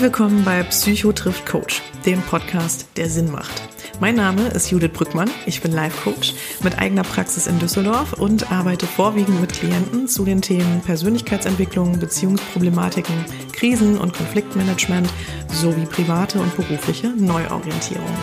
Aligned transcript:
Herzlich 0.00 0.18
willkommen 0.18 0.44
bei 0.46 0.62
Psycho 0.62 1.12
trifft 1.12 1.44
Coach, 1.44 1.82
dem 2.06 2.22
Podcast, 2.22 2.86
der 2.96 3.10
Sinn 3.10 3.30
macht. 3.30 3.52
Mein 4.00 4.14
Name 4.14 4.48
ist 4.48 4.70
Judith 4.70 4.92
Brückmann, 4.94 5.28
ich 5.44 5.60
bin 5.60 5.72
Life 5.72 6.04
Coach 6.04 6.32
mit 6.64 6.78
eigener 6.78 7.02
Praxis 7.02 7.46
in 7.46 7.58
Düsseldorf 7.58 8.14
und 8.14 8.50
arbeite 8.50 8.86
vorwiegend 8.86 9.42
mit 9.42 9.52
Klienten 9.52 10.08
zu 10.08 10.24
den 10.24 10.40
Themen 10.40 10.80
Persönlichkeitsentwicklung, 10.80 11.98
Beziehungsproblematiken, 11.98 13.26
Krisen- 13.52 13.98
und 13.98 14.14
Konfliktmanagement 14.14 15.06
sowie 15.52 15.84
private 15.84 16.40
und 16.40 16.56
berufliche 16.56 17.08
Neuorientierung. 17.08 18.16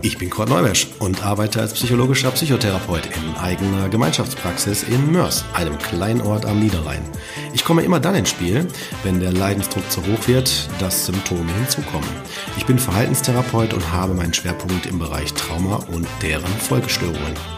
Ich 0.00 0.16
bin 0.16 0.30
Kurt 0.30 0.48
Neumesch 0.48 0.86
und 1.00 1.24
arbeite 1.24 1.60
als 1.60 1.72
psychologischer 1.72 2.30
Psychotherapeut 2.30 3.06
in 3.16 3.34
eigener 3.36 3.88
Gemeinschaftspraxis 3.88 4.84
in 4.84 5.10
Mörs, 5.10 5.44
einem 5.54 5.76
kleinen 5.78 6.20
Ort 6.20 6.46
am 6.46 6.60
Niederrhein. 6.60 7.02
Ich 7.52 7.64
komme 7.64 7.82
immer 7.82 7.98
dann 7.98 8.14
ins 8.14 8.30
Spiel, 8.30 8.68
wenn 9.02 9.18
der 9.18 9.32
Leidensdruck 9.32 9.90
zu 9.90 10.00
hoch 10.02 10.28
wird, 10.28 10.68
dass 10.78 11.06
Symptome 11.06 11.52
hinzukommen. 11.52 12.08
Ich 12.56 12.64
bin 12.64 12.78
Verhaltenstherapeut 12.78 13.74
und 13.74 13.92
habe 13.92 14.14
meinen 14.14 14.34
Schwerpunkt 14.34 14.86
im 14.86 15.00
Bereich 15.00 15.34
Trauma 15.34 15.76
und 15.90 16.06
deren 16.22 16.46
Folgestörungen. 16.46 17.57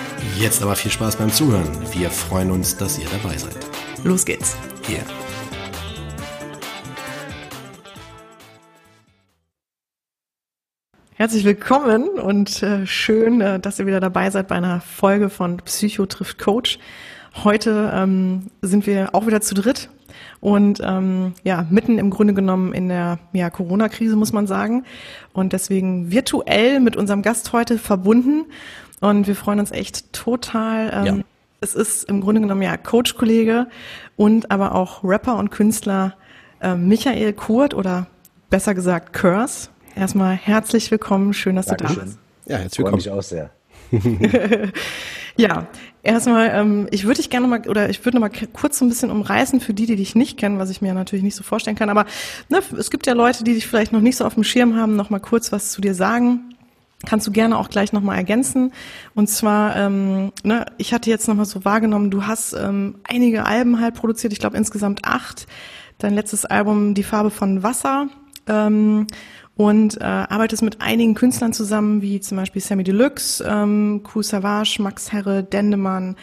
Jetzt 0.37 0.61
aber 0.61 0.75
viel 0.75 0.91
Spaß 0.91 1.15
beim 1.15 1.31
Zuhören. 1.31 1.67
Wir 1.93 2.09
freuen 2.09 2.51
uns, 2.51 2.77
dass 2.77 2.99
ihr 2.99 3.07
dabei 3.09 3.37
seid. 3.37 3.57
Los 4.03 4.25
geht's. 4.25 4.55
Hier. 4.87 4.99
Herzlich 11.13 11.43
willkommen 11.43 12.19
und 12.19 12.63
äh, 12.63 12.85
schön, 12.85 13.41
äh, 13.41 13.59
dass 13.59 13.79
ihr 13.79 13.85
wieder 13.85 13.99
dabei 13.99 14.29
seid 14.29 14.47
bei 14.47 14.55
einer 14.55 14.81
Folge 14.81 15.29
von 15.29 15.57
Psycho 15.57 16.05
trifft 16.05 16.39
Coach. 16.39 16.79
Heute 17.43 17.91
ähm, 17.93 18.47
sind 18.61 18.85
wir 18.87 19.13
auch 19.13 19.25
wieder 19.27 19.41
zu 19.41 19.55
dritt 19.55 19.89
und 20.39 20.81
ähm, 20.83 21.33
ja, 21.43 21.65
mitten 21.69 21.97
im 21.97 22.09
Grunde 22.09 22.33
genommen 22.33 22.73
in 22.73 22.89
der 22.89 23.19
ja, 23.33 23.49
Corona-Krise, 23.49 24.15
muss 24.15 24.33
man 24.33 24.47
sagen. 24.47 24.83
Und 25.33 25.53
deswegen 25.53 26.11
virtuell 26.11 26.79
mit 26.79 26.95
unserem 26.95 27.21
Gast 27.21 27.53
heute 27.53 27.77
verbunden. 27.77 28.45
Und 29.01 29.27
wir 29.27 29.35
freuen 29.35 29.59
uns 29.59 29.71
echt 29.71 30.13
total. 30.13 30.91
Ähm, 30.93 31.05
ja. 31.05 31.23
Es 31.59 31.75
ist 31.75 32.03
im 32.05 32.21
Grunde 32.21 32.41
genommen 32.41 32.61
ja 32.61 32.77
Coach-Kollege 32.77 33.67
und 34.15 34.49
aber 34.51 34.73
auch 34.75 35.03
Rapper 35.03 35.37
und 35.37 35.49
Künstler 35.49 36.15
äh, 36.61 36.75
Michael 36.75 37.33
Kurt 37.33 37.73
oder 37.73 38.07
besser 38.49 38.73
gesagt 38.73 39.11
Curse. 39.13 39.69
Erstmal 39.95 40.35
herzlich 40.35 40.89
willkommen, 40.91 41.33
schön, 41.33 41.55
dass 41.55 41.65
Dankeschön. 41.65 41.95
du 41.95 41.99
da 41.99 42.05
bist. 42.05 42.19
Ja, 42.45 42.57
herzlich 42.57 42.79
willkommen. 42.79 42.99
Ich 42.99 43.09
auch 43.09 43.23
sehr. 43.23 43.49
ja, 45.35 45.67
erstmal, 46.03 46.51
ähm, 46.53 46.87
ich 46.91 47.03
würde 47.03 47.17
dich 47.17 47.29
gerne 47.29 47.47
mal 47.47 47.67
oder 47.67 47.89
ich 47.89 48.05
würde 48.05 48.19
noch 48.19 48.29
mal 48.29 48.47
kurz 48.53 48.77
so 48.77 48.85
ein 48.85 48.89
bisschen 48.89 49.09
umreißen 49.09 49.59
für 49.59 49.73
die, 49.73 49.85
die 49.85 49.95
dich 49.95 50.15
nicht 50.15 50.37
kennen, 50.37 50.59
was 50.59 50.69
ich 50.69 50.81
mir 50.81 50.93
natürlich 50.93 51.23
nicht 51.23 51.35
so 51.35 51.43
vorstellen 51.43 51.75
kann. 51.75 51.89
Aber 51.89 52.05
ne, 52.49 52.61
es 52.77 52.91
gibt 52.91 53.07
ja 53.07 53.13
Leute, 53.13 53.43
die 53.43 53.55
dich 53.55 53.67
vielleicht 53.67 53.91
noch 53.91 53.99
nicht 53.99 54.17
so 54.17 54.25
auf 54.25 54.35
dem 54.35 54.43
Schirm 54.43 54.75
haben, 54.75 54.95
noch 54.95 55.09
mal 55.09 55.19
kurz 55.19 55.51
was 55.51 55.71
zu 55.71 55.81
dir 55.81 55.95
sagen. 55.95 56.50
Kannst 57.05 57.25
du 57.25 57.31
gerne 57.31 57.57
auch 57.57 57.69
gleich 57.69 57.93
nochmal 57.93 58.17
ergänzen. 58.17 58.73
Und 59.15 59.27
zwar, 59.27 59.75
ähm, 59.75 60.31
ne, 60.43 60.65
ich 60.77 60.93
hatte 60.93 61.09
jetzt 61.09 61.27
nochmal 61.27 61.45
so 61.45 61.65
wahrgenommen, 61.65 62.11
du 62.11 62.27
hast 62.27 62.53
ähm, 62.53 62.95
einige 63.03 63.45
Alben 63.45 63.79
halt 63.79 63.95
produziert, 63.95 64.33
ich 64.33 64.39
glaube 64.39 64.57
insgesamt 64.57 65.03
acht. 65.03 65.47
Dein 65.97 66.13
letztes 66.13 66.45
Album, 66.45 66.93
Die 66.93 67.03
Farbe 67.03 67.31
von 67.31 67.63
Wasser. 67.63 68.07
Ähm, 68.47 69.07
und 69.57 70.01
äh, 70.01 70.03
arbeitest 70.03 70.63
mit 70.63 70.81
einigen 70.81 71.13
Künstlern 71.13 71.53
zusammen, 71.53 72.01
wie 72.01 72.19
zum 72.19 72.37
Beispiel 72.37 72.61
Sammy 72.61 72.83
Deluxe, 72.83 73.43
ähm, 73.47 74.01
Ku 74.03 74.23
Savage, 74.23 74.81
Max 74.81 75.11
Herre, 75.11 75.43
Dendemann. 75.43 76.15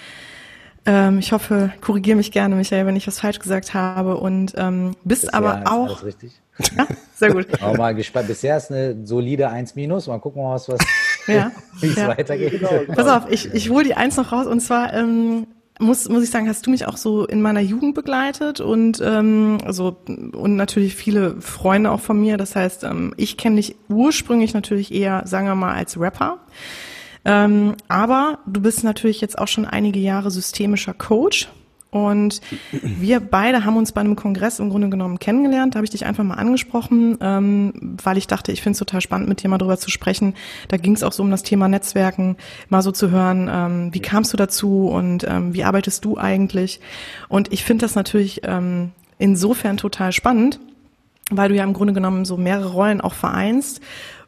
Ähm, 0.86 1.18
ich 1.18 1.32
hoffe, 1.32 1.72
korrigiere 1.80 2.16
mich 2.16 2.32
gerne, 2.32 2.56
Michael, 2.56 2.86
wenn 2.86 2.96
ich 2.96 3.06
was 3.06 3.20
falsch 3.20 3.38
gesagt 3.38 3.74
habe. 3.74 4.16
Und 4.16 4.54
ähm, 4.56 4.96
bist 5.04 5.22
Bisher 5.22 5.34
aber 5.34 5.62
auch. 5.70 5.88
Alles 5.88 6.04
richtig. 6.04 6.40
Ja, 6.76 6.86
sehr 7.14 7.32
gut. 7.32 7.46
Aber 7.60 7.76
mal 7.76 7.94
gespannt. 7.94 8.28
Bisher 8.28 8.56
ist 8.56 8.70
eine 8.70 9.06
solide 9.06 9.48
1 9.48 9.74
minus. 9.74 10.06
Mal 10.06 10.18
gucken, 10.18 10.42
was, 10.44 10.68
was 10.68 10.80
ja, 11.26 11.52
wie 11.80 11.86
es 11.90 11.96
ja. 11.96 12.08
weitergeht. 12.08 12.52
Genau, 12.52 12.70
genau. 12.70 12.94
Pass 12.94 13.06
auf, 13.06 13.30
ich, 13.30 13.52
ich 13.54 13.70
hole 13.70 13.84
die 13.84 13.94
Eins 13.94 14.16
noch 14.16 14.32
raus. 14.32 14.46
Und 14.46 14.60
zwar 14.60 14.92
ähm, 14.94 15.46
muss, 15.78 16.08
muss 16.08 16.24
ich 16.24 16.30
sagen, 16.30 16.48
hast 16.48 16.66
du 16.66 16.70
mich 16.70 16.86
auch 16.86 16.96
so 16.96 17.24
in 17.26 17.40
meiner 17.40 17.60
Jugend 17.60 17.94
begleitet 17.94 18.60
und 18.60 19.00
ähm, 19.04 19.58
also 19.64 19.96
und 20.06 20.56
natürlich 20.56 20.94
viele 20.94 21.40
Freunde 21.40 21.90
auch 21.90 22.00
von 22.00 22.20
mir. 22.20 22.36
Das 22.36 22.56
heißt, 22.56 22.84
ähm, 22.84 23.14
ich 23.16 23.36
kenne 23.36 23.56
dich 23.56 23.76
ursprünglich 23.88 24.54
natürlich 24.54 24.92
eher, 24.92 25.22
sagen 25.26 25.46
wir 25.46 25.54
mal, 25.54 25.74
als 25.74 25.98
Rapper. 25.98 26.38
Ähm, 27.24 27.74
aber 27.88 28.38
du 28.46 28.60
bist 28.60 28.84
natürlich 28.84 29.20
jetzt 29.20 29.38
auch 29.38 29.48
schon 29.48 29.66
einige 29.66 30.00
Jahre 30.00 30.30
systemischer 30.30 30.94
Coach 30.94 31.48
und 31.90 32.42
wir 32.82 33.20
beide 33.20 33.64
haben 33.64 33.78
uns 33.78 33.92
bei 33.92 34.02
einem 34.02 34.14
Kongress 34.14 34.58
im 34.58 34.68
Grunde 34.68 34.90
genommen 34.90 35.18
kennengelernt. 35.18 35.74
Da 35.74 35.78
habe 35.78 35.84
ich 35.86 35.90
dich 35.90 36.04
einfach 36.04 36.22
mal 36.22 36.34
angesprochen, 36.34 37.16
ähm, 37.22 37.96
weil 38.02 38.18
ich 38.18 38.26
dachte, 38.26 38.52
ich 38.52 38.60
finde 38.60 38.72
es 38.72 38.78
total 38.78 39.00
spannend, 39.00 39.28
mit 39.28 39.42
dir 39.42 39.48
mal 39.48 39.56
drüber 39.56 39.78
zu 39.78 39.90
sprechen. 39.90 40.34
Da 40.68 40.76
ging 40.76 40.94
es 40.94 41.02
auch 41.02 41.12
so 41.12 41.22
um 41.22 41.30
das 41.30 41.44
Thema 41.44 41.66
Netzwerken, 41.66 42.36
mal 42.68 42.82
so 42.82 42.92
zu 42.92 43.10
hören, 43.10 43.48
ähm, 43.50 43.94
wie 43.94 44.00
kamst 44.00 44.32
du 44.34 44.36
dazu 44.36 44.88
und 44.88 45.24
ähm, 45.26 45.54
wie 45.54 45.64
arbeitest 45.64 46.04
du 46.04 46.18
eigentlich? 46.18 46.80
Und 47.28 47.52
ich 47.52 47.64
finde 47.64 47.86
das 47.86 47.94
natürlich 47.94 48.42
ähm, 48.44 48.92
insofern 49.18 49.78
total 49.78 50.12
spannend, 50.12 50.60
weil 51.30 51.48
du 51.48 51.54
ja 51.54 51.64
im 51.64 51.72
Grunde 51.72 51.94
genommen 51.94 52.26
so 52.26 52.36
mehrere 52.36 52.72
Rollen 52.72 53.00
auch 53.00 53.14
vereinst. 53.14 53.80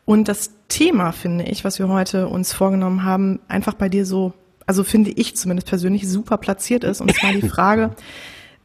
Und 0.06 0.28
das 0.28 0.52
Thema, 0.68 1.12
finde 1.12 1.44
ich, 1.44 1.62
was 1.64 1.78
wir 1.78 1.88
heute 1.88 2.28
uns 2.28 2.54
vorgenommen 2.54 3.04
haben, 3.04 3.38
einfach 3.48 3.74
bei 3.74 3.90
dir 3.90 4.06
so 4.06 4.32
also 4.70 4.84
finde 4.84 5.10
ich 5.10 5.34
zumindest 5.34 5.66
persönlich 5.66 6.08
super 6.08 6.38
platziert 6.38 6.84
ist. 6.84 7.00
Und 7.00 7.12
zwar 7.12 7.32
die 7.32 7.48
Frage, 7.48 7.90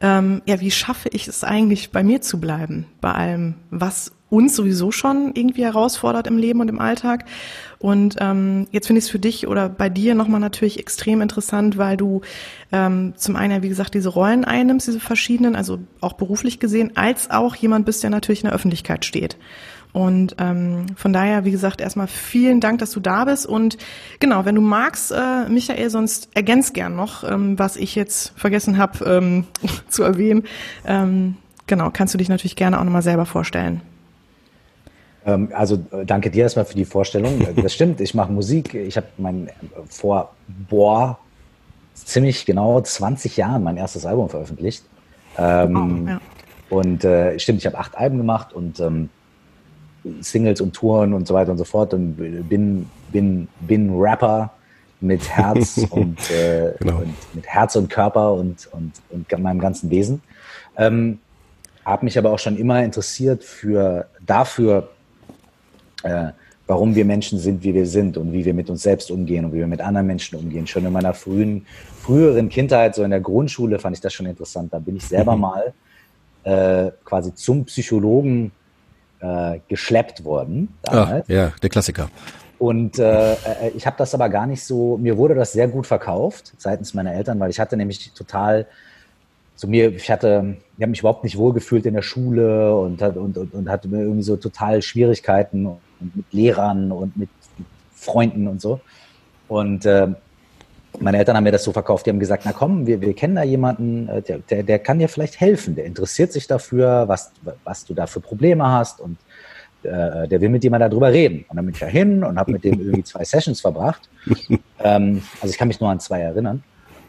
ähm, 0.00 0.40
ja, 0.46 0.60
wie 0.60 0.70
schaffe 0.70 1.08
ich 1.08 1.26
es 1.26 1.42
eigentlich, 1.42 1.90
bei 1.90 2.04
mir 2.04 2.20
zu 2.20 2.38
bleiben, 2.38 2.86
bei 3.00 3.10
allem, 3.10 3.54
was 3.72 4.12
uns 4.30 4.54
sowieso 4.54 4.92
schon 4.92 5.32
irgendwie 5.34 5.64
herausfordert 5.64 6.28
im 6.28 6.38
Leben 6.38 6.60
und 6.60 6.68
im 6.68 6.78
Alltag. 6.78 7.24
Und 7.78 8.16
ähm, 8.20 8.66
jetzt 8.70 8.86
finde 8.86 8.98
ich 8.98 9.06
es 9.06 9.10
für 9.10 9.18
dich 9.18 9.46
oder 9.46 9.68
bei 9.68 9.88
dir 9.88 10.14
nochmal 10.14 10.40
natürlich 10.40 10.78
extrem 10.78 11.20
interessant, 11.20 11.76
weil 11.76 11.96
du 11.96 12.22
ähm, 12.72 13.14
zum 13.16 13.36
einen 13.36 13.62
wie 13.62 13.68
gesagt, 13.68 13.94
diese 13.94 14.08
Rollen 14.08 14.44
einnimmst, 14.44 14.86
diese 14.86 15.00
verschiedenen, 15.00 15.56
also 15.56 15.78
auch 16.00 16.14
beruflich 16.14 16.58
gesehen, 16.58 16.92
als 16.96 17.30
auch 17.30 17.54
jemand 17.54 17.86
bist, 17.86 18.02
der 18.02 18.10
natürlich 18.10 18.40
in 18.40 18.46
der 18.46 18.54
Öffentlichkeit 18.54 19.04
steht. 19.04 19.36
Und 19.92 20.36
ähm, 20.38 20.86
von 20.94 21.14
daher, 21.14 21.46
wie 21.46 21.50
gesagt, 21.50 21.80
erstmal 21.80 22.06
vielen 22.06 22.60
Dank, 22.60 22.80
dass 22.80 22.90
du 22.90 23.00
da 23.00 23.24
bist. 23.24 23.46
Und 23.46 23.78
genau, 24.20 24.44
wenn 24.44 24.54
du 24.54 24.60
magst, 24.60 25.10
äh, 25.10 25.48
Michael, 25.48 25.88
sonst 25.88 26.28
ergänz 26.34 26.74
gern 26.74 26.94
noch, 26.94 27.24
ähm, 27.24 27.58
was 27.58 27.76
ich 27.76 27.94
jetzt 27.94 28.32
vergessen 28.36 28.76
habe 28.76 29.04
ähm, 29.06 29.46
zu 29.88 30.02
erwähnen. 30.02 30.44
Ähm, 30.84 31.36
genau, 31.66 31.88
kannst 31.90 32.12
du 32.12 32.18
dich 32.18 32.28
natürlich 32.28 32.56
gerne 32.56 32.78
auch 32.78 32.84
nochmal 32.84 33.00
selber 33.00 33.24
vorstellen. 33.24 33.80
Ähm, 35.26 35.48
also 35.52 35.84
äh, 35.90 36.06
danke 36.06 36.30
dir 36.30 36.44
erstmal 36.44 36.64
für 36.64 36.76
die 36.76 36.84
Vorstellung. 36.84 37.46
Das 37.56 37.74
stimmt, 37.74 38.00
ich 38.00 38.14
mache 38.14 38.32
Musik. 38.32 38.74
Ich 38.74 38.96
habe 38.96 39.08
mein 39.18 39.50
vor 39.88 40.32
boah, 40.68 41.18
ziemlich 41.94 42.46
genau 42.46 42.80
20 42.80 43.36
Jahren 43.36 43.64
mein 43.64 43.76
erstes 43.76 44.06
Album 44.06 44.28
veröffentlicht. 44.28 44.84
Ähm, 45.36 46.06
oh, 46.06 46.10
ja. 46.10 46.20
Und 46.70 47.04
äh, 47.04 47.38
stimmt, 47.38 47.58
ich 47.58 47.66
habe 47.66 47.78
acht 47.78 47.96
Alben 47.96 48.18
gemacht 48.18 48.52
und 48.52 48.80
ähm, 48.80 49.08
Singles 50.20 50.60
und 50.60 50.74
Touren 50.74 51.12
und 51.12 51.26
so 51.26 51.34
weiter 51.34 51.50
und 51.50 51.58
so 51.58 51.64
fort 51.64 51.92
und 51.94 52.16
bin, 52.48 52.88
bin, 53.12 53.48
bin 53.60 53.98
Rapper 53.98 54.52
mit 55.00 55.28
Herz 55.28 55.78
und, 55.90 56.30
äh, 56.30 56.74
genau. 56.78 56.98
und, 56.98 57.14
mit 57.34 57.46
Herz 57.46 57.76
und 57.76 57.90
Körper 57.90 58.32
und, 58.34 58.68
und, 58.72 58.92
und 59.10 59.38
meinem 59.38 59.60
ganzen 59.60 59.90
Wesen. 59.90 60.22
Ähm, 60.76 61.18
habe 61.84 62.04
mich 62.04 62.18
aber 62.18 62.30
auch 62.30 62.38
schon 62.38 62.56
immer 62.56 62.82
interessiert 62.82 63.44
für 63.44 64.06
dafür, 64.24 64.88
äh, 66.06 66.32
warum 66.66 66.94
wir 66.94 67.04
Menschen 67.04 67.38
sind, 67.38 67.62
wie 67.62 67.74
wir 67.74 67.86
sind 67.86 68.16
und 68.16 68.32
wie 68.32 68.44
wir 68.44 68.54
mit 68.54 68.70
uns 68.70 68.82
selbst 68.82 69.10
umgehen 69.10 69.44
und 69.44 69.52
wie 69.52 69.58
wir 69.58 69.66
mit 69.66 69.80
anderen 69.80 70.06
Menschen 70.06 70.38
umgehen. 70.38 70.66
Schon 70.66 70.84
in 70.84 70.92
meiner 70.92 71.14
frühen, 71.14 71.66
früheren 72.02 72.48
Kindheit, 72.48 72.94
so 72.94 73.02
in 73.02 73.10
der 73.10 73.20
Grundschule, 73.20 73.78
fand 73.78 73.96
ich 73.96 74.00
das 74.00 74.12
schon 74.12 74.26
interessant. 74.26 74.72
Da 74.72 74.78
bin 74.78 74.96
ich 74.96 75.04
selber 75.04 75.36
mhm. 75.36 75.40
mal 75.40 75.74
äh, 76.44 76.90
quasi 77.04 77.34
zum 77.34 77.64
Psychologen 77.66 78.52
äh, 79.20 79.58
geschleppt 79.68 80.24
worden. 80.24 80.68
Damals. 80.82 81.28
Ah, 81.28 81.32
ja, 81.32 81.52
der 81.62 81.70
Klassiker. 81.70 82.10
Und 82.58 82.98
äh, 82.98 83.32
äh 83.32 83.36
ich 83.76 83.86
habe 83.86 83.96
das 83.98 84.14
aber 84.14 84.28
gar 84.28 84.46
nicht 84.46 84.64
so, 84.64 84.96
mir 84.96 85.16
wurde 85.16 85.34
das 85.34 85.52
sehr 85.52 85.68
gut 85.68 85.86
verkauft 85.86 86.52
seitens 86.58 86.94
meiner 86.94 87.12
Eltern, 87.12 87.38
weil 87.38 87.50
ich 87.50 87.60
hatte 87.60 87.76
nämlich 87.76 88.12
total 88.12 88.66
so 89.56 89.66
mir, 89.66 89.94
ich 89.94 90.10
hatte, 90.10 90.56
ich 90.76 90.82
habe 90.82 90.90
mich 90.90 91.00
überhaupt 91.00 91.24
nicht 91.24 91.38
wohlgefühlt 91.38 91.86
in 91.86 91.94
der 91.94 92.02
Schule 92.02 92.76
und, 92.76 93.00
und, 93.00 93.38
und, 93.38 93.54
und 93.54 93.68
hatte 93.70 93.88
irgendwie 93.88 94.22
so 94.22 94.36
total 94.36 94.82
Schwierigkeiten 94.82 95.66
mit 96.00 96.32
Lehrern 96.32 96.92
und 96.92 97.16
mit 97.16 97.28
Freunden 97.94 98.48
und 98.48 98.60
so. 98.60 98.80
Und 99.48 99.86
äh, 99.86 100.08
meine 100.98 101.18
Eltern 101.18 101.36
haben 101.36 101.44
mir 101.44 101.52
das 101.52 101.64
so 101.64 101.72
verkauft, 101.72 102.06
die 102.06 102.10
haben 102.10 102.20
gesagt, 102.20 102.44
na 102.46 102.52
komm, 102.52 102.86
wir, 102.86 103.00
wir 103.00 103.14
kennen 103.14 103.36
da 103.36 103.42
jemanden, 103.42 104.08
äh, 104.08 104.22
der, 104.22 104.38
der, 104.38 104.62
der 104.62 104.78
kann 104.78 104.98
dir 104.98 105.08
vielleicht 105.08 105.40
helfen, 105.40 105.74
der 105.74 105.84
interessiert 105.84 106.32
sich 106.32 106.46
dafür, 106.46 107.04
was, 107.06 107.32
was 107.64 107.84
du 107.84 107.94
da 107.94 108.06
für 108.06 108.20
Probleme 108.20 108.66
hast 108.66 109.00
und 109.00 109.18
äh, 109.82 110.26
der 110.26 110.40
will 110.40 110.48
mit 110.48 110.62
dir 110.62 110.70
mal 110.70 110.78
darüber 110.78 111.12
reden. 111.12 111.44
Und 111.48 111.56
dann 111.56 111.66
bin 111.66 111.74
ich 111.74 111.80
da 111.80 111.86
hin 111.86 112.24
und 112.24 112.38
habe 112.38 112.52
mit 112.52 112.64
dem 112.64 112.80
irgendwie 112.80 113.04
zwei 113.04 113.24
Sessions 113.24 113.60
verbracht. 113.60 114.08
ähm, 114.80 115.22
also 115.40 115.52
ich 115.52 115.58
kann 115.58 115.68
mich 115.68 115.80
nur 115.80 115.90
an 115.90 116.00
zwei 116.00 116.20
erinnern. 116.20 116.62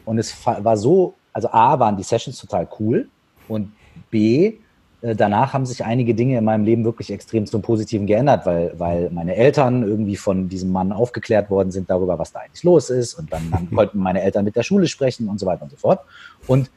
Und 0.04 0.18
es 0.18 0.34
war 0.44 0.76
so 0.76 1.14
also 1.38 1.48
A, 1.52 1.78
waren 1.78 1.96
die 1.96 2.02
Sessions 2.02 2.36
total 2.38 2.68
cool 2.80 3.08
und 3.46 3.72
B, 4.10 4.54
danach 5.00 5.52
haben 5.52 5.64
sich 5.64 5.84
einige 5.84 6.14
Dinge 6.14 6.38
in 6.38 6.44
meinem 6.44 6.64
Leben 6.64 6.84
wirklich 6.84 7.12
extrem 7.12 7.46
zum 7.46 7.62
Positiven 7.62 8.06
geändert, 8.06 8.46
weil, 8.46 8.72
weil 8.78 9.10
meine 9.10 9.36
Eltern 9.36 9.82
irgendwie 9.82 10.16
von 10.16 10.48
diesem 10.48 10.72
Mann 10.72 10.92
aufgeklärt 10.92 11.50
worden 11.50 11.70
sind 11.70 11.88
darüber, 11.88 12.18
was 12.18 12.32
da 12.32 12.40
eigentlich 12.40 12.64
los 12.64 12.90
ist. 12.90 13.14
Und 13.14 13.32
dann, 13.32 13.50
dann 13.50 13.70
konnten 13.74 13.98
meine 13.98 14.22
Eltern 14.22 14.44
mit 14.44 14.56
der 14.56 14.64
Schule 14.64 14.88
sprechen 14.88 15.28
und 15.28 15.38
so 15.38 15.46
weiter 15.46 15.62
und 15.62 15.70
so 15.70 15.76
fort. 15.76 16.00
Und 16.46 16.70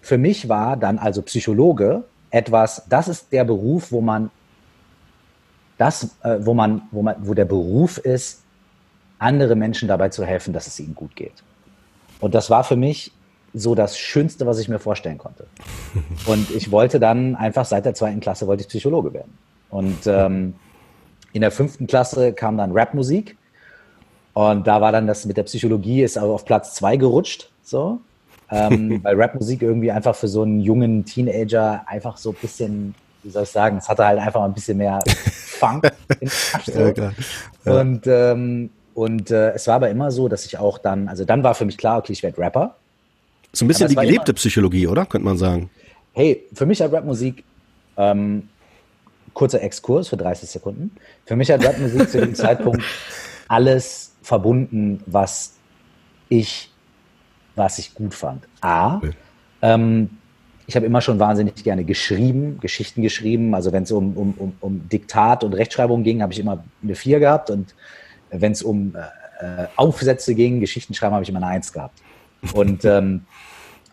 für 0.00 0.18
mich 0.18 0.48
war 0.48 0.76
dann 0.76 0.98
also 0.98 1.22
Psychologe 1.22 2.04
etwas, 2.30 2.84
das 2.88 3.08
ist 3.08 3.32
der 3.32 3.44
Beruf, 3.44 3.90
wo 3.90 4.00
man 4.00 4.30
das, 5.78 6.16
äh, 6.22 6.38
wo 6.40 6.54
man, 6.54 6.82
wo 6.92 7.02
man, 7.02 7.16
wo 7.18 7.34
der 7.34 7.44
Beruf 7.44 7.98
ist, 7.98 8.42
andere 9.18 9.56
Menschen 9.56 9.88
dabei 9.88 10.10
zu 10.10 10.24
helfen, 10.24 10.52
dass 10.52 10.66
es 10.66 10.78
ihnen 10.78 10.94
gut 10.94 11.16
geht. 11.16 11.42
Und 12.20 12.34
das 12.34 12.48
war 12.50 12.64
für 12.64 12.76
mich 12.76 13.12
so 13.56 13.74
das 13.74 13.98
Schönste, 13.98 14.46
was 14.46 14.58
ich 14.58 14.68
mir 14.68 14.78
vorstellen 14.78 15.18
konnte. 15.18 15.46
Und 16.26 16.50
ich 16.50 16.70
wollte 16.70 17.00
dann 17.00 17.34
einfach 17.34 17.64
seit 17.64 17.86
der 17.86 17.94
zweiten 17.94 18.20
Klasse 18.20 18.46
wollte 18.46 18.62
ich 18.62 18.68
Psychologe 18.68 19.14
werden. 19.14 19.36
Und 19.70 20.06
ähm, 20.06 20.54
in 21.32 21.40
der 21.40 21.50
fünften 21.50 21.86
Klasse 21.86 22.32
kam 22.32 22.58
dann 22.58 22.72
Rapmusik. 22.72 23.36
Und 24.34 24.66
da 24.66 24.80
war 24.82 24.92
dann 24.92 25.06
das 25.06 25.24
mit 25.24 25.38
der 25.38 25.44
Psychologie 25.44 26.02
ist 26.02 26.18
aber 26.18 26.34
auf 26.34 26.44
Platz 26.44 26.74
zwei 26.74 26.96
gerutscht, 26.96 27.50
so. 27.62 28.00
Ähm, 28.50 29.00
weil 29.02 29.20
Rapmusik 29.20 29.62
irgendwie 29.62 29.90
einfach 29.90 30.14
für 30.14 30.28
so 30.28 30.42
einen 30.42 30.60
jungen 30.60 31.06
Teenager 31.06 31.82
einfach 31.86 32.18
so 32.18 32.30
ein 32.30 32.36
bisschen, 32.40 32.94
wie 33.22 33.30
soll 33.30 33.44
ich 33.44 33.48
sagen, 33.48 33.78
es 33.78 33.88
hatte 33.88 34.06
halt 34.06 34.20
einfach 34.20 34.42
ein 34.42 34.52
bisschen 34.52 34.76
mehr 34.76 35.00
Funk. 35.06 35.90
ja, 36.66 36.92
ja. 36.94 37.80
Und, 37.80 38.06
ähm, 38.06 38.70
und 38.94 39.30
äh, 39.30 39.52
es 39.52 39.66
war 39.66 39.76
aber 39.76 39.88
immer 39.88 40.10
so, 40.10 40.28
dass 40.28 40.44
ich 40.44 40.58
auch 40.58 40.76
dann, 40.76 41.08
also 41.08 41.24
dann 41.24 41.42
war 41.42 41.54
für 41.54 41.64
mich 41.64 41.78
klar, 41.78 41.98
okay, 41.98 42.12
ich 42.12 42.22
werde 42.22 42.38
Rapper. 42.38 42.76
So 43.56 43.64
ein 43.64 43.68
bisschen 43.68 43.88
die 43.88 43.94
gelebte 43.94 44.32
immer, 44.32 44.36
Psychologie, 44.36 44.86
oder? 44.86 45.06
Könnte 45.06 45.24
man 45.24 45.38
sagen. 45.38 45.70
Hey, 46.12 46.44
für 46.52 46.66
mich 46.66 46.82
hat 46.82 46.92
Rapmusik, 46.92 47.42
ähm, 47.96 48.50
kurzer 49.32 49.62
Exkurs 49.62 50.08
für 50.08 50.18
30 50.18 50.50
Sekunden, 50.50 50.90
für 51.24 51.36
mich 51.36 51.50
hat 51.50 51.64
Rapmusik 51.64 52.10
zu 52.10 52.20
dem 52.20 52.34
Zeitpunkt 52.34 52.82
alles 53.48 54.12
verbunden, 54.20 55.02
was 55.06 55.54
ich, 56.28 56.70
was 57.54 57.78
ich 57.78 57.94
gut 57.94 58.12
fand. 58.12 58.44
A, 58.60 59.00
ähm, 59.62 60.10
ich 60.66 60.76
habe 60.76 60.84
immer 60.84 61.00
schon 61.00 61.18
wahnsinnig 61.18 61.54
gerne 61.64 61.84
geschrieben, 61.84 62.58
Geschichten 62.60 63.00
geschrieben. 63.00 63.54
Also 63.54 63.72
wenn 63.72 63.84
es 63.84 63.90
um, 63.92 64.18
um, 64.18 64.34
um, 64.36 64.52
um 64.60 64.88
Diktat 64.90 65.44
und 65.44 65.54
Rechtschreibung 65.54 66.02
ging, 66.02 66.20
habe 66.20 66.32
ich 66.34 66.40
immer 66.40 66.62
eine 66.82 66.94
4 66.94 67.20
gehabt. 67.20 67.48
Und 67.48 67.74
wenn 68.28 68.52
es 68.52 68.62
um 68.62 68.94
äh, 68.94 69.62
äh, 69.62 69.66
Aufsätze 69.76 70.34
ging, 70.34 70.60
Geschichten 70.60 70.92
schreiben, 70.92 71.14
habe 71.14 71.22
ich 71.22 71.30
immer 71.30 71.38
eine 71.38 71.46
1 71.46 71.72
gehabt. 71.72 72.02
Und 72.54 72.84
ähm, 72.84 73.22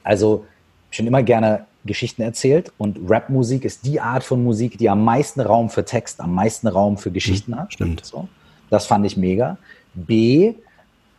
also 0.03 0.45
schon 0.91 1.07
immer 1.07 1.23
gerne 1.23 1.65
Geschichten 1.85 2.21
erzählt 2.21 2.71
und 2.77 2.99
Rapmusik 3.09 3.65
ist 3.65 3.85
die 3.85 3.99
Art 3.99 4.23
von 4.23 4.43
Musik, 4.43 4.77
die 4.77 4.89
am 4.89 5.03
meisten 5.03 5.41
Raum 5.41 5.69
für 5.69 5.83
Text, 5.83 6.21
am 6.21 6.33
meisten 6.33 6.67
Raum 6.67 6.97
für 6.97 7.11
Geschichten 7.11 7.57
hat. 7.57 7.73
Stimmt. 7.73 8.05
So, 8.05 8.29
das 8.69 8.85
fand 8.85 9.05
ich 9.05 9.17
mega. 9.17 9.57
B, 9.93 10.53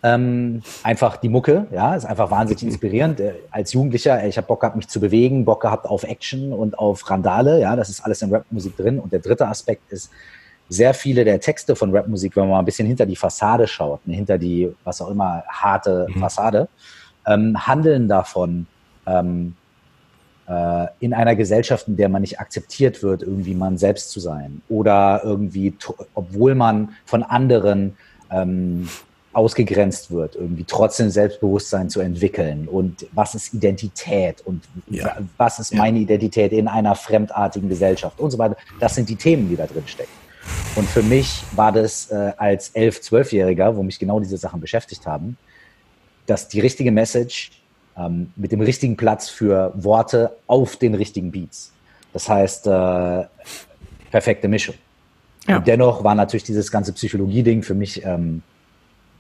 ähm, 0.03 0.63
einfach 0.83 1.17
die 1.17 1.29
Mucke, 1.29 1.67
ja, 1.71 1.95
ist 1.95 2.05
einfach 2.05 2.31
wahnsinnig 2.31 2.63
inspirierend. 2.63 3.21
Äh, 3.21 3.35
als 3.51 3.73
Jugendlicher, 3.73 4.27
ich 4.27 4.37
habe 4.37 4.47
Bock 4.47 4.61
gehabt, 4.61 4.77
mich 4.77 4.89
zu 4.89 5.01
bewegen, 5.01 5.45
Bock 5.45 5.63
gehabt 5.63 5.87
auf 5.87 6.05
Action 6.05 6.53
und 6.53 6.79
auf 6.79 7.09
Randale, 7.11 7.61
ja, 7.61 7.77
das 7.77 7.89
ist 7.89 8.01
alles 8.01 8.23
in 8.23 8.35
Rapmusik 8.35 8.77
drin. 8.77 8.99
Und 8.99 9.13
der 9.13 9.21
dritte 9.21 9.47
Aspekt 9.49 9.93
ist, 9.93 10.11
sehr 10.69 10.95
viele 10.95 11.25
der 11.25 11.41
Texte 11.41 11.77
von 11.77 11.95
Rapmusik, 11.95 12.37
wenn 12.37 12.45
man 12.45 12.53
mal 12.53 12.59
ein 12.61 12.65
bisschen 12.65 12.87
hinter 12.87 13.07
die 13.07 13.17
Fassade 13.17 13.67
schaut, 13.67 14.07
ne, 14.07 14.15
hinter 14.15 14.39
die, 14.39 14.71
was 14.83 15.01
auch 15.01 15.11
immer, 15.11 15.45
harte 15.49 16.07
mhm. 16.09 16.21
Fassade, 16.21 16.69
ähm, 17.27 17.67
handeln 17.67 18.09
davon, 18.09 18.67
ähm, 19.07 19.55
äh, 20.47 20.87
in 21.01 21.15
einer 21.15 21.37
Gesellschaft, 21.37 21.89
in 21.89 21.97
der 21.97 22.09
man 22.09 22.21
nicht 22.21 22.41
akzeptiert 22.41 23.03
wird, 23.03 23.23
irgendwie 23.23 23.55
man 23.55 23.79
selbst 23.79 24.11
zu 24.11 24.21
sein. 24.21 24.63
Oder 24.69 25.23
irgendwie, 25.25 25.75
obwohl 26.15 26.55
man 26.55 26.91
von 27.07 27.23
anderen 27.23 27.97
ähm, 28.31 28.89
ausgegrenzt 29.33 30.11
wird, 30.11 30.37
irgendwie 30.37 30.65
trotzdem 30.65 31.11
Selbstbewusstsein 31.11 31.91
zu 31.91 32.01
entwickeln. 32.01 32.69
Und 32.69 33.07
was 33.13 33.35
ist 33.35 33.53
Identität 33.53 34.43
und 34.45 34.63
ja. 34.89 35.17
was 35.37 35.59
ist 35.59 35.75
meine 35.75 35.99
Identität 35.99 36.53
in 36.53 36.69
einer 36.69 36.95
fremdartigen 36.95 37.69
Gesellschaft 37.69 38.21
und 38.21 38.31
so 38.31 38.39
weiter. 38.39 38.57
Das 38.81 38.95
sind 38.95 39.09
die 39.09 39.17
Themen, 39.17 39.49
die 39.49 39.57
da 39.57 39.67
drin 39.67 39.83
stecken. 39.87 40.13
Und 40.77 40.89
für 40.89 41.03
mich 41.03 41.43
war 41.53 41.73
das 41.73 42.11
äh, 42.11 42.33
als 42.37 42.71
elf, 42.71 43.01
zwölfjähriger, 43.01 43.77
wo 43.77 43.83
mich 43.83 43.99
genau 43.99 44.21
diese 44.21 44.37
Sachen 44.37 44.61
beschäftigt 44.61 45.07
haben, 45.07 45.37
dass 46.27 46.49
die 46.49 46.61
richtige 46.61 46.91
Message 46.91 47.53
ähm, 47.97 48.33
mit 48.37 48.53
dem 48.53 48.61
richtigen 48.61 48.97
Platz 48.97 49.29
für 49.29 49.73
Worte 49.75 50.37
auf 50.47 50.77
den 50.77 50.95
richtigen 50.95 51.31
Beats. 51.31 51.73
Das 52.13 52.29
heißt, 52.29 52.67
äh, 52.67 53.25
perfekte 54.11 54.49
Mischung. 54.49 54.77
Ja. 55.47 55.59
Und 55.59 55.67
dennoch 55.67 56.05
war 56.05 56.15
natürlich 56.15 56.45
dieses 56.45 56.71
ganze 56.71 56.93
Psychologie-Ding 56.93 57.63
für 57.63 57.75
mich 57.75 58.05
ähm, 58.05 58.43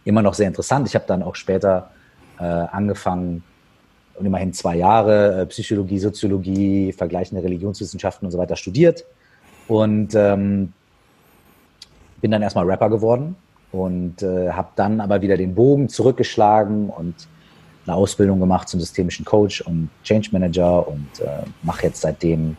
immer 0.04 0.22
noch 0.22 0.34
sehr 0.34 0.46
interessant. 0.46 0.86
Ich 0.86 0.94
habe 0.94 1.04
dann 1.06 1.22
auch 1.22 1.34
später 1.34 1.90
äh, 2.38 2.44
angefangen, 2.44 3.42
und 4.16 4.26
immerhin 4.26 4.52
zwei 4.52 4.76
Jahre 4.76 5.42
äh, 5.42 5.46
Psychologie, 5.46 5.98
Soziologie, 5.98 6.92
vergleichende 6.92 7.42
Religionswissenschaften 7.42 8.26
und 8.26 8.32
so 8.32 8.38
weiter 8.38 8.56
studiert 8.56 9.04
und 9.66 10.14
ähm, 10.14 10.72
bin 12.20 12.30
dann 12.30 12.42
erstmal 12.42 12.64
Rapper 12.64 12.90
geworden 12.90 13.36
und 13.74 14.22
äh, 14.22 14.52
habe 14.52 14.68
dann 14.76 15.00
aber 15.00 15.20
wieder 15.20 15.36
den 15.36 15.54
Bogen 15.54 15.88
zurückgeschlagen 15.88 16.90
und 16.90 17.14
eine 17.86 17.96
Ausbildung 17.96 18.38
gemacht 18.38 18.68
zum 18.68 18.78
systemischen 18.78 19.24
Coach 19.24 19.62
und 19.62 19.90
Change 20.04 20.28
Manager 20.30 20.86
und 20.86 21.08
äh, 21.20 21.42
mache 21.62 21.86
jetzt 21.86 22.00
seitdem 22.00 22.56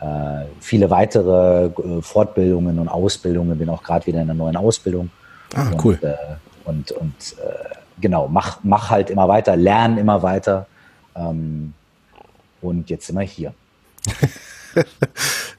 äh, 0.00 0.44
viele 0.60 0.90
weitere 0.90 1.66
äh, 1.66 2.02
Fortbildungen 2.02 2.78
und 2.78 2.88
Ausbildungen, 2.88 3.58
bin 3.58 3.70
auch 3.70 3.82
gerade 3.82 4.06
wieder 4.06 4.20
in 4.20 4.28
einer 4.28 4.34
neuen 4.34 4.56
Ausbildung. 4.56 5.10
Ah, 5.54 5.70
und, 5.70 5.84
cool. 5.84 5.98
Äh, 6.02 6.68
und 6.68 6.92
und 6.92 7.14
äh, 7.38 7.74
genau, 8.00 8.28
mach, 8.28 8.58
mach 8.62 8.90
halt 8.90 9.08
immer 9.08 9.28
weiter, 9.28 9.56
lerne 9.56 10.00
immer 10.00 10.22
weiter. 10.22 10.66
Ähm, 11.16 11.72
und 12.60 12.90
jetzt 12.90 13.06
sind 13.06 13.16
wir 13.16 13.24
hier. 13.24 13.54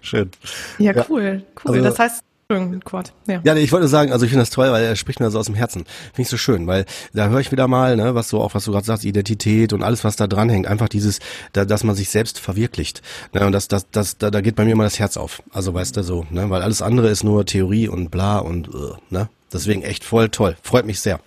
Schön. 0.02 0.30
Ja, 0.78 0.94
cool, 1.10 1.44
cool. 1.66 1.72
Also, 1.72 1.82
das 1.82 2.00
heißt, 2.00 2.24
Quad. 2.48 3.14
Ja. 3.28 3.42
ja, 3.44 3.56
ich 3.56 3.72
wollte 3.72 3.88
sagen, 3.88 4.12
also 4.12 4.26
ich 4.26 4.32
finde 4.32 4.44
das 4.44 4.50
toll, 4.50 4.72
weil 4.72 4.84
er 4.84 4.96
spricht 4.96 5.20
mir 5.20 5.32
so 5.32 5.40
aus 5.40 5.48
dem 5.48 5.56
Herzen. 5.56 5.86
Finde 5.86 6.22
ich 6.24 6.30
so 6.30 6.38
schön, 6.38 6.68
weil 6.68 6.86
da 7.14 7.30
höre 7.30 7.40
ich 7.40 7.52
wieder 7.52 7.68
mal, 7.68 7.96
ne, 7.96 8.16
was 8.16 8.30
so 8.30 8.42
auch, 8.42 8.54
was 8.54 8.66
du 8.66 8.72
gerade 8.72 8.86
sagst, 8.86 9.06
Identität 9.06 9.74
und 9.74 9.84
alles, 9.84 10.04
was 10.04 10.16
da 10.16 10.28
dran 10.28 10.50
hängt, 10.50 10.68
einfach 10.68 10.90
dieses, 10.90 11.20
da, 11.54 11.66
dass 11.66 11.84
man 11.84 11.96
sich 11.96 12.10
selbst 12.10 12.40
verwirklicht. 12.40 13.02
Ne, 13.34 13.46
und 13.46 13.54
das, 13.54 13.68
das, 13.68 13.90
das, 13.90 14.18
da, 14.18 14.30
da 14.30 14.42
geht 14.42 14.56
bei 14.56 14.66
mir 14.66 14.76
mal 14.76 14.84
das 14.84 15.00
Herz 15.00 15.18
auf. 15.18 15.42
Also 15.52 15.74
weißt 15.74 15.98
du 15.98 16.04
so, 16.04 16.26
ne, 16.30 16.50
weil 16.50 16.62
alles 16.62 16.82
andere 16.82 17.10
ist 17.10 17.24
nur 17.24 17.46
Theorie 17.46 17.88
und 17.88 18.12
bla 18.12 18.40
und 18.40 18.74
uh, 18.74 18.96
ne. 19.10 19.30
Deswegen 19.52 19.84
echt 19.84 20.04
voll 20.04 20.30
toll. 20.30 20.58
Freut 20.64 20.86
mich 20.86 21.00
sehr. 21.00 21.20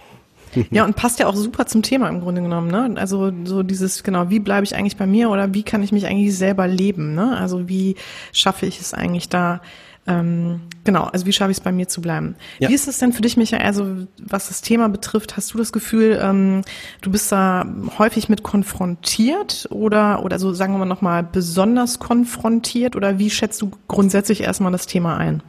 Ja, 0.70 0.84
und 0.84 0.96
passt 0.96 1.18
ja 1.20 1.26
auch 1.26 1.36
super 1.36 1.66
zum 1.66 1.82
Thema 1.82 2.08
im 2.08 2.20
Grunde 2.20 2.42
genommen, 2.42 2.68
ne? 2.68 2.94
Also 2.96 3.30
so 3.44 3.62
dieses, 3.62 4.02
genau, 4.02 4.30
wie 4.30 4.40
bleibe 4.40 4.64
ich 4.64 4.74
eigentlich 4.74 4.96
bei 4.96 5.06
mir 5.06 5.30
oder 5.30 5.52
wie 5.54 5.62
kann 5.62 5.82
ich 5.82 5.92
mich 5.92 6.06
eigentlich 6.06 6.36
selber 6.36 6.66
leben, 6.66 7.14
ne? 7.14 7.36
Also 7.36 7.68
wie 7.68 7.96
schaffe 8.32 8.66
ich 8.66 8.80
es 8.80 8.94
eigentlich 8.94 9.28
da, 9.28 9.60
ähm, 10.06 10.60
genau, 10.84 11.04
also 11.04 11.26
wie 11.26 11.32
schaffe 11.32 11.50
ich 11.50 11.58
es 11.58 11.62
bei 11.62 11.72
mir 11.72 11.88
zu 11.88 12.00
bleiben? 12.00 12.36
Ja. 12.58 12.68
Wie 12.68 12.74
ist 12.74 12.86
es 12.86 12.98
denn 12.98 13.12
für 13.12 13.22
dich, 13.22 13.36
Michael, 13.36 13.62
also 13.64 14.06
was 14.22 14.48
das 14.48 14.60
Thema 14.60 14.88
betrifft, 14.88 15.36
hast 15.36 15.52
du 15.52 15.58
das 15.58 15.72
Gefühl, 15.72 16.18
ähm, 16.22 16.62
du 17.00 17.10
bist 17.10 17.32
da 17.32 17.66
häufig 17.98 18.28
mit 18.28 18.42
konfrontiert 18.42 19.66
oder, 19.70 20.24
oder 20.24 20.38
so 20.38 20.54
sagen 20.54 20.74
wir 20.74 20.78
mal 20.78 20.84
nochmal 20.84 21.24
besonders 21.24 21.98
konfrontiert 21.98 22.94
oder 22.94 23.18
wie 23.18 23.30
schätzt 23.30 23.60
du 23.62 23.70
grundsätzlich 23.88 24.42
erstmal 24.42 24.72
das 24.72 24.86
Thema 24.86 25.16
ein? 25.16 25.42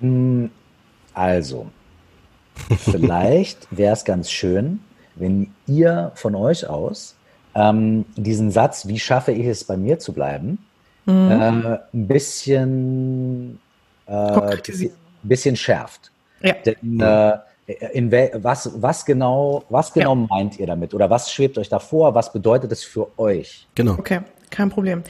Hm, 0.00 0.50
Also, 1.14 1.66
vielleicht 2.78 3.68
wäre 3.70 3.92
es 3.92 4.04
ganz 4.04 4.30
schön, 4.30 4.80
wenn 5.14 5.52
ihr 5.66 6.12
von 6.14 6.34
euch 6.34 6.68
aus 6.68 7.16
ähm, 7.54 8.04
diesen 8.16 8.50
Satz, 8.50 8.86
wie 8.88 8.98
schaffe 8.98 9.32
ich 9.32 9.46
es 9.46 9.64
bei 9.64 9.76
mir 9.76 9.98
zu 9.98 10.12
bleiben, 10.12 10.58
mhm. 11.08 11.30
äh, 11.30 11.78
ein 11.92 12.06
bisschen, 12.06 13.58
äh, 14.06 14.56
bisschen 15.22 15.56
schärft. 15.56 16.10
Ja. 16.42 16.54
Denn, 16.64 17.00
äh, 17.00 17.38
in 17.92 18.10
was, 18.10 18.70
was 18.80 19.04
genau, 19.04 19.64
was 19.68 19.92
genau 19.92 20.14
ja. 20.14 20.26
meint 20.30 20.58
ihr 20.58 20.66
damit? 20.66 20.94
Oder 20.94 21.10
was 21.10 21.30
schwebt 21.30 21.58
euch 21.58 21.68
davor? 21.68 22.14
Was 22.14 22.32
bedeutet 22.32 22.72
es 22.72 22.82
für 22.82 23.18
euch? 23.18 23.66
Genau. 23.74 23.92
Okay. 23.92 24.20
Kein 24.50 24.70
Problem. 24.70 25.02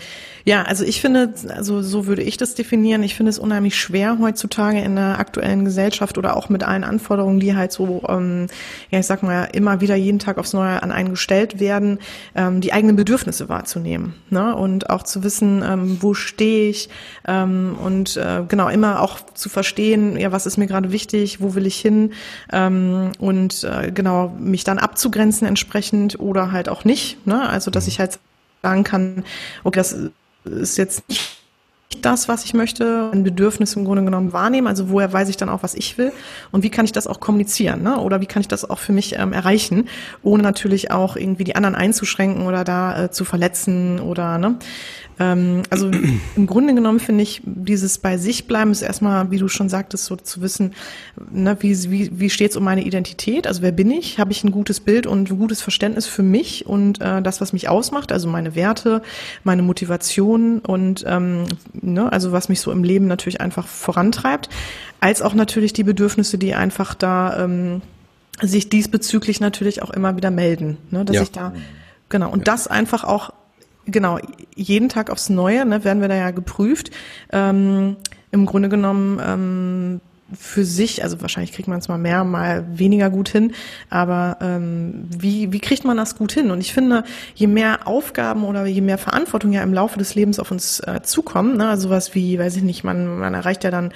Ja, 0.45 0.63
also 0.63 0.83
ich 0.85 1.01
finde, 1.01 1.35
also 1.55 1.83
so 1.83 2.07
würde 2.07 2.23
ich 2.23 2.39
das 2.39 2.55
definieren. 2.55 3.03
Ich 3.03 3.15
finde 3.15 3.29
es 3.29 3.39
unheimlich 3.39 3.77
schwer 3.77 4.19
heutzutage 4.19 4.81
in 4.81 4.97
der 4.97 5.19
aktuellen 5.19 5.65
Gesellschaft 5.65 6.17
oder 6.17 6.37
auch 6.37 6.49
mit 6.49 6.65
allen 6.65 6.85
Anforderungen, 6.85 7.39
die 7.39 7.55
halt 7.55 7.71
so, 7.71 8.03
ähm, 8.09 8.47
ja, 8.91 8.99
ich 8.99 9.07
sag 9.07 9.23
mal, 9.23 9.45
immer 9.53 9.83
wieder 9.83 9.95
jeden 9.95 10.19
Tag 10.19 10.39
aufs 10.39 10.55
Neue 10.55 10.83
an 10.83 10.91
einen 10.91 11.11
gestellt 11.11 11.61
werden, 11.61 11.99
ähm, 12.35 12.63
die 12.63 12.73
eigenen 12.73 12.97
Bedürfnisse 12.97 13.51
wahrzunehmen. 13.51 14.15
Ne? 14.31 14.57
Und 14.57 14.89
auch 14.89 15.03
zu 15.03 15.23
wissen, 15.23 15.63
ähm, 15.63 15.99
wo 16.01 16.15
stehe 16.15 16.71
ich 16.71 16.89
ähm, 17.27 17.77
und 17.85 18.17
äh, 18.17 18.43
genau 18.49 18.69
immer 18.69 19.03
auch 19.03 19.21
zu 19.35 19.51
verstehen, 19.51 20.17
ja, 20.17 20.33
was 20.33 20.47
ist 20.47 20.57
mir 20.57 20.67
gerade 20.67 20.93
wichtig, 20.93 21.43
wo 21.43 21.55
will 21.55 21.67
ich 21.67 21.79
hin 21.79 22.13
ähm, 22.53 23.13
und 23.19 23.65
äh, 23.65 23.93
genau 23.93 24.35
mich 24.39 24.65
dann 24.65 24.79
abzugrenzen 24.79 25.47
entsprechend 25.47 26.19
oder 26.19 26.53
halt 26.53 26.71
auch 26.71 26.85
nicht. 26.85 27.27
Ne? 27.27 27.47
Also 27.49 27.71
dass 27.71 27.85
mhm. 27.85 27.89
ich 27.89 28.01
halt 28.01 28.19
sagen 28.63 28.85
kann, 28.85 29.25
okay, 29.65 29.79
das 29.79 29.97
ist 30.45 30.79
jetzt 30.79 31.09
nicht 31.09 31.39
das, 32.03 32.29
was 32.29 32.45
ich 32.45 32.55
möchte, 32.55 33.11
ein 33.13 33.25
Bedürfnis 33.25 33.75
im 33.75 33.85
Grunde 33.85 34.05
genommen 34.05 34.33
wahrnehmen. 34.33 34.67
Also 34.67 34.91
woher 34.91 35.13
weiß 35.13 35.29
ich 35.29 35.37
dann 35.37 35.49
auch, 35.49 35.63
was 35.63 35.75
ich 35.75 35.97
will 35.99 36.13
und 36.51 36.63
wie 36.63 36.71
kann 36.71 36.85
ich 36.85 36.93
das 36.93 37.07
auch 37.07 37.19
kommunizieren, 37.19 37.83
ne? 37.83 37.99
Oder 37.99 38.21
wie 38.21 38.27
kann 38.27 38.41
ich 38.41 38.49
das 38.49 38.69
auch 38.69 38.79
für 38.79 38.93
mich 38.93 39.19
ähm, 39.19 39.33
erreichen, 39.33 39.89
ohne 40.23 40.43
natürlich 40.43 40.91
auch 40.91 41.17
irgendwie 41.17 41.45
die 41.45 41.57
anderen 41.57 41.75
einzuschränken 41.75 42.47
oder 42.47 42.65
da 42.65 43.05
äh, 43.05 43.11
zu 43.11 43.25
verletzen 43.25 44.01
oder 44.01 44.39
ne? 44.39 44.59
Ähm, 45.19 45.63
also 45.71 45.91
im 46.37 46.47
Grunde 46.47 46.75
genommen 46.75 47.01
finde 47.01 47.23
ich, 47.23 47.43
dieses 47.45 47.99
bei 47.99 48.19
sich 48.19 48.47
bleiben 48.47 48.71
ist 48.71 48.83
erstmal, 48.83 49.31
wie 49.31 49.39
du 49.39 49.49
schon 49.49 49.69
sagtest, 49.69 50.05
so 50.05 50.17
zu 50.17 50.43
wissen, 50.43 50.75
ne, 51.31 51.57
wie, 51.61 51.91
wie, 51.91 52.21
wie 52.21 52.31
steht 52.31 52.53
es 52.53 52.57
um 52.57 52.65
meine 52.65 52.85
Identität? 52.85 53.47
Also 53.47 53.63
wer 53.63 53.73
bin 53.73 53.91
ich? 53.91 54.19
Habe 54.19 54.33
ich 54.33 54.45
ein 54.45 54.51
gutes 54.51 54.81
Bild 54.81 55.07
und 55.07 55.31
ein 55.31 55.39
gutes 55.39 55.61
Verständnis 55.61 56.07
für 56.07 56.23
mich 56.23 56.67
und 56.67 57.01
äh, 57.01 57.23
das, 57.23 57.41
was 57.41 57.53
mich 57.53 57.69
ausmacht, 57.69 58.13
also 58.13 58.29
meine 58.29 58.55
Werte, 58.55 59.03
meine 59.45 59.63
Motivation 59.63 60.61
und 60.61 61.05
ähm, 61.07 61.45
ne, 61.73 62.13
also 62.13 62.33
was 62.33 62.49
mich 62.49 62.61
so 62.61 62.71
im 62.71 62.85
Leben 62.85 63.07
natürlich 63.07 63.41
einfach 63.41 63.67
vorantreibt, 63.67 64.49
als 65.01 65.23
auch 65.23 65.35
natürlich 65.35 65.73
die 65.73 65.85
Bedürfnisse, 65.85 66.39
die 66.39 66.55
einfach 66.55 66.95
da 66.95 67.45
ähm, 67.45 67.83
sich 68.41 68.69
diesbezüglich 68.69 69.41
natürlich 69.41 69.83
auch 69.83 69.91
immer 69.91 70.17
wieder 70.17 70.31
melden, 70.31 70.77
ne, 70.91 71.05
dass 71.05 71.17
ja. 71.17 71.23
ich 71.23 71.33
da 71.33 71.53
Genau, 72.09 72.31
und 72.31 72.41
ja. 72.41 72.45
das 72.45 72.69
einfach 72.69 73.05
auch 73.05 73.33
genau, 73.91 74.19
jeden 74.55 74.89
Tag 74.89 75.11
aufs 75.11 75.29
Neue 75.29 75.65
ne, 75.67 75.85
werden 75.85 76.01
wir 76.01 76.09
da 76.09 76.17
ja 76.17 76.31
geprüft. 76.31 76.91
Ähm, 77.33 77.97
Im 78.31 78.47
Grunde 78.47 78.69
genommen 78.69 79.21
ähm, 79.25 80.01
für 80.33 80.65
sich, 80.65 81.03
also 81.03 81.21
wahrscheinlich 81.23 81.53
kriegt 81.53 81.69
man 81.69 81.79
es 81.79 81.89
mal 81.89 81.97
mehr, 81.97 82.23
mal 82.25 82.67
weniger 82.79 83.09
gut 83.09 83.31
hin, 83.31 83.53
aber 83.89 84.37
ähm, 84.43 85.09
wie, 85.09 85.53
wie 85.53 85.61
kriegt 85.61 85.85
man 85.85 85.97
das 85.97 86.17
gut 86.17 86.33
hin? 86.33 86.51
Und 86.51 86.61
ich 86.61 86.75
finde, 86.75 87.05
je 87.35 87.47
mehr 87.47 87.87
Aufgaben 87.87 88.45
oder 88.45 88.67
je 88.67 88.83
mehr 88.83 88.99
Verantwortung 88.99 89.53
ja 89.53 89.63
im 89.63 89.73
Laufe 89.73 89.99
des 89.99 90.15
Lebens 90.15 90.39
auf 90.39 90.51
uns 90.51 90.81
äh, 90.81 91.01
zukommen, 91.03 91.57
ne, 91.57 91.79
sowas 91.79 92.15
wie, 92.15 92.39
weiß 92.39 92.57
ich 92.57 92.63
nicht, 92.63 92.85
man, 92.85 93.19
man 93.19 93.33
erreicht 93.33 93.65
ja 93.65 93.71
dann 93.71 93.93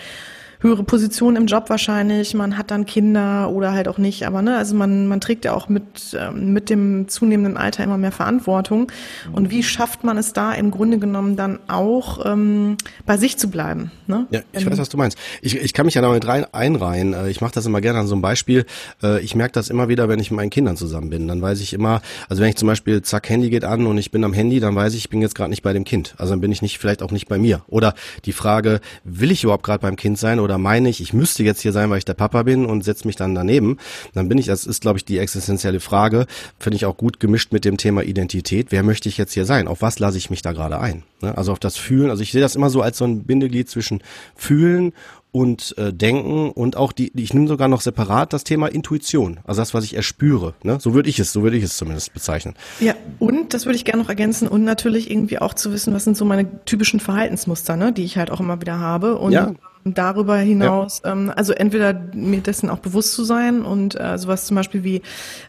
höhere 0.62 0.84
Position 0.84 1.36
im 1.36 1.46
Job 1.46 1.68
wahrscheinlich, 1.68 2.34
man 2.34 2.56
hat 2.56 2.70
dann 2.70 2.86
Kinder 2.86 3.50
oder 3.50 3.72
halt 3.72 3.88
auch 3.88 3.98
nicht, 3.98 4.26
aber 4.26 4.42
ne, 4.42 4.56
also 4.56 4.74
man, 4.74 5.06
man 5.08 5.20
trägt 5.20 5.44
ja 5.44 5.54
auch 5.54 5.68
mit, 5.68 6.16
ähm, 6.18 6.52
mit 6.52 6.70
dem 6.70 7.08
zunehmenden 7.08 7.56
Alter 7.56 7.84
immer 7.84 7.98
mehr 7.98 8.12
Verantwortung. 8.12 8.90
Und 9.32 9.50
wie 9.50 9.62
schafft 9.62 10.04
man 10.04 10.16
es 10.16 10.32
da 10.32 10.52
im 10.52 10.70
Grunde 10.70 10.98
genommen 10.98 11.36
dann 11.36 11.58
auch 11.68 12.24
ähm, 12.24 12.76
bei 13.06 13.16
sich 13.16 13.36
zu 13.38 13.50
bleiben? 13.50 13.90
Ne? 14.06 14.26
Ja, 14.30 14.40
ich 14.52 14.64
weiß, 14.64 14.78
was 14.78 14.88
du 14.88 14.96
meinst. 14.96 15.18
Ich, 15.40 15.56
ich 15.56 15.72
kann 15.72 15.86
mich 15.86 15.94
ja 15.94 16.02
da 16.02 16.10
mit 16.10 16.26
rein 16.26 16.46
einreihen. 16.52 17.12
Äh, 17.12 17.30
ich 17.30 17.40
mache 17.40 17.52
das 17.52 17.66
immer 17.66 17.80
gerne 17.80 17.98
an 17.98 18.06
so 18.06 18.14
einem 18.14 18.22
Beispiel. 18.22 18.64
Äh, 19.02 19.20
ich 19.20 19.34
merke 19.34 19.52
das 19.52 19.68
immer 19.68 19.88
wieder, 19.88 20.08
wenn 20.08 20.20
ich 20.20 20.30
mit 20.30 20.36
meinen 20.36 20.50
Kindern 20.50 20.76
zusammen 20.76 21.10
bin. 21.10 21.26
Dann 21.28 21.42
weiß 21.42 21.60
ich 21.60 21.72
immer, 21.72 22.02
also 22.28 22.42
wenn 22.42 22.50
ich 22.50 22.56
zum 22.56 22.68
Beispiel, 22.68 23.02
zack, 23.02 23.28
Handy 23.28 23.50
geht 23.50 23.64
an 23.64 23.86
und 23.86 23.98
ich 23.98 24.10
bin 24.10 24.24
am 24.24 24.32
Handy, 24.32 24.60
dann 24.60 24.74
weiß 24.74 24.94
ich, 24.94 25.00
ich 25.00 25.10
bin 25.10 25.20
jetzt 25.20 25.34
gerade 25.34 25.50
nicht 25.50 25.62
bei 25.62 25.72
dem 25.72 25.84
Kind. 25.84 26.14
Also 26.18 26.32
dann 26.32 26.40
bin 26.40 26.52
ich 26.52 26.62
nicht, 26.62 26.78
vielleicht 26.78 27.02
auch 27.02 27.10
nicht 27.10 27.28
bei 27.28 27.38
mir. 27.38 27.62
Oder 27.66 27.94
die 28.24 28.32
Frage, 28.32 28.80
will 29.04 29.30
ich 29.30 29.42
überhaupt 29.44 29.64
gerade 29.64 29.80
beim 29.80 29.96
Kind 29.96 30.18
sein 30.18 30.38
oder 30.38 30.51
oder 30.52 30.58
meine 30.58 30.90
ich, 30.90 31.00
ich 31.00 31.14
müsste 31.14 31.42
jetzt 31.44 31.62
hier 31.62 31.72
sein, 31.72 31.88
weil 31.88 31.96
ich 31.96 32.04
der 32.04 32.12
Papa 32.12 32.42
bin 32.42 32.66
und 32.66 32.84
setze 32.84 33.06
mich 33.06 33.16
dann 33.16 33.34
daneben, 33.34 33.78
dann 34.12 34.28
bin 34.28 34.36
ich, 34.36 34.46
das 34.46 34.66
ist, 34.66 34.82
glaube 34.82 34.98
ich, 34.98 35.04
die 35.06 35.16
existenzielle 35.16 35.80
Frage, 35.80 36.26
finde 36.58 36.76
ich 36.76 36.84
auch 36.84 36.98
gut 36.98 37.20
gemischt 37.20 37.52
mit 37.52 37.64
dem 37.64 37.78
Thema 37.78 38.02
Identität. 38.02 38.66
Wer 38.68 38.82
möchte 38.82 39.08
ich 39.08 39.16
jetzt 39.16 39.32
hier 39.32 39.46
sein? 39.46 39.66
Auf 39.66 39.80
was 39.80 39.98
lasse 39.98 40.18
ich 40.18 40.28
mich 40.28 40.42
da 40.42 40.52
gerade 40.52 40.78
ein? 40.78 41.04
Ne? 41.22 41.36
Also 41.38 41.52
auf 41.52 41.58
das 41.58 41.78
Fühlen. 41.78 42.10
Also 42.10 42.22
ich 42.22 42.32
sehe 42.32 42.42
das 42.42 42.54
immer 42.54 42.68
so 42.68 42.82
als 42.82 42.98
so 42.98 43.06
ein 43.06 43.24
Bindeglied 43.24 43.70
zwischen 43.70 44.02
Fühlen 44.36 44.92
und 45.30 45.74
äh, 45.78 45.90
Denken 45.90 46.50
und 46.50 46.76
auch 46.76 46.92
die, 46.92 47.10
ich 47.18 47.32
nehme 47.32 47.48
sogar 47.48 47.66
noch 47.68 47.80
separat 47.80 48.34
das 48.34 48.44
Thema 48.44 48.66
Intuition, 48.66 49.40
also 49.44 49.62
das, 49.62 49.72
was 49.72 49.84
ich 49.84 49.96
erspüre. 49.96 50.52
Ne? 50.62 50.78
So 50.78 50.92
würde 50.92 51.08
ich 51.08 51.18
es, 51.18 51.32
so 51.32 51.42
würde 51.42 51.56
ich 51.56 51.64
es 51.64 51.78
zumindest 51.78 52.12
bezeichnen. 52.12 52.54
Ja, 52.80 52.94
und 53.18 53.54
das 53.54 53.64
würde 53.64 53.76
ich 53.76 53.86
gerne 53.86 54.02
noch 54.02 54.10
ergänzen 54.10 54.46
und 54.46 54.64
natürlich 54.64 55.10
irgendwie 55.10 55.38
auch 55.38 55.54
zu 55.54 55.72
wissen, 55.72 55.94
was 55.94 56.04
sind 56.04 56.18
so 56.18 56.26
meine 56.26 56.62
typischen 56.66 57.00
Verhaltensmuster, 57.00 57.76
ne, 57.76 57.94
die 57.94 58.04
ich 58.04 58.18
halt 58.18 58.30
auch 58.30 58.40
immer 58.40 58.60
wieder 58.60 58.78
habe. 58.78 59.16
Und 59.16 59.32
ja 59.32 59.54
darüber 59.84 60.36
hinaus, 60.36 61.02
ja. 61.04 61.12
ähm, 61.12 61.32
also 61.34 61.52
entweder 61.52 61.92
mir 62.14 62.40
dessen 62.40 62.70
auch 62.70 62.78
bewusst 62.78 63.12
zu 63.12 63.24
sein 63.24 63.62
und 63.62 63.98
äh, 63.98 64.16
sowas 64.16 64.46
zum 64.46 64.56
Beispiel 64.56 64.84
wie, 64.84 65.02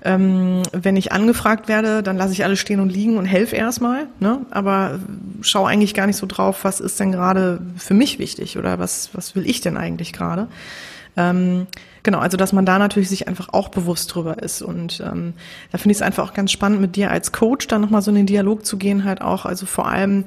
ähm, 0.03 0.63
wenn 0.71 0.95
ich 0.95 1.11
angefragt 1.11 1.67
werde, 1.67 2.01
dann 2.01 2.17
lasse 2.17 2.33
ich 2.33 2.43
alles 2.43 2.59
stehen 2.59 2.79
und 2.79 2.89
liegen 2.89 3.17
und 3.17 3.25
helfe 3.25 3.55
erstmal, 3.55 4.07
ne? 4.19 4.45
aber 4.49 4.99
schaue 5.41 5.69
eigentlich 5.69 5.93
gar 5.93 6.07
nicht 6.07 6.17
so 6.17 6.25
drauf, 6.25 6.63
was 6.63 6.79
ist 6.79 6.99
denn 6.99 7.11
gerade 7.11 7.61
für 7.77 7.93
mich 7.93 8.19
wichtig 8.19 8.57
oder 8.57 8.79
was, 8.79 9.09
was 9.13 9.35
will 9.35 9.47
ich 9.47 9.61
denn 9.61 9.77
eigentlich 9.77 10.13
gerade. 10.13 10.47
Ähm, 11.15 11.67
genau, 12.01 12.19
also 12.19 12.37
dass 12.37 12.53
man 12.53 12.65
da 12.65 12.79
natürlich 12.79 13.09
sich 13.09 13.27
einfach 13.27 13.49
auch 13.51 13.69
bewusst 13.69 14.13
drüber 14.13 14.41
ist. 14.41 14.61
Und 14.61 14.99
ähm, 15.05 15.33
da 15.71 15.77
finde 15.77 15.91
ich 15.91 15.97
es 15.97 16.01
einfach 16.01 16.27
auch 16.27 16.33
ganz 16.33 16.51
spannend, 16.51 16.81
mit 16.81 16.95
dir 16.95 17.11
als 17.11 17.31
Coach 17.31 17.67
dann 17.67 17.81
nochmal 17.81 18.01
so 18.01 18.09
in 18.09 18.15
den 18.15 18.25
Dialog 18.25 18.65
zu 18.65 18.77
gehen, 18.77 19.03
halt 19.03 19.21
auch, 19.21 19.45
also 19.45 19.65
vor 19.65 19.87
allem 19.87 20.25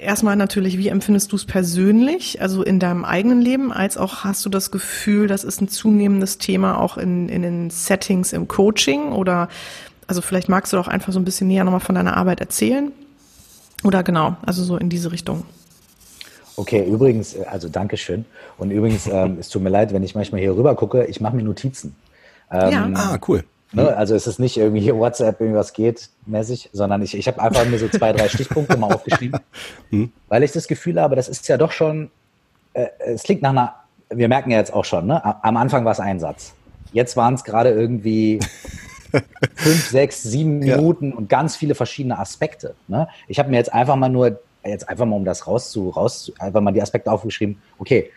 erstmal 0.00 0.36
natürlich, 0.36 0.78
wie 0.78 0.88
empfindest 0.88 1.32
du 1.32 1.36
es 1.36 1.44
persönlich, 1.44 2.40
also 2.40 2.62
in 2.62 2.80
deinem 2.80 3.04
eigenen 3.04 3.40
Leben, 3.40 3.72
als 3.72 3.96
auch 3.96 4.24
hast 4.24 4.44
du 4.44 4.48
das 4.48 4.70
Gefühl, 4.70 5.26
das 5.28 5.44
ist 5.44 5.60
ein 5.60 5.68
zunehmendes 5.68 6.38
Thema 6.38 6.80
auch 6.80 6.96
in, 6.96 7.28
in 7.28 7.42
den 7.42 7.70
Settings 7.70 8.32
im 8.32 8.48
Coaching 8.48 9.12
oder 9.12 9.48
also 10.06 10.22
vielleicht 10.22 10.48
magst 10.48 10.72
du 10.72 10.76
doch 10.76 10.88
einfach 10.88 11.12
so 11.12 11.18
ein 11.18 11.24
bisschen 11.24 11.48
näher 11.48 11.64
nochmal 11.64 11.80
von 11.80 11.94
deiner 11.94 12.16
Arbeit 12.16 12.40
erzählen 12.40 12.92
oder 13.84 14.02
genau, 14.02 14.36
also 14.46 14.64
so 14.64 14.76
in 14.76 14.88
diese 14.88 15.12
Richtung. 15.12 15.44
Okay, 16.56 16.84
übrigens, 16.88 17.34
äh, 17.34 17.44
also 17.44 17.68
Dankeschön. 17.68 18.24
Und 18.56 18.70
übrigens, 18.70 19.06
ähm, 19.06 19.36
es 19.38 19.50
tut 19.50 19.62
mir 19.62 19.68
leid, 19.68 19.92
wenn 19.92 20.02
ich 20.02 20.14
manchmal 20.14 20.40
hier 20.40 20.56
rüber 20.56 20.74
gucke, 20.74 21.04
ich 21.04 21.20
mache 21.20 21.36
mir 21.36 21.42
Notizen. 21.42 21.94
Ähm, 22.50 22.70
ja. 22.70 22.90
Ah, 22.94 23.18
cool. 23.28 23.44
Ne? 23.76 23.82
Mhm. 23.82 23.88
Also 23.88 24.14
es 24.14 24.26
ist 24.26 24.38
nicht 24.38 24.56
irgendwie 24.56 24.92
WhatsApp 24.92 25.38
irgendwas 25.40 25.74
geht 25.74 26.08
mäßig, 26.24 26.70
sondern 26.72 27.02
ich, 27.02 27.14
ich 27.14 27.28
habe 27.28 27.40
einfach 27.42 27.66
mir 27.66 27.78
so 27.78 27.88
zwei, 27.88 28.12
drei 28.12 28.28
Stichpunkte 28.28 28.78
mal 28.78 28.92
aufgeschrieben, 28.92 29.38
mhm. 29.90 30.12
weil 30.28 30.42
ich 30.42 30.52
das 30.52 30.66
Gefühl 30.66 31.00
habe, 31.00 31.14
das 31.14 31.28
ist 31.28 31.46
ja 31.46 31.58
doch 31.58 31.72
schon, 31.72 32.10
äh, 32.72 32.86
es 33.04 33.22
klingt 33.22 33.42
nach 33.42 33.50
einer, 33.50 33.74
wir 34.08 34.28
merken 34.28 34.50
ja 34.50 34.56
jetzt 34.56 34.72
auch 34.72 34.86
schon, 34.86 35.06
ne? 35.06 35.22
am 35.44 35.58
Anfang 35.58 35.84
war 35.84 35.92
es 35.92 36.00
ein 36.00 36.18
Satz. 36.18 36.54
Jetzt 36.92 37.18
waren 37.18 37.34
es 37.34 37.44
gerade 37.44 37.70
irgendwie 37.70 38.40
fünf, 39.54 39.90
sechs, 39.90 40.22
sieben 40.22 40.60
Minuten 40.60 41.10
ja. 41.10 41.16
und 41.16 41.28
ganz 41.28 41.54
viele 41.54 41.74
verschiedene 41.74 42.18
Aspekte. 42.18 42.74
Ne? 42.88 43.08
Ich 43.28 43.38
habe 43.38 43.50
mir 43.50 43.56
jetzt 43.56 43.74
einfach 43.74 43.96
mal 43.96 44.08
nur, 44.08 44.40
jetzt 44.64 44.88
einfach 44.88 45.04
mal 45.04 45.16
um 45.16 45.26
das 45.26 45.46
rauszu, 45.46 45.90
raus, 45.90 46.32
einfach 46.38 46.62
mal 46.62 46.72
die 46.72 46.80
Aspekte 46.80 47.12
aufgeschrieben, 47.12 47.60
okay, 47.78 48.10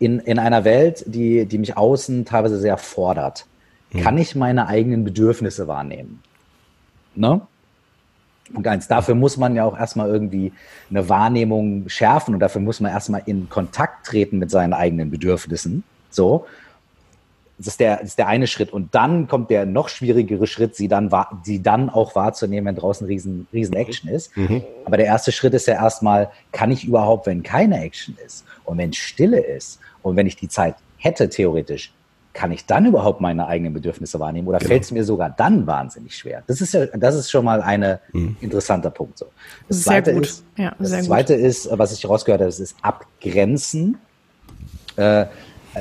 in, 0.00 0.18
in 0.18 0.40
einer 0.40 0.64
Welt, 0.64 1.04
die, 1.06 1.46
die 1.46 1.58
mich 1.58 1.76
außen 1.76 2.24
teilweise 2.24 2.58
sehr 2.58 2.78
fordert, 2.78 3.46
hm. 3.94 4.00
kann 4.02 4.18
ich 4.18 4.34
meine 4.34 4.66
eigenen 4.66 5.04
Bedürfnisse 5.04 5.66
wahrnehmen. 5.68 6.22
Ne? 7.14 7.40
Und 8.52 8.66
eins, 8.66 8.88
dafür 8.88 9.14
muss 9.14 9.36
man 9.36 9.56
ja 9.56 9.64
auch 9.64 9.78
erstmal 9.78 10.08
irgendwie 10.08 10.52
eine 10.90 11.08
Wahrnehmung 11.08 11.88
schärfen 11.88 12.34
und 12.34 12.40
dafür 12.40 12.60
muss 12.60 12.80
man 12.80 12.92
erstmal 12.92 13.22
in 13.24 13.48
Kontakt 13.48 14.06
treten 14.06 14.38
mit 14.38 14.50
seinen 14.50 14.74
eigenen 14.74 15.10
Bedürfnissen. 15.10 15.82
So. 16.10 16.46
Das 17.56 17.68
ist, 17.68 17.80
der, 17.80 17.98
das 17.98 18.08
ist 18.08 18.18
der 18.18 18.26
eine 18.26 18.48
Schritt. 18.48 18.72
Und 18.72 18.96
dann 18.96 19.28
kommt 19.28 19.48
der 19.48 19.64
noch 19.64 19.88
schwierigere 19.88 20.48
Schritt, 20.48 20.74
sie 20.74 20.88
dann, 20.88 21.08
sie 21.44 21.62
dann 21.62 21.88
auch 21.88 22.16
wahrzunehmen, 22.16 22.66
wenn 22.66 22.74
draußen 22.74 23.06
riesen, 23.06 23.46
riesen 23.52 23.76
Action 23.76 24.10
ist. 24.10 24.36
Mhm. 24.36 24.62
Aber 24.84 24.96
der 24.96 25.06
erste 25.06 25.30
Schritt 25.30 25.54
ist 25.54 25.66
ja 25.66 25.74
erstmal, 25.74 26.30
kann 26.50 26.72
ich 26.72 26.84
überhaupt, 26.84 27.26
wenn 27.26 27.44
keine 27.44 27.80
Action 27.80 28.18
ist 28.26 28.44
und 28.64 28.76
wenn 28.76 28.92
Stille 28.92 29.38
ist 29.38 29.78
und 30.02 30.16
wenn 30.16 30.26
ich 30.26 30.34
die 30.34 30.48
Zeit 30.48 30.74
hätte, 30.98 31.28
theoretisch, 31.28 31.93
kann 32.34 32.50
ich 32.50 32.66
dann 32.66 32.84
überhaupt 32.84 33.20
meine 33.20 33.46
eigenen 33.46 33.72
Bedürfnisse 33.72 34.18
wahrnehmen 34.18 34.48
oder 34.48 34.58
genau. 34.58 34.68
fällt 34.68 34.82
es 34.82 34.90
mir 34.90 35.04
sogar 35.04 35.30
dann 35.30 35.66
wahnsinnig 35.66 36.16
schwer? 36.16 36.42
Das 36.48 36.60
ist 36.60 36.74
ja, 36.74 36.86
das 36.86 37.14
ist 37.14 37.30
schon 37.30 37.44
mal 37.44 37.62
ein 37.62 37.98
mhm. 38.12 38.36
interessanter 38.40 38.90
Punkt. 38.90 39.18
So. 39.18 39.26
Das 39.68 39.78
sehr 39.78 39.92
zweite 39.92 40.14
gut. 40.14 40.24
ist, 40.24 40.44
ja, 40.58 40.74
das 40.78 41.04
zweite 41.04 41.36
gut. 41.36 41.46
ist, 41.46 41.68
was 41.70 41.92
ich 41.92 42.06
rausgehört 42.06 42.40
habe, 42.40 42.48
das 42.48 42.58
ist 42.58 42.76
Abgrenzen. 42.82 43.98
Äh, 44.96 45.26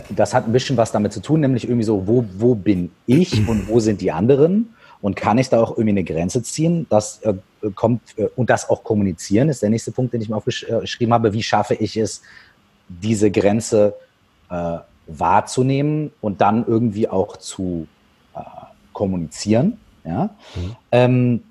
das 0.10 0.33
hat 0.33 0.48
ein 0.48 0.51
bisschen 0.53 0.77
was 0.77 0.91
damit 0.91 1.12
zu 1.12 1.22
tun, 1.22 1.39
nämlich 1.39 1.65
irgendwie 1.65 1.83
so, 1.83 2.07
wo, 2.07 2.24
wo 2.38 2.55
bin 2.55 2.91
ich 3.07 3.48
und 3.48 3.67
wo 3.67 3.79
sind 3.79 4.00
die 4.00 4.12
anderen? 4.12 4.75
Und 5.01 5.15
kann 5.15 5.38
ich 5.39 5.50
da 5.50 5.62
auch 5.62 5.72
irgendwie 5.72 5.89
eine 5.89 6.03
Grenze 6.03 6.43
ziehen? 6.43 6.86
Das 6.89 7.19
äh, 7.24 7.33
kommt 7.74 8.01
äh, 8.17 8.27
und 8.36 8.51
das 8.51 8.69
auch 8.69 8.83
kommunizieren 8.83 9.50
ist 9.50 9.63
der 9.63 9.72
nächste 9.72 9.91
Punkt, 9.91 10.13
den 10.13 10.22
ich 10.22 10.29
mir 10.29 10.36
aufgeschrieben 10.36 11.13
habe. 11.13 11.33
Wie 11.33 11.43
schaffe 11.43 11.74
ich 11.74 11.98
es, 11.98 12.22
diese 12.88 13.31
Grenze 13.31 13.95
äh, 14.51 14.77
wahrzunehmen 15.20 16.12
und 16.22 16.41
dann 16.41 16.65
irgendwie 16.67 17.08
auch 17.08 17.38
zu 17.38 17.88
äh, 18.36 18.39
kommunizieren? 18.93 19.77
Ja. 20.03 20.29
Mhm. 20.55 20.75
Ähm, 20.91 21.43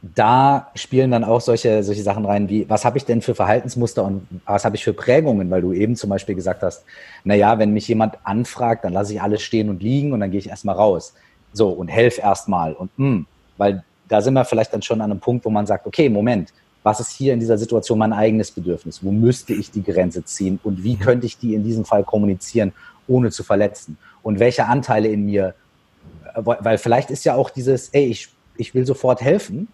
da 0.00 0.70
spielen 0.74 1.10
dann 1.10 1.24
auch 1.24 1.40
solche, 1.40 1.82
solche 1.82 2.02
Sachen 2.02 2.24
rein 2.24 2.48
wie, 2.48 2.68
was 2.70 2.84
habe 2.84 2.98
ich 2.98 3.04
denn 3.04 3.20
für 3.20 3.34
Verhaltensmuster 3.34 4.04
und 4.04 4.26
was 4.46 4.64
habe 4.64 4.76
ich 4.76 4.84
für 4.84 4.92
Prägungen, 4.92 5.50
weil 5.50 5.60
du 5.60 5.72
eben 5.72 5.96
zum 5.96 6.10
Beispiel 6.10 6.36
gesagt 6.36 6.62
hast, 6.62 6.84
na 7.24 7.34
ja, 7.34 7.58
wenn 7.58 7.72
mich 7.72 7.88
jemand 7.88 8.16
anfragt, 8.22 8.84
dann 8.84 8.92
lasse 8.92 9.12
ich 9.12 9.20
alles 9.20 9.42
stehen 9.42 9.68
und 9.68 9.82
liegen 9.82 10.12
und 10.12 10.20
dann 10.20 10.30
gehe 10.30 10.38
ich 10.38 10.48
erstmal 10.48 10.76
raus. 10.76 11.14
So, 11.52 11.70
und 11.70 11.88
helf 11.88 12.18
erstmal 12.18 12.74
und 12.74 12.96
mh, 12.96 13.06
hm, 13.06 13.26
weil 13.56 13.84
da 14.08 14.20
sind 14.22 14.34
wir 14.34 14.44
vielleicht 14.44 14.72
dann 14.72 14.82
schon 14.82 15.00
an 15.00 15.10
einem 15.10 15.20
Punkt, 15.20 15.44
wo 15.44 15.50
man 15.50 15.66
sagt, 15.66 15.86
okay, 15.86 16.08
Moment, 16.08 16.52
was 16.82 17.00
ist 17.00 17.12
hier 17.12 17.34
in 17.34 17.40
dieser 17.40 17.58
Situation 17.58 17.98
mein 17.98 18.12
eigenes 18.12 18.50
Bedürfnis? 18.50 19.02
Wo 19.02 19.10
müsste 19.10 19.52
ich 19.52 19.70
die 19.70 19.82
Grenze 19.82 20.24
ziehen 20.24 20.58
und 20.62 20.82
wie 20.82 20.94
mhm. 20.94 21.00
könnte 21.00 21.26
ich 21.26 21.38
die 21.38 21.54
in 21.54 21.64
diesem 21.64 21.84
Fall 21.84 22.04
kommunizieren, 22.04 22.72
ohne 23.06 23.30
zu 23.30 23.42
verletzen? 23.42 23.98
Und 24.22 24.38
welche 24.38 24.66
Anteile 24.66 25.08
in 25.08 25.24
mir, 25.24 25.54
äh, 26.34 26.42
weil 26.44 26.78
vielleicht 26.78 27.10
ist 27.10 27.24
ja 27.24 27.34
auch 27.34 27.50
dieses, 27.50 27.88
ey, 27.90 28.06
ich, 28.06 28.28
ich 28.56 28.74
will 28.74 28.86
sofort 28.86 29.20
helfen, 29.20 29.68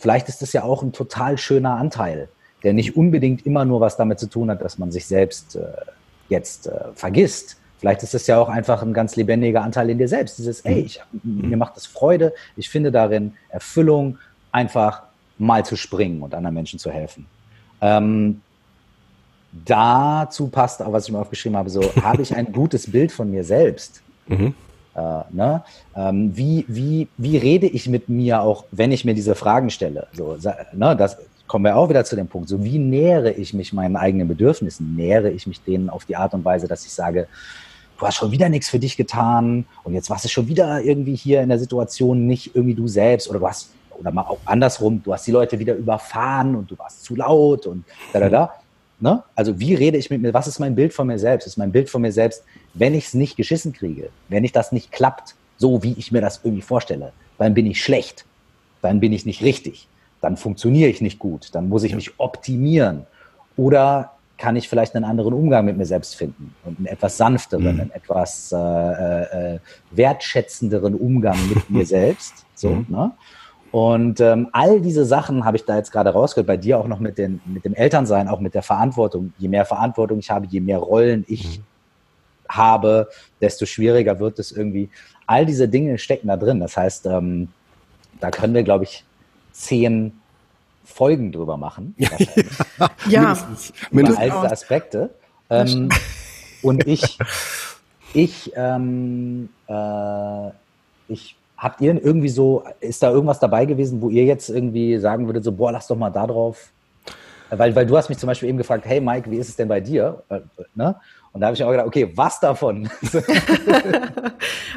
Vielleicht 0.00 0.30
ist 0.30 0.40
das 0.40 0.54
ja 0.54 0.62
auch 0.62 0.82
ein 0.82 0.92
total 0.92 1.36
schöner 1.36 1.76
Anteil, 1.76 2.30
der 2.62 2.72
nicht 2.72 2.96
unbedingt 2.96 3.44
immer 3.44 3.66
nur 3.66 3.82
was 3.82 3.98
damit 3.98 4.18
zu 4.18 4.28
tun 4.28 4.50
hat, 4.50 4.62
dass 4.62 4.78
man 4.78 4.90
sich 4.90 5.06
selbst 5.06 5.56
äh, 5.56 5.60
jetzt 6.30 6.68
äh, 6.68 6.72
vergisst. 6.94 7.58
Vielleicht 7.78 8.02
ist 8.02 8.14
es 8.14 8.26
ja 8.26 8.38
auch 8.38 8.48
einfach 8.48 8.82
ein 8.82 8.94
ganz 8.94 9.16
lebendiger 9.16 9.62
Anteil 9.62 9.90
in 9.90 9.98
dir 9.98 10.08
selbst. 10.08 10.38
Dieses, 10.38 10.62
ey, 10.62 10.80
ich, 10.80 11.02
mir 11.22 11.58
macht 11.58 11.76
das 11.76 11.84
Freude, 11.84 12.32
ich 12.56 12.70
finde 12.70 12.90
darin 12.90 13.34
Erfüllung, 13.50 14.16
einfach 14.52 15.02
mal 15.40 15.64
zu 15.64 15.76
springen 15.76 16.22
und 16.22 16.34
anderen 16.34 16.54
Menschen 16.54 16.78
zu 16.78 16.90
helfen. 16.90 17.26
Ähm, 17.80 18.40
dazu 19.64 20.48
passt 20.48 20.82
auch, 20.82 20.92
was 20.92 21.06
ich 21.06 21.12
mir 21.12 21.18
aufgeschrieben 21.18 21.56
habe, 21.56 21.70
so 21.70 21.82
habe 22.02 22.22
ich 22.22 22.34
ein 22.34 22.52
gutes 22.52 22.90
Bild 22.90 23.12
von 23.12 23.30
mir 23.30 23.44
selbst. 23.44 24.02
Mhm. 24.28 24.54
Äh, 24.94 25.00
ne? 25.30 25.62
Ähm, 25.96 26.36
wie, 26.36 26.64
wie, 26.68 27.08
wie 27.16 27.36
rede 27.36 27.66
ich 27.66 27.88
mit 27.88 28.08
mir 28.08 28.42
auch, 28.42 28.64
wenn 28.70 28.92
ich 28.92 29.04
mir 29.04 29.14
diese 29.14 29.34
Fragen 29.34 29.70
stelle? 29.70 30.06
So, 30.12 30.36
ne, 30.72 30.96
das 30.96 31.16
kommen 31.46 31.64
wir 31.64 31.76
auch 31.76 31.88
wieder 31.88 32.04
zu 32.04 32.16
dem 32.16 32.28
Punkt. 32.28 32.48
So, 32.48 32.62
wie 32.62 32.78
nähere 32.78 33.32
ich 33.32 33.54
mich 33.54 33.72
meinen 33.72 33.96
eigenen 33.96 34.28
Bedürfnissen? 34.28 34.94
Nähere 34.94 35.30
ich 35.30 35.46
mich 35.46 35.60
denen 35.62 35.90
auf 35.90 36.04
die 36.04 36.16
Art 36.16 36.34
und 36.34 36.44
Weise, 36.44 36.68
dass 36.68 36.84
ich 36.84 36.92
sage, 36.92 37.26
du 37.98 38.06
hast 38.06 38.16
schon 38.16 38.30
wieder 38.30 38.48
nichts 38.48 38.68
für 38.68 38.78
dich 38.78 38.96
getan 38.96 39.66
und 39.84 39.94
jetzt 39.94 40.10
warst 40.10 40.24
du 40.24 40.28
schon 40.28 40.48
wieder 40.48 40.80
irgendwie 40.80 41.14
hier 41.16 41.42
in 41.42 41.48
der 41.48 41.58
Situation 41.58 42.26
nicht 42.26 42.54
irgendwie 42.54 42.74
du 42.74 42.88
selbst 42.88 43.28
oder 43.28 43.40
du 43.40 43.48
hast, 43.48 43.70
oder 44.00 44.10
mal 44.10 44.22
auch 44.22 44.38
andersrum, 44.46 45.02
du 45.02 45.12
hast 45.12 45.26
die 45.26 45.30
Leute 45.30 45.58
wieder 45.58 45.74
überfahren 45.74 46.56
und 46.56 46.70
du 46.70 46.78
warst 46.78 47.04
zu 47.04 47.14
laut 47.14 47.66
und 47.66 47.84
da, 48.12 48.20
da, 48.20 48.28
da. 48.28 48.54
Ne? 48.98 49.22
Also 49.34 49.58
wie 49.60 49.74
rede 49.74 49.98
ich 49.98 50.10
mit 50.10 50.20
mir? 50.20 50.34
Was 50.34 50.46
ist 50.46 50.58
mein 50.58 50.74
Bild 50.74 50.92
von 50.92 51.06
mir 51.06 51.18
selbst? 51.18 51.46
Ist 51.46 51.56
mein 51.56 51.72
Bild 51.72 51.88
von 51.88 52.02
mir 52.02 52.12
selbst, 52.12 52.44
wenn 52.74 52.94
ich 52.94 53.06
es 53.06 53.14
nicht 53.14 53.36
geschissen 53.36 53.72
kriege, 53.72 54.10
wenn 54.28 54.44
ich 54.44 54.52
das 54.52 54.72
nicht 54.72 54.92
klappt, 54.92 55.34
so 55.56 55.82
wie 55.82 55.92
ich 55.92 56.12
mir 56.12 56.20
das 56.20 56.40
irgendwie 56.42 56.62
vorstelle, 56.62 57.12
dann 57.38 57.54
bin 57.54 57.66
ich 57.66 57.82
schlecht, 57.82 58.24
dann 58.82 59.00
bin 59.00 59.12
ich 59.12 59.26
nicht 59.26 59.42
richtig, 59.42 59.88
dann 60.20 60.36
funktioniere 60.36 60.90
ich 60.90 61.00
nicht 61.00 61.18
gut, 61.18 61.54
dann 61.54 61.68
muss 61.68 61.82
ich 61.82 61.94
mich 61.94 62.18
optimieren. 62.18 63.06
Oder 63.56 64.12
kann 64.40 64.56
ich 64.56 64.68
vielleicht 64.68 64.96
einen 64.96 65.04
anderen 65.04 65.34
Umgang 65.34 65.66
mit 65.66 65.76
mir 65.76 65.84
selbst 65.84 66.16
finden 66.16 66.54
und 66.64 66.78
einen 66.78 66.86
etwas 66.86 67.18
sanfteren, 67.18 67.74
mhm. 67.74 67.80
einen 67.80 67.90
etwas 67.92 68.50
äh, 68.52 68.56
äh, 68.56 69.58
wertschätzenderen 69.90 70.94
Umgang 70.94 71.36
mit 71.48 71.68
mir 71.70 71.86
selbst. 71.98 72.46
So, 72.54 72.70
mhm. 72.70 72.86
ne? 72.88 73.12
Und 73.72 74.20
ähm, 74.20 74.48
all 74.52 74.80
diese 74.80 75.04
Sachen 75.04 75.44
habe 75.44 75.56
ich 75.56 75.64
da 75.64 75.76
jetzt 75.76 75.92
gerade 75.92 76.10
rausgehört, 76.10 76.46
bei 76.46 76.56
dir 76.56 76.78
auch 76.78 76.88
noch 76.88 76.98
mit, 76.98 77.18
den, 77.18 77.40
mit 77.44 77.64
dem 77.64 77.74
Elternsein, 77.74 78.28
auch 78.28 78.40
mit 78.40 78.54
der 78.54 78.62
Verantwortung. 78.62 79.32
Je 79.38 79.48
mehr 79.48 79.64
Verantwortung 79.64 80.18
ich 80.18 80.30
habe, 80.30 80.46
je 80.46 80.60
mehr 80.60 80.78
Rollen 80.78 81.24
ich 81.28 81.58
mhm. 81.58 81.62
habe, 82.48 83.08
desto 83.40 83.66
schwieriger 83.66 84.18
wird 84.18 84.40
es 84.40 84.50
irgendwie. 84.50 84.90
All 85.26 85.46
diese 85.46 85.68
Dinge 85.68 85.98
stecken 85.98 86.28
da 86.28 86.36
drin. 86.36 86.58
Das 86.58 86.76
heißt, 86.76 87.06
ähm, 87.06 87.48
da 88.18 88.30
können 88.30 88.54
wir, 88.54 88.64
glaube 88.64 88.84
ich, 88.84 89.04
zehn 89.52 90.20
Folgen 90.84 91.30
drüber 91.30 91.56
machen. 91.56 91.94
ja, 91.98 92.08
mindestens. 93.06 93.72
Über 93.92 94.18
all 94.18 94.30
diese 94.30 94.52
Aspekte. 94.52 95.10
Ähm, 95.48 95.88
und 96.62 96.86
ich, 96.88 97.18
ich, 98.14 98.52
ähm, 98.56 99.48
äh, 99.68 100.48
ich 101.06 101.36
Habt 101.60 101.82
ihr 101.82 102.02
irgendwie 102.02 102.30
so, 102.30 102.64
ist 102.80 103.02
da 103.02 103.10
irgendwas 103.10 103.38
dabei 103.38 103.66
gewesen, 103.66 104.00
wo 104.00 104.08
ihr 104.08 104.24
jetzt 104.24 104.48
irgendwie 104.48 104.96
sagen 104.96 105.26
würdet, 105.26 105.44
so, 105.44 105.52
boah, 105.52 105.70
lass 105.70 105.86
doch 105.86 105.96
mal 105.96 106.08
da 106.08 106.26
drauf? 106.26 106.70
Weil, 107.50 107.76
weil 107.76 107.84
du 107.84 107.98
hast 107.98 108.08
mich 108.08 108.16
zum 108.16 108.28
Beispiel 108.28 108.48
eben 108.48 108.56
gefragt, 108.56 108.86
hey 108.86 108.98
Mike, 108.98 109.30
wie 109.30 109.36
ist 109.36 109.50
es 109.50 109.56
denn 109.56 109.68
bei 109.68 109.80
dir? 109.80 110.22
Äh, 110.30 110.40
ne? 110.74 110.96
Und 111.32 111.42
da 111.42 111.48
habe 111.48 111.54
ich 111.54 111.62
auch 111.62 111.70
gedacht, 111.70 111.86
okay, 111.86 112.10
was 112.14 112.40
davon? 112.40 112.88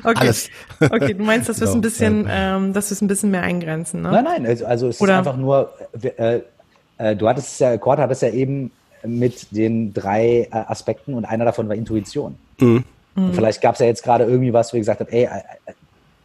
okay. 0.03 0.13
Alles. 0.13 0.49
okay, 0.81 1.13
du 1.13 1.23
meinst, 1.23 1.47
dass 1.47 1.61
wir 1.61 1.67
es 1.67 1.73
ein 1.73 1.79
bisschen, 1.79 2.27
ähm, 2.29 2.73
dass 2.73 2.89
wir 2.89 2.95
es 2.95 3.01
ein 3.01 3.07
bisschen 3.07 3.31
mehr 3.31 3.43
eingrenzen, 3.43 4.01
ne? 4.01 4.11
Nein, 4.11 4.23
nein, 4.25 4.45
also, 4.45 4.65
also 4.65 4.87
es 4.89 4.99
Oder? 4.99 5.13
ist 5.13 5.19
einfach 5.19 5.37
nur, 5.37 5.71
äh, 6.01 6.41
äh, 6.97 7.15
du 7.15 7.29
hattest 7.29 7.53
es 7.53 7.59
ja, 7.59 7.77
Cord 7.77 7.99
hat 7.99 8.11
es 8.11 8.19
ja 8.19 8.29
eben 8.29 8.71
mit 9.05 9.55
den 9.55 9.93
drei 9.93 10.49
äh, 10.51 10.55
Aspekten 10.67 11.13
und 11.13 11.23
einer 11.23 11.45
davon 11.45 11.69
war 11.69 11.75
Intuition. 11.75 12.35
Mhm. 12.59 12.83
Vielleicht 13.33 13.61
gab 13.61 13.75
es 13.75 13.79
ja 13.79 13.85
jetzt 13.85 14.03
gerade 14.03 14.23
irgendwie 14.23 14.53
was, 14.53 14.73
wo 14.73 14.77
ihr 14.77 14.81
gesagt 14.81 14.99
habt, 14.99 15.13
ey, 15.13 15.25
äh, 15.25 15.29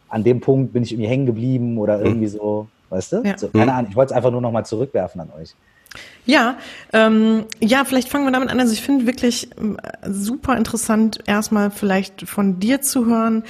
an 0.09 0.25
dem 0.25 0.41
Punkt 0.41 0.73
bin 0.73 0.83
ich 0.83 0.93
irgendwie 0.93 1.09
hängen 1.09 1.27
geblieben 1.27 1.79
oder 1.79 1.99
hm. 1.99 2.07
irgendwie 2.07 2.29
so, 2.29 2.69
weißt 2.91 3.13
du? 3.13 3.23
Ja. 3.25 3.39
So, 3.39 3.49
keine 3.49 3.75
Ahnung, 3.75 3.91
ich 3.91 3.97
wollte 3.97 4.13
es 4.13 4.17
einfach 4.17 4.31
nur 4.31 4.41
nochmal 4.41 4.67
zurückwerfen 4.67 5.21
an 5.21 5.31
euch. 5.39 5.55
Ja, 6.27 6.59
ähm, 6.93 7.47
ja, 7.61 7.85
vielleicht 7.85 8.11
fangen 8.11 8.27
wir 8.27 8.33
damit 8.33 8.51
an. 8.51 8.61
Also 8.61 8.75
ich 8.75 8.83
finde 8.83 9.07
wirklich 9.07 9.51
äh, 9.53 10.11
super 10.11 10.57
interessant, 10.57 11.21
erstmal 11.27 11.71
vielleicht 11.71 12.29
von 12.29 12.61
dir 12.61 12.83
zu 12.83 13.07
hören, 13.07 13.45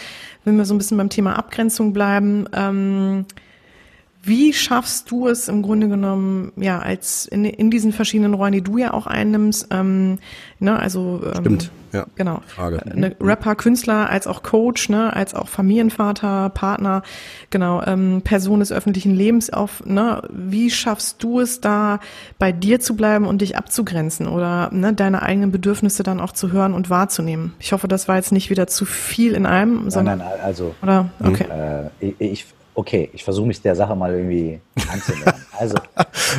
wenn 0.45 0.57
wir 0.57 0.65
so 0.65 0.75
ein 0.75 0.79
bisschen 0.79 0.97
beim 0.97 1.09
Thema 1.09 1.37
Abgrenzung 1.37 1.93
bleiben. 1.93 2.49
Ähm, 2.53 3.25
wie 4.23 4.53
schaffst 4.53 5.11
du 5.11 5.29
es 5.29 5.49
im 5.49 5.63
Grunde 5.63 5.89
genommen, 5.89 6.53
ja, 6.57 6.79
als 6.79 7.27
in, 7.27 7.45
in 7.45 7.71
diesen 7.71 7.93
verschiedenen 7.93 8.35
Rollen, 8.35 8.53
die 8.53 8.63
du 8.63 8.77
ja 8.77 8.93
auch 8.93 9.07
einnimmst, 9.07 9.69
ähm, 9.71 10.19
ne, 10.59 10.79
also 10.79 11.23
ähm, 11.25 11.41
Stimmt, 11.41 11.71
ja. 11.93 12.07
Genau. 12.17 12.43
Frage. 12.47 12.79
Äh, 12.79 12.99
ne, 12.99 13.17
Rapper, 13.21 13.55
Künstler, 13.55 14.11
als 14.11 14.27
auch 14.27 14.43
Coach, 14.43 14.89
ne, 14.89 15.15
als 15.15 15.35
auch 15.35 15.49
Familienvater, 15.49 16.51
Partner, 16.51 17.03
genau, 17.51 17.83
ähm, 17.85 18.23
Person 18.23 18.61
des 18.61 18.73
öffentlichen 18.73 19.15
Lebens 19.15 19.51
auf, 19.51 19.85
ne, 19.87 20.23
wie 20.31 20.71
schaffst 20.71 21.23
du 21.23 21.41
es 21.41 21.61
da 21.61 22.01
bei 22.39 22.53
dir 22.53 22.81
zu 22.81 22.97
bleiben 22.97 23.25
und 23.27 23.41
dich 23.41 23.57
abzugrenzen 23.57 24.27
oder 24.27 24.69
ne, 24.73 24.93
deine 24.93 25.23
eigenen 25.23 25.53
Bedürfnisse 25.53 26.03
dann 26.03 26.21
auch 26.21 26.33
zu 26.33 26.53
hören 26.53 26.75
und 26.75 26.91
wahrzunehmen? 26.91 27.55
Ich 27.61 27.73
hoffe, 27.73 27.89
das 27.89 28.09
war 28.09 28.17
jetzt 28.17 28.33
nicht 28.33 28.51
wieder 28.51 28.67
zu 28.67 28.85
viel 28.85 29.33
in 29.33 29.47
einem, 29.47 29.91
sondern. 29.91 30.19
Nein, 30.19 30.29
nein, 30.29 30.41
also. 30.45 30.75
Oder? 30.83 31.11
Okay. 31.25 31.47
Äh, 32.01 32.15
ich, 32.19 32.47
okay, 32.79 33.11
ich 33.13 33.25
versuche 33.25 33.49
mich 33.49 33.61
der 33.61 33.75
Sache 33.75 33.97
mal 33.97 34.15
irgendwie 34.15 34.61
anzunehmen. 34.91 35.35
Also, 35.59 35.77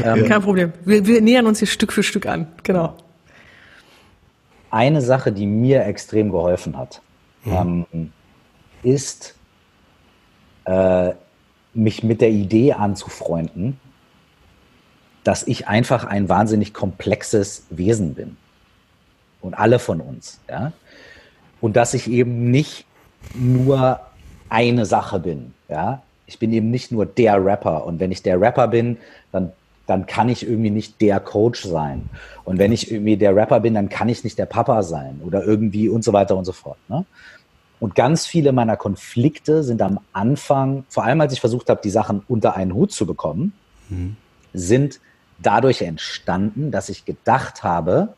ähm, 0.02 0.26
Kein 0.30 0.42
Problem. 0.42 0.72
Wir, 0.86 1.06
wir 1.06 1.20
nähern 1.20 1.46
uns 1.46 1.60
hier 1.60 1.68
Stück 1.68 1.92
für 1.92 2.04
Stück 2.04 2.26
an. 2.26 2.48
Genau. 2.64 2.96
Eine 4.72 5.02
Sache, 5.02 5.34
die 5.34 5.46
mir 5.46 5.84
extrem 5.84 6.32
geholfen 6.32 6.78
hat, 6.78 7.02
mhm. 7.44 7.86
ähm, 7.92 8.14
ist, 8.82 9.36
äh, 10.64 11.12
mich 11.74 12.02
mit 12.04 12.22
der 12.22 12.30
Idee 12.30 12.72
anzufreunden, 12.72 13.78
dass 15.26 15.46
ich 15.46 15.68
einfach 15.68 16.06
ein 16.06 16.30
wahnsinnig 16.30 16.74
komplexes 16.74 17.66
Wesen 17.70 18.14
bin. 18.14 18.38
Und 19.42 19.56
alle 19.56 19.80
von 19.80 20.00
uns. 20.00 20.40
Ja? 20.50 20.72
Und 21.60 21.76
dass 21.76 21.94
ich 21.94 22.10
eben 22.10 22.50
nicht 22.52 22.86
nur 23.34 24.00
eine 24.48 24.86
Sache 24.86 25.20
bin. 25.20 25.54
Ja? 25.68 26.04
Ich 26.30 26.38
bin 26.38 26.54
eben 26.54 26.70
nicht 26.70 26.92
nur 26.92 27.08
der 27.08 27.44
Rapper. 27.44 27.88
Und 27.88 28.00
wenn 28.00 28.12
ich 28.12 28.22
der 28.22 28.40
Rapper 28.40 28.68
bin, 28.68 28.98
dann, 29.32 29.52
dann 29.88 30.06
kann 30.06 30.30
ich 30.30 30.48
irgendwie 30.48 30.70
nicht 30.70 31.02
der 31.02 31.20
Coach 31.20 31.64
sein. 31.64 32.08
Und 32.46 32.60
wenn 32.60 32.72
ich 32.72 32.92
irgendwie 32.92 33.18
der 33.18 33.36
Rapper 33.36 33.60
bin, 33.60 33.74
dann 33.74 33.90
kann 33.90 34.10
ich 34.10 34.24
nicht 34.24 34.38
der 34.38 34.46
Papa 34.46 34.84
sein 34.84 35.22
oder 35.26 35.44
irgendwie 35.44 35.90
und 35.90 36.04
so 36.04 36.14
weiter 36.14 36.38
und 36.38 36.46
so 36.46 36.52
fort. 36.52 36.78
Ne? 36.88 37.04
Und 37.80 37.96
ganz 37.96 38.28
viele 38.28 38.52
meiner 38.52 38.78
Konflikte 38.78 39.64
sind 39.64 39.82
am 39.82 40.00
Anfang, 40.14 40.84
vor 40.88 41.04
allem 41.04 41.20
als 41.20 41.34
ich 41.34 41.40
versucht 41.40 41.68
habe, 41.68 41.82
die 41.84 41.90
Sachen 41.90 42.22
unter 42.28 42.56
einen 42.56 42.76
Hut 42.76 42.92
zu 42.92 43.08
bekommen, 43.08 43.54
mhm. 43.90 44.16
sind 44.54 45.00
dadurch 45.40 45.82
entstanden, 45.82 46.70
dass 46.70 46.90
ich 46.90 47.06
gedacht 47.06 47.64
habe, 47.64 48.10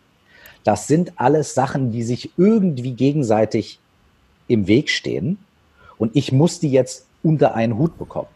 das 0.65 0.87
sind 0.87 1.13
alles 1.15 1.53
Sachen, 1.53 1.93
die 1.93 2.03
sich 2.03 2.31
irgendwie 2.35 2.91
gegenseitig 2.91 3.79
im 4.49 4.67
Weg 4.67 4.89
stehen. 4.89 5.37
Und 5.97 6.13
ich 6.13 6.33
muss 6.33 6.59
die 6.59 6.71
jetzt 6.71 7.05
unter 7.23 7.55
einen 7.55 7.77
Hut 7.77 7.97
bekommen. 7.97 8.27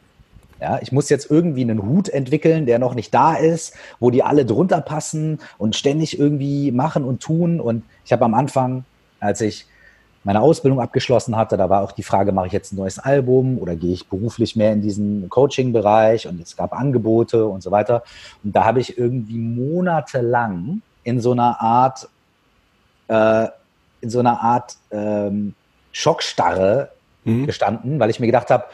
Ja, 0.62 0.80
ich 0.82 0.92
muss 0.92 1.10
jetzt 1.10 1.30
irgendwie 1.30 1.62
einen 1.62 1.84
Hut 1.84 2.08
entwickeln, 2.08 2.66
der 2.66 2.80
noch 2.80 2.96
nicht 2.96 3.14
da 3.14 3.36
ist, 3.36 3.76
wo 4.00 4.10
die 4.10 4.24
alle 4.24 4.46
drunter 4.46 4.82
passen 4.82 5.40
und 5.58 5.76
ständig 5.76 6.18
irgendwie 6.18 6.72
machen 6.72 7.04
und 7.04 7.22
tun. 7.22 7.60
Und 7.60 7.84
ich 8.06 8.14
habe 8.14 8.24
am 8.24 8.34
Anfang, 8.34 8.86
als 9.20 9.42
ich 9.42 9.66
meine 10.24 10.42
Ausbildung 10.42 10.80
abgeschlossen 10.80 11.36
hatte, 11.36 11.56
da 11.56 11.70
war 11.70 11.84
auch 11.84 11.92
die 11.92 12.04
Frage, 12.04 12.32
mache 12.32 12.48
ich 12.48 12.54
jetzt 12.54 12.74
ein 12.74 12.78
neues 12.78 12.98
Album 12.98 13.60
oder 13.60 13.76
gehe 13.76 13.94
ich 13.94 14.08
beruflich 14.08 14.56
mehr 14.56 14.74
in 14.74 14.82
diesen 14.82 15.30
Coaching-Bereich 15.30 16.28
und 16.28 16.42
es 16.42 16.56
gab 16.56 16.74
Angebote 16.74 17.46
und 17.46 17.62
so 17.62 17.70
weiter. 17.70 18.04
Und 18.44 18.56
da 18.56 18.66
habe 18.66 18.80
ich 18.80 18.98
irgendwie 18.98 19.38
monatelang 19.38 20.82
in 21.04 21.20
so 21.20 21.34
einer 21.34 21.62
Art, 21.62 22.10
äh, 23.08 23.48
in 24.02 24.10
so 24.10 24.20
einer 24.20 24.42
Art 24.42 24.78
ähm, 24.90 25.54
Schockstarre 25.92 26.90
mhm. 27.26 27.46
gestanden, 27.46 28.00
weil 28.00 28.10
ich 28.10 28.20
mir 28.20 28.28
gedacht 28.28 28.50
habe, 28.50 28.66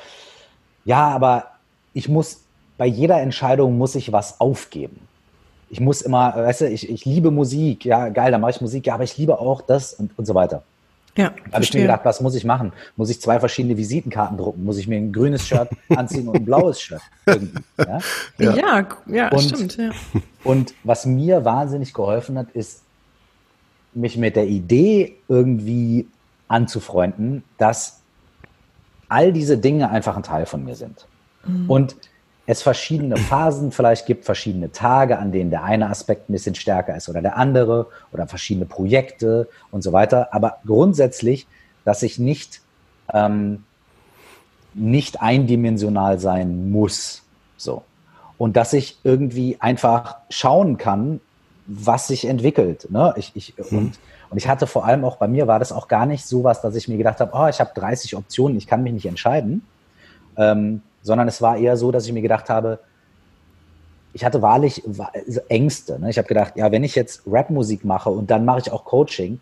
ja, 0.86 1.10
aber 1.10 1.48
ich 1.94 2.08
muss 2.08 2.44
bei 2.78 2.86
jeder 2.86 3.22
Entscheidung 3.22 3.78
muss 3.78 3.96
ich 3.96 4.12
was 4.12 4.40
aufgeben. 4.40 5.00
Ich 5.70 5.80
muss 5.80 6.02
immer, 6.02 6.36
weißt 6.36 6.62
du, 6.62 6.70
ich, 6.70 6.90
ich 6.90 7.06
liebe 7.06 7.32
Musik, 7.32 7.86
ja, 7.86 8.10
geil, 8.10 8.32
dann 8.32 8.42
mache 8.42 8.52
ich 8.52 8.62
Musik, 8.62 8.88
ja, 8.88 8.96
aber 8.96 9.04
ich 9.04 9.18
liebe 9.18 9.40
auch 9.40 9.62
das 9.62 9.94
und, 9.94 10.18
und 10.18 10.26
so 10.26 10.36
weiter. 10.36 10.64
Ja, 11.18 11.34
da 11.46 11.54
habe 11.54 11.64
ich 11.64 11.74
mir 11.74 11.82
gedacht, 11.82 12.02
was 12.04 12.22
muss 12.22 12.36
ich 12.36 12.46
machen? 12.46 12.72
Muss 12.96 13.10
ich 13.10 13.22
zwei 13.22 13.40
verschiedene 13.40 13.76
Visitenkarten 13.76 14.38
drucken? 14.38 14.64
Muss 14.64 14.78
ich 14.78 14.88
mir 14.88 14.96
ein 14.96 15.12
grünes 15.12 15.46
Shirt 15.46 15.70
anziehen 15.90 16.28
und 16.28 16.38
ein 16.38 16.46
blaues 16.46 16.82
Shirt? 16.82 17.02
Ja, 17.28 18.00
ja, 18.40 18.56
ja, 18.56 18.88
ja 19.08 19.30
und, 19.30 19.42
stimmt. 19.42 19.78
Ja. 19.78 19.92
Und 20.44 20.74
was 20.84 21.06
mir 21.06 21.44
wahnsinnig 21.44 21.94
geholfen 21.94 22.38
hat, 22.38 22.52
ist, 22.52 22.82
mich 23.94 24.18
mit 24.18 24.36
der 24.36 24.48
Idee 24.48 25.18
irgendwie 25.28 26.08
anzufreunden, 26.48 27.44
dass 27.58 28.01
all 29.12 29.34
diese 29.34 29.58
Dinge 29.58 29.90
einfach 29.90 30.16
ein 30.16 30.24
Teil 30.24 30.46
von 30.46 30.64
mir 30.64 30.76
sind. 30.76 31.06
Mhm. 31.46 31.70
Und 31.70 31.96
es 32.46 32.62
verschiedene 32.62 33.18
Phasen 33.18 33.72
vielleicht 33.72 34.06
gibt, 34.06 34.26
verschiedene 34.26 34.72
Tage, 34.72 35.20
an 35.20 35.32
denen 35.32 35.52
der 35.52 35.64
eine 35.64 35.90
Aspekt 35.90 36.30
ein 36.30 36.34
bisschen 36.34 36.56
stärker 36.56 36.96
ist 36.96 37.08
oder 37.08 37.22
der 37.22 37.38
andere 37.38 37.88
oder 38.12 38.28
verschiedene 38.28 38.66
Projekte 38.66 39.48
und 39.70 39.84
so 39.84 39.94
weiter. 39.94 40.34
Aber 40.34 40.58
grundsätzlich, 40.66 41.46
dass 41.86 42.04
ich 42.04 42.20
nicht, 42.20 42.62
ähm, 43.14 43.64
nicht 44.74 45.22
eindimensional 45.22 46.20
sein 46.20 46.72
muss. 46.72 47.24
So. 47.58 47.84
Und 48.38 48.58
dass 48.58 48.74
ich 48.74 48.98
irgendwie 49.04 49.58
einfach 49.60 50.18
schauen 50.30 50.78
kann, 50.78 51.20
was 51.68 52.08
sich 52.08 52.26
entwickelt. 52.26 52.88
Ne? 52.90 53.14
Ich, 53.18 53.32
ich, 53.36 53.54
hm. 53.58 53.78
und, 53.78 54.00
und 54.32 54.38
ich 54.38 54.48
hatte 54.48 54.66
vor 54.66 54.86
allem 54.86 55.04
auch 55.04 55.18
bei 55.18 55.28
mir 55.28 55.46
war 55.48 55.60
das 55.60 55.74
auch 55.74 55.90
gar 55.90 56.06
nicht 56.06 56.26
so 56.26 56.46
was, 56.46 56.62
dass 56.62 56.76
ich 56.76 56.88
mir 56.88 56.98
gedacht 56.98 57.20
habe, 57.20 57.32
oh, 57.36 57.48
ich 57.48 57.60
habe 57.60 57.72
30 57.76 58.16
Optionen, 58.16 58.58
ich 58.58 58.66
kann 58.66 58.82
mich 58.82 58.94
nicht 58.94 59.06
entscheiden. 59.06 59.66
Ähm, 60.38 60.82
sondern 61.04 61.28
es 61.28 61.42
war 61.42 61.58
eher 61.58 61.76
so, 61.76 61.92
dass 61.92 62.06
ich 62.06 62.14
mir 62.14 62.22
gedacht 62.22 62.50
habe, 62.50 62.80
ich 64.14 64.24
hatte 64.24 64.42
wahrlich 64.42 64.84
Ängste. 65.50 66.00
Ne? 66.00 66.10
Ich 66.10 66.18
habe 66.18 66.30
gedacht, 66.30 66.54
ja, 66.56 66.72
wenn 66.72 66.84
ich 66.86 66.96
jetzt 66.96 67.24
Rapmusik 67.28 67.84
mache 67.84 68.10
und 68.10 68.32
dann 68.32 68.46
mache 68.46 68.60
ich 68.60 68.72
auch 68.72 68.86
Coaching, 68.86 69.42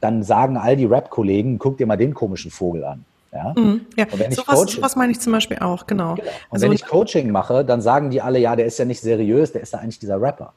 dann 0.00 0.22
sagen 0.22 0.58
all 0.58 0.76
die 0.76 0.84
Rap-Kollegen, 0.84 1.58
guck 1.58 1.78
dir 1.78 1.86
mal 1.86 1.96
den 1.96 2.12
komischen 2.12 2.50
Vogel 2.50 2.84
an. 2.84 3.04
Ja, 3.32 3.54
mhm, 3.56 3.86
ja. 3.96 4.04
Und 4.10 4.18
wenn 4.18 4.32
so, 4.32 4.42
was, 4.46 4.58
Coaching, 4.58 4.82
was 4.82 4.94
meine 4.94 5.12
ich 5.12 5.20
zum 5.20 5.32
Beispiel 5.32 5.58
auch, 5.60 5.86
genau. 5.86 6.16
genau. 6.16 6.28
Und 6.28 6.32
also, 6.50 6.66
wenn 6.66 6.72
ich 6.72 6.84
Coaching 6.84 7.30
mache, 7.30 7.64
dann 7.64 7.80
sagen 7.80 8.10
die 8.10 8.20
alle, 8.20 8.38
ja, 8.38 8.56
der 8.56 8.66
ist 8.66 8.78
ja 8.78 8.84
nicht 8.84 9.00
seriös, 9.00 9.52
der 9.52 9.62
ist 9.62 9.72
ja 9.72 9.78
eigentlich 9.78 9.98
dieser 9.98 10.20
Rapper. 10.20 10.52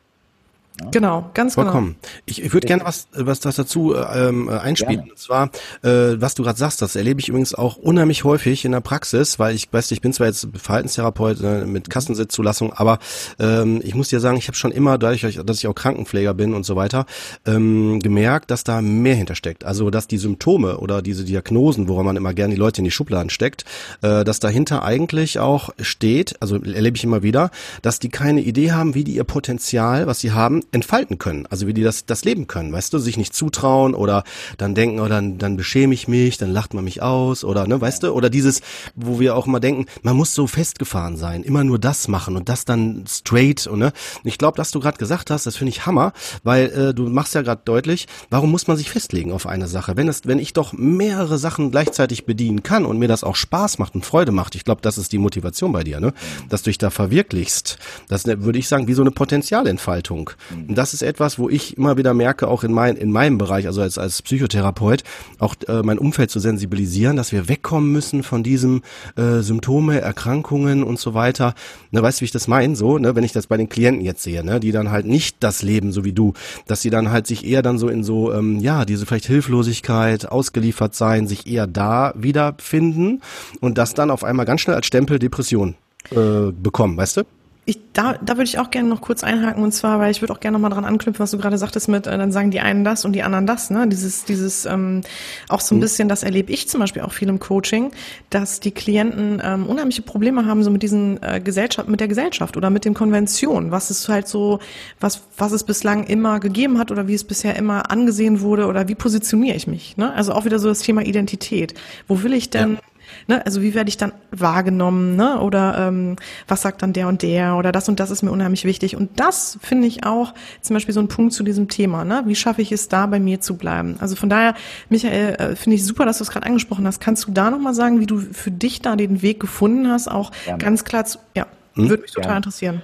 Ja? 0.82 0.90
Genau, 0.92 1.30
ganz 1.34 1.56
genau. 1.56 1.68
Vollkommen. 1.68 1.96
genau. 2.02 2.14
Ich, 2.26 2.44
ich 2.44 2.54
würde 2.54 2.68
gerne 2.68 2.84
was, 2.84 3.08
was 3.14 3.40
das 3.40 3.56
dazu 3.56 3.96
ähm, 3.96 4.50
einspielen. 4.50 4.98
Gerne. 4.98 5.12
Und 5.12 5.20
zwar, 5.20 5.50
äh, 5.84 6.20
was 6.20 6.36
du 6.36 6.44
gerade 6.44 6.60
sagst, 6.60 6.82
das 6.82 6.96
erlebe 6.96 7.20
ich 7.20 7.30
übrigens 7.30 7.54
auch 7.54 7.78
unheimlich 7.78 8.24
häufig 8.24 8.66
in 8.66 8.74
der 8.74 8.82
Praxis, 8.82 9.40
weil 9.40 9.56
ich 9.56 9.72
weiß, 9.72 9.92
ich 9.92 10.02
bin 10.02 10.12
zwar 10.12 10.28
jetzt 10.28 10.48
Verhaltenstherapeut 10.54 11.42
äh, 11.42 11.66
mit 11.66 11.90
Kassensitzzulassung, 11.90 12.74
aber 12.74 13.00
ähm, 13.40 13.82
ich 13.84 13.96
muss 13.96 14.10
dir 14.10 14.20
sagen, 14.20 14.38
ich 14.38 14.48
habe 14.48 14.58
schon 14.58 14.72
immer, 14.72 14.98
dadurch, 14.98 15.22
dass 15.22 15.58
ich 15.58 15.68
auch 15.68 15.76
Krankenpfleger 15.76 16.34
bin 16.34 16.54
und 16.54 16.66
so 16.66 16.76
weiter, 16.76 17.06
ähm, 17.46 18.00
gemerkt, 18.00 18.52
dass 18.52 18.64
da 18.64 18.82
mehr 18.82 19.16
hintersteckt. 19.16 19.64
Also, 19.64 19.90
dass 19.90 20.08
die 20.08 20.18
Symptome 20.18 20.78
oder 20.78 21.02
diese 21.02 21.24
Diagnosen, 21.24 21.88
woran 21.88 22.06
man 22.06 22.18
immer 22.18 22.34
gerne 22.34 22.54
die 22.54 22.60
Leute 22.60 22.82
in 22.82 22.86
die 22.86 22.92
Schubladen 22.92 23.30
steckt, 23.30 23.64
äh, 24.02 24.24
dass 24.24 24.40
dahinter 24.40 24.84
eigentlich 24.84 25.40
auch 25.40 25.70
steht, 25.80 26.36
also 26.42 26.58
erlebe 26.62 26.98
ich 26.98 27.04
immer 27.04 27.24
wieder, 27.24 27.52
dass 27.82 28.00
die 28.00 28.10
keine 28.10 28.42
Idee 28.42 28.74
haben, 28.74 28.94
wie 28.94 29.04
die 29.04 29.16
ihr 29.16 29.24
Potenzial, 29.24 30.08
was 30.08 30.20
sie 30.20 30.32
haben, 30.32 30.65
entfalten 30.72 31.18
können, 31.18 31.46
also 31.48 31.68
wie 31.68 31.74
die 31.74 31.84
das, 31.84 32.06
das 32.06 32.26
leben 32.26 32.48
können, 32.48 32.72
weißt 32.72 32.94
du, 32.94 33.00
sich 33.00 33.18
nicht 33.18 33.34
zutrauen 33.34 33.94
oder 33.94 34.24
dann 34.58 34.76
denken, 34.76 35.00
oder 35.00 35.06
oh, 35.06 35.10
dann, 35.10 35.38
dann 35.38 35.58
beschäme 35.58 35.94
ich 35.94 36.08
mich, 36.08 36.38
dann 36.38 36.52
lacht 36.52 36.74
man 36.74 36.84
mich 36.84 37.02
aus 37.02 37.44
oder, 37.44 37.68
ne, 37.68 37.80
weißt 37.80 38.04
du, 38.04 38.12
oder 38.12 38.30
dieses, 38.30 38.62
wo 38.96 39.20
wir 39.20 39.36
auch 39.36 39.48
immer 39.48 39.60
denken, 39.60 39.86
man 40.02 40.16
muss 40.16 40.34
so 40.34 40.48
festgefahren 40.48 41.18
sein, 41.18 41.44
immer 41.44 41.64
nur 41.64 41.80
das 41.80 42.08
machen 42.08 42.36
und 42.36 42.50
das 42.50 42.66
dann 42.66 43.06
straight 43.08 43.68
und 43.68 43.80
ne, 43.80 43.94
ich 44.24 44.38
glaube, 44.38 44.58
dass 44.58 44.72
du 44.72 44.80
gerade 44.80 44.98
gesagt 44.98 45.32
hast, 45.32 45.46
das 45.46 45.58
finde 45.58 45.70
ich 45.70 45.86
Hammer, 45.86 46.14
weil 46.44 46.66
äh, 46.72 46.94
du 46.94 47.08
machst 47.10 47.36
ja 47.36 47.42
gerade 47.42 47.62
deutlich, 47.66 48.08
warum 48.30 48.52
muss 48.52 48.68
man 48.68 48.78
sich 48.78 48.90
festlegen 48.90 49.32
auf 49.32 49.48
eine 49.48 49.68
Sache, 49.68 49.98
wenn 49.98 50.08
es, 50.08 50.22
wenn 50.26 50.40
ich 50.40 50.54
doch 50.54 50.74
mehrere 50.74 51.38
Sachen 51.38 51.72
gleichzeitig 51.72 52.26
bedienen 52.26 52.64
kann 52.64 52.86
und 52.86 52.98
mir 52.98 53.08
das 53.08 53.24
auch 53.24 53.36
Spaß 53.36 53.80
macht 53.80 53.96
und 53.96 54.06
Freude 54.06 54.32
macht, 54.32 54.56
ich 54.56 54.64
glaube, 54.64 54.82
das 54.82 54.98
ist 54.98 55.12
die 55.12 55.18
Motivation 55.18 55.72
bei 55.72 55.84
dir, 55.84 56.00
ne, 56.00 56.14
dass 56.50 56.64
du 56.64 56.70
dich 56.70 56.78
da 56.78 56.90
verwirklichst, 56.90 57.78
das 58.08 58.26
ne, 58.26 58.44
würde 58.44 58.60
ich 58.60 58.68
sagen, 58.68 58.88
wie 58.88 58.94
so 58.94 59.02
eine 59.02 59.12
Potenzialentfaltung. 59.12 60.32
Und 60.68 60.76
das 60.76 60.94
ist 60.94 61.02
etwas, 61.02 61.38
wo 61.40 61.50
ich 61.50 61.78
immer 61.78 61.98
wieder 61.98 62.14
merke, 62.14 62.48
auch 62.48 62.64
in, 62.64 62.72
mein, 62.72 62.96
in 62.96 63.12
meinem 63.12 63.38
Bereich, 63.38 63.68
also 63.68 63.82
als, 63.82 63.98
als 63.98 64.22
Psychotherapeut, 64.22 65.04
auch 65.40 65.56
äh, 65.68 65.82
mein 65.84 65.98
Umfeld 65.98 66.32
zu 66.32 66.40
sensibilisieren, 66.40 67.18
dass 67.18 67.32
wir 67.32 67.48
wegkommen 67.48 67.92
müssen 67.92 68.24
von 68.24 68.44
diesem 68.44 68.82
äh, 69.16 69.42
Symptome, 69.42 70.02
Erkrankungen 70.02 70.84
und 70.84 71.00
so 71.00 71.14
weiter. 71.14 71.54
Ne, 71.92 72.02
weißt 72.02 72.20
du, 72.20 72.22
wie 72.22 72.26
ich 72.26 72.32
das 72.32 72.48
meine? 72.48 72.76
So, 72.76 72.98
ne, 72.98 73.16
wenn 73.16 73.24
ich 73.24 73.32
das 73.32 73.48
bei 73.48 73.58
den 73.58 73.70
Klienten 73.70 74.04
jetzt 74.04 74.24
sehe, 74.24 74.44
ne, 74.44 74.60
die 74.60 74.72
dann 74.72 74.92
halt 74.92 75.06
nicht 75.06 75.38
das 75.42 75.62
leben, 75.62 75.92
so 75.92 76.04
wie 76.04 76.14
du, 76.14 76.34
dass 76.68 76.82
sie 76.82 76.90
dann 76.90 77.12
halt 77.12 77.28
sich 77.28 77.46
eher 77.46 77.62
dann 77.62 77.78
so 77.78 77.88
in 77.88 78.04
so, 78.04 78.34
ähm, 78.34 78.60
ja, 78.60 78.86
diese 78.86 79.06
vielleicht 79.06 79.26
Hilflosigkeit, 79.26 80.32
ausgeliefert 80.32 80.96
sein, 80.96 81.28
sich 81.28 81.48
eher 81.48 81.68
da 81.68 82.14
wiederfinden 82.16 83.22
und 83.62 83.78
das 83.78 83.94
dann 83.94 84.12
auf 84.12 84.24
einmal 84.24 84.46
ganz 84.46 84.62
schnell 84.62 84.76
als 84.76 84.86
Stempel 84.86 85.20
Depression 85.20 85.76
äh, 86.12 86.52
bekommen, 86.52 86.98
weißt 86.98 87.18
du? 87.18 87.24
Ich, 87.68 87.80
da, 87.94 88.14
da 88.14 88.34
würde 88.34 88.44
ich 88.44 88.60
auch 88.60 88.70
gerne 88.70 88.88
noch 88.88 89.02
kurz 89.02 89.24
einhaken 89.24 89.64
und 89.64 89.72
zwar, 89.72 90.00
weil 90.00 90.12
ich 90.12 90.22
würde 90.22 90.32
auch 90.34 90.40
gerne 90.40 90.58
noch 90.58 90.62
mal 90.62 90.70
dran 90.70 90.86
anknüpfen, 90.86 91.20
was 91.20 91.32
du 91.32 91.40
gerade 91.40 91.58
sagtest 91.58 91.88
mit, 91.88 92.06
äh, 92.06 92.16
dann 92.16 92.32
sagen 92.32 92.52
die 92.52 92.60
einen 92.60 92.84
das 92.84 93.06
und 93.06 93.14
die 93.14 93.24
anderen 93.24 93.48
das, 93.48 93.72
ne? 93.72 93.88
Dieses, 93.88 94.24
dieses 94.24 94.66
ähm, 94.66 95.02
auch 95.50 95.62
so 95.62 95.74
ein 95.74 95.80
mhm. 95.80 95.82
bisschen, 95.82 96.08
das 96.08 96.22
erlebe 96.22 96.52
ich 96.52 96.70
zum 96.70 96.80
Beispiel 96.80 97.02
auch 97.02 97.12
viel 97.12 97.28
im 97.28 97.40
Coaching, 97.40 97.92
dass 98.30 98.60
die 98.60 98.70
Klienten 98.70 99.42
ähm, 99.44 99.66
unheimliche 99.66 100.04
Probleme 100.04 100.46
haben 100.46 100.64
so 100.64 100.70
mit 100.70 100.84
diesen 100.84 101.22
äh, 101.24 101.42
Gesellschaft, 101.44 101.90
mit 101.90 102.00
der 102.00 102.08
Gesellschaft 102.08 102.56
oder 102.56 102.70
mit 102.70 102.86
den 102.86 102.94
Konventionen, 102.94 103.72
was 103.72 103.90
es 103.90 104.08
halt 104.10 104.28
so, 104.28 104.60
was 105.00 105.24
was 105.38 105.52
es 105.52 105.64
bislang 105.64 106.04
immer 106.04 106.40
gegeben 106.40 106.78
hat 106.78 106.92
oder 106.92 107.08
wie 107.08 107.16
es 107.16 107.24
bisher 107.24 107.56
immer 107.56 107.90
angesehen 107.90 108.42
wurde 108.42 108.68
oder 108.68 108.88
wie 108.88 108.96
positioniere 108.96 109.56
ich 109.56 109.66
mich, 109.66 109.98
ne? 109.98 110.14
Also 110.14 110.34
auch 110.34 110.46
wieder 110.46 110.60
so 110.60 110.68
das 110.68 110.80
Thema 110.80 111.02
Identität. 111.02 111.74
Wo 112.08 112.22
will 112.22 112.34
ich 112.34 112.52
denn 112.52 112.74
ja 112.74 112.80
Ne? 113.28 113.44
Also 113.46 113.62
wie 113.62 113.74
werde 113.74 113.90
ich 113.90 113.98
dann 113.98 114.12
wahrgenommen? 114.32 115.16
Ne? 115.16 115.40
Oder 115.40 115.88
ähm, 115.88 116.16
was 116.48 116.62
sagt 116.62 116.82
dann 116.82 116.94
der 116.94 117.08
und 117.08 117.24
der? 117.24 117.56
Oder 117.56 117.72
das 117.72 117.90
und 117.90 118.00
das 118.00 118.12
ist 118.12 118.22
mir 118.22 118.32
unheimlich 118.32 118.66
wichtig. 118.66 118.96
Und 118.96 119.20
das 119.20 119.58
finde 119.62 119.88
ich 119.88 120.06
auch 120.06 120.34
zum 120.62 120.76
Beispiel 120.76 120.94
so 120.94 121.00
ein 121.00 121.08
Punkt 121.08 121.34
zu 121.34 121.44
diesem 121.44 121.68
Thema. 121.68 122.06
Ne? 122.06 122.24
Wie 122.26 122.36
schaffe 122.36 122.62
ich 122.62 122.72
es 122.72 122.88
da, 122.88 123.06
bei 123.08 123.20
mir 123.20 123.42
zu 123.42 123.58
bleiben? 123.58 123.98
Also 124.00 124.16
von 124.16 124.30
daher, 124.30 124.54
Michael, 124.90 125.36
äh, 125.36 125.56
finde 125.56 125.76
ich 125.76 125.86
super, 125.86 126.06
dass 126.06 126.20
du 126.20 126.24
es 126.24 126.30
gerade 126.30 126.46
angesprochen 126.46 126.86
hast. 126.86 127.00
Kannst 127.00 127.28
du 127.28 127.32
da 127.32 127.50
nochmal 127.50 127.74
sagen, 127.74 128.00
wie 128.00 128.06
du 128.06 128.20
für 128.20 128.52
dich 128.52 128.82
da 128.82 128.96
den 128.96 129.22
Weg 129.22 129.40
gefunden 129.40 129.90
hast? 129.90 130.08
Auch 130.08 130.32
Gerne. 130.46 130.64
ganz 130.64 130.84
klar 130.84 131.06
zu, 131.06 131.18
ja, 131.36 131.48
hm? 131.74 131.90
würde 131.90 132.04
mich 132.04 132.12
total 132.12 132.28
Gerne. 132.28 132.38
interessieren. 132.38 132.82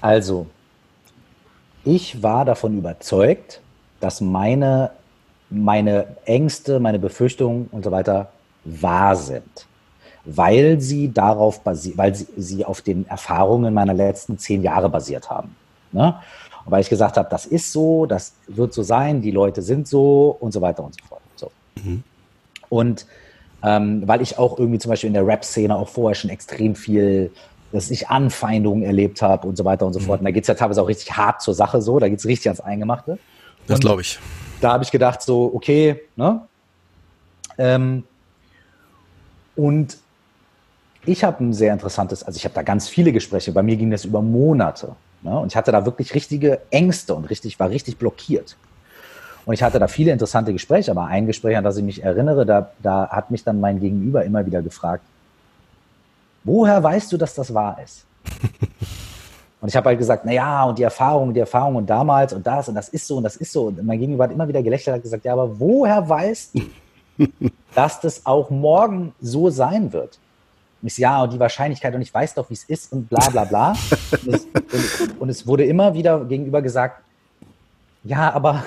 Also, 0.00 0.46
ich 1.84 2.22
war 2.22 2.44
davon 2.44 2.78
überzeugt, 2.78 3.60
dass 4.00 4.20
meine, 4.20 4.90
meine 5.50 6.16
Ängste, 6.24 6.80
meine 6.80 6.98
Befürchtungen 6.98 7.68
und 7.70 7.84
so 7.84 7.90
weiter 7.90 8.32
wahr 8.64 9.16
sind, 9.16 9.66
weil 10.24 10.80
sie 10.80 11.12
darauf 11.12 11.60
basiert, 11.60 11.98
weil 11.98 12.14
sie, 12.14 12.28
sie 12.36 12.64
auf 12.64 12.80
den 12.82 13.06
Erfahrungen 13.08 13.74
meiner 13.74 13.94
letzten 13.94 14.38
zehn 14.38 14.62
Jahre 14.62 14.88
basiert 14.88 15.30
haben. 15.30 15.54
Ne? 15.90 16.14
Und 16.64 16.72
weil 16.72 16.80
ich 16.80 16.88
gesagt 16.88 17.16
habe, 17.16 17.28
das 17.28 17.46
ist 17.46 17.72
so, 17.72 18.06
das 18.06 18.34
wird 18.46 18.72
so 18.72 18.82
sein, 18.82 19.20
die 19.20 19.30
Leute 19.30 19.62
sind 19.62 19.88
so 19.88 20.36
und 20.38 20.52
so 20.52 20.60
weiter 20.60 20.84
und 20.84 20.94
so 20.94 21.06
fort. 21.06 21.22
So. 21.36 21.50
Mhm. 21.82 22.04
Und 22.68 23.06
ähm, 23.64 24.06
weil 24.06 24.22
ich 24.22 24.38
auch 24.38 24.58
irgendwie 24.58 24.78
zum 24.78 24.90
Beispiel 24.90 25.08
in 25.08 25.14
der 25.14 25.26
Rap-Szene 25.26 25.76
auch 25.76 25.88
vorher 25.88 26.14
schon 26.14 26.30
extrem 26.30 26.74
viel, 26.74 27.30
dass 27.70 27.90
ich 27.90 28.08
Anfeindungen 28.08 28.82
erlebt 28.82 29.22
habe 29.22 29.46
und 29.46 29.56
so 29.56 29.64
weiter 29.64 29.86
und 29.86 29.92
so 29.92 30.00
mhm. 30.00 30.04
fort. 30.04 30.20
Und 30.20 30.24
da 30.24 30.30
geht 30.30 30.44
es 30.44 30.48
ja 30.48 30.54
teilweise 30.54 30.82
auch 30.82 30.88
richtig 30.88 31.16
hart 31.16 31.42
zur 31.42 31.54
Sache 31.54 31.80
so, 31.80 31.98
da 31.98 32.08
geht 32.08 32.18
es 32.18 32.26
richtig 32.26 32.48
ans 32.48 32.60
Eingemachte. 32.60 33.18
Das 33.66 33.80
glaube 33.80 34.02
ich. 34.02 34.18
Da 34.60 34.72
habe 34.72 34.84
ich 34.84 34.90
gedacht, 34.90 35.22
so, 35.22 35.50
okay, 35.54 36.02
ne? 36.16 36.42
Ähm, 37.58 38.04
und 39.56 39.98
ich 41.04 41.24
habe 41.24 41.44
ein 41.44 41.52
sehr 41.52 41.72
interessantes, 41.72 42.22
also 42.22 42.36
ich 42.36 42.44
habe 42.44 42.54
da 42.54 42.62
ganz 42.62 42.88
viele 42.88 43.12
Gespräche, 43.12 43.52
bei 43.52 43.62
mir 43.62 43.76
ging 43.76 43.90
das 43.90 44.04
über 44.04 44.22
Monate. 44.22 44.94
Ne? 45.22 45.38
Und 45.38 45.48
ich 45.48 45.56
hatte 45.56 45.72
da 45.72 45.84
wirklich 45.84 46.14
richtige 46.14 46.60
Ängste 46.70 47.14
und 47.14 47.24
richtig, 47.24 47.58
war 47.58 47.70
richtig 47.70 47.96
blockiert. 47.98 48.56
Und 49.44 49.54
ich 49.54 49.62
hatte 49.62 49.80
da 49.80 49.88
viele 49.88 50.12
interessante 50.12 50.52
Gespräche, 50.52 50.92
aber 50.92 51.06
ein 51.06 51.26
Gespräch, 51.26 51.56
an 51.56 51.64
das 51.64 51.76
ich 51.76 51.84
mich 51.84 52.02
erinnere, 52.02 52.46
da, 52.46 52.70
da 52.80 53.08
hat 53.08 53.30
mich 53.30 53.42
dann 53.42 53.60
mein 53.60 53.80
Gegenüber 53.80 54.24
immer 54.24 54.46
wieder 54.46 54.62
gefragt, 54.62 55.02
woher 56.44 56.80
weißt 56.82 57.12
du, 57.12 57.16
dass 57.16 57.34
das 57.34 57.52
wahr 57.52 57.78
ist? 57.82 58.04
Und 59.60 59.68
ich 59.68 59.76
habe 59.76 59.90
halt 59.90 59.98
gesagt, 59.98 60.24
na 60.24 60.32
ja, 60.32 60.64
und 60.64 60.76
die 60.76 60.82
Erfahrung, 60.82 61.32
die 61.32 61.38
Erfahrung 61.38 61.76
und 61.76 61.88
damals 61.88 62.32
und 62.32 62.44
das 62.44 62.68
und 62.68 62.74
das 62.74 62.88
ist 62.88 63.06
so 63.06 63.18
und 63.18 63.22
das 63.22 63.36
ist 63.36 63.52
so. 63.52 63.66
Und 63.66 63.80
mein 63.86 63.96
Gegenüber 63.96 64.24
hat 64.24 64.32
immer 64.32 64.48
wieder 64.48 64.60
gelächelt 64.60 64.96
und 64.96 65.02
gesagt, 65.02 65.24
ja, 65.24 65.34
aber 65.34 65.60
woher 65.60 66.08
weißt 66.08 66.56
du, 66.56 66.62
dass 67.74 68.00
das 68.00 68.26
auch 68.26 68.50
morgen 68.50 69.14
so 69.20 69.50
sein 69.50 69.92
wird? 69.92 70.18
Und 70.80 70.88
ich 70.88 70.96
so, 70.96 71.02
ja, 71.02 71.22
und 71.22 71.32
die 71.32 71.38
Wahrscheinlichkeit 71.38 71.94
und 71.94 72.02
ich 72.02 72.12
weiß 72.12 72.34
doch, 72.34 72.50
wie 72.50 72.54
es 72.54 72.64
ist 72.64 72.92
und 72.92 73.08
bla 73.08 73.28
bla 73.30 73.44
bla. 73.44 73.76
und, 74.26 74.34
es, 74.34 74.46
und, 75.00 75.20
und 75.20 75.28
es 75.28 75.46
wurde 75.46 75.64
immer 75.64 75.94
wieder 75.94 76.24
gegenüber 76.24 76.60
gesagt, 76.60 77.02
ja, 78.04 78.32
aber 78.32 78.64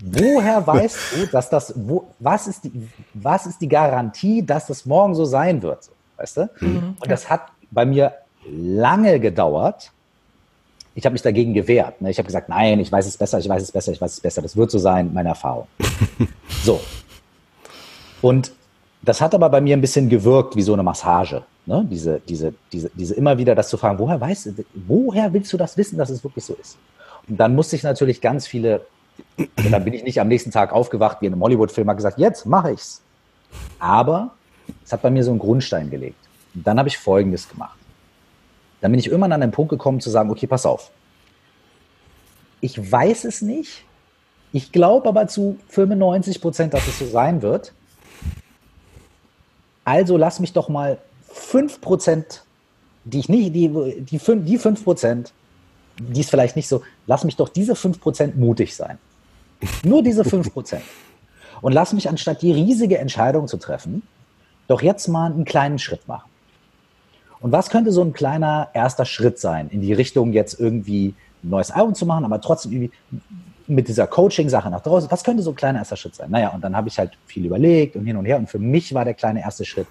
woher 0.00 0.66
weißt 0.66 0.98
du, 1.16 1.26
dass 1.26 1.48
das, 1.48 1.72
wo, 1.76 2.08
was, 2.18 2.46
ist 2.46 2.64
die, 2.64 2.72
was 3.14 3.46
ist 3.46 3.60
die 3.60 3.68
Garantie, 3.68 4.44
dass 4.44 4.66
das 4.66 4.84
morgen 4.86 5.14
so 5.14 5.24
sein 5.24 5.62
wird? 5.62 5.84
So, 5.84 5.92
weißt 6.18 6.36
du? 6.36 6.50
Mhm. 6.60 6.96
Und 7.00 7.10
das 7.10 7.28
hat 7.30 7.46
bei 7.70 7.84
mir 7.84 8.12
lange 8.46 9.20
gedauert. 9.20 9.92
Ich 10.94 11.04
habe 11.04 11.12
mich 11.12 11.22
dagegen 11.22 11.54
gewehrt. 11.54 12.00
Ne? 12.00 12.10
Ich 12.10 12.18
habe 12.18 12.26
gesagt, 12.26 12.48
nein, 12.48 12.80
ich 12.80 12.90
weiß 12.90 13.06
es 13.06 13.16
besser, 13.16 13.38
ich 13.38 13.48
weiß 13.48 13.62
es 13.62 13.72
besser, 13.72 13.92
ich 13.92 14.00
weiß 14.00 14.12
es 14.12 14.20
besser. 14.20 14.42
Das 14.42 14.56
wird 14.56 14.70
so 14.70 14.78
sein, 14.78 15.12
meine 15.12 15.30
Erfahrung. 15.30 15.68
so. 16.64 16.80
Und 18.22 18.52
das 19.02 19.20
hat 19.20 19.34
aber 19.34 19.48
bei 19.48 19.60
mir 19.60 19.76
ein 19.76 19.80
bisschen 19.80 20.08
gewirkt 20.08 20.56
wie 20.56 20.62
so 20.62 20.72
eine 20.72 20.82
Massage. 20.82 21.42
Ne? 21.66 21.86
Diese, 21.90 22.20
diese, 22.28 22.54
diese, 22.72 22.90
diese 22.94 23.14
immer 23.14 23.38
wieder 23.38 23.54
das 23.54 23.68
zu 23.68 23.76
fragen, 23.76 23.98
woher 23.98 24.20
weißt 24.20 24.46
du, 24.46 24.64
woher 24.74 25.32
willst 25.32 25.52
du 25.52 25.56
das 25.56 25.76
wissen, 25.76 25.98
dass 25.98 26.10
es 26.10 26.24
wirklich 26.24 26.44
so 26.44 26.54
ist? 26.54 26.78
Und 27.28 27.38
dann 27.38 27.54
musste 27.54 27.76
ich 27.76 27.82
natürlich 27.82 28.20
ganz 28.20 28.46
viele, 28.46 28.86
also 29.56 29.70
dann 29.70 29.84
bin 29.84 29.92
ich 29.92 30.02
nicht 30.02 30.20
am 30.20 30.28
nächsten 30.28 30.50
Tag 30.50 30.72
aufgewacht 30.72 31.18
wie 31.20 31.26
in 31.26 31.32
einem 31.32 31.42
Hollywood-Film, 31.42 31.88
habe 31.88 31.96
gesagt, 31.96 32.18
jetzt 32.18 32.46
mache 32.46 32.72
ich's. 32.72 33.02
Aber 33.78 34.30
es 34.84 34.92
hat 34.92 35.02
bei 35.02 35.10
mir 35.10 35.22
so 35.22 35.30
einen 35.30 35.38
Grundstein 35.38 35.90
gelegt. 35.90 36.18
Und 36.54 36.66
dann 36.66 36.78
habe 36.78 36.88
ich 36.88 36.98
Folgendes 36.98 37.48
gemacht. 37.48 37.78
Dann 38.80 38.90
bin 38.90 38.98
ich 38.98 39.06
irgendwann 39.06 39.32
an 39.32 39.40
den 39.40 39.50
Punkt 39.50 39.70
gekommen 39.70 40.00
zu 40.00 40.10
sagen, 40.10 40.30
okay, 40.30 40.46
pass 40.46 40.66
auf. 40.66 40.90
Ich 42.60 42.90
weiß 42.90 43.24
es 43.24 43.42
nicht. 43.42 43.84
Ich 44.52 44.72
glaube 44.72 45.08
aber 45.08 45.28
zu 45.28 45.58
95 45.68 46.40
Prozent, 46.40 46.74
dass 46.74 46.86
es 46.86 46.98
so 46.98 47.06
sein 47.06 47.42
wird. 47.42 47.72
Also 49.88 50.18
lass 50.18 50.38
mich 50.38 50.52
doch 50.52 50.68
mal 50.68 50.98
5 51.30 51.80
Prozent, 51.80 52.44
die 53.04 53.20
ich 53.20 53.30
nicht, 53.30 53.54
die, 53.54 54.02
die, 54.02 54.18
5, 54.18 54.44
die 54.44 54.58
5 54.58 54.84
Prozent, 54.84 55.32
die 55.98 56.20
ist 56.20 56.28
vielleicht 56.28 56.56
nicht 56.56 56.68
so, 56.68 56.82
lass 57.06 57.24
mich 57.24 57.36
doch 57.36 57.48
diese 57.48 57.74
5 57.74 57.98
Prozent 57.98 58.36
mutig 58.36 58.76
sein. 58.76 58.98
Nur 59.84 60.02
diese 60.02 60.24
5 60.26 60.52
Prozent. 60.52 60.82
Und 61.62 61.72
lass 61.72 61.94
mich 61.94 62.06
anstatt 62.06 62.42
die 62.42 62.52
riesige 62.52 62.98
Entscheidung 62.98 63.48
zu 63.48 63.56
treffen, 63.56 64.02
doch 64.66 64.82
jetzt 64.82 65.08
mal 65.08 65.32
einen 65.32 65.46
kleinen 65.46 65.78
Schritt 65.78 66.06
machen. 66.06 66.28
Und 67.40 67.52
was 67.52 67.70
könnte 67.70 67.90
so 67.90 68.02
ein 68.02 68.12
kleiner 68.12 68.68
erster 68.74 69.06
Schritt 69.06 69.38
sein, 69.38 69.70
in 69.70 69.80
die 69.80 69.94
Richtung 69.94 70.34
jetzt 70.34 70.60
irgendwie 70.60 71.14
ein 71.42 71.48
neues 71.48 71.70
Album 71.70 71.94
zu 71.94 72.04
machen, 72.04 72.26
aber 72.26 72.42
trotzdem 72.42 72.72
irgendwie 72.72 72.92
mit 73.68 73.88
dieser 73.88 74.06
Coaching-Sache 74.06 74.70
nach 74.70 74.80
draußen, 74.80 75.10
was 75.10 75.22
könnte 75.22 75.42
so 75.42 75.50
ein 75.50 75.56
kleiner 75.56 75.80
erster 75.80 75.96
Schritt 75.96 76.14
sein? 76.14 76.30
Naja, 76.30 76.48
und 76.48 76.62
dann 76.62 76.74
habe 76.74 76.88
ich 76.88 76.98
halt 76.98 77.12
viel 77.26 77.44
überlegt 77.44 77.96
und 77.96 78.06
hin 78.06 78.16
und 78.16 78.24
her. 78.24 78.38
Und 78.38 78.48
für 78.48 78.58
mich 78.58 78.94
war 78.94 79.04
der 79.04 79.14
kleine 79.14 79.42
erste 79.42 79.64
Schritt, 79.64 79.86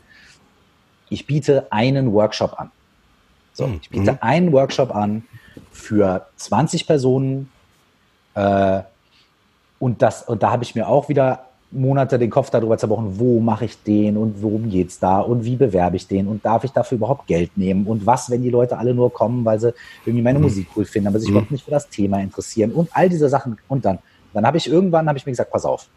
ich 1.10 1.26
biete 1.26 1.72
einen 1.72 2.12
Workshop 2.12 2.60
an. 2.60 2.72
So, 3.54 3.66
hm, 3.66 3.80
ich 3.82 3.90
biete 3.90 4.14
mhm. 4.14 4.18
einen 4.22 4.52
Workshop 4.52 4.94
an 4.94 5.24
für 5.72 6.28
20 6.36 6.88
Personen. 6.88 7.52
Äh, 8.34 8.82
und, 9.80 10.02
das, 10.02 10.24
und 10.24 10.44
da 10.44 10.52
habe 10.52 10.64
ich 10.64 10.76
mir 10.76 10.88
auch 10.88 11.08
wieder 11.08 11.47
Monate 11.72 12.18
den 12.18 12.30
Kopf 12.30 12.50
darüber 12.50 12.78
zerbrochen, 12.78 13.20
wo 13.20 13.40
mache 13.42 13.66
ich 13.66 13.84
den 13.84 14.16
und 14.16 14.42
worum 14.42 14.70
geht 14.70 14.90
es 14.90 15.00
da 15.00 15.20
und 15.20 15.44
wie 15.44 15.58
bewerbe 15.58 15.98
ich 15.98 16.08
den 16.08 16.28
und 16.28 16.46
darf 16.46 16.64
ich 16.64 16.72
dafür 16.72 16.98
überhaupt 16.98 17.28
Geld 17.28 17.58
nehmen 17.58 17.86
und 17.88 18.06
was, 18.06 18.30
wenn 18.30 18.42
die 18.42 18.50
Leute 18.50 18.78
alle 18.78 18.94
nur 18.94 19.12
kommen, 19.12 19.44
weil 19.44 19.60
sie 19.60 19.74
irgendwie 20.06 20.24
meine 20.24 20.40
mhm. 20.40 20.46
Musik 20.46 20.70
cool 20.76 20.86
finden, 20.86 21.10
aber 21.10 21.20
sich 21.20 21.28
mhm. 21.28 21.36
überhaupt 21.36 21.52
nicht 21.52 21.66
für 21.66 21.72
das 21.72 21.90
Thema 21.90 22.20
interessieren 22.20 22.72
und 22.72 22.90
all 22.94 23.10
diese 23.10 23.28
Sachen. 23.28 23.58
Und 23.68 23.84
dann, 23.84 24.00
dann 24.34 24.46
habe 24.46 24.58
ich 24.58 24.68
irgendwann, 24.68 25.10
habe 25.10 25.18
ich 25.18 25.26
mir 25.26 25.34
gesagt, 25.34 25.52
pass 25.52 25.66
auf, 25.66 25.88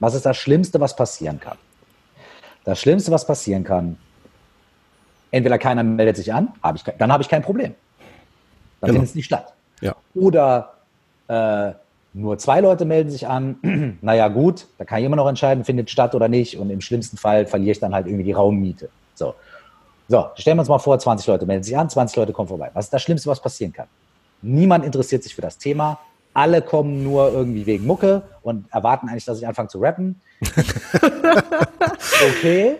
was 0.00 0.14
ist 0.14 0.24
das 0.24 0.36
Schlimmste, 0.36 0.80
was 0.80 0.96
passieren 0.96 1.38
kann? 1.38 1.58
Das 2.64 2.80
Schlimmste, 2.80 3.10
was 3.10 3.26
passieren 3.26 3.64
kann, 3.64 3.98
entweder 5.30 5.58
keiner 5.58 5.82
meldet 5.82 6.16
sich 6.16 6.32
an, 6.32 6.48
hab 6.62 6.76
ich, 6.76 6.82
dann 6.82 7.12
habe 7.12 7.22
ich 7.22 7.28
kein 7.28 7.42
Problem. 7.42 7.74
Dann 8.80 8.88
genau. 8.88 8.92
findet 8.92 9.10
es 9.10 9.14
nicht 9.14 9.26
statt. 9.26 9.52
Ja. 9.80 9.94
Oder 10.14 10.74
äh, 11.28 11.72
nur 12.18 12.36
zwei 12.38 12.60
Leute 12.60 12.84
melden 12.84 13.10
sich 13.10 13.28
an, 13.28 13.98
naja 14.02 14.28
gut, 14.28 14.66
da 14.76 14.84
kann 14.84 14.98
ich 14.98 15.04
immer 15.04 15.16
noch 15.16 15.28
entscheiden, 15.28 15.64
findet 15.64 15.88
statt 15.88 16.14
oder 16.14 16.28
nicht. 16.28 16.58
Und 16.58 16.70
im 16.70 16.80
schlimmsten 16.80 17.16
Fall 17.16 17.46
verliere 17.46 17.72
ich 17.72 17.80
dann 17.80 17.94
halt 17.94 18.06
irgendwie 18.06 18.24
die 18.24 18.32
Raummiete. 18.32 18.88
So. 19.14 19.34
So, 20.08 20.26
stellen 20.36 20.56
wir 20.56 20.62
uns 20.62 20.68
mal 20.68 20.78
vor, 20.78 20.98
20 20.98 21.26
Leute 21.26 21.46
melden 21.46 21.62
sich 21.62 21.76
an, 21.76 21.88
20 21.88 22.16
Leute 22.16 22.32
kommen 22.32 22.48
vorbei. 22.48 22.70
Was 22.72 22.86
ist 22.86 22.94
das 22.94 23.02
Schlimmste, 23.02 23.28
was 23.28 23.40
passieren 23.40 23.72
kann? 23.72 23.86
Niemand 24.40 24.84
interessiert 24.84 25.22
sich 25.22 25.34
für 25.34 25.42
das 25.42 25.58
Thema. 25.58 25.98
Alle 26.34 26.62
kommen 26.62 27.04
nur 27.04 27.30
irgendwie 27.30 27.66
wegen 27.66 27.86
Mucke 27.86 28.22
und 28.42 28.64
erwarten 28.72 29.08
eigentlich, 29.08 29.24
dass 29.24 29.38
ich 29.38 29.46
anfange 29.46 29.68
zu 29.68 29.78
rappen. 29.78 30.20
okay. 32.30 32.76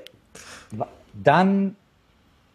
Dann 1.12 1.76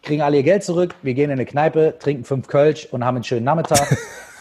kriegen 0.02 0.22
alle 0.22 0.38
ihr 0.38 0.42
Geld 0.42 0.64
zurück. 0.64 0.94
Wir 1.02 1.14
gehen 1.14 1.26
in 1.26 1.32
eine 1.32 1.46
Kneipe, 1.46 1.94
trinken 1.98 2.24
fünf 2.24 2.48
Kölsch 2.48 2.88
und 2.90 3.04
haben 3.04 3.16
einen 3.16 3.24
schönen 3.24 3.44
Nachmittag. 3.44 3.96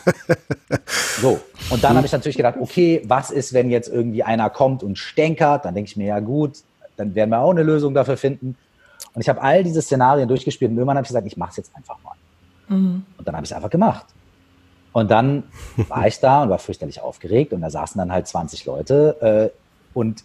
so, 1.21 1.39
und 1.69 1.83
dann 1.83 1.95
habe 1.95 2.05
ich 2.05 2.11
natürlich 2.11 2.37
gedacht, 2.37 2.55
okay, 2.59 3.01
was 3.05 3.31
ist, 3.31 3.53
wenn 3.53 3.69
jetzt 3.69 3.87
irgendwie 3.87 4.23
einer 4.23 4.49
kommt 4.49 4.83
und 4.83 4.97
stänkert? 4.97 5.65
Dann 5.65 5.75
denke 5.75 5.89
ich 5.89 5.97
mir, 5.97 6.07
ja 6.07 6.19
gut, 6.19 6.59
dann 6.97 7.15
werden 7.15 7.29
wir 7.29 7.39
auch 7.39 7.51
eine 7.51 7.63
Lösung 7.63 7.93
dafür 7.93 8.17
finden. 8.17 8.55
Und 9.13 9.21
ich 9.21 9.29
habe 9.29 9.41
all 9.41 9.63
diese 9.63 9.81
Szenarien 9.81 10.27
durchgespielt 10.27 10.71
und 10.71 10.77
irgendwann 10.77 10.97
habe 10.97 11.05
ich 11.05 11.09
gesagt, 11.09 11.27
ich 11.27 11.37
mache 11.37 11.51
es 11.51 11.57
jetzt 11.57 11.75
einfach 11.75 11.97
mal. 12.03 12.15
Mhm. 12.67 13.05
Und 13.17 13.27
dann 13.27 13.35
habe 13.35 13.45
ich 13.45 13.51
es 13.51 13.55
einfach 13.55 13.69
gemacht. 13.69 14.05
Und 14.91 15.09
dann 15.09 15.43
war 15.89 16.07
ich 16.07 16.19
da 16.19 16.43
und 16.43 16.49
war 16.49 16.59
fürchterlich 16.59 17.01
aufgeregt 17.01 17.53
und 17.53 17.61
da 17.61 17.69
saßen 17.69 17.97
dann 17.97 18.11
halt 18.11 18.27
20 18.27 18.65
Leute. 18.65 19.51
Äh, 19.53 19.97
und 19.97 20.23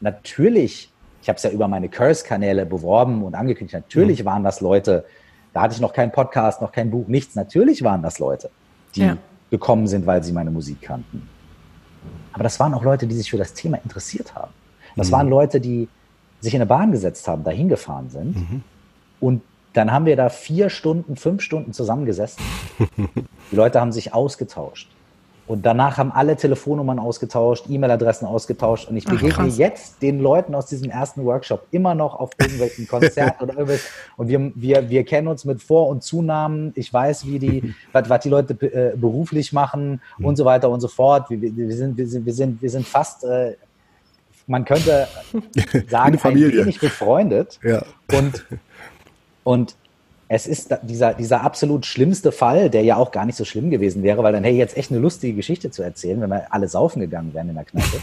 natürlich, 0.00 0.90
ich 1.22 1.28
habe 1.28 1.36
es 1.36 1.42
ja 1.42 1.50
über 1.50 1.68
meine 1.68 1.88
Curse-Kanäle 1.88 2.66
beworben 2.66 3.22
und 3.22 3.34
angekündigt, 3.34 3.74
natürlich 3.74 4.22
mhm. 4.22 4.26
waren 4.26 4.44
das 4.44 4.60
Leute, 4.60 5.04
da 5.52 5.62
hatte 5.62 5.74
ich 5.74 5.80
noch 5.80 5.92
keinen 5.92 6.12
Podcast, 6.12 6.60
noch 6.60 6.72
kein 6.72 6.90
Buch, 6.90 7.08
nichts. 7.08 7.34
Natürlich 7.34 7.82
waren 7.82 8.02
das 8.02 8.18
Leute, 8.18 8.50
die 8.96 9.02
ja. 9.02 9.16
gekommen 9.50 9.86
sind, 9.86 10.06
weil 10.06 10.22
sie 10.22 10.32
meine 10.32 10.50
Musik 10.50 10.82
kannten. 10.82 11.28
Aber 12.32 12.42
das 12.42 12.58
waren 12.60 12.74
auch 12.74 12.82
Leute, 12.82 13.06
die 13.06 13.14
sich 13.14 13.30
für 13.30 13.38
das 13.38 13.54
Thema 13.54 13.78
interessiert 13.82 14.34
haben. 14.34 14.52
Das 14.96 15.08
mhm. 15.08 15.12
waren 15.12 15.28
Leute, 15.28 15.60
die 15.60 15.88
sich 16.40 16.54
in 16.54 16.60
eine 16.60 16.66
Bahn 16.66 16.92
gesetzt 16.92 17.26
haben, 17.28 17.44
dahin 17.44 17.68
gefahren 17.68 18.10
sind. 18.10 18.36
Mhm. 18.36 18.62
Und 19.20 19.42
dann 19.72 19.92
haben 19.92 20.06
wir 20.06 20.16
da 20.16 20.28
vier 20.28 20.70
Stunden, 20.70 21.16
fünf 21.16 21.42
Stunden 21.42 21.72
zusammengesessen. 21.72 22.42
Die 23.50 23.56
Leute 23.56 23.80
haben 23.80 23.92
sich 23.92 24.14
ausgetauscht. 24.14 24.88
Und 25.46 25.64
danach 25.64 25.96
haben 25.96 26.10
alle 26.10 26.36
Telefonnummern 26.36 26.98
ausgetauscht, 26.98 27.66
E-Mail-Adressen 27.68 28.26
ausgetauscht. 28.26 28.88
Und 28.88 28.96
ich 28.96 29.04
begegne 29.04 29.48
Ach, 29.48 29.56
jetzt 29.56 30.02
den 30.02 30.18
Leuten 30.18 30.56
aus 30.56 30.66
diesem 30.66 30.90
ersten 30.90 31.24
Workshop 31.24 31.66
immer 31.70 31.94
noch 31.94 32.18
auf 32.18 32.30
irgendwelchen 32.38 32.88
Konzerten 32.88 33.44
oder 33.44 33.54
irgendwas. 33.54 33.82
Und 34.16 34.28
wir, 34.28 34.52
wir, 34.56 34.90
wir 34.90 35.04
kennen 35.04 35.28
uns 35.28 35.44
mit 35.44 35.62
Vor- 35.62 35.88
und 35.88 36.02
Zunahmen. 36.02 36.72
Ich 36.74 36.92
weiß, 36.92 37.26
wie 37.26 37.38
die, 37.38 37.74
was, 37.92 38.08
was 38.08 38.20
die 38.20 38.28
Leute 38.28 38.54
äh, 38.66 38.96
beruflich 38.96 39.52
machen 39.52 40.00
und 40.18 40.36
so 40.36 40.44
weiter 40.44 40.68
und 40.68 40.80
so 40.80 40.88
fort. 40.88 41.30
Wir, 41.30 41.40
wir, 41.40 41.76
sind, 41.76 41.96
wir, 41.96 42.08
sind, 42.08 42.26
wir, 42.26 42.34
sind, 42.34 42.60
wir 42.60 42.70
sind 42.70 42.86
fast, 42.86 43.22
äh, 43.22 43.56
man 44.48 44.64
könnte 44.64 45.06
sagen, 45.88 46.18
ein 46.20 46.34
wenig 46.34 46.80
befreundet. 46.80 47.60
Ja. 47.62 47.84
Und, 48.12 48.44
und 49.44 49.76
es 50.28 50.46
ist 50.46 50.74
dieser, 50.82 51.14
dieser 51.14 51.42
absolut 51.42 51.86
schlimmste 51.86 52.32
Fall, 52.32 52.68
der 52.68 52.82
ja 52.82 52.96
auch 52.96 53.12
gar 53.12 53.26
nicht 53.26 53.36
so 53.36 53.44
schlimm 53.44 53.70
gewesen 53.70 54.02
wäre, 54.02 54.22
weil 54.24 54.32
dann 54.32 54.42
hätte 54.42 54.54
ich 54.54 54.58
jetzt 54.58 54.76
echt 54.76 54.90
eine 54.90 54.98
lustige 54.98 55.34
Geschichte 55.34 55.70
zu 55.70 55.82
erzählen, 55.82 56.20
wenn 56.20 56.30
wir 56.30 56.52
alle 56.52 56.66
saufen 56.66 57.00
gegangen 57.00 57.32
wären 57.32 57.48
in 57.48 57.54
der 57.54 57.64
Kneipe. 57.64 58.00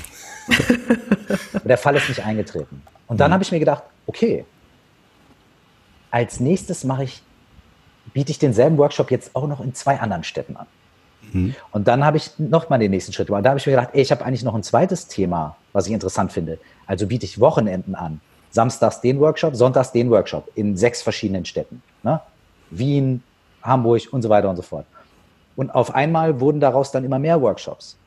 der 1.66 1.78
Fall 1.78 1.96
ist 1.98 2.08
nicht 2.08 2.26
eingetreten. 2.26 2.82
Und 3.08 3.20
dann 3.20 3.32
mhm. 3.32 3.34
habe 3.34 3.44
ich 3.44 3.52
mir 3.52 3.60
gedacht, 3.60 3.84
okay, 4.08 4.46
als 6.12 6.40
nächstes 6.40 6.86
mache 6.86 7.04
ich, 7.04 7.22
biete 8.14 8.32
ich 8.32 8.40
denselben 8.40 8.78
Workshop 8.78 9.12
jetzt 9.12 9.36
auch 9.36 9.48
noch 9.48 9.60
in 9.60 9.74
zwei 9.74 10.00
anderen 10.00 10.24
Städten 10.24 10.56
an. 10.56 10.68
Mhm. 11.34 11.56
Und 11.72 11.90
dann 11.90 12.06
habe 12.06 12.16
ich 12.16 12.32
nochmal 12.38 12.80
den 12.80 12.92
nächsten 12.92 13.12
Schritt 13.12 13.28
gemacht. 13.28 13.44
Da 13.44 13.50
habe 13.50 13.60
ich 13.60 13.66
mir 13.66 13.74
gedacht, 13.74 13.90
ey, 13.94 14.02
ich 14.02 14.12
habe 14.12 14.24
eigentlich 14.24 14.44
noch 14.44 14.56
ein 14.56 14.64
zweites 14.64 15.08
Thema, 15.08 15.58
was 15.74 15.88
ich 15.88 15.94
interessant 15.94 16.32
finde. 16.32 16.58
Also 16.88 17.08
biete 17.08 17.26
ich 17.26 17.42
Wochenenden 17.42 17.96
an 17.96 18.22
samstags 18.54 19.02
den 19.02 19.20
Workshop, 19.20 19.56
sonntags 19.56 19.92
den 19.92 20.10
Workshop 20.12 20.50
in 20.56 20.78
sechs 20.78 21.02
verschiedenen 21.02 21.44
Städten. 21.44 21.82
Ne? 22.04 22.22
Wien, 22.70 23.24
Hamburg 23.64 24.04
und 24.12 24.22
so 24.22 24.30
weiter 24.30 24.50
und 24.50 24.56
so 24.56 24.62
fort. 24.62 24.86
Und 25.56 25.74
auf 25.74 25.94
einmal 25.94 26.40
wurden 26.40 26.60
daraus 26.60 26.92
dann 26.92 27.04
immer 27.04 27.20
mehr 27.20 27.42
Workshops. 27.42 27.98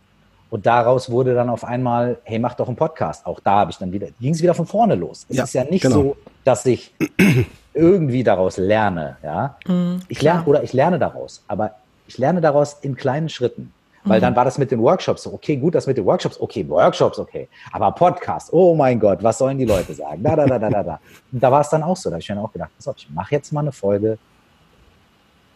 Und 0.48 0.64
daraus 0.64 1.10
wurde 1.10 1.34
dann 1.34 1.48
auf 1.48 1.64
einmal, 1.64 2.18
hey, 2.22 2.38
mach 2.38 2.54
doch 2.54 2.68
einen 2.68 2.76
Podcast. 2.76 3.26
Auch 3.26 3.40
da 3.40 3.58
habe 3.58 3.72
ich 3.72 3.78
dann 3.78 3.92
wieder, 3.92 4.06
ging 4.20 4.32
es 4.32 4.40
wieder 4.40 4.54
von 4.54 4.66
vorne 4.66 4.94
los. 4.94 5.26
Es 5.28 5.36
ja, 5.36 5.44
ist 5.44 5.54
ja 5.54 5.64
nicht 5.64 5.82
genau. 5.82 5.94
so, 5.96 6.16
dass 6.44 6.64
ich 6.64 6.94
irgendwie 7.74 8.22
daraus 8.22 8.56
lerne, 8.56 9.16
ja. 9.24 9.56
Mhm, 9.66 10.02
ich 10.08 10.22
lerne 10.22 10.44
oder 10.44 10.62
ich 10.62 10.72
lerne 10.72 11.00
daraus, 11.00 11.42
aber 11.48 11.72
ich 12.06 12.18
lerne 12.18 12.40
daraus 12.40 12.76
in 12.82 12.94
kleinen 12.94 13.28
Schritten. 13.28 13.72
Weil 14.08 14.20
dann 14.20 14.32
mhm. 14.32 14.36
war 14.36 14.44
das 14.44 14.58
mit 14.58 14.70
den 14.70 14.80
Workshops 14.80 15.24
so, 15.24 15.32
okay, 15.32 15.56
gut, 15.56 15.74
das 15.74 15.86
mit 15.86 15.96
den 15.96 16.04
Workshops, 16.06 16.40
okay, 16.40 16.68
Workshops, 16.68 17.18
okay. 17.18 17.48
Aber 17.72 17.90
Podcast, 17.92 18.52
oh 18.52 18.74
mein 18.74 18.98
Gott, 19.00 19.22
was 19.22 19.38
sollen 19.38 19.58
die 19.58 19.64
Leute 19.64 19.94
sagen? 19.94 20.22
Da, 20.22 20.36
da, 20.36 20.46
da, 20.46 20.58
da, 20.58 20.70
da, 20.70 20.82
da. 20.82 21.00
Und 21.32 21.42
da 21.42 21.50
war 21.50 21.60
es 21.60 21.68
dann 21.68 21.82
auch 21.82 21.96
so. 21.96 22.08
Da 22.08 22.14
habe 22.14 22.22
ich 22.22 22.28
mir 22.28 22.40
auch 22.40 22.52
gedacht, 22.52 22.70
pass 22.76 22.88
auf, 22.88 22.96
ich 22.98 23.10
mache 23.10 23.34
jetzt 23.34 23.52
mal 23.52 23.60
eine 23.60 23.72
Folge 23.72 24.18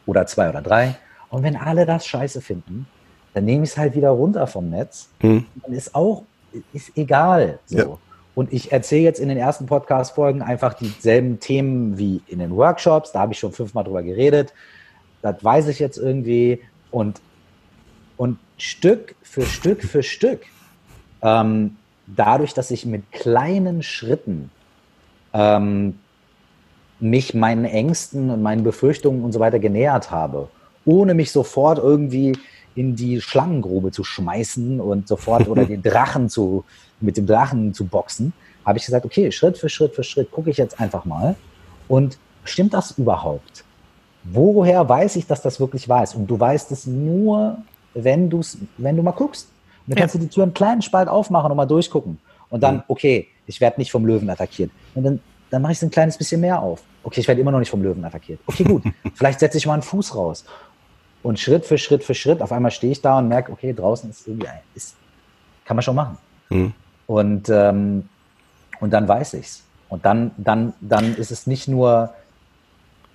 oder 0.06 0.26
zwei 0.26 0.48
oder 0.48 0.60
drei 0.60 0.96
Und 1.30 1.42
wenn 1.42 1.56
alle 1.56 1.86
das 1.86 2.06
scheiße 2.06 2.40
finden, 2.40 2.86
dann 3.34 3.44
nehme 3.44 3.64
ich 3.64 3.70
es 3.70 3.78
halt 3.78 3.94
wieder 3.94 4.10
runter 4.10 4.46
vom 4.46 4.70
Netz. 4.70 5.08
Mhm. 5.22 5.46
Dann 5.62 5.72
ist 5.72 5.94
auch, 5.94 6.24
ist 6.72 6.96
egal. 6.96 7.60
So. 7.66 7.78
Ja. 7.78 7.98
Und 8.34 8.52
ich 8.52 8.72
erzähle 8.72 9.02
jetzt 9.02 9.20
in 9.20 9.28
den 9.28 9.38
ersten 9.38 9.66
Podcast-Folgen 9.66 10.42
einfach 10.42 10.74
dieselben 10.74 11.40
Themen 11.40 11.98
wie 11.98 12.22
in 12.26 12.38
den 12.38 12.56
Workshops. 12.56 13.12
Da 13.12 13.20
habe 13.20 13.32
ich 13.32 13.38
schon 13.38 13.52
fünfmal 13.52 13.84
drüber 13.84 14.02
geredet. 14.02 14.52
Das 15.22 15.42
weiß 15.44 15.68
ich 15.68 15.78
jetzt 15.78 15.98
irgendwie. 15.98 16.60
Und, 16.90 17.20
und 18.20 18.36
Stück 18.58 19.14
für 19.22 19.46
Stück 19.46 19.82
für 19.82 20.02
Stück, 20.02 20.42
ähm, 21.22 21.78
dadurch, 22.06 22.52
dass 22.52 22.70
ich 22.70 22.84
mit 22.84 23.10
kleinen 23.12 23.82
Schritten 23.82 24.50
ähm, 25.32 25.98
mich 26.98 27.32
meinen 27.32 27.64
Ängsten 27.64 28.28
und 28.28 28.42
meinen 28.42 28.62
Befürchtungen 28.62 29.24
und 29.24 29.32
so 29.32 29.40
weiter 29.40 29.58
genähert 29.58 30.10
habe, 30.10 30.50
ohne 30.84 31.14
mich 31.14 31.32
sofort 31.32 31.78
irgendwie 31.78 32.36
in 32.74 32.94
die 32.94 33.22
Schlangengrube 33.22 33.90
zu 33.90 34.04
schmeißen 34.04 34.82
und 34.82 35.08
sofort 35.08 35.48
oder 35.48 35.64
den 35.64 35.82
Drachen 35.90 36.28
zu, 36.28 36.64
mit 37.00 37.16
dem 37.16 37.26
Drachen 37.26 37.72
zu 37.72 37.86
boxen, 37.86 38.34
habe 38.66 38.76
ich 38.76 38.84
gesagt, 38.84 39.06
okay, 39.06 39.32
Schritt 39.32 39.56
für 39.56 39.70
Schritt 39.70 39.94
für 39.94 40.04
Schritt 40.04 40.30
gucke 40.30 40.50
ich 40.50 40.58
jetzt 40.58 40.78
einfach 40.78 41.06
mal 41.06 41.36
und 41.88 42.18
stimmt 42.44 42.74
das 42.74 42.90
überhaupt? 42.98 43.64
Woher 44.24 44.86
weiß 44.86 45.16
ich, 45.16 45.26
dass 45.26 45.40
das 45.40 45.58
wirklich 45.58 45.88
wahr 45.88 46.02
ist? 46.02 46.14
Und 46.14 46.26
du 46.26 46.38
weißt 46.38 46.70
es 46.72 46.86
nur, 46.86 47.56
wenn, 47.94 48.30
du's, 48.30 48.58
wenn 48.76 48.96
du 48.96 49.02
mal 49.02 49.12
guckst. 49.12 49.48
Und 49.86 49.92
dann 49.92 49.96
ja. 49.96 50.00
kannst 50.02 50.14
du 50.14 50.18
die 50.18 50.28
Tür 50.28 50.44
einen 50.44 50.54
kleinen 50.54 50.82
Spalt 50.82 51.08
aufmachen 51.08 51.50
und 51.50 51.56
mal 51.56 51.66
durchgucken. 51.66 52.18
Und 52.48 52.62
dann, 52.62 52.82
okay, 52.88 53.28
ich 53.46 53.60
werde 53.60 53.80
nicht 53.80 53.90
vom 53.90 54.04
Löwen 54.04 54.28
attackiert. 54.28 54.70
Und 54.94 55.04
dann, 55.04 55.20
dann 55.50 55.62
mache 55.62 55.72
ich 55.72 55.78
es 55.78 55.84
ein 55.84 55.90
kleines 55.90 56.18
bisschen 56.18 56.40
mehr 56.40 56.60
auf. 56.60 56.82
Okay, 57.02 57.20
ich 57.20 57.28
werde 57.28 57.40
immer 57.40 57.50
noch 57.50 57.60
nicht 57.60 57.70
vom 57.70 57.82
Löwen 57.82 58.04
attackiert. 58.04 58.40
Okay, 58.46 58.64
gut. 58.64 58.82
Vielleicht 59.14 59.40
setze 59.40 59.58
ich 59.58 59.66
mal 59.66 59.74
einen 59.74 59.82
Fuß 59.82 60.14
raus. 60.14 60.44
Und 61.22 61.38
Schritt 61.38 61.64
für 61.66 61.78
Schritt 61.78 62.02
für 62.02 62.14
Schritt, 62.14 62.40
auf 62.42 62.52
einmal 62.52 62.70
stehe 62.70 62.92
ich 62.92 63.02
da 63.02 63.18
und 63.18 63.28
merke, 63.28 63.52
okay, 63.52 63.72
draußen 63.72 64.08
ist 64.10 64.26
irgendwie, 64.26 64.48
ein, 64.48 64.60
ist, 64.74 64.96
kann 65.64 65.76
man 65.76 65.82
schon 65.82 65.94
machen. 65.94 66.18
Mhm. 66.48 66.72
Und, 67.06 67.48
ähm, 67.48 68.08
und 68.80 68.90
dann 68.92 69.06
weiß 69.06 69.34
ich's. 69.34 69.64
Und 69.88 70.04
dann, 70.06 70.30
dann, 70.36 70.72
dann 70.80 71.14
ist 71.16 71.30
es 71.30 71.46
nicht 71.46 71.68
nur 71.68 72.14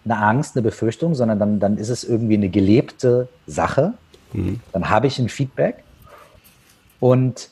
eine 0.04 0.18
Angst, 0.18 0.56
eine 0.56 0.62
Befürchtung, 0.62 1.16
sondern 1.16 1.40
dann, 1.40 1.60
dann 1.60 1.78
ist 1.78 1.90
es 1.90 2.04
irgendwie 2.04 2.36
eine 2.36 2.50
gelebte 2.50 3.28
Sache. 3.48 3.94
Mhm. 4.36 4.60
Dann 4.72 4.90
habe 4.90 5.08
ich 5.08 5.20
ein 5.20 5.30
Feedback. 5.30 5.84
Und 7.00 7.50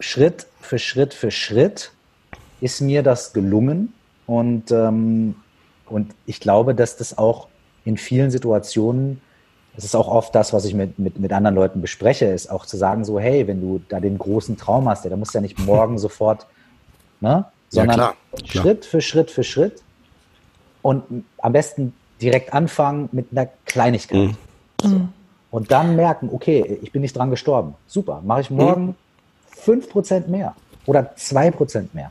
Schritt 0.00 0.46
für 0.60 0.78
Schritt 0.78 1.14
für 1.14 1.30
Schritt 1.30 1.92
ist 2.60 2.80
mir 2.80 3.02
das 3.02 3.32
gelungen. 3.32 3.92
Und, 4.26 4.70
ähm, 4.70 5.36
und 5.86 6.14
ich 6.26 6.40
glaube, 6.40 6.74
dass 6.74 6.96
das 6.96 7.16
auch 7.16 7.48
in 7.84 7.96
vielen 7.96 8.30
Situationen, 8.30 9.20
das 9.74 9.84
ist 9.84 9.94
auch 9.94 10.08
oft 10.08 10.34
das, 10.34 10.52
was 10.52 10.64
ich 10.64 10.74
mit, 10.74 10.98
mit, 10.98 11.18
mit 11.18 11.32
anderen 11.32 11.54
Leuten 11.54 11.80
bespreche, 11.80 12.26
ist 12.26 12.50
auch 12.50 12.66
zu 12.66 12.76
sagen, 12.76 13.04
so, 13.04 13.20
hey, 13.20 13.46
wenn 13.46 13.60
du 13.60 13.80
da 13.88 14.00
den 14.00 14.18
großen 14.18 14.56
Traum 14.56 14.88
hast, 14.88 15.04
ja, 15.04 15.10
dann 15.10 15.18
musst 15.18 15.34
du 15.34 15.38
ja 15.38 15.42
nicht 15.42 15.58
morgen 15.58 15.98
sofort, 16.06 16.46
ne? 17.20 17.44
sondern 17.68 17.98
ja, 17.98 18.04
klar, 18.04 18.16
klar. 18.48 18.62
Schritt 18.62 18.84
für 18.84 19.00
Schritt 19.00 19.30
für 19.30 19.44
Schritt 19.44 19.82
und 20.82 21.24
am 21.38 21.52
besten 21.52 21.92
direkt 22.20 22.54
anfangen 22.54 23.08
mit 23.12 23.28
einer 23.32 23.48
Kleinigkeit. 23.66 24.18
Mhm. 24.18 24.36
So. 24.82 25.08
Und 25.50 25.70
dann 25.70 25.96
merken, 25.96 26.28
okay, 26.32 26.78
ich 26.82 26.92
bin 26.92 27.02
nicht 27.02 27.16
dran 27.16 27.30
gestorben. 27.30 27.74
Super, 27.86 28.22
mache 28.24 28.42
ich 28.42 28.50
morgen 28.50 28.96
mhm. 29.66 29.72
5% 29.80 30.28
mehr 30.28 30.54
oder 30.86 31.12
2% 31.16 31.86
mehr. 31.92 32.10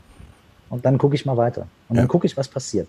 Und 0.68 0.84
dann 0.84 0.98
gucke 0.98 1.14
ich 1.14 1.26
mal 1.26 1.36
weiter. 1.36 1.66
Und 1.88 1.96
ja. 1.96 2.02
dann 2.02 2.08
gucke 2.08 2.26
ich, 2.26 2.36
was 2.36 2.48
passiert. 2.48 2.88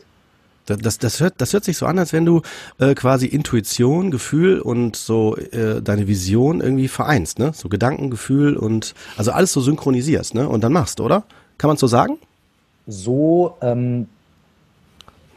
Das, 0.66 0.80
das, 0.80 0.98
das, 0.98 1.20
hört, 1.22 1.36
das 1.38 1.54
hört 1.54 1.64
sich 1.64 1.78
so 1.78 1.86
an, 1.86 1.98
als 1.98 2.12
wenn 2.12 2.26
du 2.26 2.42
äh, 2.78 2.94
quasi 2.94 3.26
Intuition, 3.26 4.12
Gefühl 4.12 4.60
und 4.60 4.98
so 4.98 5.38
äh, 5.38 5.82
deine 5.82 6.08
Vision 6.08 6.60
irgendwie 6.60 6.90
vereinst, 6.90 7.40
ne? 7.40 7.52
So 7.54 7.70
Gedanken, 7.70 8.10
Gefühl 8.10 8.58
und 8.58 8.94
also 9.16 9.32
alles 9.32 9.54
so 9.54 9.62
synchronisierst, 9.62 10.34
ne? 10.36 10.50
Und 10.50 10.66
dann 10.66 10.74
machst, 10.74 11.00
oder? 11.00 11.24
Kann 11.58 11.70
man 11.70 11.78
so 11.78 11.88
sagen? 11.88 12.18
So, 12.86 13.56
ähm, 13.62 14.10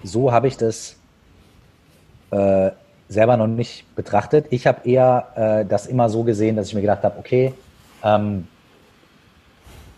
so 0.03 0.33
habe 0.33 0.49
ich 0.49 0.57
das 0.57 0.97
äh, 2.33 2.71
selber 3.11 3.37
noch 3.37 3.49
nicht 3.49 3.85
betrachtet. 3.97 4.47
Ich 4.51 4.67
habe 4.67 4.89
eher 4.89 5.27
äh, 5.35 5.67
das 5.67 5.87
immer 5.87 6.09
so 6.09 6.23
gesehen, 6.23 6.57
dass 6.57 6.69
ich 6.69 6.75
mir 6.75 6.81
gedacht 6.81 7.03
habe, 7.03 7.19
okay, 7.19 7.53
ähm, 8.05 8.47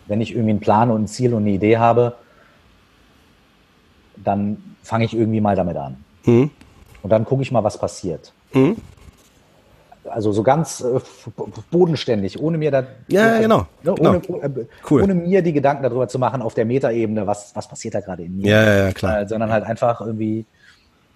wenn 0.07 0.19
ich 0.19 0.31
irgendwie 0.31 0.49
einen 0.49 0.59
Plan 0.59 0.89
und 0.89 1.03
ein 1.03 1.07
Ziel 1.07 1.33
und 1.33 1.43
eine 1.43 1.51
Idee 1.51 1.77
habe, 1.77 2.15
dann 4.17 4.57
fange 4.81 5.05
ich 5.05 5.13
irgendwie 5.15 5.41
mal 5.41 5.55
damit 5.55 5.77
an. 5.77 6.03
Mhm. 6.25 6.49
Und 7.03 7.09
dann 7.09 7.23
gucke 7.23 7.43
ich 7.43 7.51
mal, 7.51 7.63
was 7.63 7.77
passiert. 7.77 8.33
Mhm. 8.51 8.77
Also 10.09 10.31
so 10.31 10.41
ganz 10.43 10.81
äh, 10.81 10.99
bodenständig, 11.71 12.39
ohne 12.39 12.57
mir 12.57 12.71
da, 12.71 12.83
ja, 13.07 13.37
äh, 13.37 13.41
genau, 13.41 13.67
ne, 13.83 13.93
genau. 13.93 14.21
Ohne, 14.27 14.43
äh, 14.43 14.65
cool. 14.89 15.03
ohne, 15.03 15.13
mir 15.13 15.41
die 15.41 15.53
Gedanken 15.53 15.83
darüber 15.83 16.07
zu 16.07 16.19
machen 16.19 16.41
auf 16.41 16.55
der 16.55 16.65
Metaebene, 16.65 17.25
was, 17.25 17.55
was 17.55 17.67
passiert 17.67 17.93
da 17.93 18.01
gerade 18.01 18.23
in 18.23 18.37
mir. 18.37 18.49
Ja, 18.49 18.63
ja, 18.63 18.85
ja 18.85 18.91
klar. 18.91 19.21
Äh, 19.21 19.27
sondern 19.27 19.51
halt 19.51 19.63
einfach 19.63 20.01
irgendwie. 20.01 20.45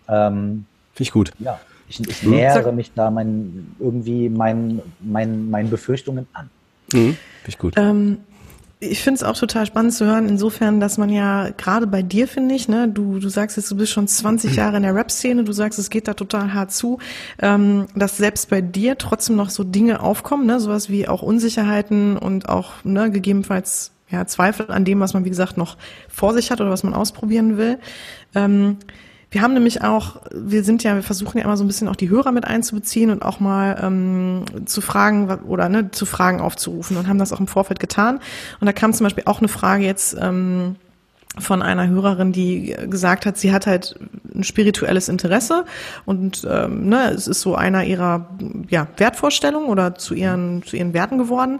Ähm, 0.08 0.66
Finde 0.94 1.04
ich 1.04 1.12
gut. 1.12 1.32
Ja, 1.40 1.60
ich, 1.90 2.00
ich 2.02 2.24
mhm. 2.24 2.32
nähere 2.32 2.72
mich 2.72 2.92
da 2.94 3.10
mein, 3.12 3.76
irgendwie 3.80 4.30
mein, 4.30 4.82
mein, 5.00 5.50
meinen 5.50 5.70
Befürchtungen 5.70 6.28
an. 6.34 6.50
Mhm. 6.94 7.00
Finde 7.00 7.18
ich 7.48 7.58
gut. 7.58 7.74
Ähm, 7.78 8.20
ich 8.80 9.02
finde 9.02 9.18
es 9.18 9.24
auch 9.24 9.36
total 9.36 9.66
spannend 9.66 9.94
zu 9.94 10.06
hören, 10.06 10.30
insofern, 10.30 10.80
dass 10.80 11.00
man 11.00 11.10
ja 11.10 11.50
gerade 11.58 11.88
bei 11.88 12.04
dir, 12.04 12.28
finde 12.28 12.54
ich, 12.54 12.68
ne, 12.68 12.88
du, 12.88 13.18
du 13.18 13.28
sagst 13.28 13.58
jetzt, 13.58 13.72
du 13.72 13.76
bist 13.76 13.92
schon 13.92 14.08
20 14.08 14.56
Jahre 14.56 14.78
in 14.78 14.84
der 14.84 14.94
Rap-Szene, 14.94 15.44
du 15.44 15.52
sagst, 15.52 15.80
es 15.80 15.90
geht 15.90 16.08
da 16.08 16.14
total 16.14 16.54
hart 16.54 16.72
zu, 16.72 17.00
ähm, 17.40 17.88
dass 17.96 18.18
selbst 18.18 18.52
bei 18.52 18.62
dir 18.62 18.98
trotzdem 18.98 19.36
noch 19.36 19.50
so 19.50 19.64
Dinge 19.64 20.00
aufkommen, 20.00 20.46
ne, 20.46 20.60
sowas 20.60 20.90
wie 20.90 21.08
auch 21.08 21.24
Unsicherheiten 21.24 22.18
und 22.18 22.50
auch 22.50 22.84
ne, 22.84 23.10
gegebenenfalls 23.10 23.94
ja, 24.10 24.26
Zweifel 24.28 24.70
an 24.70 24.86
dem, 24.86 25.00
was 25.00 25.14
man, 25.14 25.26
wie 25.26 25.30
gesagt, 25.30 25.58
noch 25.58 25.76
vor 26.08 26.34
sich 26.34 26.52
hat 26.52 26.62
oder 26.62 26.70
was 26.70 26.84
man 26.84 26.94
ausprobieren 26.94 27.58
will. 27.58 27.80
Ähm, 28.36 28.78
wir 29.38 29.44
haben 29.44 29.54
nämlich 29.54 29.84
auch, 29.84 30.16
wir 30.34 30.64
sind 30.64 30.82
ja, 30.82 30.96
wir 30.96 31.04
versuchen 31.04 31.38
ja 31.38 31.44
immer 31.44 31.58
so 31.58 31.64
ein 31.64 31.68
bisschen 31.68 31.88
auch 31.88 31.96
die 31.96 32.10
Hörer 32.10 32.32
mit 32.32 32.46
einzubeziehen 32.46 33.12
und 33.12 33.22
auch 33.22 33.40
mal 33.40 33.80
ähm, 33.84 34.46
zu 34.66 34.82
fragen 34.82 35.30
oder 35.48 35.70
ne, 35.70 35.92
zu 35.92 36.08
Fragen 36.08 36.42
aufzurufen 36.42 36.98
und 36.98 37.08
haben 37.08 37.20
das 37.20 37.32
auch 37.32 37.40
im 37.40 37.46
Vorfeld 37.46 37.80
getan. 37.80 38.20
Und 38.60 38.66
da 38.66 38.74
kam 38.74 38.94
zum 38.94 39.04
Beispiel 39.04 39.26
auch 39.28 39.38
eine 39.38 39.48
Frage 39.48 39.84
jetzt 39.84 40.18
ähm, 40.20 40.76
von 41.38 41.62
einer 41.62 41.88
Hörerin, 41.88 42.32
die 42.32 42.76
gesagt 42.90 43.28
hat, 43.28 43.38
sie 43.38 43.52
hat 43.52 43.68
halt 43.68 44.00
ein 44.34 44.44
spirituelles 44.44 45.08
Interesse 45.08 45.66
und 46.08 46.48
ähm, 46.50 46.90
ne, 46.90 47.12
es 47.12 47.28
ist 47.28 47.42
so 47.42 47.54
einer 47.54 47.84
ihrer 47.84 48.30
ja, 48.70 48.88
Wertvorstellungen 48.98 49.70
oder 49.70 49.94
zu 49.94 50.16
ihren, 50.16 50.64
zu 50.64 50.78
ihren 50.78 50.96
Werten 50.96 51.20
geworden. 51.20 51.60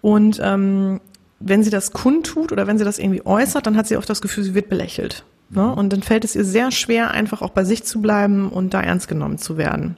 Und 0.00 0.40
ähm, 0.42 1.02
wenn 1.40 1.62
sie 1.62 1.70
das 1.70 1.92
kundtut 1.92 2.52
oder 2.52 2.66
wenn 2.66 2.78
sie 2.78 2.86
das 2.86 2.98
irgendwie 2.98 3.26
äußert, 3.26 3.66
dann 3.66 3.76
hat 3.76 3.86
sie 3.86 3.98
oft 3.98 4.08
das 4.08 4.22
Gefühl, 4.22 4.44
sie 4.44 4.54
wird 4.54 4.70
belächelt. 4.70 5.24
Ne? 5.50 5.74
Und 5.74 5.92
dann 5.92 6.02
fällt 6.02 6.24
es 6.24 6.36
ihr 6.36 6.44
sehr 6.44 6.70
schwer, 6.70 7.10
einfach 7.10 7.42
auch 7.42 7.50
bei 7.50 7.64
sich 7.64 7.84
zu 7.84 8.00
bleiben 8.00 8.48
und 8.50 8.74
da 8.74 8.80
ernst 8.82 9.08
genommen 9.08 9.38
zu 9.38 9.56
werden. 9.56 9.96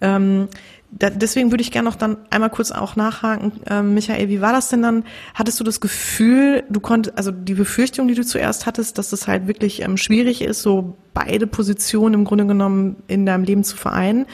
Ähm, 0.00 0.48
da, 0.96 1.10
deswegen 1.10 1.50
würde 1.50 1.62
ich 1.62 1.72
gerne 1.72 1.88
noch 1.88 1.96
dann 1.96 2.18
einmal 2.30 2.50
kurz 2.50 2.70
auch 2.70 2.94
nachhaken, 2.94 3.52
äh, 3.68 3.82
Michael, 3.82 4.28
wie 4.28 4.40
war 4.40 4.52
das 4.52 4.68
denn 4.68 4.82
dann? 4.82 5.04
Hattest 5.34 5.58
du 5.58 5.64
das 5.64 5.80
Gefühl, 5.80 6.62
du 6.68 6.80
konntest, 6.80 7.18
also 7.18 7.30
die 7.30 7.54
Befürchtung, 7.54 8.06
die 8.06 8.14
du 8.14 8.24
zuerst 8.24 8.66
hattest, 8.66 8.98
dass 8.98 9.12
es 9.12 9.26
halt 9.26 9.48
wirklich 9.48 9.82
ähm, 9.82 9.96
schwierig 9.96 10.42
ist, 10.42 10.62
so 10.62 10.96
beide 11.12 11.46
Positionen 11.46 12.14
im 12.14 12.24
Grunde 12.24 12.46
genommen 12.46 12.96
in 13.08 13.26
deinem 13.26 13.44
Leben 13.44 13.64
zu 13.64 13.76
vereinen, 13.76 14.26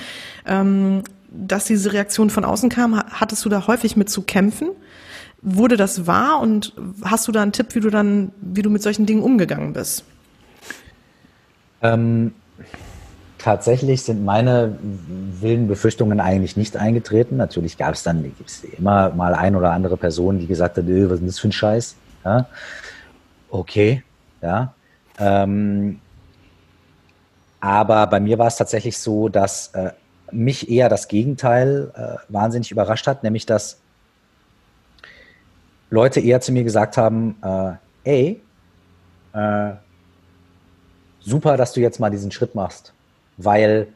ähm, 0.46 1.02
dass 1.30 1.64
diese 1.64 1.92
Reaktion 1.92 2.28
von 2.28 2.44
außen 2.44 2.68
kam, 2.68 2.98
hattest 2.98 3.44
du 3.44 3.48
da 3.48 3.66
häufig 3.66 3.96
mit 3.96 4.10
zu 4.10 4.22
kämpfen? 4.22 4.70
Wurde 5.42 5.78
das 5.78 6.06
wahr 6.06 6.40
und 6.40 6.74
hast 7.02 7.26
du 7.26 7.32
da 7.32 7.40
einen 7.40 7.52
Tipp, 7.52 7.74
wie 7.74 7.80
du 7.80 7.88
dann, 7.88 8.32
wie 8.40 8.62
du 8.62 8.68
mit 8.68 8.82
solchen 8.82 9.06
Dingen 9.06 9.22
umgegangen 9.22 9.72
bist? 9.72 10.04
Ähm, 11.82 12.34
tatsächlich 13.38 14.02
sind 14.02 14.24
meine 14.24 14.78
wilden 14.82 15.66
Befürchtungen 15.66 16.20
eigentlich 16.20 16.56
nicht 16.56 16.76
eingetreten. 16.76 17.36
Natürlich 17.36 17.78
gab 17.78 17.94
es 17.94 18.02
dann 18.02 18.22
gibt's 18.22 18.62
immer 18.64 19.10
mal 19.10 19.34
ein 19.34 19.56
oder 19.56 19.72
andere 19.72 19.96
Person, 19.96 20.38
die 20.38 20.46
gesagt 20.46 20.76
hat, 20.76 20.84
was 20.86 21.20
ist 21.20 21.26
das 21.26 21.38
für 21.38 21.48
ein 21.48 21.52
Scheiß? 21.52 21.96
Ja? 22.24 22.46
Okay, 23.48 24.02
ja. 24.42 24.74
Ähm, 25.18 26.00
aber 27.60 28.06
bei 28.06 28.20
mir 28.20 28.38
war 28.38 28.46
es 28.46 28.56
tatsächlich 28.56 28.98
so, 28.98 29.28
dass 29.28 29.68
äh, 29.74 29.90
mich 30.32 30.70
eher 30.70 30.88
das 30.88 31.08
Gegenteil 31.08 31.92
äh, 31.94 32.32
wahnsinnig 32.32 32.70
überrascht 32.70 33.06
hat, 33.06 33.22
nämlich 33.22 33.46
dass 33.46 33.78
Leute 35.90 36.20
eher 36.20 36.40
zu 36.40 36.52
mir 36.52 36.62
gesagt 36.62 36.96
haben, 36.96 37.36
äh, 37.42 37.72
ey, 38.04 38.42
äh, 39.32 39.72
super, 41.20 41.56
dass 41.56 41.72
du 41.72 41.80
jetzt 41.80 42.00
mal 42.00 42.10
diesen 42.10 42.30
Schritt 42.30 42.54
machst. 42.54 42.92
Weil, 43.36 43.88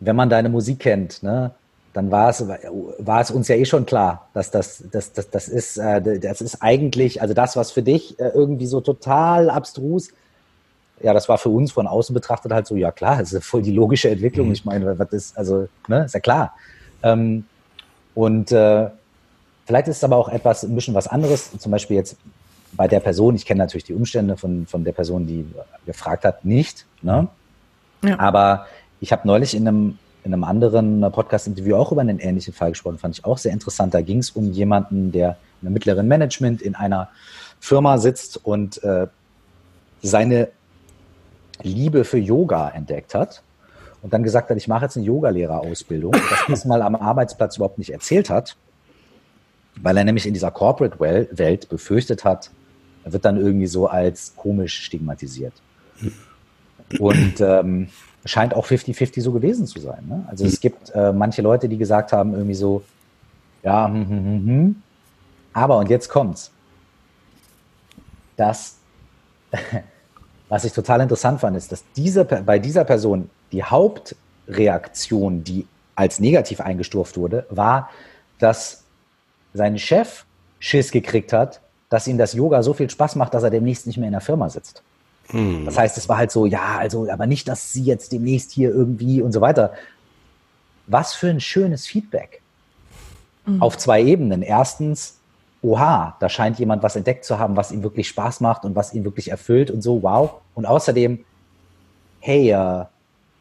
wenn 0.00 0.16
man 0.16 0.28
deine 0.28 0.48
Musik 0.48 0.80
kennt, 0.80 1.22
ne, 1.22 1.52
dann 1.92 2.10
war 2.10 2.28
es, 2.30 2.44
war 2.98 3.20
es 3.20 3.30
uns 3.30 3.48
ja 3.48 3.56
eh 3.56 3.64
schon 3.64 3.86
klar, 3.86 4.28
dass 4.34 4.50
das, 4.50 4.82
das, 4.90 5.12
das, 5.12 5.30
das 5.30 5.48
ist, 5.48 5.78
äh, 5.78 6.18
das 6.18 6.40
ist 6.40 6.60
eigentlich, 6.60 7.22
also 7.22 7.34
das, 7.34 7.56
was 7.56 7.70
für 7.70 7.82
dich 7.82 8.18
äh, 8.18 8.28
irgendwie 8.28 8.66
so 8.66 8.80
total 8.80 9.48
abstrus 9.48 10.08
ja, 11.02 11.12
das 11.12 11.28
war 11.28 11.38
für 11.38 11.48
uns 11.48 11.72
von 11.72 11.86
außen 11.86 12.14
betrachtet 12.14 12.52
halt 12.52 12.66
so, 12.66 12.76
ja 12.76 12.92
klar, 12.92 13.18
das 13.18 13.32
ist 13.32 13.44
voll 13.44 13.62
die 13.62 13.72
logische 13.72 14.10
Entwicklung. 14.10 14.48
Mhm. 14.48 14.52
Ich 14.52 14.64
meine, 14.64 14.98
was 14.98 15.12
ist, 15.12 15.36
also, 15.36 15.68
ne, 15.88 16.04
ist 16.04 16.14
ja 16.14 16.20
klar. 16.20 16.54
Ähm, 17.02 17.44
und 18.14 18.52
äh, 18.52 18.88
vielleicht 19.66 19.88
ist 19.88 19.98
es 19.98 20.04
aber 20.04 20.16
auch 20.16 20.28
etwas, 20.28 20.62
ein 20.62 20.74
bisschen 20.74 20.94
was 20.94 21.08
anderes. 21.08 21.50
Zum 21.58 21.72
Beispiel 21.72 21.96
jetzt 21.96 22.16
bei 22.76 22.88
der 22.88 23.00
Person, 23.00 23.34
ich 23.34 23.46
kenne 23.46 23.58
natürlich 23.58 23.84
die 23.84 23.94
Umstände 23.94 24.36
von, 24.36 24.66
von 24.66 24.84
der 24.84 24.92
Person, 24.92 25.26
die 25.26 25.46
gefragt 25.86 26.24
hat, 26.24 26.44
nicht. 26.44 26.86
Ne? 27.02 27.28
Ja. 28.02 28.18
Aber 28.18 28.66
ich 29.00 29.12
habe 29.12 29.26
neulich 29.26 29.54
in 29.54 29.66
einem, 29.66 29.98
in 30.24 30.32
einem 30.32 30.44
anderen 30.44 31.00
Podcast-Interview 31.12 31.76
auch 31.76 31.92
über 31.92 32.00
einen 32.00 32.18
ähnlichen 32.18 32.52
Fall 32.52 32.70
gesprochen, 32.70 32.98
fand 32.98 33.18
ich 33.18 33.24
auch 33.24 33.38
sehr 33.38 33.52
interessant. 33.52 33.94
Da 33.94 34.00
ging 34.00 34.18
es 34.18 34.30
um 34.30 34.50
jemanden, 34.50 35.12
der 35.12 35.36
in 35.60 35.68
einem 35.68 35.74
mittleren 35.74 36.08
Management 36.08 36.62
in 36.62 36.74
einer 36.74 37.08
Firma 37.60 37.98
sitzt 37.98 38.44
und 38.44 38.82
äh, 38.82 39.06
seine 40.02 40.48
Liebe 41.62 42.04
für 42.04 42.18
Yoga 42.18 42.68
entdeckt 42.70 43.14
hat 43.14 43.42
und 44.02 44.12
dann 44.12 44.22
gesagt 44.22 44.50
hat, 44.50 44.56
ich 44.56 44.68
mache 44.68 44.84
jetzt 44.84 44.96
eine 44.96 45.06
Yogalehrerausbildung 45.06 46.12
das 46.12 46.48
erstmal 46.48 46.82
am 46.82 46.94
Arbeitsplatz 46.94 47.56
überhaupt 47.56 47.78
nicht 47.78 47.90
erzählt 47.90 48.28
hat, 48.28 48.56
weil 49.76 49.96
er 49.96 50.04
nämlich 50.04 50.26
in 50.26 50.34
dieser 50.34 50.50
Corporate-Welt 50.50 51.68
befürchtet 51.68 52.24
hat, 52.24 52.50
er 53.04 53.12
wird 53.12 53.24
dann 53.24 53.36
irgendwie 53.36 53.66
so 53.66 53.86
als 53.86 54.34
komisch 54.36 54.80
stigmatisiert. 54.82 55.52
Und 56.98 57.40
ähm, 57.40 57.88
scheint 58.24 58.54
auch 58.54 58.66
50-50 58.66 59.20
so 59.20 59.32
gewesen 59.32 59.66
zu 59.66 59.80
sein. 59.80 60.06
Ne? 60.08 60.24
Also 60.28 60.46
es 60.46 60.60
gibt 60.60 60.90
äh, 60.94 61.12
manche 61.12 61.42
Leute, 61.42 61.68
die 61.68 61.76
gesagt 61.76 62.12
haben, 62.12 62.32
irgendwie 62.32 62.54
so, 62.54 62.82
ja, 63.62 63.86
hm, 63.86 64.08
hm, 64.08 64.24
hm, 64.24 64.46
hm. 64.46 64.82
aber 65.52 65.78
und 65.78 65.90
jetzt 65.90 66.08
kommt's. 66.08 66.50
Das, 68.36 68.76
was 70.48 70.64
ich 70.64 70.72
total 70.72 71.00
interessant 71.00 71.40
fand, 71.40 71.56
ist, 71.56 71.70
dass 71.72 71.84
diese, 71.96 72.24
bei 72.24 72.58
dieser 72.58 72.84
Person 72.84 73.30
die 73.52 73.62
Hauptreaktion, 73.62 75.44
die 75.44 75.66
als 75.94 76.18
negativ 76.20 76.60
eingestuft 76.60 77.16
wurde, 77.16 77.46
war, 77.50 77.90
dass 78.38 78.84
sein 79.52 79.78
Chef 79.78 80.24
Schiss 80.58 80.90
gekriegt 80.90 81.32
hat, 81.32 81.60
dass 81.94 82.08
ihm 82.08 82.18
das 82.18 82.32
Yoga 82.32 82.62
so 82.64 82.72
viel 82.72 82.90
Spaß 82.90 83.14
macht, 83.14 83.34
dass 83.34 83.44
er 83.44 83.50
demnächst 83.50 83.86
nicht 83.86 83.98
mehr 83.98 84.08
in 84.08 84.12
der 84.12 84.20
Firma 84.20 84.50
sitzt. 84.50 84.82
Hm. 85.28 85.64
Das 85.64 85.78
heißt, 85.78 85.96
es 85.96 86.08
war 86.08 86.18
halt 86.18 86.32
so, 86.32 86.44
ja, 86.44 86.76
also, 86.76 87.08
aber 87.08 87.26
nicht, 87.26 87.46
dass 87.46 87.72
sie 87.72 87.84
jetzt 87.84 88.10
demnächst 88.10 88.50
hier 88.50 88.70
irgendwie 88.70 89.22
und 89.22 89.30
so 89.30 89.40
weiter. 89.40 89.72
Was 90.88 91.14
für 91.14 91.28
ein 91.28 91.40
schönes 91.40 91.86
Feedback. 91.86 92.42
Mhm. 93.46 93.62
Auf 93.62 93.78
zwei 93.78 94.02
Ebenen. 94.02 94.42
Erstens, 94.42 95.18
oha, 95.62 96.16
da 96.18 96.28
scheint 96.28 96.58
jemand 96.58 96.82
was 96.82 96.96
entdeckt 96.96 97.24
zu 97.24 97.38
haben, 97.38 97.56
was 97.56 97.70
ihm 97.70 97.84
wirklich 97.84 98.08
Spaß 98.08 98.40
macht 98.40 98.64
und 98.64 98.74
was 98.74 98.92
ihn 98.92 99.04
wirklich 99.04 99.30
erfüllt 99.30 99.70
und 99.70 99.80
so, 99.80 100.02
wow. 100.02 100.40
Und 100.54 100.66
außerdem, 100.66 101.24
hey, 102.18 102.50
äh, 102.50 102.84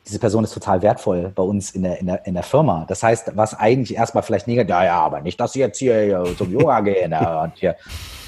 diese 0.05 0.19
Person 0.19 0.43
ist 0.43 0.53
total 0.53 0.81
wertvoll 0.81 1.31
bei 1.33 1.43
uns 1.43 1.71
in 1.71 1.83
der, 1.83 1.99
in 1.99 2.07
der, 2.07 2.25
in 2.25 2.33
der 2.33 2.43
Firma. 2.43 2.85
Das 2.87 3.03
heißt, 3.03 3.31
was 3.35 3.53
eigentlich 3.53 3.95
erstmal 3.95 4.23
vielleicht 4.23 4.47
negativ, 4.47 4.69
ja, 4.69 4.83
ja, 4.83 4.99
aber 4.99 5.21
nicht, 5.21 5.39
dass 5.39 5.53
sie 5.53 5.59
jetzt 5.59 5.77
hier 5.77 6.23
zum 6.37 6.51
Yoga 6.51 6.81
gehen 6.81 7.13
und 7.43 7.53
hier, 7.55 7.75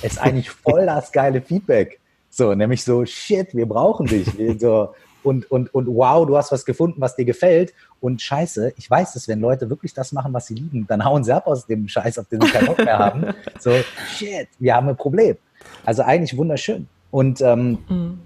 ist 0.02 0.22
eigentlich 0.22 0.50
voll 0.50 0.86
das 0.86 1.12
geile 1.12 1.42
Feedback. 1.42 2.00
So, 2.30 2.54
nämlich 2.54 2.84
so, 2.84 3.06
shit, 3.06 3.54
wir 3.56 3.66
brauchen 3.66 4.08
dich. 4.08 4.28
so, 4.60 4.94
und, 5.24 5.50
und, 5.50 5.74
und 5.74 5.88
wow, 5.88 6.26
du 6.26 6.38
hast 6.38 6.52
was 6.52 6.66
gefunden, 6.66 7.02
was 7.02 7.16
dir 7.16 7.26
gefällt. 7.26 7.74
Und 8.00 8.22
scheiße, 8.22 8.74
ich 8.78 8.90
weiß 8.90 9.14
dass 9.14 9.28
wenn 9.28 9.40
Leute 9.40 9.70
wirklich 9.70 9.94
das 9.94 10.12
machen, 10.12 10.34
was 10.34 10.48
sie 10.48 10.54
lieben, 10.54 10.86
dann 10.88 11.04
hauen 11.04 11.24
sie 11.24 11.34
ab 11.34 11.48
aus 11.48 11.66
dem 11.66 11.88
Scheiß, 11.88 12.20
auf 12.20 12.28
den 12.28 12.42
sie 12.42 12.50
keinen 12.50 12.68
Bock 12.68 12.78
mehr 12.78 13.00
haben. 13.00 13.34
So, 13.60 13.72
shit, 14.16 14.48
wir 14.60 14.76
haben 14.76 14.90
ein 14.90 14.98
Problem. 14.98 15.38
Also 15.84 16.04
eigentlich 16.04 16.38
wunderschön. 16.38 16.88
Und 17.10 17.42
ähm, 17.42 17.80
mhm. 17.90 18.20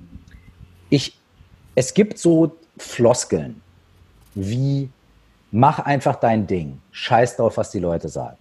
ich, 0.89 1.17
es 1.75 1.93
gibt 1.93 2.17
so 2.17 2.57
Floskeln 2.81 3.61
wie 4.35 4.89
mach 5.51 5.79
einfach 5.79 6.15
dein 6.15 6.47
Ding, 6.47 6.79
scheiß 6.91 7.37
drauf, 7.37 7.57
was 7.57 7.71
die 7.71 7.79
Leute 7.79 8.09
sagen. 8.09 8.37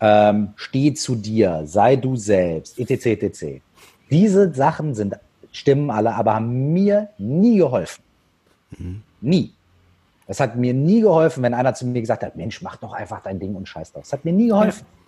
Ähm, 0.00 0.52
steh 0.56 0.92
zu 0.94 1.14
dir, 1.14 1.62
sei 1.64 1.96
du 1.96 2.16
selbst, 2.16 2.78
etc., 2.78 3.06
etc. 3.06 3.62
Diese 4.10 4.52
Sachen 4.52 4.94
sind, 4.94 5.16
stimmen 5.52 5.90
alle, 5.90 6.14
aber 6.14 6.34
haben 6.34 6.72
mir 6.72 7.08
nie 7.18 7.58
geholfen. 7.58 8.02
Mhm. 8.78 9.02
Nie. 9.20 9.52
Es 10.26 10.40
hat 10.40 10.56
mir 10.56 10.74
nie 10.74 11.00
geholfen, 11.00 11.42
wenn 11.42 11.54
einer 11.54 11.74
zu 11.74 11.86
mir 11.86 12.00
gesagt 12.00 12.22
hat, 12.22 12.36
Mensch, 12.36 12.60
mach 12.60 12.76
doch 12.76 12.92
einfach 12.92 13.22
dein 13.22 13.38
Ding 13.38 13.54
und 13.54 13.68
scheiß 13.68 13.92
drauf. 13.92 14.04
Es 14.04 14.12
hat 14.12 14.24
mir 14.24 14.32
nie 14.32 14.48
geholfen. 14.48 14.84
Ja. 14.86 15.05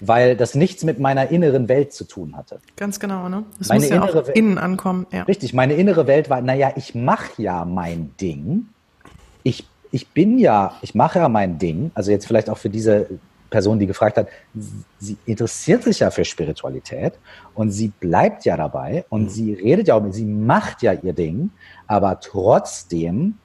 Weil 0.00 0.36
das 0.36 0.54
nichts 0.54 0.84
mit 0.84 0.98
meiner 0.98 1.30
inneren 1.30 1.68
Welt 1.68 1.92
zu 1.92 2.04
tun 2.04 2.36
hatte. 2.36 2.60
Ganz 2.76 3.00
genau, 3.00 3.28
ne? 3.28 3.44
Das 3.58 3.68
meine 3.68 3.80
muss 3.80 3.88
ja 3.88 4.02
auch 4.02 4.28
innen 4.28 4.58
ankommen. 4.58 5.06
Ja. 5.10 5.22
Richtig, 5.22 5.54
meine 5.54 5.74
innere 5.74 6.06
Welt 6.06 6.28
war, 6.28 6.42
naja, 6.42 6.72
ich 6.76 6.94
mache 6.94 7.40
ja 7.42 7.64
mein 7.64 8.14
Ding. 8.20 8.68
Ich, 9.42 9.66
ich 9.90 10.08
bin 10.08 10.38
ja, 10.38 10.74
ich 10.82 10.94
mache 10.94 11.20
ja 11.20 11.28
mein 11.30 11.58
Ding. 11.58 11.92
Also 11.94 12.10
jetzt 12.10 12.26
vielleicht 12.26 12.50
auch 12.50 12.58
für 12.58 12.68
diese 12.68 13.08
Person, 13.50 13.78
die 13.78 13.86
gefragt 13.86 14.16
hat, 14.18 14.28
sie 14.98 15.16
interessiert 15.24 15.84
sich 15.84 16.00
ja 16.00 16.10
für 16.10 16.24
Spiritualität 16.24 17.14
und 17.54 17.70
sie 17.70 17.88
bleibt 17.88 18.44
ja 18.44 18.56
dabei 18.56 19.04
und 19.08 19.24
mhm. 19.24 19.28
sie 19.28 19.54
redet 19.54 19.88
ja 19.88 19.94
auch, 19.94 20.04
sie 20.10 20.24
macht 20.24 20.82
ja 20.82 20.92
ihr 20.92 21.12
Ding, 21.12 21.50
aber 21.86 22.20
trotzdem 22.20 23.38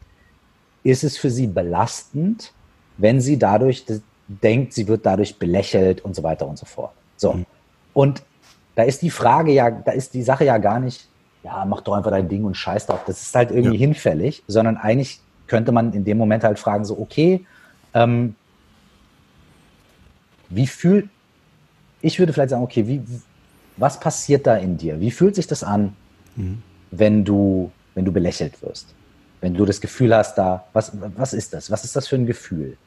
ist 0.84 1.04
es 1.04 1.18
für 1.18 1.30
sie 1.30 1.48
belastend, 1.48 2.54
wenn 2.98 3.22
sie 3.22 3.38
dadurch 3.38 3.86
denkt, 4.42 4.74
sie 4.74 4.88
wird 4.88 5.06
dadurch 5.06 5.38
belächelt 5.38 6.02
und 6.02 6.16
so 6.16 6.24
weiter 6.24 6.48
und 6.48 6.58
so 6.58 6.66
fort. 6.66 6.94
So. 7.18 7.34
Mhm. 7.34 7.46
Und 7.94 8.24
da 8.76 8.84
ist 8.84 9.02
die 9.02 9.10
Frage 9.10 9.52
ja, 9.52 9.70
da 9.70 9.92
ist 9.92 10.14
die 10.14 10.24
Sache 10.24 10.46
ja 10.46 10.58
gar 10.58 10.80
nicht, 10.80 11.08
ja, 11.44 11.66
mach 11.66 11.82
doch 11.82 11.94
einfach 11.94 12.12
dein 12.12 12.30
Ding 12.30 12.46
und 12.46 12.56
scheiß 12.56 12.86
drauf. 12.86 13.02
Das 13.06 13.22
ist 13.22 13.36
halt 13.36 13.52
irgendwie 13.52 13.78
ja. 13.78 13.88
hinfällig, 13.88 14.44
sondern 14.48 14.78
eigentlich 14.78 15.20
könnte 15.48 15.72
man 15.72 15.92
in 15.94 16.06
dem 16.06 16.18
Moment 16.18 16.44
halt 16.44 16.60
fragen, 16.60 16.86
so, 16.86 16.98
okay, 16.98 17.46
ähm, 17.94 18.36
wie 20.50 20.68
fühlt, 20.68 21.10
ich 22.02 22.20
würde 22.20 22.34
vielleicht 22.34 22.52
sagen, 22.52 22.64
okay, 22.64 22.88
wie, 22.88 23.02
was 23.78 24.00
passiert 24.00 24.48
da 24.48 24.56
in 24.56 24.78
dir? 24.78 25.00
Wie 25.00 25.12
fühlt 25.12 25.36
sich 25.36 25.48
das 25.48 25.64
an, 25.64 25.96
mhm. 26.36 26.62
wenn 26.92 27.26
du, 27.26 27.72
wenn 27.96 28.06
du 28.06 28.12
belächelt 28.12 28.62
wirst? 28.62 28.94
Wenn 29.42 29.56
du 29.56 29.66
das 29.66 29.82
Gefühl 29.82 30.16
hast, 30.16 30.38
da, 30.38 30.66
was, 30.72 30.92
was 31.16 31.34
ist 31.34 31.54
das? 31.54 31.72
Was 31.72 31.84
ist 31.84 31.96
das 31.96 32.08
für 32.08 32.16
ein 32.16 32.28
Gefühl? 32.28 32.78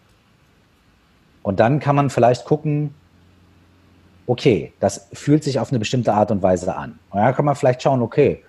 Und 1.45 1.61
dann 1.61 1.79
kann 1.79 1.95
man 1.95 2.09
vielleicht 2.09 2.47
gucken, 2.47 2.95
okay, 4.27 4.73
das 4.81 5.09
fühlt 5.13 5.45
sich 5.45 5.61
auf 5.61 5.71
eine 5.71 5.79
bestimmte 5.79 6.15
Art 6.15 6.31
und 6.31 6.43
Weise 6.43 6.75
an. 6.75 6.99
Und 7.11 7.21
dann 7.21 7.35
kann 7.35 7.45
man 7.45 7.55
vielleicht 7.55 7.83
schauen, 7.83 8.01
okay, 8.01 8.43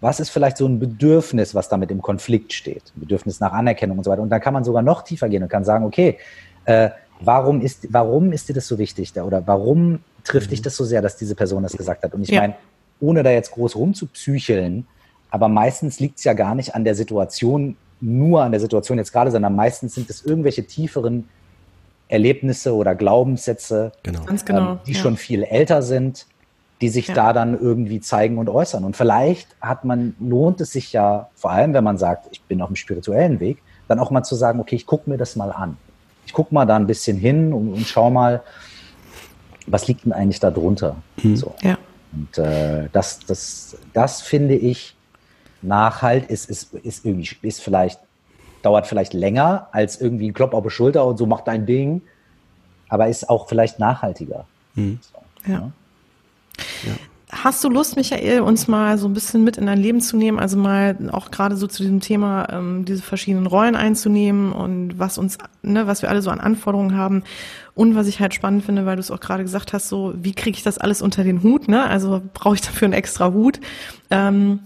was 0.00 0.20
ist 0.20 0.30
vielleicht 0.30 0.56
so 0.56 0.66
ein 0.66 0.78
Bedürfnis, 0.80 1.54
was 1.54 1.68
damit 1.68 1.90
im 1.90 2.00
Konflikt 2.00 2.54
steht? 2.54 2.92
Ein 2.96 3.00
Bedürfnis 3.00 3.40
nach 3.40 3.52
Anerkennung 3.52 3.98
und 3.98 4.04
so 4.04 4.10
weiter. 4.10 4.22
Und 4.22 4.30
dann 4.30 4.40
kann 4.40 4.54
man 4.54 4.64
sogar 4.64 4.82
noch 4.82 5.02
tiefer 5.02 5.28
gehen 5.28 5.42
und 5.42 5.50
kann 5.50 5.64
sagen, 5.64 5.84
okay, 5.84 6.16
äh, 6.64 6.88
warum 7.20 7.60
ist, 7.60 7.92
warum 7.92 8.32
ist 8.32 8.48
dir 8.48 8.54
das 8.54 8.66
so 8.66 8.78
wichtig? 8.78 9.14
Oder 9.20 9.46
warum 9.46 10.00
trifft 10.24 10.46
mhm. 10.46 10.50
dich 10.52 10.62
das 10.62 10.76
so 10.76 10.84
sehr, 10.84 11.02
dass 11.02 11.18
diese 11.18 11.34
Person 11.34 11.62
das 11.62 11.76
gesagt 11.76 12.02
hat? 12.02 12.14
Und 12.14 12.22
ich 12.22 12.30
ja. 12.30 12.40
meine, 12.40 12.54
ohne 13.00 13.22
da 13.22 13.30
jetzt 13.30 13.50
groß 13.50 13.76
rumzupsycheln, 13.76 14.86
aber 15.30 15.48
meistens 15.48 16.00
liegt 16.00 16.16
es 16.16 16.24
ja 16.24 16.32
gar 16.32 16.54
nicht 16.54 16.74
an 16.74 16.84
der 16.84 16.94
Situation, 16.94 17.76
nur 18.00 18.42
an 18.42 18.52
der 18.52 18.60
Situation 18.60 18.96
jetzt 18.96 19.12
gerade, 19.12 19.30
sondern 19.30 19.54
meistens 19.54 19.94
sind 19.94 20.08
es 20.08 20.24
irgendwelche 20.24 20.64
tieferen 20.64 21.28
Erlebnisse 22.10 22.74
oder 22.74 22.94
Glaubenssätze, 22.94 23.92
genau. 24.02 24.20
Genau, 24.44 24.72
ähm, 24.72 24.78
die 24.86 24.92
ja. 24.92 25.00
schon 25.00 25.16
viel 25.16 25.42
älter 25.44 25.82
sind, 25.82 26.26
die 26.80 26.88
sich 26.88 27.08
ja. 27.08 27.14
da 27.14 27.32
dann 27.32 27.58
irgendwie 27.58 28.00
zeigen 28.00 28.38
und 28.38 28.48
äußern. 28.48 28.84
Und 28.84 28.96
vielleicht 28.96 29.48
hat 29.60 29.84
man, 29.84 30.14
lohnt 30.18 30.60
es 30.60 30.72
sich 30.72 30.92
ja, 30.92 31.28
vor 31.34 31.50
allem 31.50 31.74
wenn 31.74 31.84
man 31.84 31.98
sagt, 31.98 32.28
ich 32.32 32.42
bin 32.42 32.62
auf 32.62 32.68
dem 32.68 32.76
spirituellen 32.76 33.40
Weg, 33.40 33.58
dann 33.88 33.98
auch 33.98 34.10
mal 34.10 34.22
zu 34.22 34.34
sagen, 34.34 34.60
okay, 34.60 34.76
ich 34.76 34.86
gucke 34.86 35.08
mir 35.10 35.16
das 35.16 35.36
mal 35.36 35.50
an 35.52 35.76
ich 36.30 36.32
gucke 36.32 36.54
mal 36.54 36.64
da 36.64 36.76
ein 36.76 36.86
bisschen 36.86 37.16
hin 37.16 37.52
und, 37.52 37.72
und 37.72 37.86
schau 37.88 38.08
mal, 38.08 38.42
was 39.66 39.88
liegt 39.88 40.04
denn 40.04 40.12
eigentlich 40.12 40.38
da 40.38 40.52
drunter? 40.52 40.94
Mhm. 41.20 41.36
So. 41.36 41.56
Ja. 41.60 41.76
Und 42.12 42.38
äh, 42.38 42.88
das, 42.92 43.18
das, 43.26 43.76
das 43.92 44.22
finde 44.22 44.54
ich 44.54 44.94
nachhalt, 45.60 46.30
ist, 46.30 46.48
ist, 46.48 46.72
ist 46.74 47.04
irgendwie, 47.04 47.28
ist 47.42 47.60
vielleicht, 47.60 47.98
dauert 48.62 48.86
vielleicht 48.86 49.14
länger 49.14 49.68
als 49.72 50.00
irgendwie 50.00 50.28
ein 50.28 50.34
Klopp 50.34 50.54
auf 50.54 50.64
die 50.64 50.70
Schulter 50.70 51.06
und 51.06 51.16
so 51.16 51.26
macht 51.26 51.46
dein 51.46 51.66
Ding, 51.66 52.02
aber 52.88 53.08
ist 53.08 53.28
auch 53.28 53.48
vielleicht 53.48 53.78
nachhaltiger. 53.78 54.44
Mhm. 54.74 54.98
So, 55.00 55.50
ja. 55.50 55.58
ja. 55.58 55.72
ja. 56.86 56.92
Hast 57.32 57.62
du 57.62 57.68
Lust, 57.68 57.96
Michael, 57.96 58.40
uns 58.40 58.66
mal 58.66 58.98
so 58.98 59.06
ein 59.06 59.12
bisschen 59.12 59.44
mit 59.44 59.56
in 59.56 59.66
dein 59.66 59.78
Leben 59.78 60.00
zu 60.00 60.16
nehmen? 60.16 60.40
Also 60.40 60.56
mal 60.56 60.96
auch 61.12 61.30
gerade 61.30 61.56
so 61.56 61.68
zu 61.68 61.84
diesem 61.84 62.00
Thema, 62.00 62.48
ähm, 62.50 62.84
diese 62.84 63.02
verschiedenen 63.02 63.46
Rollen 63.46 63.76
einzunehmen 63.76 64.50
und 64.50 64.98
was 64.98 65.16
uns, 65.16 65.38
ne, 65.62 65.86
was 65.86 66.02
wir 66.02 66.08
alle 66.10 66.22
so 66.22 66.30
an 66.30 66.40
Anforderungen 66.40 66.96
haben. 66.96 67.22
Und 67.74 67.94
was 67.94 68.08
ich 68.08 68.18
halt 68.18 68.34
spannend 68.34 68.64
finde, 68.64 68.84
weil 68.84 68.96
du 68.96 69.00
es 69.00 69.12
auch 69.12 69.20
gerade 69.20 69.44
gesagt 69.44 69.72
hast, 69.72 69.88
so 69.88 70.12
wie 70.16 70.32
kriege 70.32 70.56
ich 70.56 70.64
das 70.64 70.78
alles 70.78 71.02
unter 71.02 71.22
den 71.22 71.44
Hut? 71.44 71.68
Ne? 71.68 71.84
Also 71.84 72.20
brauche 72.34 72.56
ich 72.56 72.62
dafür 72.62 72.86
einen 72.86 72.94
extra 72.94 73.32
Hut? 73.32 73.60
Ähm, 74.10 74.60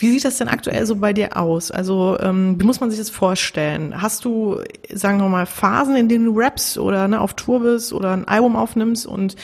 Wie 0.00 0.10
sieht 0.10 0.24
das 0.24 0.38
denn 0.38 0.48
aktuell 0.48 0.86
so 0.86 0.96
bei 0.96 1.12
dir 1.12 1.36
aus? 1.36 1.70
Also 1.70 2.18
ähm, 2.20 2.58
wie 2.58 2.64
muss 2.64 2.80
man 2.80 2.90
sich 2.90 2.98
das 2.98 3.10
vorstellen? 3.10 4.00
Hast 4.00 4.24
du, 4.24 4.58
sagen 4.90 5.18
wir 5.18 5.28
mal, 5.28 5.44
Phasen, 5.44 5.94
in 5.94 6.08
denen 6.08 6.24
du 6.24 6.38
rappst 6.38 6.78
oder 6.78 7.06
ne, 7.06 7.20
auf 7.20 7.34
Tour 7.34 7.60
bist 7.60 7.92
oder 7.92 8.12
ein 8.12 8.26
Album 8.26 8.56
aufnimmst 8.56 9.06
und 9.06 9.36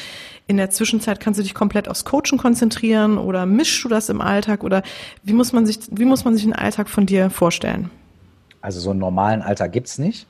in 0.47 0.57
der 0.57 0.71
Zwischenzeit 0.71 1.21
kannst 1.21 1.39
du 1.39 1.43
dich 1.43 1.55
komplett 1.55 1.91
aufs 1.91 2.07
Coachen 2.07 2.39
konzentrieren 2.39 3.19
oder 3.19 3.45
mischst 3.45 3.85
du 3.85 3.89
das 3.89 4.09
im 4.09 4.23
Alltag 4.23 4.65
oder 4.65 4.83
wie 5.23 5.35
muss 5.35 5.53
man 5.53 5.67
sich, 5.67 5.79
wie 5.91 6.07
muss 6.07 6.25
man 6.25 6.35
sich 6.35 6.45
einen 6.45 6.55
Alltag 6.55 6.89
von 6.89 7.05
dir 7.05 7.29
vorstellen? 7.29 7.91
Also 8.63 8.81
so 8.81 8.93
einen 8.93 9.01
normalen 9.01 9.43
Alltag 9.43 9.73
gibt's 9.73 9.99
nicht. 9.99 10.27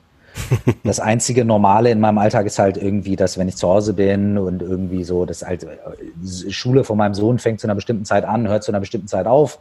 Das 0.83 0.99
einzige 0.99 1.45
Normale 1.45 1.89
in 1.89 1.99
meinem 2.01 2.17
Alltag 2.17 2.45
ist 2.45 2.59
halt 2.59 2.75
irgendwie, 2.75 3.15
dass 3.15 3.37
wenn 3.37 3.47
ich 3.47 3.55
zu 3.55 3.67
Hause 3.69 3.93
bin 3.93 4.37
und 4.37 4.61
irgendwie 4.61 5.03
so, 5.03 5.25
das 5.25 5.41
halt, 5.41 5.63
äh, 5.63 6.51
Schule 6.51 6.83
von 6.83 6.97
meinem 6.97 7.13
Sohn 7.13 7.39
fängt 7.39 7.61
zu 7.61 7.65
einer 7.65 7.75
bestimmten 7.75 8.05
Zeit 8.05 8.25
an, 8.25 8.47
hört 8.47 8.63
zu 8.63 8.71
einer 8.71 8.81
bestimmten 8.81 9.07
Zeit 9.07 9.25
auf 9.25 9.59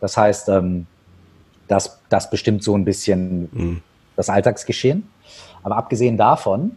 das 0.00 0.16
heißt, 0.16 0.48
ähm, 0.48 0.86
das, 1.68 2.00
das 2.08 2.30
bestimmt 2.30 2.64
so 2.64 2.74
ein 2.74 2.84
bisschen 2.84 3.48
mhm. 3.52 3.82
das 4.16 4.28
Alltagsgeschehen. 4.28 5.08
Aber 5.62 5.76
abgesehen 5.76 6.16
davon 6.16 6.72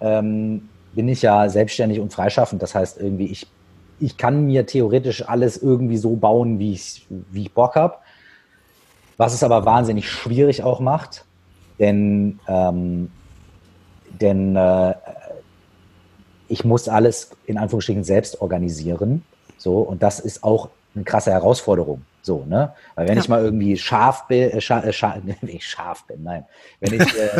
ähm, 0.00 0.68
bin 0.94 1.08
ich 1.08 1.22
ja 1.22 1.48
selbstständig 1.48 2.00
und 2.00 2.12
freischaffend. 2.12 2.62
Das 2.62 2.74
heißt, 2.74 3.00
irgendwie, 3.00 3.26
ich, 3.26 3.46
ich 4.00 4.16
kann 4.16 4.46
mir 4.46 4.66
theoretisch 4.66 5.28
alles 5.28 5.56
irgendwie 5.56 5.96
so 5.96 6.16
bauen, 6.16 6.58
wie 6.58 6.72
ich, 6.72 7.06
wie 7.08 7.42
ich 7.42 7.52
Bock 7.52 7.76
habe. 7.76 7.96
Was 9.16 9.34
es 9.34 9.44
aber 9.44 9.64
wahnsinnig 9.64 10.10
schwierig 10.10 10.64
auch 10.64 10.80
macht, 10.80 11.24
denn, 11.78 12.40
ähm, 12.48 13.12
denn 14.20 14.56
äh, 14.56 14.94
ich 16.48 16.64
muss 16.64 16.88
alles 16.88 17.30
in 17.46 17.56
Anführungsstrichen 17.56 18.02
selbst 18.02 18.40
organisieren. 18.40 19.22
So, 19.56 19.78
und 19.78 20.02
das 20.02 20.18
ist 20.18 20.42
auch 20.42 20.68
eine 20.94 21.04
krasse 21.04 21.30
Herausforderung. 21.30 22.02
So, 22.22 22.44
ne? 22.46 22.72
Weil 22.94 23.08
wenn 23.08 23.16
ja. 23.16 23.22
ich 23.22 23.28
mal 23.28 23.42
irgendwie 23.42 23.76
scharf 23.76 24.26
bin, 24.26 24.50
äh, 24.50 24.60
scharf, 24.60 24.84
äh, 24.84 25.20
wenn 25.40 25.48
ich 25.48 25.66
scharf 25.66 26.04
bin, 26.04 26.22
nein. 26.22 26.46
Wenn 26.80 26.94
ich 26.94 27.18
äh, 27.18 27.30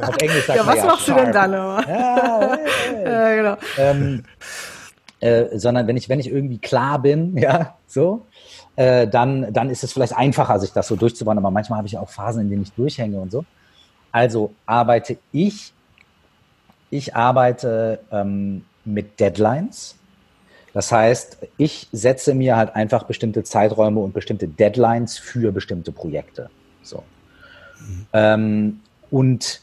auf 0.02 0.16
Englisch 0.18 0.46
sage, 0.46 0.60
ja, 0.60 0.66
was 0.66 0.76
ja, 0.76 0.84
machst 0.84 1.06
scharf. 1.06 1.18
du 1.18 1.24
denn 1.24 1.32
dann 1.32 1.52
immer? 1.52 1.88
Ja, 1.88 2.58
hey, 2.92 3.04
ja 3.04 3.34
genau. 3.34 3.56
Ähm, 3.78 4.24
äh, 5.20 5.58
sondern 5.58 5.86
wenn 5.86 5.96
ich, 5.96 6.08
wenn 6.08 6.20
ich 6.20 6.30
irgendwie 6.30 6.58
klar 6.58 7.00
bin, 7.00 7.36
ja, 7.38 7.78
so, 7.86 8.26
äh, 8.76 9.08
dann, 9.08 9.52
dann 9.52 9.70
ist 9.70 9.84
es 9.84 9.92
vielleicht 9.92 10.14
einfacher, 10.14 10.58
sich 10.58 10.72
das 10.72 10.86
so 10.88 10.96
durchzubauen. 10.96 11.38
Aber 11.38 11.50
manchmal 11.50 11.78
habe 11.78 11.88
ich 11.88 11.96
auch 11.96 12.10
Phasen, 12.10 12.42
in 12.42 12.50
denen 12.50 12.62
ich 12.62 12.72
durchhänge 12.72 13.18
und 13.18 13.30
so. 13.30 13.44
Also 14.12 14.52
arbeite 14.66 15.16
ich, 15.32 15.72
ich 16.90 17.16
arbeite 17.16 18.00
ähm, 18.12 18.64
mit 18.84 19.18
Deadlines 19.18 19.96
das 20.74 20.90
heißt, 20.90 21.38
ich 21.56 21.88
setze 21.92 22.34
mir 22.34 22.56
halt 22.56 22.74
einfach 22.74 23.04
bestimmte 23.04 23.44
Zeiträume 23.44 24.00
und 24.00 24.12
bestimmte 24.12 24.48
Deadlines 24.48 25.16
für 25.16 25.52
bestimmte 25.52 25.92
Projekte. 25.92 26.50
So. 26.82 27.04
Mhm. 27.78 28.06
Ähm, 28.12 28.80
und, 29.12 29.60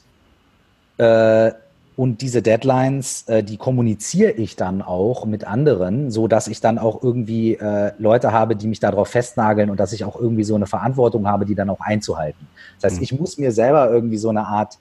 äh, 0.97 1.51
und 1.97 2.21
diese 2.21 2.41
Deadlines, 2.41 3.27
äh, 3.27 3.43
die 3.43 3.57
kommuniziere 3.57 4.31
ich 4.31 4.55
dann 4.55 4.81
auch 4.81 5.25
mit 5.25 5.43
anderen, 5.43 6.11
so 6.11 6.29
dass 6.29 6.47
ich 6.47 6.61
dann 6.61 6.79
auch 6.79 7.03
irgendwie 7.03 7.55
äh, 7.55 7.91
Leute 7.97 8.31
habe, 8.31 8.55
die 8.55 8.67
mich 8.67 8.79
darauf 8.79 9.09
festnageln 9.09 9.69
und 9.69 9.81
dass 9.81 9.91
ich 9.91 10.05
auch 10.05 10.15
irgendwie 10.15 10.45
so 10.45 10.55
eine 10.55 10.65
Verantwortung 10.65 11.27
habe, 11.27 11.45
die 11.45 11.55
dann 11.55 11.69
auch 11.69 11.81
einzuhalten. 11.81 12.47
Das 12.79 12.91
heißt, 12.93 13.01
mhm. 13.01 13.03
ich 13.03 13.19
muss 13.19 13.37
mir 13.37 13.51
selber 13.51 13.91
irgendwie 13.91 14.17
so 14.17 14.29
eine 14.29 14.47
Art, 14.47 14.77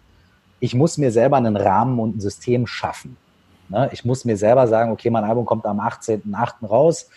ich 0.60 0.76
muss 0.76 0.96
mir 0.96 1.10
selber 1.10 1.38
einen 1.38 1.56
Rahmen 1.56 1.98
und 1.98 2.18
ein 2.18 2.20
System 2.20 2.68
schaffen. 2.68 3.16
Ne? 3.70 3.88
Ich 3.92 4.04
muss 4.04 4.24
mir 4.24 4.36
selber 4.36 4.66
sagen, 4.66 4.92
okay, 4.92 5.10
mein 5.10 5.24
Album 5.24 5.46
kommt 5.46 5.64
am 5.64 5.80
18.8. 5.80 6.66
raus. 6.66 7.08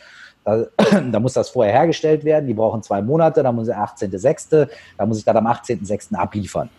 Da, 0.45 0.65
da, 1.11 1.19
muss 1.19 1.33
das 1.33 1.49
vorher 1.49 1.73
hergestellt 1.73 2.23
werden. 2.23 2.47
Die 2.47 2.53
brauchen 2.53 2.81
zwei 2.83 3.01
Monate. 3.01 3.43
Da 3.43 3.51
muss 3.51 3.67
ich 3.67 3.75
18.6. 3.75 4.67
Da 4.97 5.05
muss 5.05 5.17
ich 5.17 5.25
dann 5.25 5.37
am 5.37 5.47
18.6. 5.47 6.15
abliefern. 6.15 6.69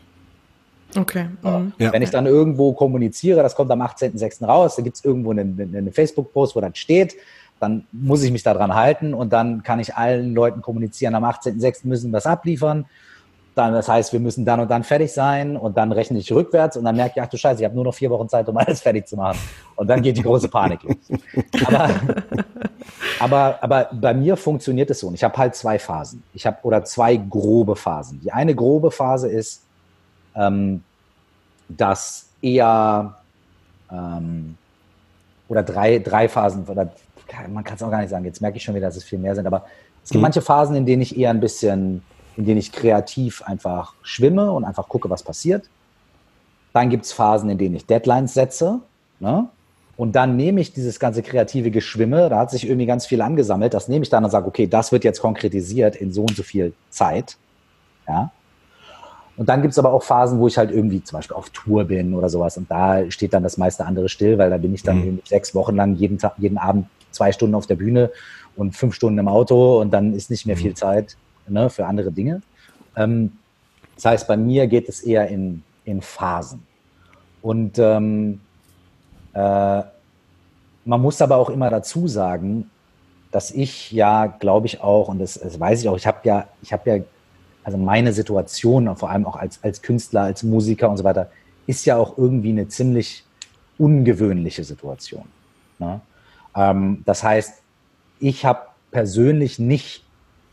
Okay. 0.97 1.27
Mhm. 1.43 1.73
Ja. 1.79 1.93
Wenn 1.93 2.03
ich 2.03 2.11
dann 2.11 2.27
irgendwo 2.27 2.73
kommuniziere, 2.73 3.43
das 3.43 3.55
kommt 3.55 3.71
am 3.71 3.83
18.6. 3.83 4.45
raus, 4.47 4.77
da 4.77 4.83
gibt 4.83 4.97
es 4.97 5.05
irgendwo 5.05 5.33
einen, 5.33 5.59
einen 5.61 5.93
Facebook-Post, 5.93 6.55
wo 6.55 6.61
das 6.61 6.79
steht, 6.79 7.17
dann 7.59 7.87
muss 7.91 8.23
ich 8.23 8.31
mich 8.31 8.45
daran 8.45 8.75
halten 8.75 9.13
und 9.13 9.33
dann 9.33 9.63
kann 9.65 9.81
ich 9.81 9.97
allen 9.97 10.35
Leuten 10.35 10.63
kommunizieren, 10.63 11.15
am 11.15 11.25
18.6. 11.25 11.87
müssen 11.89 12.11
wir 12.11 12.19
das 12.19 12.27
abliefern 12.27 12.87
dann, 13.55 13.73
das 13.73 13.89
heißt, 13.89 14.13
wir 14.13 14.21
müssen 14.21 14.45
dann 14.45 14.61
und 14.61 14.71
dann 14.71 14.83
fertig 14.83 15.13
sein 15.13 15.57
und 15.57 15.77
dann 15.77 15.93
rechne 15.93 16.19
ich 16.19 16.33
rückwärts 16.33 16.77
und 16.77 16.85
dann 16.85 16.97
merke 16.97 17.15
ich, 17.17 17.23
ach 17.23 17.29
du 17.29 17.37
Scheiße, 17.37 17.61
ich 17.61 17.65
habe 17.65 17.75
nur 17.75 17.85
noch 17.85 17.95
vier 17.95 18.11
Wochen 18.11 18.29
Zeit, 18.29 18.49
um 18.49 18.57
alles 18.57 18.81
fertig 18.81 19.07
zu 19.07 19.17
machen. 19.17 19.39
Und 19.77 19.87
dann 19.89 20.03
geht 20.03 20.17
die 20.17 20.23
große 20.23 20.49
Panik 20.49 20.83
los. 20.83 20.97
Aber, 21.61 21.91
aber, 23.21 23.59
aber 23.63 23.89
bei 23.93 24.13
mir 24.13 24.37
funktioniert 24.37 24.91
es 24.91 25.01
so. 25.01 25.09
Und 25.09 25.15
ich 25.15 25.23
habe 25.23 25.37
halt 25.37 25.55
zwei 25.55 25.79
Phasen. 25.79 26.23
Ich 26.35 26.47
habe 26.47 26.59
oder 26.63 26.85
zwei 26.85 27.17
grobe 27.17 27.77
Phasen. 27.77 28.21
Die 28.21 28.33
eine 28.33 28.55
grobe 28.55 28.91
Phase 28.91 29.29
ist, 29.29 29.63
ähm, 30.35 30.83
dass 31.69 32.27
eher 32.43 33.15
ähm, 33.91 34.57
oder 35.49 35.63
drei, 35.63 35.99
drei 35.99 36.29
Phasen, 36.29 36.65
oder 36.67 36.91
man 37.49 37.65
kann 37.65 37.77
es 37.77 37.83
auch 37.83 37.91
gar 37.91 38.01
nicht 38.01 38.11
sagen, 38.11 38.25
jetzt 38.25 38.41
merke 38.41 38.57
ich 38.57 38.63
schon 38.63 38.75
wieder, 38.75 38.87
dass 38.87 38.97
es 38.97 39.05
viel 39.05 39.19
mehr 39.19 39.35
sind, 39.35 39.47
aber 39.47 39.65
es 40.03 40.11
gibt 40.11 40.19
mhm. 40.19 40.23
manche 40.23 40.43
Phasen, 40.43 40.77
in 40.77 40.87
denen 40.87 41.03
ich 41.03 41.17
eher 41.17 41.31
ein 41.31 41.41
bisschen 41.41 42.03
in 42.37 42.45
denen 42.45 42.59
ich 42.59 42.73
kreativ 42.73 43.43
einfach 43.43 43.95
schwimme 44.03 44.53
und 44.53 44.65
einfach 44.65 44.89
gucke, 44.89 45.11
was 45.11 45.23
passiert. 45.23 45.69
Dann 46.73 46.91
gibt 46.91 47.05
es 47.05 47.13
Phasen, 47.13 47.49
in 47.51 47.59
denen 47.59 47.77
ich 47.77 47.87
Deadlines 47.87 48.35
setze. 48.35 48.81
Ne? 49.21 49.49
Und 49.97 50.17
dann 50.17 50.37
nehme 50.37 50.61
ich 50.61 50.73
dieses 50.73 50.99
ganze 50.99 51.23
kreative 51.23 51.71
Geschwimme, 51.71 52.29
da 52.29 52.39
hat 52.39 52.51
sich 52.51 52.67
irgendwie 52.67 52.87
ganz 52.87 53.07
viel 53.07 53.23
angesammelt, 53.23 53.75
das 53.75 53.89
nehme 53.89 54.03
ich 54.03 54.11
dann 54.11 54.25
und 54.25 54.31
sage, 54.31 54.47
okay, 54.47 54.67
das 54.67 54.91
wird 54.91 55.05
jetzt 55.05 55.21
konkretisiert 55.21 55.95
in 55.95 56.13
so 56.13 56.23
und 56.23 56.35
so 56.37 56.43
viel 56.43 56.73
Zeit. 56.91 57.37
Ja. 58.09 58.33
Und 59.37 59.49
dann 59.49 59.63
gibt 59.63 59.73
es 59.73 59.79
aber 59.79 59.93
auch 59.93 60.03
Phasen, 60.03 60.41
wo 60.41 60.49
ich 60.49 60.59
halt 60.59 60.73
irgendwie 60.73 61.03
zum 61.03 61.19
Beispiel 61.19 61.37
auf 61.37 61.51
Tour 61.51 61.85
bin 61.85 62.15
oder 62.15 62.29
sowas 62.29 62.57
und 62.57 62.69
da 62.71 63.09
steht 63.11 63.35
dann 63.35 63.45
das 63.45 63.57
meiste 63.57 63.85
andere 63.87 64.09
still, 64.09 64.37
weil 64.39 64.51
da 64.51 64.59
bin 64.59 64.75
ich 64.75 64.83
dann 64.83 64.99
mhm. 64.99 65.21
sechs 65.25 65.55
Wochen 65.55 65.77
lang 65.77 65.95
jeden 65.95 66.19
Tag, 66.19 66.35
jeden 66.39 66.59
Abend 66.59 66.87
zwei 67.13 67.31
Stunden 67.31 67.55
auf 67.55 67.67
der 67.67 67.77
Bühne 67.77 68.11
und 68.57 68.77
fünf 68.77 68.95
Stunden 68.95 69.19
im 69.19 69.29
Auto 69.29 69.81
und 69.81 69.93
dann 69.93 70.13
ist 70.13 70.29
nicht 70.31 70.47
mehr 70.47 70.57
viel 70.57 70.71
mhm. 70.71 70.77
Zeit 70.77 71.17
ne, 71.49 71.71
für 71.71 71.87
andere 71.87 72.13
Dinge. 72.13 72.43
Ähm, 72.97 73.33
das 73.95 74.05
heißt, 74.07 74.29
bei 74.29 74.37
mir 74.37 74.67
geht 74.67 74.89
es 74.89 75.03
eher 75.03 75.29
in, 75.29 75.63
in 75.85 76.01
Phasen. 76.01 76.63
Und 77.43 77.79
ähm, 77.79 78.41
äh, 79.35 79.83
man 80.85 81.01
muss 81.01 81.21
aber 81.23 81.37
auch 81.37 81.51
immer 81.51 81.71
dazu 81.71 82.09
sagen, 82.09 82.71
dass 83.31 83.51
ich 83.51 83.91
ja, 83.91 84.27
glaube 84.27 84.67
ich 84.67 84.81
auch, 84.81 85.09
und 85.09 85.19
das, 85.19 85.35
das 85.35 85.59
weiß 85.59 85.81
ich 85.81 85.89
auch, 85.89 85.97
ich 85.97 86.07
habe 86.07 86.19
ja, 86.25 86.49
ich 86.63 86.73
habe 86.73 86.91
ja, 86.91 87.05
also 87.65 87.79
meine 87.79 88.13
Situation, 88.13 88.95
vor 88.97 89.11
allem 89.11 89.27
auch 89.27 89.37
als, 89.37 89.63
als 89.63 89.83
Künstler, 89.83 90.23
als 90.23 90.43
Musiker 90.43 90.89
und 90.89 90.99
so 90.99 91.05
weiter, 91.05 91.31
ist 91.67 91.85
ja 91.85 91.97
auch 91.97 92.19
irgendwie 92.19 92.51
eine 92.51 92.69
ziemlich 92.69 93.25
ungewöhnliche 93.79 94.65
Situation. 94.65 95.25
Ne? 95.79 96.01
Ähm, 96.55 97.03
das 97.07 97.23
heißt, 97.23 97.63
ich 98.21 98.45
habe 98.45 98.61
persönlich 98.91 99.59
nicht 99.59 100.05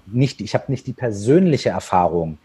nicht, 0.07 0.41
ich 0.41 0.53
habe 0.53 0.65
nicht 0.67 0.87
die 0.87 0.93
persönliche 0.93 1.69
Erfahrung, 1.69 2.37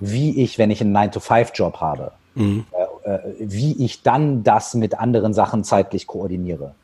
wie 0.00 0.42
ich, 0.42 0.58
wenn 0.58 0.70
ich 0.70 0.80
einen 0.80 0.96
9-to-5-Job 0.96 1.80
habe, 1.80 2.12
mhm. 2.34 2.66
äh, 3.04 3.10
äh, 3.10 3.34
wie 3.38 3.84
ich 3.84 4.02
dann 4.02 4.42
das 4.42 4.74
mit 4.74 4.98
anderen 4.98 5.34
Sachen 5.34 5.64
zeitlich 5.64 6.06
koordiniere. 6.06 6.74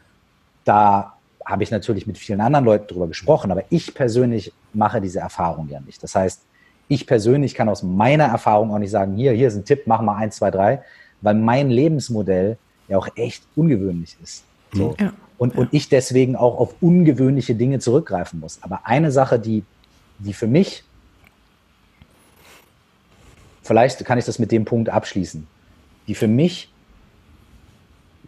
Da 0.65 1.15
habe 1.45 1.63
ich 1.63 1.71
natürlich 1.71 2.07
mit 2.07 2.19
vielen 2.19 2.41
anderen 2.41 2.65
Leuten 2.65 2.87
drüber 2.87 3.09
gesprochen, 3.09 3.51
aber 3.51 3.65
ich 3.71 3.95
persönlich 3.95 4.53
mache 4.73 5.01
diese 5.01 5.21
Erfahrung 5.21 5.69
ja 5.69 5.81
nicht. 5.81 6.03
Das 6.03 6.15
heißt, 6.15 6.43
ich 6.89 7.07
persönlich 7.07 7.55
kann 7.55 7.69
aus 7.69 7.83
meiner 7.83 8.25
Erfahrung 8.25 8.73
auch 8.75 8.79
nicht 8.79 8.91
sagen, 8.91 9.17
hier, 9.17 9.33
hier 9.33 9.49
ist 9.49 9.57
ein 9.57 9.65
Tipp, 9.65 9.83
mach 9.87 10.03
mal 10.03 10.17
eins, 10.17 10.37
zwei, 10.37 10.51
drei, 10.51 10.83
weil 11.21 11.35
mein 11.35 11.71
Lebensmodell 11.71 12.57
ja 12.89 12.99
auch 12.99 13.09
echt 13.15 13.45
ungewöhnlich 13.57 14.17
ist. 14.23 14.45
So. 14.73 14.95
Ja. 14.99 15.13
Und, 15.39 15.57
und 15.57 15.69
ich 15.73 15.89
deswegen 15.89 16.37
auch 16.37 16.59
auf 16.59 16.75
ungewöhnliche 16.81 17.55
Dinge 17.55 17.79
zurückgreifen 17.79 18.41
muss. 18.41 18.59
Aber 18.63 18.81
eine 18.85 19.11
Sache, 19.11 19.39
die 19.39 19.65
die 20.21 20.33
für 20.33 20.47
mich, 20.47 20.85
vielleicht 23.63 24.05
kann 24.05 24.19
ich 24.19 24.25
das 24.25 24.39
mit 24.39 24.53
dem 24.53 24.65
Punkt 24.65 24.89
abschließen, 24.89 25.47
die 26.07 26.15
für 26.15 26.29
mich 26.29 26.71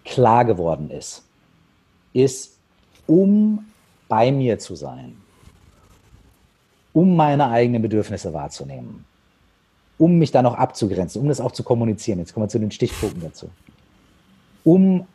klar 0.05 0.45
geworden 0.45 0.91
ist, 0.91 1.25
ist, 2.13 2.59
um 3.07 3.67
bei 4.09 4.33
mir 4.33 4.59
zu 4.59 4.75
sein, 4.75 5.17
um 6.93 7.17
meine 7.17 7.49
eigenen 7.49 7.83
Bedürfnisse 7.83 8.33
wahrzunehmen, 8.33 9.05
um 9.99 10.19
mich 10.19 10.33
dann 10.33 10.47
auch 10.47 10.55
abzugrenzen, 10.55 11.23
um 11.23 11.29
das 11.29 11.41
auch 11.41 11.53
zu 11.53 11.63
kommunizieren. 11.63 12.19
Jetzt 12.19 12.35
kommen 12.35 12.45
wir 12.45 12.51
zu 12.51 12.59
den 12.59 12.71
Stichpunkten 12.71 13.23
dazu. 13.23 13.51
Um 14.65 15.07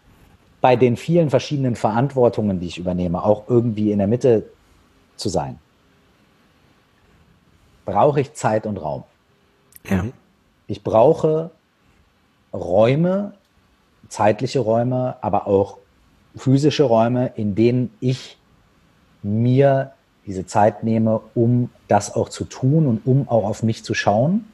bei 0.61 0.75
den 0.75 0.97
vielen 0.97 1.29
verschiedenen 1.29 1.75
Verantwortungen, 1.75 2.59
die 2.59 2.67
ich 2.67 2.77
übernehme, 2.77 3.23
auch 3.23 3.47
irgendwie 3.47 3.91
in 3.91 3.99
der 3.99 4.07
Mitte 4.07 4.49
zu 5.15 5.29
sein 5.29 5.59
brauche 7.87 8.19
ich 8.19 8.33
Zeit 8.33 8.65
und 8.67 8.77
Raum. 8.77 9.03
Ja. 9.89 10.05
Ich 10.67 10.83
brauche 10.83 11.51
Räume, 12.53 13.33
zeitliche 14.09 14.59
Räume, 14.59 15.15
aber 15.21 15.47
auch 15.47 15.77
physische 16.35 16.83
Räume, 16.83 17.31
in 17.35 17.55
denen 17.55 17.95
ich 18.01 18.37
mir 19.23 19.93
diese 20.25 20.45
Zeit 20.45 20.83
nehme, 20.83 21.21
um 21.33 21.69
das 21.87 22.13
auch 22.13 22.27
zu 22.27 22.43
tun 22.43 22.85
und 22.87 23.05
um 23.05 23.29
auch 23.29 23.45
auf 23.45 23.63
mich 23.63 23.85
zu 23.85 23.93
schauen. 23.93 24.45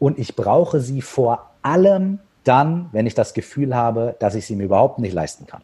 Und 0.00 0.18
ich 0.18 0.34
brauche 0.34 0.80
sie 0.80 1.02
vor 1.02 1.50
allem 1.62 2.18
dann, 2.42 2.88
wenn 2.90 3.06
ich 3.06 3.14
das 3.14 3.32
Gefühl 3.32 3.76
habe, 3.76 4.16
dass 4.18 4.34
ich 4.34 4.44
sie 4.44 4.56
mir 4.56 4.64
überhaupt 4.64 4.98
nicht 4.98 5.14
leisten 5.14 5.46
kann. 5.46 5.62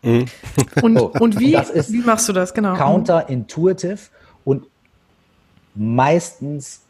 Mhm. 0.00 0.24
Und, 0.80 0.98
so, 0.98 1.12
und 1.20 1.38
wie, 1.38 1.52
wie 1.52 2.00
machst 2.00 2.30
du 2.30 2.32
das? 2.32 2.54
Genau. 2.54 2.74
Counterintuitive 2.74 4.08
und 4.44 4.66
meistens 5.74 6.82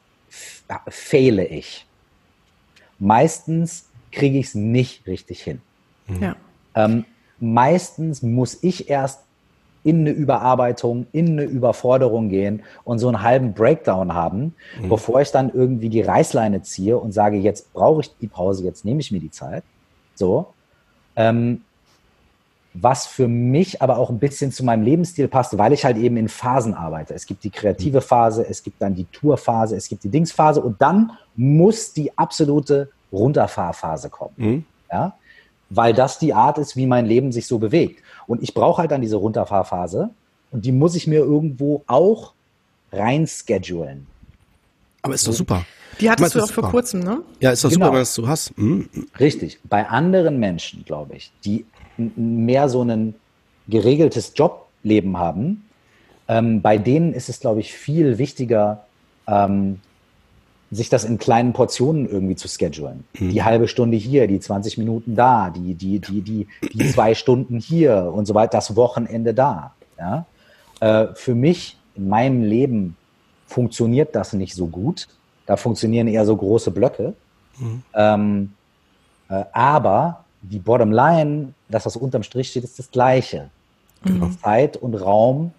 fehle 0.89 1.45
ich. 1.47 1.87
Meistens 2.99 3.89
kriege 4.11 4.39
ich 4.39 4.47
es 4.47 4.55
nicht 4.55 5.07
richtig 5.07 5.43
hin. 5.43 5.61
Ja. 6.21 6.37
Ähm, 6.75 7.05
meistens 7.41 8.23
muss 8.23 8.63
ich 8.63 8.89
erst 8.89 9.21
in 9.85 10.01
eine 10.01 10.11
Überarbeitung, 10.11 11.07
in 11.13 11.31
eine 11.31 11.43
Überforderung 11.43 12.29
gehen 12.29 12.63
und 12.85 12.99
so 13.01 13.09
einen 13.09 13.23
halben 13.23 13.53
Breakdown 13.53 14.15
haben, 14.15 14.55
mhm. 14.81 14.89
bevor 14.89 15.21
ich 15.21 15.33
dann 15.33 15.51
irgendwie 15.53 15.89
die 15.89 16.03
Reißleine 16.03 16.63
ziehe 16.63 16.97
und 16.99 17.13
sage, 17.13 17.37
jetzt 17.37 17.73
brauche 17.73 18.03
ich 18.03 18.17
die 18.19 18.29
Pause, 18.29 18.65
jetzt 18.65 18.85
nehme 18.85 19.01
ich 19.01 19.11
mir 19.11 19.21
die 19.21 19.31
Zeit. 19.31 19.65
So. 20.15 20.53
Ähm, 21.17 21.63
was 22.75 23.07
für 23.07 23.29
mich 23.29 23.83
aber 23.83 23.99
auch 23.99 24.11
ein 24.11 24.19
bisschen 24.19 24.51
zu 24.51 24.65
meinem 24.65 24.83
Lebensstil 24.83 25.29
passt, 25.29 25.59
weil 25.59 25.73
ich 25.73 25.85
halt 25.85 25.99
eben 25.99 26.17
in 26.17 26.29
Phasen 26.29 26.75
arbeite. 26.75 27.15
Es 27.15 27.27
gibt 27.27 27.45
die 27.45 27.51
kreative 27.51 27.99
mhm. 27.99 28.03
Phase, 28.03 28.47
es 28.49 28.63
gibt 28.63 28.81
dann 28.81 28.95
die 28.95 29.05
Tourphase, 29.05 29.77
es 29.77 29.89
gibt 29.89 30.05
die 30.05 30.09
Dingsphase 30.09 30.63
und 30.63 30.81
dann 30.81 31.13
muss 31.37 31.93
die 31.93 32.17
absolute 32.17 32.91
Runterfahrphase 33.13 34.09
kommen. 34.09 34.35
Mhm. 34.37 34.65
Ja? 34.91 35.15
Weil 35.69 35.93
das 35.93 36.19
die 36.19 36.33
Art 36.33 36.59
ist, 36.59 36.77
wie 36.77 36.87
mein 36.87 37.07
Leben 37.07 37.33
sich 37.33 37.47
so 37.47 37.59
bewegt. 37.59 38.03
Und 38.27 38.43
ich 38.43 38.55
brauche 38.55 38.81
halt 38.81 38.91
dann 38.91 39.01
diese 39.01 39.17
Runterfahrphase 39.17 40.11
und 40.51 40.65
die 40.65 40.73
muss 40.73 40.95
ich 40.95 41.07
mir 41.07 41.21
irgendwo 41.21 41.83
auch 41.87 42.33
rein 42.93 43.27
schedulen. 43.27 44.07
Aber 45.03 45.15
ist 45.15 45.27
doch 45.27 45.33
super. 45.33 45.65
Die 46.01 46.11
hattest 46.11 46.35
du 46.35 46.41
auch 46.41 46.51
vor 46.51 46.71
kurzem, 46.71 47.01
ne? 47.01 47.23
Ja, 47.41 47.51
ist 47.51 47.65
doch 47.65 47.71
genau. 47.71 47.87
super, 47.87 47.99
wenn 47.99 48.25
du 48.25 48.29
hast. 48.29 48.57
Mhm. 48.57 48.89
Richtig. 49.19 49.61
Bei 49.65 49.89
anderen 49.89 50.39
Menschen, 50.39 50.85
glaube 50.85 51.17
ich, 51.17 51.33
die 51.45 51.67
mehr 51.97 52.69
so 52.69 52.83
ein 52.83 53.15
geregeltes 53.69 54.33
Jobleben 54.37 55.19
haben, 55.19 55.65
ähm, 56.29 56.63
bei 56.63 56.79
denen 56.79 57.13
ist 57.13 57.29
es, 57.29 57.41
glaube 57.41 57.61
ich, 57.61 57.73
viel 57.73 58.19
wichtiger, 58.19 58.85
ähm, 59.27 59.81
sich 60.71 60.89
das 60.89 61.05
in 61.05 61.19
kleinen 61.19 61.53
Portionen 61.53 62.09
irgendwie 62.09 62.37
zu 62.37 62.49
schedulen. 62.49 63.05
Mhm. 63.19 63.31
Die 63.31 63.43
halbe 63.43 63.69
Stunde 63.69 63.97
hier, 63.97 64.27
die 64.27 64.41
20 64.41 64.79
Minuten 64.79 65.15
da, 65.15 65.51
die, 65.51 65.75
die, 65.75 65.99
die, 65.99 66.23
die, 66.23 66.47
die 66.73 66.91
zwei 66.91 67.15
Stunden 67.15 67.59
hier 67.59 68.11
und 68.13 68.27
so 68.27 68.35
weiter, 68.35 68.53
das 68.53 68.75
Wochenende 68.75 69.35
da. 69.35 69.75
Ja? 69.99 70.27
Äh, 70.81 71.15
für 71.15 71.35
mich 71.35 71.77
in 71.95 72.09
meinem 72.09 72.43
Leben 72.43 72.97
funktioniert 73.47 74.15
das 74.15 74.33
nicht 74.33 74.55
so 74.55 74.67
gut. 74.67 75.09
Da 75.45 75.57
funktionieren 75.57 76.09
eher 76.09 76.25
so 76.25 76.37
große 76.37 76.71
Blöcke. 76.71 77.13
Mhm. 77.59 77.83
Ähm, 77.95 78.53
äh, 79.29 79.45
aber 79.53 80.25
die 80.41 80.59
Bottomline, 80.59 81.53
das, 81.73 81.87
was 81.87 81.97
unterm 81.97 82.23
Strich 82.23 82.51
steht, 82.51 82.65
ist 82.65 82.79
das 82.79 82.91
Gleiche. 82.91 83.51
Mhm. 84.05 84.37
Zeit 84.41 84.77
und 84.77 84.95
Raum 84.95 85.53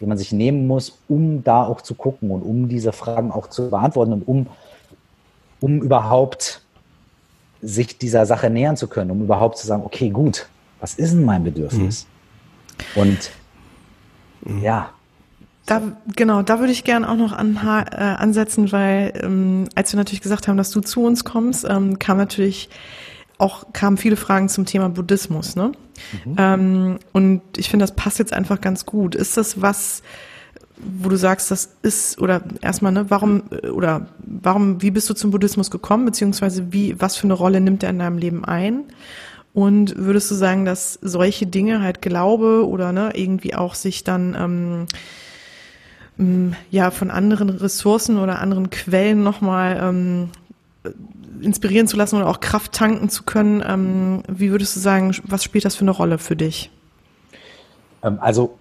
den 0.00 0.08
man 0.08 0.18
sich 0.18 0.32
nehmen 0.32 0.66
muss, 0.66 0.98
um 1.08 1.44
da 1.44 1.64
auch 1.64 1.80
zu 1.80 1.94
gucken 1.94 2.30
und 2.30 2.42
um 2.42 2.68
diese 2.68 2.92
Fragen 2.92 3.30
auch 3.30 3.48
zu 3.48 3.70
beantworten 3.70 4.12
und 4.12 4.28
um, 4.28 4.46
um 5.60 5.80
überhaupt 5.80 6.62
sich 7.62 7.96
dieser 7.96 8.26
Sache 8.26 8.50
nähern 8.50 8.76
zu 8.76 8.88
können, 8.88 9.10
um 9.10 9.22
überhaupt 9.22 9.56
zu 9.56 9.66
sagen, 9.66 9.82
okay, 9.84 10.10
gut, 10.10 10.46
was 10.80 10.94
ist 10.94 11.14
denn 11.14 11.24
mein 11.24 11.44
Bedürfnis? 11.44 12.06
Mhm. 12.94 13.00
Und 13.00 13.30
mhm. 14.42 14.62
ja. 14.62 14.90
Da, 15.66 15.80
genau, 16.14 16.42
da 16.42 16.58
würde 16.58 16.72
ich 16.72 16.84
gerne 16.84 17.08
auch 17.08 17.16
noch 17.16 17.32
an, 17.32 17.56
äh, 17.56 17.96
ansetzen, 17.96 18.70
weil 18.70 19.18
ähm, 19.22 19.66
als 19.74 19.90
wir 19.92 19.96
natürlich 19.96 20.20
gesagt 20.20 20.46
haben, 20.46 20.58
dass 20.58 20.70
du 20.70 20.80
zu 20.80 21.02
uns 21.02 21.24
kommst, 21.24 21.64
ähm, 21.66 21.98
kam 21.98 22.18
natürlich 22.18 22.68
auch 23.38 23.72
kamen 23.72 23.96
viele 23.96 24.16
Fragen 24.16 24.48
zum 24.48 24.66
Thema 24.66 24.88
Buddhismus, 24.88 25.56
ne? 25.56 25.72
Mhm. 26.24 26.36
Ähm, 26.38 26.98
und 27.12 27.42
ich 27.56 27.68
finde, 27.68 27.84
das 27.84 27.94
passt 27.94 28.18
jetzt 28.18 28.32
einfach 28.32 28.60
ganz 28.60 28.86
gut. 28.86 29.14
Ist 29.14 29.36
das 29.36 29.60
was, 29.60 30.02
wo 30.76 31.08
du 31.08 31.16
sagst, 31.16 31.50
das 31.50 31.76
ist, 31.82 32.20
oder 32.20 32.42
erstmal, 32.60 32.92
ne, 32.92 33.06
warum, 33.08 33.44
oder 33.72 34.08
warum, 34.18 34.82
wie 34.82 34.90
bist 34.90 35.08
du 35.08 35.14
zum 35.14 35.30
Buddhismus 35.30 35.70
gekommen, 35.70 36.04
beziehungsweise 36.04 36.72
wie, 36.72 37.00
was 37.00 37.16
für 37.16 37.24
eine 37.24 37.34
Rolle 37.34 37.60
nimmt 37.60 37.82
er 37.82 37.90
in 37.90 37.98
deinem 37.98 38.18
Leben 38.18 38.44
ein? 38.44 38.84
Und 39.52 39.96
würdest 39.96 40.30
du 40.32 40.34
sagen, 40.34 40.64
dass 40.64 40.98
solche 41.00 41.46
Dinge 41.46 41.80
halt 41.80 42.02
Glaube 42.02 42.66
oder 42.66 42.92
ne, 42.92 43.12
irgendwie 43.14 43.54
auch 43.54 43.76
sich 43.76 44.02
dann 44.02 44.88
ähm, 46.18 46.56
ja 46.70 46.90
von 46.90 47.10
anderen 47.10 47.50
Ressourcen 47.50 48.18
oder 48.18 48.40
anderen 48.40 48.70
Quellen 48.70 49.22
nochmal 49.22 49.78
ähm, 49.80 50.30
inspirieren 51.40 51.86
zu 51.86 51.96
lassen 51.96 52.16
oder 52.16 52.28
auch 52.28 52.40
Kraft 52.40 52.72
tanken 52.72 53.08
zu 53.08 53.24
können. 53.24 53.62
Ähm, 53.66 54.22
wie 54.28 54.50
würdest 54.50 54.76
du 54.76 54.80
sagen, 54.80 55.14
was 55.24 55.44
spielt 55.44 55.64
das 55.64 55.76
für 55.76 55.82
eine 55.82 55.90
Rolle 55.90 56.18
für 56.18 56.36
dich? 56.36 56.70
Ähm, 58.02 58.18
also 58.20 58.58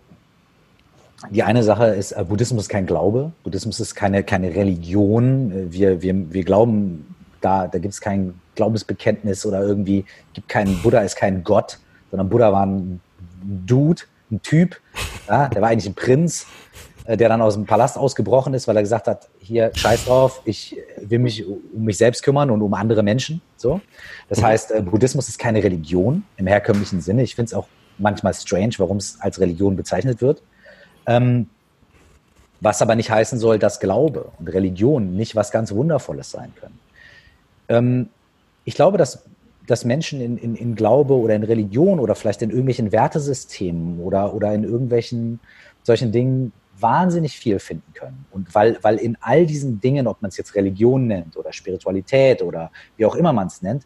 die 1.32 1.44
eine 1.44 1.64
Sache 1.64 1.88
ist, 1.88 2.12
äh, 2.12 2.24
Buddhismus 2.28 2.64
ist 2.64 2.70
kein 2.70 2.86
Glaube, 2.86 3.32
Buddhismus 3.44 3.80
ist 3.80 3.96
keine, 3.96 4.24
keine 4.24 4.56
Religion. 4.56 5.52
Äh, 5.52 5.72
wir, 5.72 6.02
wir, 6.02 6.34
wir 6.34 6.44
glauben, 6.44 7.16
da, 7.42 7.68
da 7.68 7.80
gibt 7.80 7.94
es 7.94 8.02
kein 8.02 8.34
Glaubensbekenntnis 8.56 9.46
oder 9.46 9.62
irgendwie, 9.62 10.06
gibt 10.34 10.50
keinen, 10.50 10.82
Buddha 10.82 11.02
ist 11.02 11.16
kein 11.16 11.44
Gott, 11.44 11.80
sondern 12.12 12.30
Buddha 12.30 12.52
war 12.52 12.66
ein 12.66 13.02
Dude, 13.44 14.04
ein 14.32 14.42
Typ, 14.42 14.80
ja, 15.28 15.48
der 15.50 15.62
war 15.62 15.70
eigentlich 15.70 15.88
ein 15.88 15.96
Prinz, 15.96 16.46
der 17.08 17.30
dann 17.30 17.42
aus 17.42 17.56
dem 17.56 17.66
Palast 17.66 17.98
ausgebrochen 17.98 18.54
ist, 18.54 18.68
weil 18.68 18.78
er 18.78 18.82
gesagt 18.82 19.08
hat, 19.08 19.30
hier, 19.40 19.72
scheiß 19.74 20.06
drauf, 20.06 20.42
ich 20.46 20.78
will 20.98 21.20
mich 21.20 21.46
um 21.46 21.84
mich 21.84 21.98
selbst 21.98 22.24
kümmern 22.24 22.50
und 22.50 22.62
um 22.62 22.74
andere 22.74 23.04
Menschen. 23.04 23.42
So. 23.58 23.82
Das 24.30 24.40
mhm. 24.40 24.46
heißt, 24.46 24.72
äh, 24.72 24.82
Buddhismus 24.82 25.28
ist 25.28 25.38
keine 25.38 25.64
Religion 25.64 26.24
im 26.38 26.48
herkömmlichen 26.48 27.02
Sinne. 27.02 27.24
Ich 27.24 27.36
finde 27.36 27.48
es 27.48 27.54
auch 27.54 27.68
manchmal 27.98 28.34
strange, 28.34 28.74
warum 28.78 28.98
es 28.98 29.20
als 29.20 29.40
Religion 29.40 29.76
bezeichnet 29.76 30.22
wird. 30.22 30.42
Ähm, 31.06 31.50
was 32.62 32.82
aber 32.82 32.96
nicht 32.96 33.12
heißen 33.12 33.38
soll, 33.38 33.60
dass 33.60 33.82
Glaube 33.82 34.32
und 34.40 34.48
Religion 34.48 35.18
nicht 35.18 35.36
was 35.36 35.52
ganz 35.52 35.74
Wundervolles 35.74 36.32
sein 36.32 36.54
können. 36.60 36.80
Ähm, 37.68 38.10
ich 38.64 38.76
glaube, 38.76 38.98
dass, 38.98 39.26
dass 39.68 39.84
Menschen 39.84 40.22
in, 40.22 40.38
in, 40.38 40.56
in 40.56 40.76
Glaube 40.76 41.16
oder 41.16 41.36
in 41.36 41.44
Religion 41.44 42.00
oder 42.00 42.16
vielleicht 42.16 42.42
in 42.42 42.50
irgendwelchen 42.50 42.94
Wertesystemen 42.94 44.00
oder, 44.00 44.34
oder 44.34 44.54
in 44.54 44.64
irgendwelchen 44.64 45.42
solchen 45.84 46.14
Dingen 46.14 46.54
wahnsinnig 46.84 47.38
viel 47.38 47.58
finden 47.58 47.94
können. 47.94 48.26
Und 48.32 48.54
weil, 48.54 48.78
weil 48.84 48.98
in 48.98 49.18
all 49.22 49.46
diesen 49.48 49.80
Dingen, 49.82 50.06
ob 50.06 50.22
man 50.22 50.30
es 50.30 50.38
jetzt 50.38 50.54
Religion 50.54 51.08
nennt 51.08 51.36
oder 51.38 51.52
Spiritualität 51.52 52.44
oder 52.44 52.72
wie 52.98 53.06
auch 53.06 53.16
immer 53.16 53.34
man 53.34 53.48
es 53.48 53.62
nennt, 53.64 53.86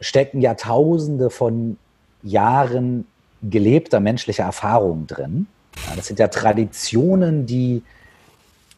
stecken 0.00 0.40
Jahrtausende 0.40 1.30
von 1.30 1.78
Jahren 2.22 3.06
gelebter 3.42 4.00
menschlicher 4.00 4.44
Erfahrung 4.44 5.06
drin. 5.06 5.46
Ja, 5.88 5.96
das 5.96 6.06
sind 6.06 6.18
ja 6.18 6.28
Traditionen, 6.28 7.46
die, 7.46 7.82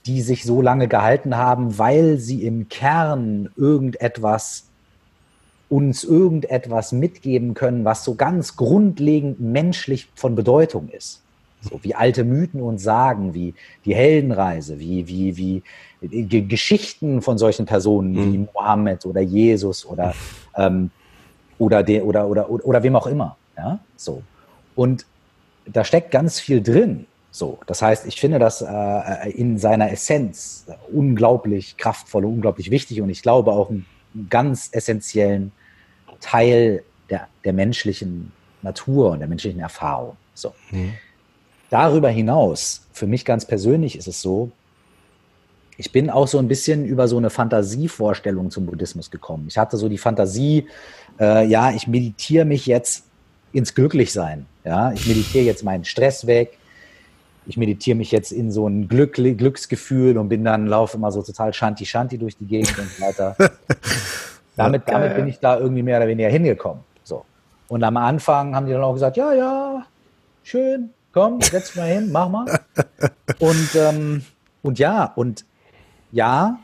die 0.06 0.22
sich 0.22 0.44
so 0.44 0.62
lange 0.62 0.88
gehalten 0.88 1.36
haben, 1.36 1.78
weil 1.78 2.18
sie 2.18 2.44
im 2.44 2.68
Kern 2.68 3.50
irgendetwas 3.56 4.64
uns 5.68 6.02
irgendetwas 6.02 6.92
mitgeben 6.92 7.52
können, 7.54 7.84
was 7.84 8.04
so 8.04 8.14
ganz 8.14 8.56
grundlegend 8.56 9.38
menschlich 9.40 10.08
von 10.14 10.34
Bedeutung 10.34 10.88
ist. 10.88 11.22
So 11.60 11.80
wie 11.82 11.94
alte 11.94 12.24
Mythen 12.24 12.62
und 12.62 12.78
Sagen, 12.78 13.34
wie 13.34 13.54
die 13.84 13.94
Heldenreise, 13.94 14.78
wie, 14.78 15.08
wie, 15.08 15.36
wie 15.36 15.62
die 16.00 16.46
Geschichten 16.46 17.22
von 17.22 17.38
solchen 17.38 17.66
Personen 17.66 18.12
mhm. 18.12 18.32
wie 18.32 18.38
Mohammed 18.54 19.04
oder 19.06 19.20
Jesus 19.20 19.84
oder, 19.84 20.14
ähm, 20.56 20.90
oder, 21.58 21.82
de, 21.82 22.02
oder, 22.02 22.28
oder, 22.28 22.48
oder, 22.48 22.64
oder 22.64 22.82
wem 22.82 22.94
auch 22.96 23.06
immer. 23.06 23.36
Ja? 23.56 23.80
So. 23.96 24.22
Und 24.76 25.06
da 25.66 25.84
steckt 25.84 26.10
ganz 26.10 26.38
viel 26.38 26.62
drin. 26.62 27.06
So, 27.30 27.58
das 27.66 27.82
heißt, 27.82 28.06
ich 28.06 28.20
finde 28.20 28.38
das 28.38 28.62
äh, 28.62 29.30
in 29.30 29.58
seiner 29.58 29.92
Essenz 29.92 30.66
unglaublich 30.90 31.76
kraftvoll 31.76 32.24
und 32.24 32.34
unglaublich 32.34 32.70
wichtig 32.70 33.02
und 33.02 33.10
ich 33.10 33.22
glaube 33.22 33.52
auch 33.52 33.70
einen 33.70 33.86
ganz 34.30 34.70
essentiellen 34.72 35.52
Teil 36.20 36.82
der, 37.10 37.28
der 37.44 37.52
menschlichen 37.52 38.32
Natur 38.62 39.10
und 39.10 39.18
der 39.20 39.28
menschlichen 39.28 39.60
Erfahrung. 39.60 40.16
So. 40.34 40.54
Mhm. 40.70 40.94
Darüber 41.70 42.08
hinaus, 42.08 42.86
für 42.92 43.06
mich 43.06 43.24
ganz 43.24 43.44
persönlich 43.44 43.96
ist 43.96 44.08
es 44.08 44.22
so, 44.22 44.50
ich 45.76 45.92
bin 45.92 46.10
auch 46.10 46.26
so 46.26 46.38
ein 46.38 46.48
bisschen 46.48 46.84
über 46.84 47.06
so 47.06 47.16
eine 47.18 47.30
Fantasievorstellung 47.30 48.50
zum 48.50 48.66
Buddhismus 48.66 49.10
gekommen. 49.10 49.46
Ich 49.48 49.56
hatte 49.56 49.76
so 49.76 49.88
die 49.88 49.98
Fantasie, 49.98 50.66
äh, 51.20 51.46
ja, 51.46 51.70
ich 51.70 51.86
meditiere 51.86 52.44
mich 52.44 52.66
jetzt 52.66 53.04
ins 53.52 53.74
Glücklichsein. 53.74 54.46
Ja, 54.64 54.92
ich 54.92 55.06
meditiere 55.06 55.44
jetzt 55.44 55.62
meinen 55.62 55.84
Stress 55.84 56.26
weg. 56.26 56.58
Ich 57.46 57.56
meditiere 57.56 57.96
mich 57.96 58.10
jetzt 58.10 58.32
in 58.32 58.50
so 58.50 58.66
ein 58.66 58.88
Glück, 58.88 59.14
Glücksgefühl 59.14 60.18
und 60.18 60.28
bin 60.28 60.44
dann, 60.44 60.66
laufe 60.66 60.96
immer 60.96 61.12
so 61.12 61.22
total 61.22 61.54
Shanti 61.54 61.86
Shanti 61.86 62.18
durch 62.18 62.36
die 62.36 62.46
Gegend 62.46 62.76
und 62.76 62.90
so 62.90 63.02
weiter. 63.02 63.36
damit, 64.56 64.82
damit 64.86 65.14
bin 65.14 65.28
ich 65.28 65.38
da 65.38 65.58
irgendwie 65.58 65.82
mehr 65.82 65.98
oder 65.98 66.08
weniger 66.08 66.28
hingekommen. 66.28 66.82
So. 67.04 67.24
Und 67.68 67.84
am 67.84 67.96
Anfang 67.96 68.54
haben 68.54 68.66
die 68.66 68.72
dann 68.72 68.82
auch 68.82 68.94
gesagt, 68.94 69.16
ja, 69.16 69.32
ja, 69.32 69.86
schön, 70.42 70.90
komm, 71.18 71.40
setz 71.40 71.74
mal 71.74 71.88
hin, 71.88 72.12
mach 72.12 72.28
mal. 72.28 72.60
Und, 73.40 73.74
ähm, 73.74 74.24
und 74.62 74.78
ja, 74.78 75.04
und 75.04 75.44
ja, 76.12 76.58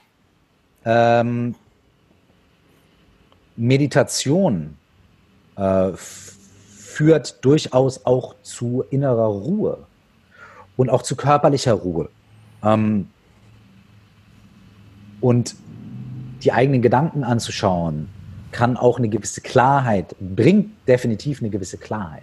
ähm, 0.85 1.55
Meditation 3.57 4.77
äh, 5.57 5.93
führt 5.97 7.45
durchaus 7.45 8.05
auch 8.07 8.37
zu 8.43 8.85
innerer 8.91 9.27
Ruhe 9.27 9.87
und 10.77 10.91
auch 10.91 11.03
zu 11.03 11.17
körperlicher 11.17 11.75
Ruhe. 11.75 12.09
Ähm, 12.63 13.09
und 15.21 15.57
die 16.43 16.53
eigenen 16.53 16.83
Gedanken 16.83 17.25
anzuschauen, 17.25 18.09
kann 18.53 18.77
auch 18.77 18.99
eine 18.99 19.09
gewisse 19.09 19.41
Klarheit, 19.41 20.15
bringt 20.21 20.71
definitiv 20.87 21.41
eine 21.41 21.51
gewisse 21.51 21.79
Klarheit. 21.79 22.23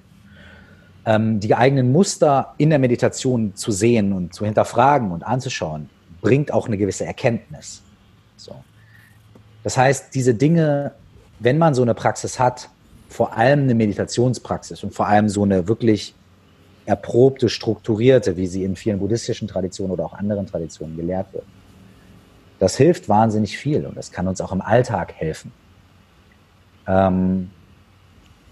Ähm, 1.05 1.39
die 1.39 1.55
eigenen 1.55 1.91
Muster 1.91 2.53
in 2.57 2.69
der 2.69 2.79
Meditation 2.79 3.55
zu 3.55 3.71
sehen 3.71 4.13
und 4.13 4.33
zu 4.33 4.45
hinterfragen 4.45 5.11
und 5.11 5.23
anzuschauen, 5.23 5.89
bringt 6.21 6.53
auch 6.53 6.67
eine 6.67 6.77
gewisse 6.77 7.05
Erkenntnis. 7.05 7.81
So. 8.37 8.55
Das 9.63 9.77
heißt, 9.77 10.13
diese 10.13 10.35
Dinge, 10.35 10.93
wenn 11.39 11.57
man 11.57 11.73
so 11.73 11.81
eine 11.81 11.95
Praxis 11.95 12.39
hat, 12.39 12.69
vor 13.09 13.35
allem 13.35 13.63
eine 13.63 13.75
Meditationspraxis 13.75 14.83
und 14.83 14.93
vor 14.93 15.07
allem 15.07 15.27
so 15.27 15.43
eine 15.43 15.67
wirklich 15.67 16.15
erprobte, 16.85 17.49
strukturierte, 17.49 18.37
wie 18.37 18.47
sie 18.47 18.63
in 18.63 18.75
vielen 18.75 18.99
buddhistischen 18.99 19.47
Traditionen 19.47 19.91
oder 19.91 20.05
auch 20.05 20.13
anderen 20.13 20.47
Traditionen 20.47 20.95
gelehrt 20.95 21.33
wird. 21.33 21.43
Das 22.59 22.77
hilft 22.77 23.09
wahnsinnig 23.09 23.57
viel 23.57 23.85
und 23.85 23.97
das 23.97 24.11
kann 24.11 24.27
uns 24.27 24.39
auch 24.39 24.51
im 24.51 24.61
Alltag 24.61 25.13
helfen. 25.13 25.51
Ähm, 26.87 27.49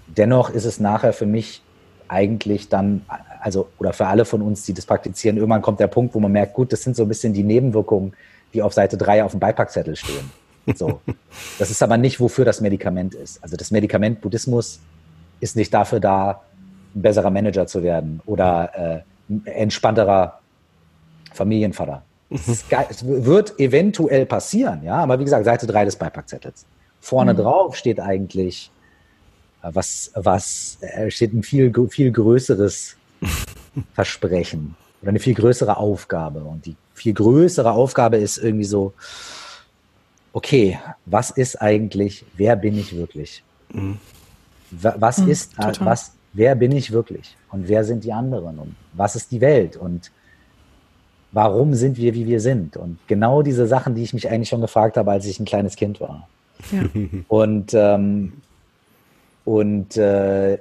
dennoch 0.07 0.49
ist 0.49 0.65
es 0.65 0.79
nachher 0.79 1.13
für 1.13 1.25
mich 1.25 1.61
eigentlich 2.09 2.69
dann, 2.69 3.05
also, 3.41 3.69
oder 3.79 3.93
für 3.93 4.07
alle 4.07 4.25
von 4.25 4.41
uns, 4.41 4.63
die 4.63 4.73
das 4.73 4.85
praktizieren, 4.85 5.37
irgendwann 5.37 5.61
kommt 5.61 5.79
der 5.79 5.87
Punkt, 5.87 6.13
wo 6.15 6.19
man 6.19 6.31
merkt, 6.31 6.53
gut, 6.53 6.73
das 6.73 6.83
sind 6.83 6.95
so 6.95 7.03
ein 7.03 7.07
bisschen 7.07 7.33
die 7.33 7.43
Nebenwirkungen, 7.43 8.13
die 8.53 8.61
auf 8.61 8.73
Seite 8.73 8.97
3 8.97 9.23
auf 9.23 9.31
dem 9.31 9.39
Beipackzettel 9.39 9.95
stehen. 9.95 10.31
So. 10.75 11.01
Das 11.57 11.69
ist 11.69 11.83
aber 11.83 11.97
nicht, 11.97 12.19
wofür 12.19 12.45
das 12.45 12.61
Medikament 12.61 13.13
ist. 13.13 13.41
Also 13.43 13.55
das 13.55 13.71
Medikament 13.71 14.21
Buddhismus 14.21 14.79
ist 15.39 15.55
nicht 15.55 15.73
dafür 15.73 15.99
da, 15.99 16.41
ein 16.95 17.01
besserer 17.01 17.29
Manager 17.29 17.67
zu 17.67 17.83
werden 17.83 18.21
oder 18.25 18.71
äh, 18.73 19.31
ein 19.31 19.45
entspannterer 19.45 20.39
Familienvater. 21.33 22.03
Es, 22.29 22.65
wird 23.05 23.59
eventuell 23.59 24.25
passieren, 24.25 24.83
ja, 24.83 24.95
aber 24.95 25.19
wie 25.19 25.23
gesagt, 25.23 25.45
Seite 25.45 25.67
3 25.67 25.85
des 25.85 25.95
Beipackzettels. 25.95 26.65
Vorne 26.99 27.33
mhm. 27.33 27.37
drauf 27.37 27.75
steht 27.75 27.99
eigentlich 27.99 28.71
was, 29.61 30.11
was 30.15 30.77
äh, 30.81 31.09
steht 31.11 31.33
ein 31.33 31.43
viel, 31.43 31.73
viel 31.89 32.11
größeres 32.11 32.95
Versprechen 33.93 34.75
oder 35.01 35.09
eine 35.09 35.19
viel 35.19 35.33
größere 35.33 35.77
Aufgabe. 35.77 36.39
Und 36.39 36.65
die 36.65 36.75
viel 36.93 37.13
größere 37.13 37.71
Aufgabe 37.71 38.17
ist 38.17 38.37
irgendwie 38.37 38.65
so, 38.65 38.93
okay, 40.33 40.79
was 41.05 41.31
ist 41.31 41.61
eigentlich, 41.61 42.25
wer 42.35 42.55
bin 42.55 42.77
ich 42.77 42.95
wirklich? 42.95 43.43
Mhm. 43.71 43.97
Was 44.71 45.17
mhm, 45.17 45.29
ist, 45.29 45.55
total. 45.55 45.85
was, 45.85 46.13
wer 46.33 46.55
bin 46.55 46.71
ich 46.71 46.91
wirklich? 46.91 47.35
Und 47.51 47.67
wer 47.67 47.83
sind 47.83 48.03
die 48.03 48.13
anderen? 48.13 48.59
Und 48.59 48.75
was 48.93 49.15
ist 49.15 49.31
die 49.31 49.41
Welt? 49.41 49.77
Und 49.77 50.11
warum 51.31 51.73
sind 51.73 51.97
wir, 51.97 52.13
wie 52.13 52.27
wir 52.27 52.39
sind? 52.39 52.77
Und 52.77 52.99
genau 53.07 53.41
diese 53.41 53.65
Sachen, 53.67 53.95
die 53.95 54.03
ich 54.03 54.13
mich 54.13 54.29
eigentlich 54.29 54.49
schon 54.49 54.61
gefragt 54.61 54.97
habe, 54.97 55.11
als 55.11 55.25
ich 55.25 55.39
ein 55.39 55.45
kleines 55.45 55.75
Kind 55.75 55.99
war. 55.99 56.27
Ja. 56.71 56.83
Und, 57.27 57.73
ähm, 57.73 58.33
und, 59.49 59.97
äh, 59.97 60.59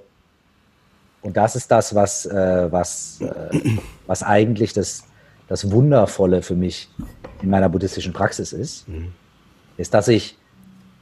und 1.21 1.37
das 1.37 1.57
ist 1.57 1.71
das, 1.71 1.95
was, 1.95 2.25
äh, 2.25 2.73
was, 2.73 3.21
äh, 3.21 3.77
was 4.07 4.23
eigentlich 4.23 4.73
das, 4.73 5.05
das 5.47 5.71
Wundervolle 5.71 6.41
für 6.41 6.55
mich 6.55 6.89
in 7.43 7.51
meiner 7.51 7.69
buddhistischen 7.69 8.15
Praxis 8.15 8.55
ist, 8.55 8.89
mhm. 8.89 9.13
ist, 9.77 9.93
dass 9.93 10.09
ich 10.09 10.39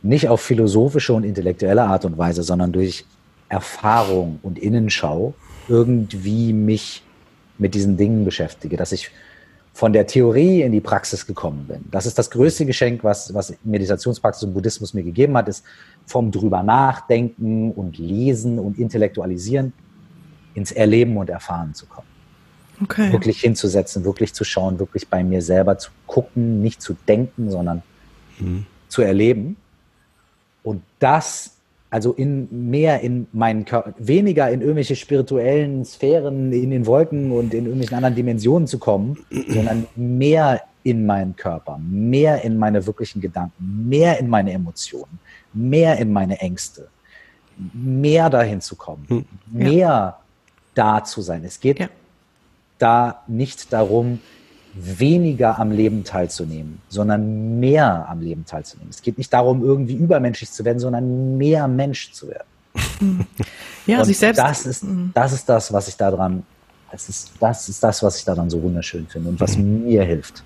nicht 0.02 0.28
auf 0.28 0.40
philosophische 0.40 1.12
und 1.12 1.22
intellektuelle 1.22 1.84
Art 1.84 2.04
und 2.04 2.18
Weise, 2.18 2.42
sondern 2.42 2.72
durch 2.72 3.04
Erfahrung 3.48 4.40
und 4.42 4.58
Innenschau 4.58 5.34
irgendwie 5.68 6.52
mich 6.52 7.04
mit 7.56 7.76
diesen 7.76 7.96
Dingen 7.96 8.24
beschäftige, 8.24 8.76
dass 8.76 8.90
ich 8.90 9.12
von 9.76 9.92
der 9.92 10.06
Theorie 10.06 10.62
in 10.62 10.72
die 10.72 10.80
Praxis 10.80 11.26
gekommen 11.26 11.66
bin. 11.68 11.84
Das 11.90 12.06
ist 12.06 12.18
das 12.18 12.30
größte 12.30 12.64
Geschenk, 12.64 13.04
was, 13.04 13.34
was 13.34 13.52
Meditationspraxis 13.62 14.44
und 14.44 14.54
Buddhismus 14.54 14.94
mir 14.94 15.02
gegeben 15.02 15.36
hat, 15.36 15.48
ist 15.48 15.62
vom 16.06 16.30
drüber 16.30 16.62
nachdenken 16.62 17.72
und 17.72 17.98
lesen 17.98 18.58
und 18.58 18.78
intellektualisieren 18.78 19.74
ins 20.54 20.72
Erleben 20.72 21.18
und 21.18 21.28
Erfahren 21.28 21.74
zu 21.74 21.84
kommen. 21.84 22.06
Okay. 22.82 23.12
Wirklich 23.12 23.38
hinzusetzen, 23.40 24.06
wirklich 24.06 24.32
zu 24.32 24.44
schauen, 24.44 24.78
wirklich 24.78 25.08
bei 25.08 25.22
mir 25.22 25.42
selber 25.42 25.76
zu 25.76 25.90
gucken, 26.06 26.62
nicht 26.62 26.80
zu 26.80 26.96
denken, 27.06 27.50
sondern 27.50 27.82
mhm. 28.38 28.64
zu 28.88 29.02
erleben. 29.02 29.58
Und 30.62 30.82
das 31.00 31.55
also 31.90 32.12
in 32.12 32.68
mehr 32.70 33.00
in 33.00 33.26
meinen 33.32 33.64
Körper, 33.64 33.94
weniger 33.98 34.50
in 34.50 34.60
irgendwelche 34.60 34.96
spirituellen 34.96 35.84
Sphären, 35.84 36.52
in 36.52 36.70
den 36.70 36.86
Wolken 36.86 37.32
und 37.32 37.54
in 37.54 37.64
irgendwelchen 37.64 37.96
anderen 37.96 38.14
Dimensionen 38.14 38.66
zu 38.66 38.78
kommen, 38.78 39.18
sondern 39.48 39.86
mehr 39.94 40.62
in 40.82 41.06
meinen 41.06 41.34
Körper, 41.36 41.78
mehr 41.78 42.42
in 42.42 42.56
meine 42.56 42.86
wirklichen 42.86 43.20
Gedanken, 43.20 43.88
mehr 43.88 44.18
in 44.18 44.28
meine 44.28 44.52
Emotionen, 44.52 45.18
mehr 45.52 45.96
in 45.98 46.12
meine 46.12 46.38
Ängste, 46.40 46.88
mehr 47.72 48.30
dahin 48.30 48.60
zu 48.60 48.76
kommen, 48.76 49.04
hm. 49.08 49.24
mehr 49.50 49.78
ja. 49.78 50.18
da 50.74 51.02
zu 51.02 51.22
sein. 51.22 51.44
Es 51.44 51.58
geht 51.60 51.80
ja. 51.80 51.88
da 52.78 53.22
nicht 53.26 53.72
darum, 53.72 54.20
weniger 54.76 55.58
am 55.58 55.70
Leben 55.70 56.04
teilzunehmen, 56.04 56.80
sondern 56.88 57.58
mehr 57.58 58.06
am 58.08 58.20
Leben 58.20 58.44
teilzunehmen. 58.44 58.90
Es 58.90 59.02
geht 59.02 59.18
nicht 59.18 59.32
darum, 59.32 59.64
irgendwie 59.64 59.94
übermenschlich 59.94 60.50
zu 60.52 60.64
werden, 60.64 60.78
sondern 60.78 61.36
mehr 61.38 61.66
Mensch 61.68 62.12
zu 62.12 62.28
werden. 62.28 62.46
Ja, 63.86 64.00
Und 64.00 64.06
sich 64.06 64.18
selbst. 64.18 64.40
Das 64.40 64.66
ist, 64.66 64.82
mhm. 64.82 65.12
das 65.14 65.32
ist 65.32 65.48
das, 65.48 65.72
was 65.72 65.86
ich 65.86 65.96
daran, 65.96 66.42
das 66.90 67.08
ist, 67.08 67.30
das 67.38 67.68
ist 67.68 67.80
das, 67.80 68.02
was 68.02 68.18
ich 68.18 68.24
daran 68.24 68.50
so 68.50 68.60
wunderschön 68.60 69.06
finde 69.06 69.28
und 69.28 69.38
was 69.38 69.56
mhm. 69.56 69.84
mir 69.84 70.02
hilft. 70.02 70.42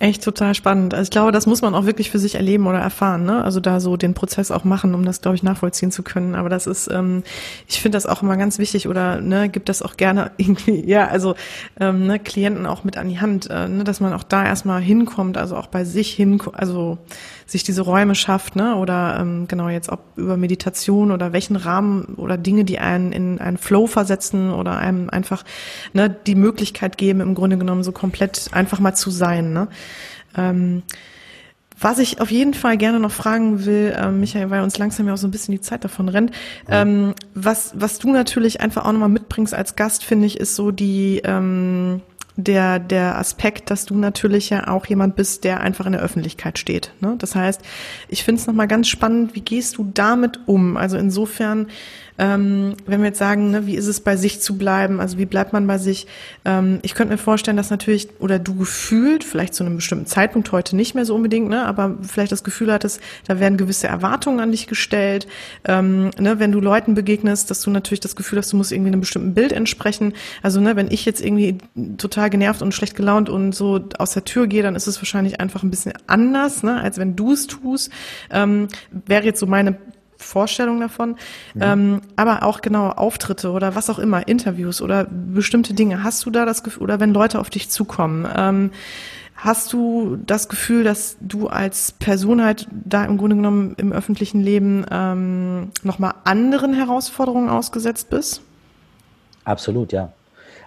Echt 0.00 0.24
total 0.24 0.56
spannend. 0.56 0.92
Also 0.92 1.04
ich 1.04 1.10
glaube, 1.10 1.30
das 1.30 1.46
muss 1.46 1.62
man 1.62 1.72
auch 1.72 1.86
wirklich 1.86 2.10
für 2.10 2.18
sich 2.18 2.34
erleben 2.34 2.66
oder 2.66 2.78
erfahren, 2.78 3.24
ne? 3.24 3.44
Also 3.44 3.60
da 3.60 3.78
so 3.78 3.96
den 3.96 4.12
Prozess 4.12 4.50
auch 4.50 4.64
machen, 4.64 4.92
um 4.92 5.04
das, 5.04 5.20
glaube 5.20 5.36
ich, 5.36 5.44
nachvollziehen 5.44 5.92
zu 5.92 6.02
können. 6.02 6.34
Aber 6.34 6.48
das 6.48 6.66
ist, 6.66 6.90
ähm, 6.92 7.22
ich 7.68 7.80
finde 7.80 7.96
das 7.96 8.04
auch 8.06 8.20
immer 8.20 8.36
ganz 8.36 8.58
wichtig 8.58 8.88
oder 8.88 9.20
ne, 9.20 9.48
gibt 9.48 9.68
das 9.68 9.82
auch 9.82 9.96
gerne 9.96 10.32
irgendwie, 10.36 10.84
ja, 10.84 11.06
also 11.06 11.36
ähm, 11.78 12.08
ne, 12.08 12.18
Klienten 12.18 12.66
auch 12.66 12.82
mit 12.82 12.96
an 12.96 13.08
die 13.08 13.20
Hand, 13.20 13.48
äh, 13.50 13.68
ne, 13.68 13.84
dass 13.84 14.00
man 14.00 14.12
auch 14.12 14.24
da 14.24 14.44
erstmal 14.44 14.82
hinkommt, 14.82 15.38
also 15.38 15.56
auch 15.56 15.68
bei 15.68 15.84
sich 15.84 16.12
hin, 16.12 16.42
also 16.52 16.98
sich 17.46 17.62
diese 17.62 17.82
Räume 17.82 18.14
schafft, 18.14 18.56
ne? 18.56 18.76
Oder 18.76 19.18
ähm, 19.20 19.46
genau 19.48 19.68
jetzt 19.68 19.88
ob 19.88 20.00
über 20.16 20.36
Meditation 20.36 21.10
oder 21.10 21.32
welchen 21.32 21.56
Rahmen 21.56 22.14
oder 22.16 22.38
Dinge, 22.38 22.64
die 22.64 22.78
einen 22.78 23.12
in 23.12 23.38
einen 23.38 23.58
Flow 23.58 23.86
versetzen 23.86 24.52
oder 24.52 24.78
einem 24.78 25.10
einfach 25.10 25.44
ne, 25.92 26.08
die 26.10 26.34
Möglichkeit 26.34 26.98
geben, 26.98 27.20
im 27.20 27.34
Grunde 27.34 27.58
genommen 27.58 27.84
so 27.84 27.92
komplett 27.92 28.48
einfach 28.52 28.80
mal 28.80 28.94
zu 28.94 29.10
sein. 29.10 29.52
Ne? 29.52 29.68
Ähm, 30.36 30.82
was 31.80 31.98
ich 31.98 32.20
auf 32.20 32.30
jeden 32.30 32.54
Fall 32.54 32.76
gerne 32.76 33.00
noch 33.00 33.10
fragen 33.10 33.64
will, 33.66 33.94
äh, 33.96 34.10
Michael, 34.10 34.50
weil 34.50 34.62
uns 34.62 34.78
langsam 34.78 35.08
ja 35.08 35.14
auch 35.14 35.18
so 35.18 35.26
ein 35.26 35.32
bisschen 35.32 35.52
die 35.52 35.60
Zeit 35.60 35.84
davon 35.84 36.08
rennt, 36.08 36.30
ähm, 36.68 37.14
was, 37.34 37.72
was 37.74 37.98
du 37.98 38.12
natürlich 38.12 38.60
einfach 38.60 38.84
auch 38.84 38.92
nochmal 38.92 39.08
mitbringst 39.08 39.52
als 39.52 39.74
Gast, 39.74 40.04
finde 40.04 40.26
ich, 40.26 40.38
ist 40.38 40.54
so 40.54 40.70
die, 40.70 41.20
ähm, 41.24 42.00
der, 42.36 42.80
der 42.80 43.16
Aspekt, 43.16 43.70
dass 43.70 43.86
du 43.86 43.94
natürlich 43.94 44.50
ja 44.50 44.68
auch 44.68 44.86
jemand 44.86 45.14
bist, 45.14 45.44
der 45.44 45.60
einfach 45.60 45.86
in 45.86 45.92
der 45.92 46.00
Öffentlichkeit 46.00 46.58
steht. 46.58 46.92
Ne? 47.00 47.14
Das 47.18 47.36
heißt, 47.36 47.60
ich 48.08 48.24
finde 48.24 48.40
es 48.40 48.46
nochmal 48.46 48.66
ganz 48.66 48.88
spannend, 48.88 49.34
wie 49.34 49.40
gehst 49.40 49.76
du 49.76 49.90
damit 49.94 50.40
um? 50.46 50.76
Also 50.76 50.96
insofern, 50.96 51.68
ähm, 52.18 52.74
wenn 52.86 53.00
wir 53.00 53.08
jetzt 53.08 53.18
sagen, 53.18 53.50
ne, 53.50 53.66
wie 53.66 53.74
ist 53.74 53.86
es 53.86 54.00
bei 54.00 54.16
sich 54.16 54.40
zu 54.40 54.56
bleiben, 54.56 55.00
also 55.00 55.18
wie 55.18 55.26
bleibt 55.26 55.52
man 55.52 55.66
bei 55.66 55.78
sich? 55.78 56.06
Ähm, 56.44 56.78
ich 56.82 56.94
könnte 56.94 57.12
mir 57.12 57.18
vorstellen, 57.18 57.56
dass 57.56 57.70
natürlich, 57.70 58.08
oder 58.20 58.38
du 58.38 58.54
gefühlt, 58.54 59.24
vielleicht 59.24 59.54
zu 59.54 59.64
einem 59.64 59.76
bestimmten 59.76 60.06
Zeitpunkt 60.06 60.52
heute 60.52 60.76
nicht 60.76 60.94
mehr 60.94 61.04
so 61.04 61.14
unbedingt, 61.14 61.48
ne, 61.48 61.64
aber 61.66 61.96
vielleicht 62.02 62.32
das 62.32 62.44
Gefühl 62.44 62.72
hattest, 62.72 63.00
da 63.26 63.40
werden 63.40 63.58
gewisse 63.58 63.88
Erwartungen 63.88 64.40
an 64.40 64.52
dich 64.52 64.66
gestellt. 64.66 65.26
Ähm, 65.64 66.10
ne, 66.18 66.38
wenn 66.38 66.52
du 66.52 66.60
Leuten 66.60 66.94
begegnest, 66.94 67.50
dass 67.50 67.60
du 67.62 67.70
natürlich 67.70 68.00
das 68.00 68.16
Gefühl 68.16 68.38
hast, 68.38 68.52
du 68.52 68.56
musst 68.56 68.72
irgendwie 68.72 68.92
einem 68.92 69.00
bestimmten 69.00 69.34
Bild 69.34 69.52
entsprechen. 69.52 70.14
Also 70.42 70.60
ne, 70.60 70.76
wenn 70.76 70.90
ich 70.90 71.04
jetzt 71.04 71.20
irgendwie 71.20 71.58
total 71.98 72.30
genervt 72.30 72.62
und 72.62 72.72
schlecht 72.74 72.94
gelaunt 72.94 73.28
und 73.28 73.54
so 73.54 73.80
aus 73.98 74.12
der 74.12 74.24
Tür 74.24 74.46
gehe, 74.46 74.62
dann 74.62 74.76
ist 74.76 74.86
es 74.86 74.98
wahrscheinlich 74.98 75.40
einfach 75.40 75.62
ein 75.62 75.70
bisschen 75.70 75.94
anders, 76.06 76.62
ne, 76.62 76.80
als 76.80 76.98
wenn 76.98 77.16
du 77.16 77.32
es 77.32 77.46
tust. 77.46 77.90
Ähm, 78.30 78.68
wäre 78.90 79.24
jetzt 79.24 79.40
so 79.40 79.46
meine 79.46 79.76
Vorstellung 80.24 80.80
davon. 80.80 81.16
Mhm. 81.54 81.62
Ähm, 81.62 82.00
aber 82.16 82.42
auch 82.42 82.60
genau 82.60 82.88
Auftritte 82.88 83.50
oder 83.50 83.74
was 83.74 83.90
auch 83.90 83.98
immer, 83.98 84.26
Interviews 84.26 84.82
oder 84.82 85.04
bestimmte 85.04 85.74
Dinge. 85.74 86.02
Hast 86.02 86.24
du 86.26 86.30
da 86.30 86.44
das 86.44 86.62
Gefühl, 86.62 86.82
oder 86.82 87.00
wenn 87.00 87.12
Leute 87.12 87.38
auf 87.38 87.50
dich 87.50 87.70
zukommen, 87.70 88.26
ähm, 88.36 88.70
hast 89.36 89.72
du 89.72 90.16
das 90.26 90.48
Gefühl, 90.48 90.84
dass 90.84 91.16
du 91.20 91.48
als 91.48 91.92
Person 91.92 92.42
halt 92.42 92.66
da 92.70 93.04
im 93.04 93.18
Grunde 93.18 93.36
genommen 93.36 93.74
im 93.76 93.92
öffentlichen 93.92 94.40
Leben 94.40 94.86
ähm, 94.90 95.70
nochmal 95.82 96.14
anderen 96.24 96.72
Herausforderungen 96.74 97.50
ausgesetzt 97.50 98.10
bist? 98.10 98.40
Absolut, 99.44 99.92
ja. 99.92 100.12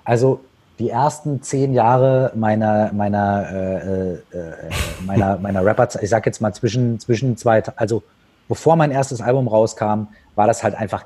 Also 0.03 0.41
die 0.79 0.89
ersten 0.89 1.41
zehn 1.41 1.73
Jahre 1.73 2.31
meiner 2.35 2.91
meiner 2.93 3.49
äh, 3.51 4.13
äh, 4.13 4.17
meiner 5.05 5.37
meiner 5.39 5.65
Rapper, 5.65 5.89
ich 6.01 6.09
sag 6.09 6.25
jetzt 6.25 6.39
mal 6.39 6.53
zwischen 6.53 6.99
zwischen 6.99 7.35
zwei, 7.35 7.63
also 7.75 8.03
bevor 8.47 8.75
mein 8.75 8.91
erstes 8.91 9.21
Album 9.21 9.47
rauskam, 9.47 10.07
war 10.35 10.47
das 10.47 10.63
halt 10.63 10.75
einfach, 10.75 11.05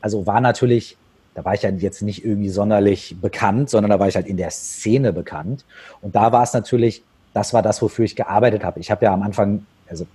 also 0.00 0.26
war 0.26 0.40
natürlich, 0.40 0.96
da 1.34 1.44
war 1.44 1.54
ich 1.54 1.62
ja 1.62 1.70
jetzt 1.70 2.02
nicht 2.02 2.24
irgendwie 2.24 2.48
sonderlich 2.48 3.16
bekannt, 3.20 3.70
sondern 3.70 3.90
da 3.90 3.98
war 3.98 4.08
ich 4.08 4.16
halt 4.16 4.26
in 4.26 4.36
der 4.36 4.50
Szene 4.50 5.12
bekannt. 5.12 5.64
Und 6.00 6.14
da 6.14 6.32
war 6.32 6.42
es 6.42 6.52
natürlich, 6.52 7.02
das 7.34 7.52
war 7.52 7.62
das, 7.62 7.82
wofür 7.82 8.04
ich 8.04 8.16
gearbeitet 8.16 8.64
habe. 8.64 8.80
Ich 8.80 8.90
habe 8.90 9.04
ja 9.04 9.12
am 9.12 9.22
Anfang, 9.22 9.66
also 9.88 10.06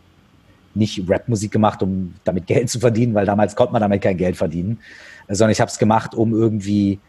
nicht 0.74 1.04
Rapmusik 1.08 1.52
gemacht, 1.52 1.84
um 1.84 2.16
damit 2.24 2.48
Geld 2.48 2.70
zu 2.70 2.80
verdienen, 2.80 3.14
weil 3.14 3.26
damals 3.26 3.56
konnte 3.56 3.74
man 3.74 3.82
damit 3.82 4.02
kein 4.02 4.18
Geld 4.18 4.38
verdienen, 4.38 4.80
sondern 5.28 5.52
ich 5.52 5.62
habe 5.62 5.70
es 5.70 5.78
gemacht, 5.78 6.16
um 6.16 6.34
irgendwie 6.34 7.00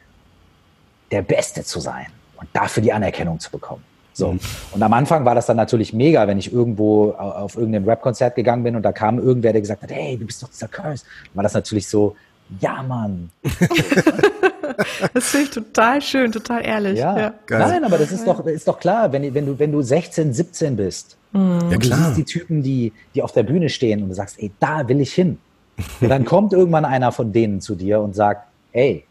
der 1.11 1.23
Beste 1.23 1.63
zu 1.63 1.81
sein 1.81 2.07
und 2.37 2.49
dafür 2.53 2.83
die 2.83 2.93
Anerkennung 2.93 3.39
zu 3.39 3.51
bekommen. 3.51 3.85
So. 4.13 4.33
Mhm. 4.33 4.41
Und 4.73 4.83
am 4.83 4.93
Anfang 4.93 5.25
war 5.25 5.35
das 5.35 5.47
dann 5.47 5.57
natürlich 5.57 5.93
mega, 5.93 6.27
wenn 6.27 6.39
ich 6.39 6.53
irgendwo 6.53 7.13
auf 7.13 7.57
irgendein 7.57 7.85
Rap-Konzert 7.85 8.35
gegangen 8.35 8.63
bin 8.63 8.77
und 8.77 8.83
da 8.83 8.93
kam 8.93 9.19
irgendwer, 9.19 9.53
der 9.53 9.61
gesagt 9.61 9.83
hat, 9.83 9.91
hey, 9.91 10.17
du 10.17 10.27
bist 10.27 10.43
doch 10.43 10.49
dieser 10.49 10.69
Curse. 10.69 11.05
Dann 11.27 11.37
war 11.37 11.43
das 11.43 11.55
natürlich 11.55 11.89
so, 11.89 12.17
ja, 12.61 12.83
Mann. 12.83 13.31
das 15.15 15.31
finde 15.31 15.45
ich 15.45 15.51
total 15.51 16.03
schön, 16.03 16.33
total 16.33 16.65
ehrlich. 16.65 16.99
Ja. 16.99 17.19
ja. 17.19 17.35
Nein, 17.49 17.85
aber 17.85 17.99
das 17.99 18.13
ist 18.13 18.27
doch, 18.27 18.45
ist 18.47 18.69
doch 18.69 18.79
klar, 18.79 19.13
wenn, 19.13 19.33
wenn, 19.35 19.47
du, 19.47 19.59
wenn 19.59 19.73
du 19.73 19.81
16, 19.81 20.33
17 20.33 20.77
bist 20.77 21.17
mhm. 21.33 21.59
ja, 21.71 21.77
und 21.77 21.85
du 21.85 21.95
siehst 21.95 22.17
die 22.17 22.25
Typen, 22.25 22.63
die, 22.63 22.93
die 23.15 23.23
auf 23.23 23.33
der 23.33 23.45
Bühne 23.45 23.69
stehen 23.69 24.03
und 24.03 24.11
du 24.11 24.15
sagst, 24.15 24.39
ey, 24.39 24.51
da 24.61 24.87
will 24.89 25.01
ich 25.01 25.15
hin. 25.15 25.39
Und 26.01 26.11
dann 26.11 26.25
kommt 26.25 26.53
irgendwann 26.53 26.85
einer 26.85 27.13
von 27.13 27.33
denen 27.33 27.61
zu 27.61 27.75
dir 27.75 28.01
und 28.01 28.15
sagt, 28.15 28.47
ey, 28.73 29.05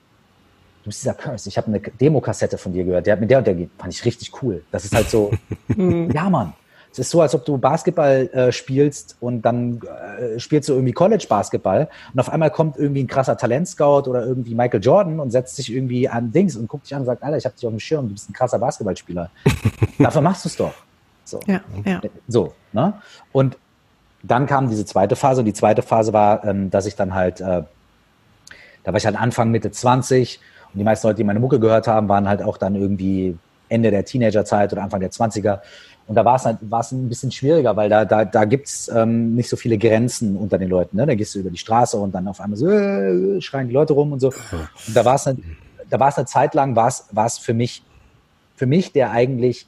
du 0.83 0.89
bist 0.89 1.01
dieser 1.01 1.13
Curse, 1.13 1.47
ich 1.47 1.57
habe 1.57 1.67
eine 1.67 1.79
Demokassette 1.79 2.57
von 2.57 2.73
dir 2.73 2.83
gehört, 2.83 3.05
der 3.05 3.13
hat 3.13 3.21
mit 3.21 3.29
der 3.29 3.39
und 3.39 3.47
der 3.47 3.55
geht, 3.55 3.69
fand 3.77 3.93
ich 3.93 4.03
richtig 4.03 4.31
cool. 4.41 4.63
Das 4.71 4.85
ist 4.85 4.95
halt 4.95 5.09
so, 5.09 5.31
ja 5.77 6.29
Mann. 6.29 6.53
Es 6.91 6.99
ist 6.99 7.09
so, 7.09 7.21
als 7.21 7.33
ob 7.33 7.45
du 7.45 7.57
Basketball 7.57 8.29
äh, 8.33 8.51
spielst 8.51 9.15
und 9.21 9.43
dann 9.43 9.79
äh, 10.19 10.37
spielst 10.39 10.67
du 10.67 10.73
irgendwie 10.73 10.91
College-Basketball 10.91 11.87
und 12.13 12.19
auf 12.19 12.29
einmal 12.29 12.51
kommt 12.51 12.75
irgendwie 12.75 13.03
ein 13.03 13.07
krasser 13.07 13.37
Talentscout 13.37 14.09
oder 14.09 14.25
irgendwie 14.25 14.53
Michael 14.53 14.83
Jordan 14.83 15.21
und 15.21 15.31
setzt 15.31 15.55
sich 15.55 15.73
irgendwie 15.73 16.09
an 16.09 16.33
Dings 16.33 16.57
und 16.57 16.67
guckt 16.67 16.85
dich 16.85 16.93
an 16.93 17.01
und 17.01 17.05
sagt, 17.05 17.23
Alter, 17.23 17.37
ich 17.37 17.45
hab 17.45 17.55
dich 17.55 17.65
auf 17.65 17.71
dem 17.71 17.79
Schirm, 17.79 18.07
du 18.09 18.13
bist 18.13 18.29
ein 18.29 18.33
krasser 18.33 18.59
Basketballspieler. 18.59 19.29
Dafür 19.99 20.21
machst 20.21 20.43
du 20.43 20.49
es 20.49 20.57
doch. 20.57 20.73
So. 21.23 21.39
Ja, 21.47 21.61
ja. 21.85 22.01
So, 22.27 22.53
ne? 22.73 22.95
Und 23.31 23.57
dann 24.21 24.45
kam 24.45 24.69
diese 24.69 24.85
zweite 24.85 25.15
Phase 25.15 25.41
und 25.41 25.45
die 25.45 25.53
zweite 25.53 25.83
Phase 25.83 26.11
war, 26.11 26.43
ähm, 26.43 26.69
dass 26.71 26.85
ich 26.85 26.97
dann 26.97 27.13
halt, 27.13 27.39
äh, 27.39 27.63
da 28.83 28.91
war 28.91 28.95
ich 28.95 29.05
halt 29.05 29.15
Anfang, 29.15 29.49
Mitte 29.49 29.71
20 29.71 30.41
und 30.73 30.79
die 30.79 30.83
meisten 30.83 31.07
Leute, 31.07 31.17
die 31.17 31.23
meine 31.23 31.39
Mucke 31.39 31.59
gehört 31.59 31.87
haben, 31.87 32.07
waren 32.09 32.27
halt 32.27 32.41
auch 32.41 32.57
dann 32.57 32.75
irgendwie 32.75 33.37
Ende 33.69 33.91
der 33.91 34.05
Teenagerzeit 34.05 34.71
oder 34.73 34.83
Anfang 34.83 34.99
der 34.99 35.11
20er. 35.11 35.59
Und 36.07 36.15
da 36.15 36.25
war 36.25 36.35
es 36.35 36.45
halt, 36.45 36.57
war 36.61 36.81
es 36.81 36.91
ein 36.91 37.07
bisschen 37.07 37.31
schwieriger, 37.31 37.75
weil 37.75 37.89
da, 37.89 38.05
da, 38.05 38.25
da 38.25 38.45
gibt 38.45 38.67
es 38.67 38.89
ähm, 38.89 39.35
nicht 39.35 39.49
so 39.49 39.55
viele 39.55 39.77
Grenzen 39.77 40.35
unter 40.35 40.57
den 40.57 40.69
Leuten. 40.69 40.97
Ne? 40.97 41.05
Da 41.05 41.15
gehst 41.15 41.35
du 41.35 41.39
über 41.39 41.49
die 41.49 41.57
Straße 41.57 41.97
und 41.97 42.13
dann 42.13 42.27
auf 42.27 42.41
einmal 42.41 42.57
so 42.57 42.69
äh, 42.69 43.39
schreien 43.41 43.67
die 43.67 43.73
Leute 43.73 43.93
rum 43.93 44.11
und 44.11 44.19
so. 44.19 44.27
Und 44.27 44.95
da 44.95 45.05
war 45.05 45.15
es 45.15 45.27
da 45.91 45.99
war 45.99 46.07
es 46.07 46.17
eine 46.17 46.25
Zeit 46.25 46.55
lang, 46.55 46.75
war 46.75 46.87
es, 46.87 47.05
war 47.11 47.25
es 47.25 47.37
für 47.37 47.53
mich, 47.53 47.83
für 48.55 48.65
mich, 48.65 48.93
der 48.93 49.11
eigentlich 49.11 49.67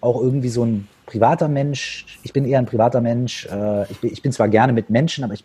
auch 0.00 0.20
irgendwie 0.20 0.50
so 0.50 0.64
ein 0.64 0.86
privater 1.06 1.48
Mensch, 1.48 2.18
ich 2.22 2.32
bin 2.32 2.44
eher 2.44 2.58
ein 2.58 2.66
privater 2.66 3.00
Mensch, 3.00 3.46
äh, 3.46 3.90
ich, 3.90 3.98
bin, 4.00 4.12
ich 4.12 4.22
bin 4.22 4.30
zwar 4.30 4.48
gerne 4.48 4.72
mit 4.72 4.90
Menschen, 4.90 5.24
aber 5.24 5.32
ich 5.32 5.44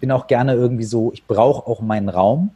bin 0.00 0.12
auch 0.12 0.26
gerne 0.26 0.52
irgendwie 0.52 0.84
so, 0.84 1.10
ich 1.12 1.26
brauche 1.26 1.66
auch 1.66 1.80
meinen 1.80 2.10
Raum. 2.10 2.50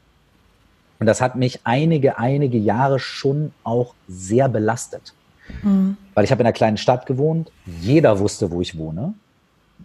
Und 0.98 1.06
das 1.06 1.20
hat 1.20 1.36
mich 1.36 1.60
einige, 1.64 2.18
einige 2.18 2.58
Jahre 2.58 2.98
schon 2.98 3.52
auch 3.62 3.94
sehr 4.08 4.48
belastet. 4.48 5.14
Mhm. 5.62 5.96
Weil 6.14 6.24
ich 6.24 6.30
habe 6.30 6.42
in 6.42 6.46
einer 6.46 6.52
kleinen 6.52 6.76
Stadt 6.76 7.06
gewohnt, 7.06 7.50
jeder 7.80 8.18
wusste, 8.18 8.50
wo 8.50 8.60
ich 8.60 8.76
wohne. 8.76 9.14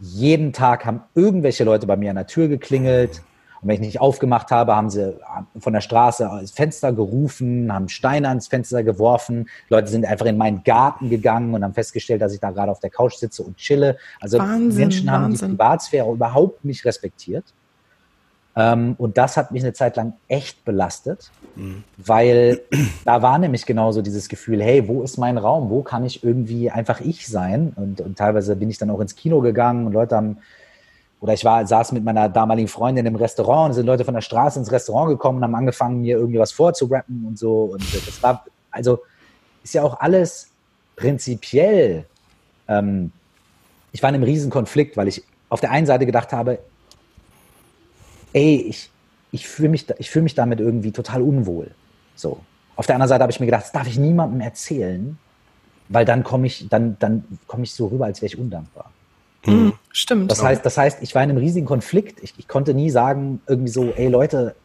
Jeden 0.01 0.53
Tag 0.53 0.85
haben 0.85 1.01
irgendwelche 1.13 1.63
Leute 1.63 1.85
bei 1.85 1.95
mir 1.95 2.09
an 2.09 2.15
der 2.15 2.27
Tür 2.27 2.47
geklingelt. 2.47 3.21
Und 3.61 3.69
wenn 3.69 3.75
ich 3.75 3.81
nicht 3.81 4.01
aufgemacht 4.01 4.51
habe, 4.51 4.75
haben 4.75 4.89
sie 4.89 5.15
von 5.57 5.71
der 5.71 5.79
Straße 5.79 6.29
ans 6.29 6.51
Fenster 6.51 6.91
gerufen, 6.91 7.71
haben 7.71 7.87
Steine 7.87 8.27
ans 8.27 8.47
Fenster 8.47 8.83
geworfen. 8.83 9.47
Leute 9.69 9.87
sind 9.87 10.05
einfach 10.05 10.25
in 10.25 10.35
meinen 10.35 10.63
Garten 10.63 11.09
gegangen 11.09 11.53
und 11.53 11.63
haben 11.63 11.73
festgestellt, 11.73 12.21
dass 12.21 12.33
ich 12.33 12.41
da 12.41 12.51
gerade 12.51 12.71
auf 12.71 12.81
der 12.81 12.89
Couch 12.89 13.13
sitze 13.13 13.43
und 13.43 13.55
chille. 13.55 13.97
Also 14.19 14.39
Wahnsinn, 14.39 14.81
Menschen 14.81 15.11
haben 15.11 15.23
Wahnsinn. 15.25 15.51
die 15.51 15.55
Privatsphäre 15.55 16.11
überhaupt 16.11 16.65
nicht 16.65 16.83
respektiert. 16.83 17.45
Ähm, 18.55 18.95
und 18.97 19.17
das 19.17 19.35
hat 19.35 19.51
mich 19.51 19.63
eine 19.63 19.73
Zeit 19.73 19.95
lang 19.95 20.13
echt 20.27 20.63
belastet, 20.63 21.31
mhm. 21.55 21.83
weil 21.97 22.61
da 23.05 23.21
war 23.21 23.39
nämlich 23.39 23.65
genauso 23.65 24.01
dieses 24.01 24.29
Gefühl, 24.29 24.61
hey, 24.61 24.87
wo 24.87 25.01
ist 25.01 25.17
mein 25.17 25.37
Raum? 25.37 25.69
Wo 25.69 25.81
kann 25.81 26.05
ich 26.05 26.23
irgendwie 26.23 26.69
einfach 26.69 27.01
ich 27.01 27.27
sein? 27.27 27.73
Und, 27.75 28.01
und 28.01 28.17
teilweise 28.17 28.55
bin 28.55 28.69
ich 28.69 28.77
dann 28.77 28.91
auch 28.91 28.99
ins 28.99 29.15
Kino 29.15 29.41
gegangen 29.41 29.87
und 29.87 29.93
Leute 29.93 30.15
haben, 30.15 30.37
oder 31.19 31.33
ich 31.33 31.45
war, 31.45 31.65
saß 31.65 31.93
mit 31.93 32.03
meiner 32.03 32.29
damaligen 32.29 32.67
Freundin 32.67 33.05
im 33.05 33.15
Restaurant 33.15 33.69
und 33.69 33.73
sind 33.73 33.85
Leute 33.85 34.05
von 34.05 34.13
der 34.13 34.21
Straße 34.21 34.59
ins 34.59 34.71
Restaurant 34.71 35.09
gekommen 35.09 35.37
und 35.37 35.43
haben 35.45 35.55
angefangen, 35.55 36.01
mir 36.01 36.17
irgendwie 36.17 36.39
was 36.39 36.51
vorzurappen 36.51 37.25
und 37.25 37.39
so. 37.39 37.63
Und 37.63 37.81
das 37.81 38.21
war, 38.21 38.45
also 38.69 38.99
ist 39.63 39.73
ja 39.73 39.83
auch 39.83 39.99
alles 39.99 40.49
prinzipiell, 40.95 42.05
ähm, 42.67 43.11
ich 43.93 44.03
war 44.03 44.09
in 44.09 44.15
einem 44.15 44.23
riesen 44.23 44.51
Konflikt, 44.51 44.97
weil 44.97 45.07
ich 45.07 45.23
auf 45.49 45.61
der 45.61 45.71
einen 45.71 45.85
Seite 45.85 46.05
gedacht 46.05 46.33
habe, 46.33 46.59
ey, 48.33 48.65
ich, 48.67 48.89
ich 49.31 49.47
fühle 49.47 49.69
mich, 49.69 49.87
ich 49.97 50.09
fühl 50.09 50.21
mich 50.21 50.35
damit 50.35 50.59
irgendwie 50.59 50.91
total 50.91 51.21
unwohl. 51.21 51.71
So. 52.15 52.39
Auf 52.75 52.87
der 52.87 52.95
anderen 52.95 53.09
Seite 53.09 53.21
habe 53.21 53.31
ich 53.31 53.39
mir 53.39 53.45
gedacht, 53.45 53.63
das 53.63 53.71
darf 53.71 53.87
ich 53.87 53.97
niemandem 53.97 54.41
erzählen, 54.41 55.17
weil 55.89 56.05
dann 56.05 56.23
komme 56.23 56.47
ich, 56.47 56.67
dann, 56.69 56.97
dann 56.99 57.23
komme 57.47 57.63
ich 57.63 57.73
so 57.73 57.87
rüber, 57.87 58.05
als 58.05 58.21
wäre 58.21 58.27
ich 58.27 58.37
undankbar. 58.37 58.91
Mhm. 59.45 59.73
Stimmt. 59.91 60.31
Das 60.31 60.41
heißt, 60.41 60.65
das 60.65 60.77
heißt, 60.77 61.01
ich 61.01 61.13
war 61.13 61.23
in 61.23 61.29
einem 61.29 61.39
riesigen 61.39 61.65
Konflikt. 61.65 62.23
Ich, 62.23 62.33
ich 62.37 62.47
konnte 62.47 62.73
nie 62.73 62.89
sagen, 62.89 63.41
irgendwie 63.47 63.71
so, 63.71 63.91
ey 63.91 64.07
Leute, 64.07 64.55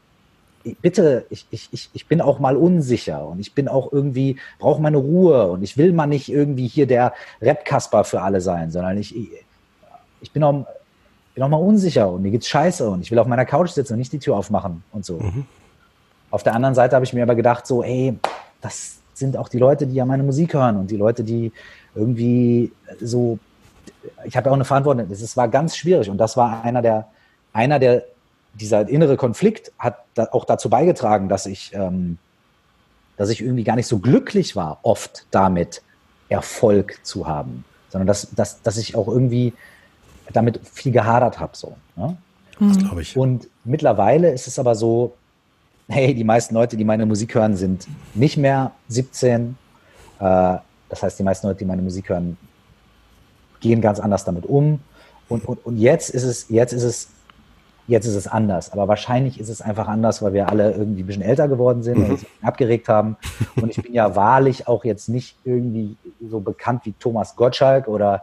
bitte, 0.82 1.26
ich, 1.30 1.46
ich, 1.50 1.68
ich, 1.72 1.90
ich 1.92 2.06
bin 2.06 2.20
auch 2.20 2.38
mal 2.38 2.56
unsicher 2.56 3.26
und 3.26 3.40
ich 3.40 3.54
bin 3.54 3.68
auch 3.68 3.92
irgendwie, 3.92 4.38
brauche 4.58 4.80
meine 4.80 4.98
Ruhe 4.98 5.50
und 5.50 5.62
ich 5.62 5.76
will 5.76 5.92
mal 5.92 6.06
nicht 6.06 6.28
irgendwie 6.28 6.66
hier 6.66 6.86
der 6.86 7.14
Rap-Kasper 7.40 8.04
für 8.04 8.22
alle 8.22 8.40
sein, 8.40 8.70
sondern 8.70 8.98
ich, 8.98 9.14
ich 10.20 10.32
bin 10.32 10.42
auch, 10.44 10.66
bin 11.38 11.44
auch 11.44 11.48
mal 11.50 11.56
unsicher 11.58 12.10
und 12.10 12.22
mir 12.22 12.32
geht's 12.32 12.48
scheiße 12.48 12.90
und 12.90 13.00
ich 13.00 13.12
will 13.12 13.18
auf 13.20 13.28
meiner 13.28 13.44
Couch 13.44 13.70
sitzen 13.70 13.92
und 13.92 14.00
nicht 14.00 14.12
die 14.12 14.18
Tür 14.18 14.36
aufmachen 14.36 14.82
und 14.90 15.04
so. 15.04 15.20
Mhm. 15.20 15.46
Auf 16.32 16.42
der 16.42 16.52
anderen 16.52 16.74
Seite 16.74 16.96
habe 16.96 17.04
ich 17.04 17.12
mir 17.12 17.22
aber 17.22 17.36
gedacht, 17.36 17.64
so, 17.64 17.84
ey, 17.84 18.18
das 18.60 18.96
sind 19.14 19.36
auch 19.36 19.48
die 19.48 19.58
Leute, 19.58 19.86
die 19.86 19.94
ja 19.94 20.04
meine 20.04 20.24
Musik 20.24 20.54
hören 20.54 20.76
und 20.76 20.90
die 20.90 20.96
Leute, 20.96 21.22
die 21.22 21.52
irgendwie 21.94 22.72
so, 23.00 23.38
ich 24.24 24.36
habe 24.36 24.46
ja 24.46 24.50
auch 24.50 24.56
eine 24.56 24.64
Verantwortung. 24.64 25.08
Es 25.12 25.36
war 25.36 25.46
ganz 25.46 25.76
schwierig 25.76 26.10
und 26.10 26.18
das 26.18 26.36
war 26.36 26.64
einer 26.64 26.82
der, 26.82 27.06
einer 27.52 27.78
der, 27.78 28.02
dieser 28.54 28.88
innere 28.88 29.16
Konflikt 29.16 29.70
hat 29.78 29.98
da 30.14 30.26
auch 30.32 30.44
dazu 30.44 30.68
beigetragen, 30.68 31.28
dass 31.28 31.46
ich, 31.46 31.72
ähm, 31.72 32.18
dass 33.16 33.28
ich 33.30 33.42
irgendwie 33.42 33.62
gar 33.62 33.76
nicht 33.76 33.86
so 33.86 34.00
glücklich 34.00 34.56
war, 34.56 34.80
oft 34.82 35.24
damit 35.30 35.82
Erfolg 36.28 36.98
zu 37.04 37.28
haben, 37.28 37.64
sondern 37.90 38.08
dass, 38.08 38.28
dass, 38.32 38.60
dass 38.62 38.76
ich 38.76 38.96
auch 38.96 39.06
irgendwie 39.06 39.52
damit 40.32 40.60
viel 40.66 40.92
gehadert 40.92 41.40
habe. 41.40 41.56
So, 41.56 41.76
ne? 41.96 42.16
Das 42.60 42.78
glaube 42.78 43.02
ich. 43.02 43.16
Und 43.16 43.48
mittlerweile 43.64 44.30
ist 44.32 44.46
es 44.46 44.58
aber 44.58 44.74
so, 44.74 45.14
hey, 45.88 46.14
die 46.14 46.24
meisten 46.24 46.54
Leute, 46.54 46.76
die 46.76 46.84
meine 46.84 47.06
Musik 47.06 47.34
hören, 47.34 47.56
sind 47.56 47.86
nicht 48.14 48.36
mehr 48.36 48.72
17. 48.88 49.56
Äh, 50.18 50.56
das 50.88 51.02
heißt, 51.02 51.18
die 51.18 51.22
meisten 51.22 51.46
Leute, 51.46 51.60
die 51.60 51.64
meine 51.64 51.82
Musik 51.82 52.08
hören, 52.08 52.36
gehen 53.60 53.80
ganz 53.80 54.00
anders 54.00 54.24
damit 54.24 54.46
um. 54.46 54.80
Und, 55.28 55.44
und, 55.46 55.64
und 55.64 55.76
jetzt 55.76 56.10
ist 56.10 56.24
es, 56.24 56.48
jetzt 56.48 56.72
ist 56.72 56.82
es, 56.82 57.08
jetzt 57.86 58.06
ist 58.06 58.14
es 58.14 58.26
anders. 58.26 58.72
Aber 58.72 58.88
wahrscheinlich 58.88 59.38
ist 59.38 59.48
es 59.48 59.60
einfach 59.60 59.88
anders, 59.88 60.22
weil 60.22 60.32
wir 60.32 60.48
alle 60.48 60.72
irgendwie 60.72 61.02
ein 61.02 61.06
bisschen 61.06 61.22
älter 61.22 61.48
geworden 61.48 61.82
sind 61.82 61.98
mhm. 61.98 62.10
und 62.10 62.26
abgeregt 62.42 62.88
haben. 62.88 63.16
Und 63.56 63.70
ich 63.70 63.82
bin 63.82 63.92
ja 63.92 64.16
wahrlich 64.16 64.68
auch 64.68 64.84
jetzt 64.84 65.08
nicht 65.08 65.36
irgendwie 65.44 65.96
so 66.28 66.40
bekannt 66.40 66.82
wie 66.84 66.92
Thomas 66.92 67.36
Gottschalk 67.36 67.88
oder 67.88 68.22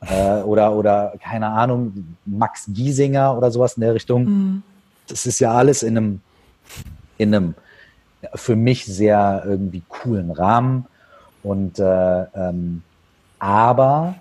äh, 0.00 0.42
oder, 0.42 0.72
oder 0.72 1.14
keine 1.22 1.48
Ahnung, 1.48 2.16
Max 2.24 2.66
Giesinger 2.68 3.36
oder 3.36 3.50
sowas 3.50 3.74
in 3.74 3.82
der 3.82 3.94
Richtung. 3.94 4.24
Mhm. 4.24 4.62
Das 5.08 5.26
ist 5.26 5.38
ja 5.38 5.52
alles 5.52 5.82
in 5.82 5.96
einem, 5.96 6.20
in 7.18 7.34
einem 7.34 7.54
für 8.34 8.56
mich 8.56 8.84
sehr 8.84 9.42
irgendwie 9.46 9.82
coolen 9.88 10.30
Rahmen. 10.30 10.86
Und 11.42 11.78
äh, 11.78 12.22
ähm, 12.34 12.82
aber, 13.38 14.16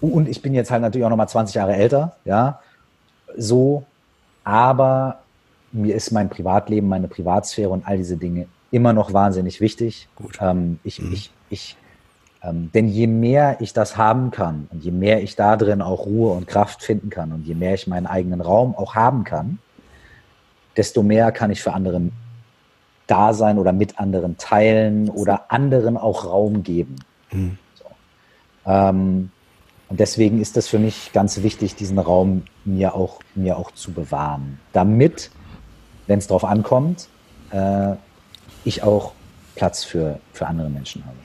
und 0.00 0.28
ich 0.28 0.42
bin 0.42 0.54
jetzt 0.54 0.70
halt 0.70 0.82
natürlich 0.82 1.04
auch 1.04 1.10
nochmal 1.10 1.28
20 1.28 1.56
Jahre 1.56 1.74
älter, 1.74 2.16
ja, 2.24 2.60
so, 3.36 3.84
aber 4.44 5.20
mir 5.72 5.94
ist 5.94 6.12
mein 6.12 6.28
Privatleben, 6.28 6.88
meine 6.88 7.08
Privatsphäre 7.08 7.70
und 7.70 7.86
all 7.86 7.96
diese 7.96 8.16
Dinge 8.16 8.46
immer 8.70 8.92
noch 8.92 9.12
wahnsinnig 9.12 9.60
wichtig. 9.60 10.08
Gut. 10.16 10.38
Ähm, 10.40 10.78
ich, 10.84 11.00
mhm. 11.00 11.12
ich, 11.12 11.30
ich 11.50 11.76
ähm, 12.46 12.70
denn 12.72 12.88
je 12.88 13.06
mehr 13.06 13.56
ich 13.60 13.72
das 13.72 13.96
haben 13.96 14.30
kann 14.30 14.68
und 14.70 14.84
je 14.84 14.90
mehr 14.90 15.22
ich 15.22 15.36
da 15.36 15.56
drin 15.56 15.82
auch 15.82 16.06
Ruhe 16.06 16.32
und 16.32 16.46
Kraft 16.46 16.82
finden 16.82 17.10
kann 17.10 17.32
und 17.32 17.46
je 17.46 17.54
mehr 17.54 17.74
ich 17.74 17.86
meinen 17.86 18.06
eigenen 18.06 18.40
Raum 18.40 18.74
auch 18.76 18.94
haben 18.94 19.24
kann, 19.24 19.58
desto 20.76 21.02
mehr 21.02 21.32
kann 21.32 21.50
ich 21.50 21.62
für 21.62 21.72
andere 21.72 22.00
da 23.06 23.32
sein 23.32 23.58
oder 23.58 23.72
mit 23.72 23.98
anderen 23.98 24.36
teilen 24.36 25.08
oder 25.08 25.50
anderen 25.50 25.96
auch 25.96 26.26
Raum 26.26 26.62
geben. 26.62 26.96
Mhm. 27.32 27.58
So. 27.74 27.84
Ähm, 28.66 29.30
und 29.88 30.00
deswegen 30.00 30.40
ist 30.40 30.56
das 30.56 30.66
für 30.66 30.80
mich 30.80 31.12
ganz 31.12 31.42
wichtig, 31.42 31.76
diesen 31.76 31.98
Raum 31.98 32.42
mir 32.64 32.94
auch, 32.94 33.20
mir 33.34 33.56
auch 33.56 33.70
zu 33.70 33.92
bewahren. 33.92 34.58
Damit, 34.72 35.30
wenn 36.08 36.18
es 36.18 36.26
darauf 36.26 36.44
ankommt, 36.44 37.08
äh, 37.50 37.94
ich 38.64 38.82
auch 38.82 39.12
Platz 39.54 39.84
für, 39.84 40.18
für 40.32 40.46
andere 40.48 40.68
Menschen 40.68 41.04
habe. 41.04 41.16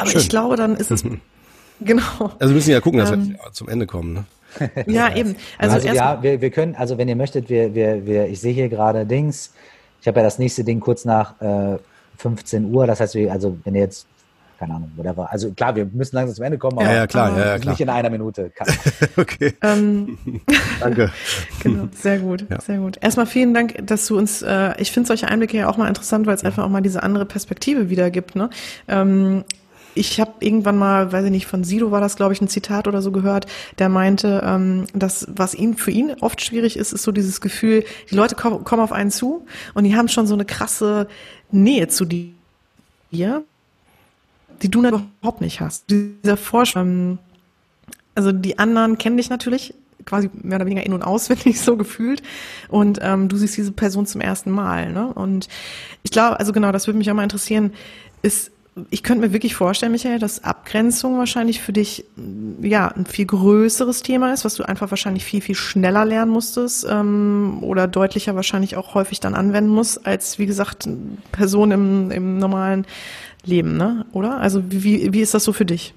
Aber 0.00 0.10
Schön. 0.10 0.20
ich 0.20 0.28
glaube, 0.28 0.56
dann 0.56 0.76
ist 0.76 0.90
es 0.90 1.04
genau. 1.80 2.02
Also 2.38 2.48
wir 2.48 2.54
müssen 2.54 2.70
ja 2.70 2.80
gucken, 2.80 3.00
dass 3.00 3.10
ähm, 3.10 3.36
wir 3.42 3.52
zum 3.52 3.68
Ende 3.68 3.86
kommen. 3.86 4.12
Ne? 4.14 4.24
ja, 4.86 5.14
eben. 5.14 5.36
Also, 5.58 5.76
also 5.76 5.88
ja, 5.88 6.22
wir, 6.22 6.40
wir 6.40 6.50
können, 6.50 6.74
also 6.74 6.98
wenn 6.98 7.08
ihr 7.08 7.16
möchtet, 7.16 7.48
wir, 7.48 7.74
wir, 7.74 8.06
wir, 8.06 8.28
ich 8.28 8.40
sehe 8.40 8.52
hier 8.52 8.68
gerade 8.68 9.06
Dings. 9.06 9.52
Ich 10.00 10.08
habe 10.08 10.18
ja 10.20 10.24
das 10.24 10.38
nächste 10.38 10.64
Ding 10.64 10.80
kurz 10.80 11.04
nach 11.04 11.40
äh, 11.40 11.78
15 12.16 12.74
Uhr. 12.74 12.86
Das 12.86 13.00
heißt, 13.00 13.14
wir, 13.14 13.30
also 13.32 13.56
wenn 13.64 13.74
ihr 13.74 13.82
jetzt 13.82 14.06
keine 14.60 14.74
Ahnung, 14.74 14.92
whatever. 14.96 15.32
Also 15.32 15.50
klar, 15.52 15.74
wir 15.74 15.86
müssen 15.86 16.16
langsam 16.16 16.34
zum 16.34 16.44
Ende 16.44 16.58
kommen, 16.58 16.78
aber 16.78 16.86
ja, 16.86 16.94
ja, 16.96 17.06
klar, 17.06 17.30
ja, 17.30 17.46
ja, 17.46 17.58
klar. 17.58 17.72
nicht 17.72 17.80
in 17.80 17.88
einer 17.88 18.10
Minute. 18.10 18.52
okay. 19.16 19.54
Ähm, 19.62 20.18
Danke. 20.80 21.10
genau, 21.62 21.88
sehr 21.94 22.18
gut, 22.18 22.44
ja. 22.50 22.60
sehr 22.60 22.76
gut. 22.76 22.98
Erstmal 23.00 23.24
vielen 23.24 23.54
Dank, 23.54 23.76
dass 23.86 24.06
du 24.06 24.18
uns, 24.18 24.42
äh, 24.42 24.74
ich 24.76 24.92
finde 24.92 25.06
solche 25.06 25.28
Einblicke 25.28 25.56
ja 25.56 25.68
auch 25.70 25.78
mal 25.78 25.88
interessant, 25.88 26.26
weil 26.26 26.34
es 26.34 26.44
einfach 26.44 26.62
auch 26.62 26.68
mal 26.68 26.82
diese 26.82 27.02
andere 27.02 27.24
Perspektive 27.24 27.88
wiedergibt. 27.88 28.36
Ne? 28.36 28.50
Ähm, 28.86 29.44
ich 29.94 30.20
habe 30.20 30.32
irgendwann 30.40 30.78
mal, 30.78 31.12
weiß 31.12 31.24
ich 31.24 31.30
nicht, 31.30 31.46
von 31.46 31.64
Sido 31.64 31.90
war 31.90 32.00
das, 32.00 32.16
glaube 32.16 32.32
ich, 32.32 32.40
ein 32.40 32.48
Zitat 32.48 32.88
oder 32.88 33.02
so 33.02 33.12
gehört, 33.12 33.46
der 33.78 33.88
meinte, 33.88 34.42
ähm, 34.44 34.86
dass 34.94 35.26
was 35.28 35.54
ihn 35.54 35.76
für 35.76 35.90
ihn 35.90 36.14
oft 36.20 36.40
schwierig 36.40 36.76
ist, 36.76 36.92
ist 36.92 37.02
so 37.02 37.12
dieses 37.12 37.40
Gefühl, 37.40 37.84
die 38.10 38.14
Leute 38.14 38.34
kommen, 38.34 38.64
kommen 38.64 38.82
auf 38.82 38.92
einen 38.92 39.10
zu 39.10 39.46
und 39.74 39.84
die 39.84 39.96
haben 39.96 40.08
schon 40.08 40.26
so 40.26 40.34
eine 40.34 40.44
krasse 40.44 41.08
Nähe 41.50 41.88
zu 41.88 42.04
dir 42.04 43.42
die 44.62 44.70
du 44.70 44.86
überhaupt 44.86 45.40
nicht 45.40 45.60
hast. 45.60 45.90
Dieser 45.90 46.36
Vorschlag, 46.36 46.82
ähm, 46.82 47.18
also 48.14 48.32
die 48.32 48.58
anderen 48.58 48.98
kennen 48.98 49.16
dich 49.16 49.30
natürlich 49.30 49.74
quasi 50.04 50.30
mehr 50.32 50.56
oder 50.56 50.66
weniger 50.66 50.84
in- 50.84 50.92
und 50.92 51.02
auswendig 51.02 51.60
so 51.62 51.76
gefühlt 51.76 52.22
und 52.68 52.98
ähm, 53.02 53.28
du 53.28 53.36
siehst 53.36 53.56
diese 53.56 53.72
Person 53.72 54.06
zum 54.06 54.20
ersten 54.20 54.50
Mal. 54.50 54.92
Ne? 54.92 55.12
Und 55.12 55.48
ich 56.02 56.10
glaube, 56.10 56.38
also 56.38 56.52
genau, 56.52 56.72
das 56.72 56.86
würde 56.86 56.98
mich 56.98 57.10
auch 57.10 57.14
mal 57.14 57.22
interessieren, 57.22 57.72
ist 58.22 58.50
ich 58.90 59.02
könnte 59.02 59.26
mir 59.26 59.32
wirklich 59.32 59.54
vorstellen, 59.54 59.92
Michael, 59.92 60.18
dass 60.18 60.44
Abgrenzung 60.44 61.18
wahrscheinlich 61.18 61.60
für 61.60 61.72
dich 61.72 62.04
ja 62.60 62.88
ein 62.88 63.06
viel 63.06 63.26
größeres 63.26 64.02
Thema 64.02 64.32
ist, 64.32 64.44
was 64.44 64.54
du 64.54 64.62
einfach 64.62 64.90
wahrscheinlich 64.90 65.24
viel, 65.24 65.40
viel 65.40 65.54
schneller 65.54 66.04
lernen 66.04 66.30
musstest 66.30 66.86
ähm, 66.88 67.58
oder 67.62 67.86
deutlicher 67.88 68.34
wahrscheinlich 68.36 68.76
auch 68.76 68.94
häufig 68.94 69.20
dann 69.20 69.34
anwenden 69.34 69.70
musst, 69.70 70.06
als 70.06 70.38
wie 70.38 70.46
gesagt, 70.46 70.88
Person 71.32 71.70
im, 71.70 72.10
im 72.10 72.38
normalen 72.38 72.86
leben, 73.44 73.76
ne? 73.76 74.06
Oder? 74.12 74.38
Also 74.38 74.62
wie, 74.70 75.12
wie 75.12 75.20
ist 75.20 75.34
das 75.34 75.44
so 75.44 75.52
für 75.52 75.64
dich? 75.64 75.94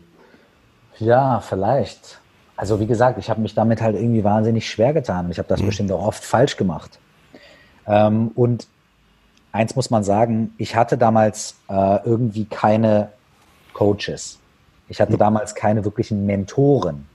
Ja, 1.00 1.40
vielleicht. 1.40 2.20
Also 2.56 2.80
wie 2.80 2.88
gesagt, 2.88 3.18
ich 3.18 3.30
habe 3.30 3.42
mich 3.42 3.56
damit 3.56 3.82
halt 3.82 3.96
irgendwie 3.96 4.24
wahnsinnig 4.24 4.70
schwer 4.70 4.94
getan. 4.94 5.30
Ich 5.32 5.40
habe 5.40 5.50
das 5.50 5.62
mhm. 5.62 5.68
bestimmt 5.68 5.92
auch 5.92 6.06
oft 6.06 6.24
falsch 6.24 6.58
gemacht. 6.58 7.00
Ähm, 7.88 8.32
und 8.36 8.68
eins 9.54 9.76
muss 9.76 9.90
man 9.90 10.04
sagen, 10.04 10.54
ich 10.58 10.76
hatte 10.76 10.98
damals 10.98 11.56
äh, 11.70 12.06
irgendwie 12.06 12.46
keine 12.46 13.10
Coaches. 13.74 14.40
Ich 14.90 15.00
hatte 15.00 15.18
damals 15.18 15.56
keine 15.56 15.86
wirklichen 15.86 16.26
Mentoren, 16.26 17.06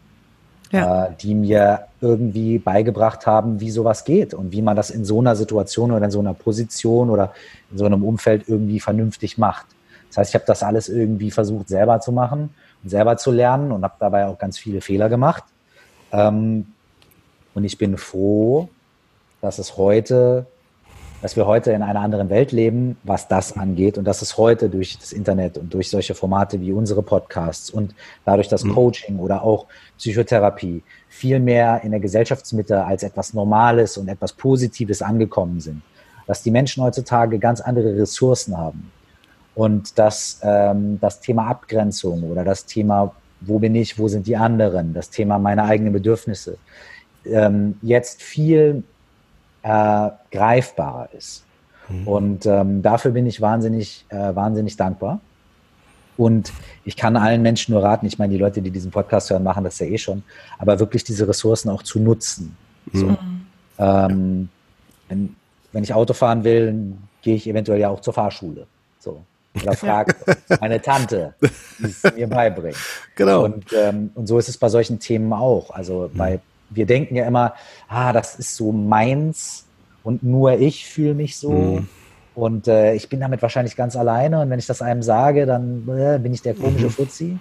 ja. 0.71 1.07
äh, 1.07 1.11
die 1.21 1.35
mir 1.35 1.87
irgendwie 2.01 2.59
beigebracht 2.59 3.27
haben, 3.27 3.61
wie 3.61 3.71
sowas 3.71 4.05
geht 4.05 4.33
und 4.33 4.53
wie 4.53 4.63
man 4.63 4.77
das 4.77 4.91
in 4.91 5.05
so 5.05 5.21
einer 5.21 5.37
Situation 5.37 5.93
oder 5.93 6.07
in 6.07 6.11
so 6.11 6.21
einer 6.21 6.35
Position 6.35 7.11
oder 7.11 7.35
in 7.71 7.79
so 7.79 7.85
einem 7.85 8.03
Umfeld 8.03 8.49
irgendwie 8.49 8.81
vernünftig 8.81 9.37
macht. 9.37 9.67
Das 10.09 10.19
heißt, 10.19 10.31
ich 10.31 10.35
habe 10.35 10.47
das 10.47 10.63
alles 10.63 10.89
irgendwie 10.89 11.31
versucht 11.31 11.69
selber 11.69 12.01
zu 12.01 12.13
machen 12.13 12.55
und 12.83 12.89
selber 12.89 13.17
zu 13.17 13.31
lernen 13.31 13.73
und 13.73 13.83
habe 13.83 13.95
dabei 13.99 14.27
auch 14.27 14.39
ganz 14.39 14.59
viele 14.59 14.81
Fehler 14.81 15.09
gemacht. 15.09 15.45
Ähm, 16.13 16.69
und 17.55 17.65
ich 17.65 17.77
bin 17.77 17.99
froh, 17.99 18.69
dass 19.41 19.59
es 19.59 19.77
heute, 19.77 20.47
dass 21.21 21.35
wir 21.37 21.47
heute 21.47 21.73
in 21.73 21.83
einer 21.83 22.01
anderen 22.01 22.31
Welt 22.31 22.53
leben, 22.53 22.97
was 23.03 23.27
das 23.27 23.57
angeht 23.57 23.99
und 23.99 24.05
dass 24.05 24.23
es 24.23 24.39
heute 24.39 24.69
durch 24.69 24.99
das 24.99 25.13
Internet 25.13 25.59
und 25.59 25.75
durch 25.75 25.91
solche 25.91 26.15
Formate 26.15 26.61
wie 26.61 26.73
unsere 26.73 27.03
Podcasts 27.03 27.71
und 27.71 27.95
dadurch 28.25 28.49
das 28.49 28.65
mhm. 28.65 28.75
Coaching 28.75 29.19
oder 29.19 29.43
auch 29.43 29.67
Psychotherapie 29.97 30.83
viel 31.09 31.41
mehr 31.41 31.81
in 31.83 31.91
der 31.91 32.01
Gesellschaftsmitte 32.01 32.85
als 32.85 33.03
etwas 33.03 33.35
Normales 33.35 33.99
und 33.99 34.09
etwas 34.09 34.33
Positives 34.33 35.03
angekommen 35.03 35.61
sind. 35.61 35.83
Dass 36.27 36.43
die 36.43 36.51
Menschen 36.51 36.85
heutzutage 36.85 37.39
ganz 37.39 37.61
andere 37.61 37.97
Ressourcen 37.97 38.57
haben 38.57 38.93
und 39.55 39.99
dass 39.99 40.41
ähm, 40.43 41.01
das 41.01 41.21
Thema 41.21 41.49
Abgrenzung 41.49 42.23
oder 42.31 42.45
das 42.45 42.65
Thema, 42.65 43.13
wo 43.41 43.59
bin 43.59 43.75
ich, 43.75 43.99
wo 43.99 44.07
sind 44.07 44.27
die 44.29 44.37
anderen, 44.37 44.95
das 44.95 45.11
Thema 45.11 45.39
meine 45.39 45.65
eigenen 45.65 45.93
Bedürfnisse, 45.93 46.59
ähm, 47.25 47.77
jetzt 47.83 48.23
viel 48.23 48.85
äh, 49.69 50.11
greifbarer 50.31 51.11
ist. 51.17 51.45
Mhm. 51.89 52.09
Und 52.09 52.47
ähm, 52.47 52.83
dafür 52.83 53.11
bin 53.11 53.27
ich 53.27 53.41
wahnsinnig, 53.41 54.07
äh, 54.09 54.35
wahnsinnig 54.35 54.77
dankbar. 54.77 55.21
Und 56.17 56.53
ich 56.85 56.97
kann 56.97 57.17
allen 57.17 57.43
Menschen 57.43 57.75
nur 57.75 57.83
raten, 57.83 58.07
ich 58.07 58.19
meine, 58.19 58.33
die 58.33 58.39
Leute, 58.39 58.61
die 58.61 58.71
diesen 58.71 58.91
Podcast 58.91 59.31
hören, 59.31 59.45
machen 59.45 59.63
das 59.63 59.79
ja 59.79 59.87
eh 59.87 59.99
schon, 59.99 60.25
aber 60.59 60.81
wirklich 60.81 61.05
diese 61.05 61.29
Ressourcen 61.29 61.69
auch 61.69 61.83
zu 61.83 62.01
nutzen. 62.01 62.57
Mhm. 62.93 62.99
So. 62.99 63.17
Ähm, 63.79 64.49
wenn, 65.09 65.37
wenn 65.73 65.85
ich 65.85 65.95
Auto 65.95 66.15
fahren 66.15 66.43
will, 66.43 66.95
gehe 67.23 67.37
ich 67.37 67.47
eventuell 67.47 67.79
ja 67.79 67.91
auch 67.91 68.01
zur 68.01 68.15
Fahrschule. 68.15 68.67
So. 68.99 69.23
Oder 69.63 69.73
fragt 69.75 70.17
meine 70.61 70.81
Tante, 70.81 71.35
die 71.79 71.85
es 71.85 72.03
mir 72.15 72.27
beibringt. 72.27 72.77
Genau. 73.15 73.45
Und, 73.45 73.67
ähm, 73.77 74.11
und 74.15 74.27
so 74.27 74.39
ist 74.39 74.49
es 74.49 74.57
bei 74.57 74.69
solchen 74.69 74.99
Themen 74.99 75.33
auch. 75.33 75.71
Also 75.71 76.11
bei, 76.13 76.37
mhm. 76.37 76.41
Wir 76.71 76.87
denken 76.87 77.17
ja 77.17 77.27
immer, 77.27 77.55
ah, 77.89 78.13
das 78.13 78.37
ist 78.37 78.57
so 78.57 78.73
meins 78.73 79.67
und 80.03 80.23
nur 80.23 80.59
ich 80.59 80.87
fühle 80.87 81.15
mich 81.15 81.37
so. 81.37 81.53
Mhm. 81.53 81.89
Und 82.35 82.69
äh, 82.69 82.95
ich 82.95 83.09
bin 83.09 83.21
damit 83.21 83.43
wahrscheinlich 83.43 83.75
ganz 83.75 83.97
alleine. 83.97 84.41
Und 84.41 84.51
wenn 84.51 84.61
ich 84.61 84.67
das 84.67 84.81
einem 84.81 85.03
sage, 85.03 85.45
dann 85.45 85.89
äh, 85.89 86.19
bin 86.19 86.33
ich 86.33 86.41
der 86.41 86.55
komische 86.55 86.87
mhm. 86.87 86.91
Fuzzi. 86.91 87.39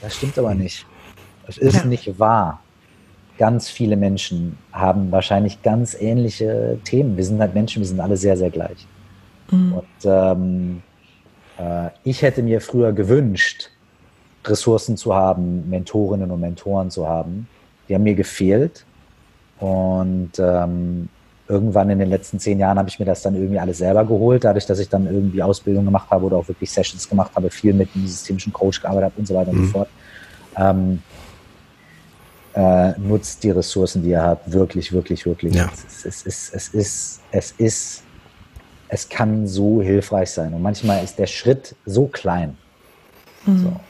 Das 0.00 0.14
stimmt 0.14 0.38
aber 0.38 0.54
nicht. 0.54 0.86
Das 1.46 1.58
ist 1.58 1.74
ja. 1.74 1.84
nicht 1.84 2.18
wahr. 2.18 2.60
Ganz 3.38 3.68
viele 3.68 3.96
Menschen 3.96 4.56
haben 4.72 5.10
wahrscheinlich 5.10 5.62
ganz 5.62 5.94
ähnliche 6.00 6.78
Themen. 6.84 7.16
Wir 7.16 7.24
sind 7.24 7.40
halt 7.40 7.54
Menschen, 7.54 7.80
wir 7.80 7.86
sind 7.88 8.00
alle 8.00 8.16
sehr, 8.16 8.36
sehr 8.36 8.50
gleich. 8.50 8.86
Mhm. 9.50 9.72
Und 9.72 10.04
ähm, 10.04 10.82
äh, 11.58 11.88
ich 12.04 12.22
hätte 12.22 12.42
mir 12.42 12.60
früher 12.60 12.92
gewünscht, 12.92 13.70
Ressourcen 14.44 14.96
zu 14.96 15.14
haben, 15.14 15.68
Mentorinnen 15.68 16.30
und 16.30 16.40
Mentoren 16.40 16.90
zu 16.90 17.08
haben. 17.08 17.48
Die 17.88 17.94
haben 17.94 18.02
mir 18.02 18.14
gefehlt. 18.14 18.84
Und 19.58 20.32
ähm, 20.38 21.08
irgendwann 21.48 21.90
in 21.90 21.98
den 21.98 22.10
letzten 22.10 22.38
zehn 22.38 22.58
Jahren 22.58 22.78
habe 22.78 22.88
ich 22.88 22.98
mir 22.98 23.04
das 23.04 23.22
dann 23.22 23.34
irgendwie 23.34 23.58
alles 23.58 23.78
selber 23.78 24.04
geholt, 24.04 24.44
dadurch, 24.44 24.66
dass 24.66 24.78
ich 24.78 24.88
dann 24.88 25.06
irgendwie 25.06 25.42
Ausbildung 25.42 25.84
gemacht 25.84 26.10
habe 26.10 26.26
oder 26.26 26.36
auch 26.36 26.48
wirklich 26.48 26.70
Sessions 26.70 27.08
gemacht 27.08 27.32
habe, 27.34 27.50
viel 27.50 27.72
mit 27.72 27.88
einem 27.94 28.06
systemischen 28.06 28.52
Coach 28.52 28.80
gearbeitet 28.80 29.10
habe 29.10 29.20
und 29.20 29.26
so 29.26 29.34
weiter 29.34 29.52
mhm. 29.52 29.58
und 29.58 29.64
so 29.64 29.68
mhm. 29.68 29.72
fort. 29.72 29.88
Ähm, 30.56 31.02
äh, 32.54 32.98
nutzt 32.98 33.44
die 33.44 33.50
Ressourcen, 33.50 34.02
die 34.02 34.10
ihr 34.10 34.22
habt, 34.22 34.50
wirklich, 34.50 34.92
wirklich, 34.92 35.24
wirklich. 35.26 35.54
Ja. 35.54 35.70
Es, 35.72 36.04
es, 36.04 36.26
es, 36.26 36.50
es, 36.50 36.68
ist, 36.68 37.20
es 37.30 37.52
ist 37.58 38.02
es 38.88 39.08
kann 39.08 39.46
so 39.46 39.82
hilfreich 39.82 40.30
sein. 40.30 40.54
Und 40.54 40.62
manchmal 40.62 41.02
ist 41.02 41.18
der 41.18 41.26
Schritt 41.26 41.74
so 41.84 42.06
klein. 42.06 42.56
Mhm. 43.44 43.58
So. 43.58 43.80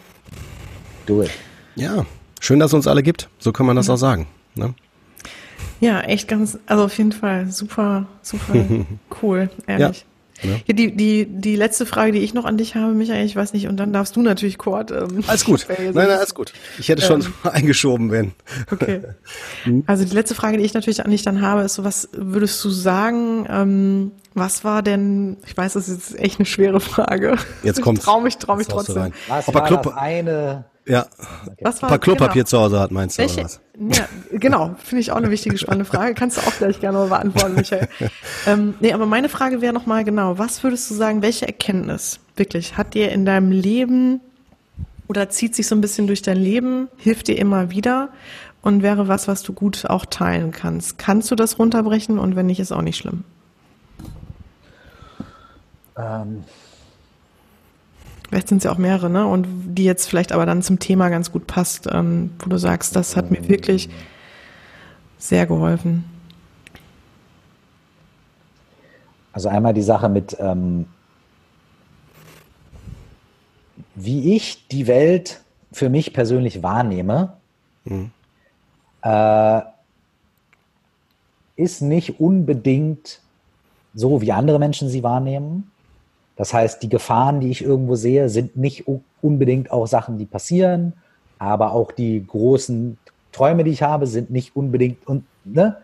Do 1.07 1.23
it. 1.23 1.31
Ja, 1.75 2.07
schön, 2.47 2.61
dass 2.61 2.71
es 2.71 2.75
uns 2.75 2.87
alle 2.87 3.03
gibt. 3.03 3.29
So 3.39 3.53
kann 3.53 3.67
man 3.67 3.77
das 3.77 3.89
mhm. 3.89 3.95
auch 3.95 3.99
sagen. 3.99 4.27
Ne? 4.55 4.75
Ja, 5.81 6.01
echt 6.01 6.29
ganz, 6.29 6.59
also 6.67 6.85
auf 6.85 6.97
jeden 6.97 7.13
Fall 7.13 7.51
super, 7.51 8.07
super 8.23 8.55
cool, 9.23 9.51
ehrlich. 9.67 10.07
Ja. 10.43 10.51
Ja. 10.51 10.57
ja. 10.67 10.75
die, 10.75 10.95
die, 10.95 11.27
die 11.27 11.57
letzte 11.57 11.87
Frage, 11.87 12.13
die 12.13 12.19
ich 12.19 12.35
noch 12.35 12.45
an 12.45 12.59
dich 12.59 12.75
habe, 12.75 12.93
Michael, 12.93 13.25
ich 13.25 13.35
weiß 13.35 13.55
nicht, 13.55 13.69
und 13.69 13.79
dann 13.79 13.93
darfst 13.93 14.17
du 14.17 14.23
natürlich, 14.23 14.59
Kurt. 14.59 14.91
Ähm, 14.91 15.25
alles 15.27 15.45
gut. 15.45 15.67
Nein, 15.69 15.93
nein, 15.95 16.11
alles 16.11 16.35
gut. 16.35 16.53
Ich 16.79 16.89
hätte 16.89 17.03
schon 17.03 17.23
ähm, 17.23 17.33
eingeschoben, 17.51 18.11
wenn. 18.11 18.33
Okay. 18.71 19.03
Hm? 19.65 19.85
Also 19.87 20.05
die 20.05 20.15
letzte 20.15 20.35
Frage, 20.35 20.59
die 20.59 20.65
ich 20.65 20.75
natürlich 20.75 21.05
an 21.05 21.11
dich 21.11 21.23
dann 21.23 21.41
habe, 21.41 21.63
ist 21.63 21.75
so, 21.75 21.85
was 21.85 22.11
würdest 22.13 22.63
du 22.65 22.71
sagen, 22.71 23.47
ähm, 23.49 24.13
was 24.35 24.63
war 24.63 24.83
denn, 24.83 25.39
ich 25.47 25.57
weiß, 25.57 25.73
das 25.73 25.89
ist 25.89 26.11
jetzt 26.11 26.21
echt 26.21 26.39
eine 26.39 26.47
schwere 26.47 26.81
Frage. 26.81 27.37
Jetzt 27.63 27.81
kommt. 27.81 28.03
Trau 28.03 28.21
mich, 28.21 28.37
trau 28.37 28.57
mich 28.57 28.69
trotzdem. 28.69 29.13
Was 29.29 29.49
Ob 29.49 29.55
war 29.55 29.65
Club, 29.65 29.83
das 29.85 29.95
eine 29.95 30.67
ja. 30.87 31.07
Was 31.61 31.82
war, 31.82 31.89
Ob 31.89 31.95
er 31.95 31.99
Klopapier 31.99 32.34
genau. 32.34 32.47
zu 32.47 32.59
Hause 32.59 32.80
hat, 32.80 32.91
meinst 32.91 33.18
du? 33.18 33.22
Welche, 33.22 33.41
oder 33.41 33.45
was? 33.45 33.61
Ja, 33.78 34.09
genau. 34.30 34.76
Finde 34.78 35.01
ich 35.01 35.11
auch 35.11 35.16
eine 35.16 35.30
wichtige, 35.30 35.59
spannende 35.59 35.84
Frage. 35.84 36.14
Kannst 36.14 36.37
du 36.39 36.43
auch 36.43 36.57
gleich 36.57 36.80
gerne 36.80 36.99
mal 36.99 37.09
beantworten, 37.09 37.55
Michael. 37.55 37.89
ähm, 38.47 38.74
nee, 38.80 38.93
aber 38.93 39.07
meine 39.07 39.28
Frage 39.28 39.61
wäre 39.61 39.72
nochmal 39.72 40.05
genau, 40.05 40.39
was 40.39 40.62
würdest 40.62 40.91
du 40.91 40.95
sagen, 40.95 41.22
welche 41.22 41.47
Erkenntnis 41.47 42.20
wirklich 42.37 42.76
hat 42.76 42.95
dir 42.95 43.11
in 43.11 43.26
deinem 43.26 43.51
Leben 43.51 44.20
oder 45.09 45.28
zieht 45.28 45.55
sich 45.55 45.66
so 45.66 45.74
ein 45.74 45.80
bisschen 45.80 46.07
durch 46.07 46.22
dein 46.22 46.39
Leben, 46.39 46.89
hilft 46.97 47.28
dir 47.28 47.39
immer 47.39 47.70
wieder 47.70 48.11
und 48.62 48.82
wäre 48.82 49.09
was, 49.09 49.28
was 49.28 49.43
du 49.43 49.53
gut 49.53 49.87
auch 49.87 50.07
teilen 50.07 50.53
kannst? 50.53 50.99
Kannst 50.99 51.30
du 51.30 51.34
das 51.34 51.59
runterbrechen 51.59 52.18
und 52.18 52.37
wenn 52.37 52.47
nicht, 52.47 52.61
ist 52.61 52.72
auch 52.72 52.82
nicht 52.82 52.97
schlimm? 52.97 53.24
Ähm. 55.97 56.45
Vielleicht 58.29 58.49
sind 58.49 58.59
es 58.59 58.64
ja 58.64 58.72
auch 58.72 58.79
mehrere, 58.79 59.09
ne? 59.09 59.27
Und 59.27 59.47
die 59.74 59.85
jetzt 59.85 60.07
vielleicht 60.07 60.33
aber 60.33 60.47
dann 60.47 60.62
zum 60.62 60.79
Thema 60.79 61.09
ganz 61.09 61.31
gut 61.31 61.47
passt, 61.47 61.89
ähm, 61.91 62.31
wo 62.41 62.49
du 62.49 62.59
sagst, 62.59 62.97
das 62.97 63.16
hat 63.16 63.31
mir 63.31 63.49
wirklich 63.49 63.89
sehr 65.18 65.47
geholfen. 65.47 66.05
Also 69.33 69.49
einmal 69.49 69.74
die 69.74 69.83
Sache 69.83 70.09
mit, 70.09 70.37
ähm, 70.41 70.87
wie 73.95 74.35
ich 74.35 74.66
die 74.68 74.87
Welt 74.87 75.43
für 75.72 75.89
mich 75.89 76.12
persönlich 76.12 76.62
wahrnehme, 76.62 77.35
mhm. 77.85 78.11
äh, 79.03 79.61
ist 81.57 81.81
nicht 81.83 82.20
unbedingt 82.20 83.20
so, 83.95 84.20
wie 84.20 84.33
andere 84.33 84.59
Menschen 84.59 84.89
sie 84.89 85.03
wahrnehmen. 85.03 85.70
Das 86.37 86.53
heißt, 86.53 86.82
die 86.82 86.89
Gefahren, 86.89 87.41
die 87.41 87.51
ich 87.51 87.64
irgendwo 87.64 87.97
sehe, 87.97 88.28
sind 88.28 88.57
nicht 88.57 88.84
unbedingt 89.22 89.70
auch 89.70 89.87
Sachen, 89.87 90.18
die 90.18 90.26
passieren, 90.26 90.93
aber 91.39 91.72
auch 91.72 91.93
die 91.93 92.24
großen 92.26 92.99
Träume, 93.32 93.64
die 93.64 93.70
ich 93.70 93.82
habe, 93.82 94.07
sind 94.07 94.30
nicht 94.30 94.55
unbedingt 94.55 95.07
und 95.07 95.24
ne? 95.45 95.78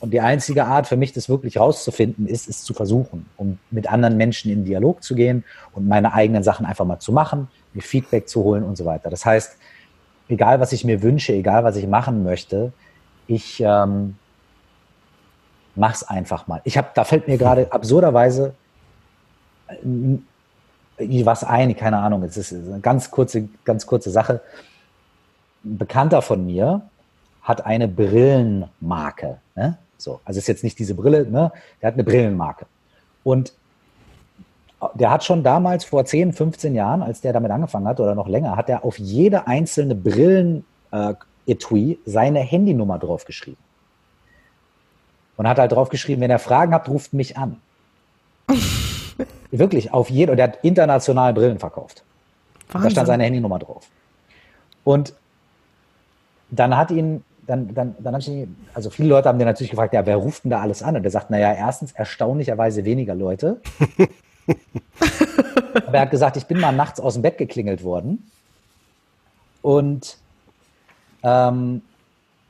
Und 0.00 0.10
die 0.10 0.20
einzige 0.20 0.66
Art 0.66 0.86
für 0.86 0.98
mich, 0.98 1.12
das 1.14 1.30
wirklich 1.30 1.58
rauszufinden, 1.58 2.26
ist, 2.26 2.46
es 2.46 2.62
zu 2.62 2.74
versuchen, 2.74 3.24
um 3.38 3.58
mit 3.70 3.90
anderen 3.90 4.18
Menschen 4.18 4.52
in 4.52 4.64
Dialog 4.66 5.02
zu 5.02 5.14
gehen 5.14 5.44
und 5.72 5.88
meine 5.88 6.12
eigenen 6.12 6.42
Sachen 6.42 6.66
einfach 6.66 6.84
mal 6.84 6.98
zu 6.98 7.10
machen, 7.10 7.48
mir 7.72 7.80
Feedback 7.80 8.28
zu 8.28 8.44
holen 8.44 8.64
und 8.64 8.76
so 8.76 8.84
weiter. 8.84 9.08
Das 9.08 9.24
heißt, 9.24 9.56
egal 10.28 10.60
was 10.60 10.72
ich 10.72 10.84
mir 10.84 11.00
wünsche, 11.00 11.32
egal 11.32 11.64
was 11.64 11.76
ich 11.76 11.86
machen 11.86 12.22
möchte, 12.22 12.74
ich 13.26 13.62
ähm, 13.64 14.16
mach's 15.74 16.02
einfach 16.02 16.48
mal. 16.48 16.60
Ich 16.64 16.76
habe, 16.76 16.88
da 16.94 17.04
fällt 17.04 17.26
mir 17.26 17.38
gerade 17.38 17.68
absurderweise 17.72 18.52
was 20.98 21.44
ein, 21.44 21.76
keine 21.76 21.98
Ahnung, 21.98 22.22
es 22.22 22.36
ist 22.36 22.52
eine 22.52 22.80
ganz 22.80 23.10
kurze, 23.10 23.48
ganz 23.64 23.86
kurze 23.86 24.10
Sache. 24.10 24.40
Ein 25.64 25.78
Bekannter 25.78 26.22
von 26.22 26.44
mir 26.44 26.82
hat 27.42 27.64
eine 27.66 27.88
Brillenmarke. 27.88 29.38
Ne? 29.54 29.78
So, 29.98 30.20
also 30.24 30.38
ist 30.38 30.46
jetzt 30.46 30.64
nicht 30.64 30.78
diese 30.78 30.94
Brille, 30.94 31.26
ne? 31.30 31.52
Der 31.80 31.88
hat 31.88 31.94
eine 31.94 32.04
Brillenmarke. 32.04 32.66
Und 33.22 33.52
der 34.94 35.10
hat 35.10 35.24
schon 35.24 35.42
damals 35.42 35.84
vor 35.84 36.04
10, 36.04 36.32
15 36.34 36.74
Jahren, 36.74 37.02
als 37.02 37.22
der 37.22 37.32
damit 37.32 37.50
angefangen 37.50 37.88
hat 37.88 38.00
oder 38.00 38.14
noch 38.14 38.28
länger, 38.28 38.56
hat 38.56 38.68
er 38.68 38.84
auf 38.84 38.98
jede 38.98 39.46
einzelne 39.46 39.94
Brillen-Etui 39.94 41.92
äh, 41.92 41.98
seine 42.04 42.40
Handynummer 42.40 42.98
draufgeschrieben. 42.98 43.62
Und 45.36 45.48
hat 45.48 45.58
halt 45.58 45.72
draufgeschrieben, 45.72 46.20
wenn 46.20 46.30
ihr 46.30 46.38
Fragen 46.38 46.74
habt, 46.74 46.88
ruft 46.88 47.12
mich 47.12 47.36
an. 47.36 47.60
Wirklich, 49.50 49.92
auf 49.92 50.10
jede, 50.10 50.32
und 50.32 50.38
der 50.38 50.48
hat 50.48 50.58
international 50.62 51.32
Brillen 51.32 51.58
verkauft. 51.58 52.02
Da 52.72 52.90
stand 52.90 53.06
seine 53.06 53.24
Handynummer 53.24 53.58
drauf. 53.58 53.88
Und 54.82 55.14
dann 56.50 56.76
hat 56.76 56.90
ihn, 56.90 57.24
dann, 57.46 57.74
dann, 57.74 57.94
dann 57.98 58.14
habe 58.14 58.20
ich 58.20 58.28
ihn, 58.28 58.56
also 58.74 58.90
viele 58.90 59.08
Leute 59.08 59.28
haben 59.28 59.38
den 59.38 59.46
natürlich 59.46 59.70
gefragt, 59.70 59.94
ja, 59.94 60.04
wer 60.06 60.16
ruft 60.16 60.44
denn 60.44 60.50
da 60.50 60.60
alles 60.60 60.82
an? 60.82 60.96
Und 60.96 61.04
er 61.04 61.10
sagt, 61.10 61.30
naja, 61.30 61.52
erstens 61.52 61.92
erstaunlicherweise 61.92 62.84
weniger 62.84 63.14
Leute. 63.14 63.60
Aber 65.86 65.94
er 65.94 66.02
hat 66.02 66.10
gesagt, 66.10 66.36
ich 66.36 66.46
bin 66.46 66.60
mal 66.60 66.72
nachts 66.72 67.00
aus 67.00 67.14
dem 67.14 67.22
Bett 67.22 67.38
geklingelt 67.38 67.82
worden. 67.82 68.30
Und 69.62 70.18
ähm, 71.22 71.82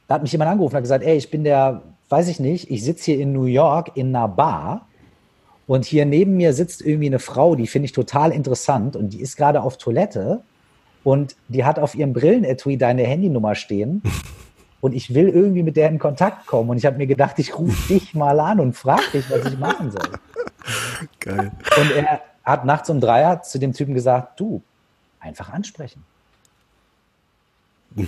da 0.08 0.14
hat 0.14 0.22
mich 0.22 0.32
jemand 0.32 0.50
angerufen 0.50 0.74
und 0.74 0.76
hat 0.76 0.84
gesagt, 0.84 1.04
ey, 1.04 1.16
ich 1.16 1.30
bin 1.30 1.44
der, 1.44 1.82
weiß 2.08 2.28
ich 2.28 2.40
nicht, 2.40 2.70
ich 2.70 2.84
sitze 2.84 3.12
hier 3.12 3.20
in 3.20 3.32
New 3.32 3.44
York 3.44 3.92
in 3.94 4.14
einer 4.14 4.28
Bar 4.28 4.86
und 5.66 5.84
hier 5.84 6.04
neben 6.04 6.36
mir 6.36 6.52
sitzt 6.52 6.82
irgendwie 6.82 7.06
eine 7.06 7.18
Frau, 7.18 7.54
die 7.54 7.66
finde 7.66 7.86
ich 7.86 7.92
total 7.92 8.32
interessant 8.32 8.96
und 8.96 9.10
die 9.10 9.20
ist 9.20 9.36
gerade 9.36 9.62
auf 9.62 9.78
Toilette 9.78 10.42
und 11.04 11.36
die 11.48 11.64
hat 11.64 11.78
auf 11.78 11.94
ihrem 11.94 12.12
Brillenetui 12.12 12.76
deine 12.76 13.04
Handynummer 13.04 13.54
stehen. 13.54 14.02
Und 14.80 14.92
ich 14.92 15.14
will 15.14 15.30
irgendwie 15.30 15.62
mit 15.62 15.76
der 15.76 15.88
in 15.88 15.98
Kontakt 15.98 16.46
kommen. 16.46 16.68
Und 16.68 16.76
ich 16.76 16.84
habe 16.84 16.98
mir 16.98 17.06
gedacht, 17.06 17.38
ich 17.38 17.58
rufe 17.58 17.88
dich 17.94 18.12
mal 18.12 18.38
an 18.38 18.60
und 18.60 18.74
frage 18.74 19.12
dich, 19.14 19.30
was 19.30 19.46
ich 19.46 19.58
machen 19.58 19.90
soll. 19.90 20.10
Geil. 21.20 21.52
Und 21.80 21.90
er 21.90 22.20
hat 22.44 22.66
nachts 22.66 22.90
um 22.90 23.00
drei 23.00 23.36
zu 23.36 23.58
dem 23.58 23.72
Typen 23.72 23.94
gesagt, 23.94 24.38
du, 24.38 24.62
einfach 25.20 25.50
ansprechen. 25.50 26.04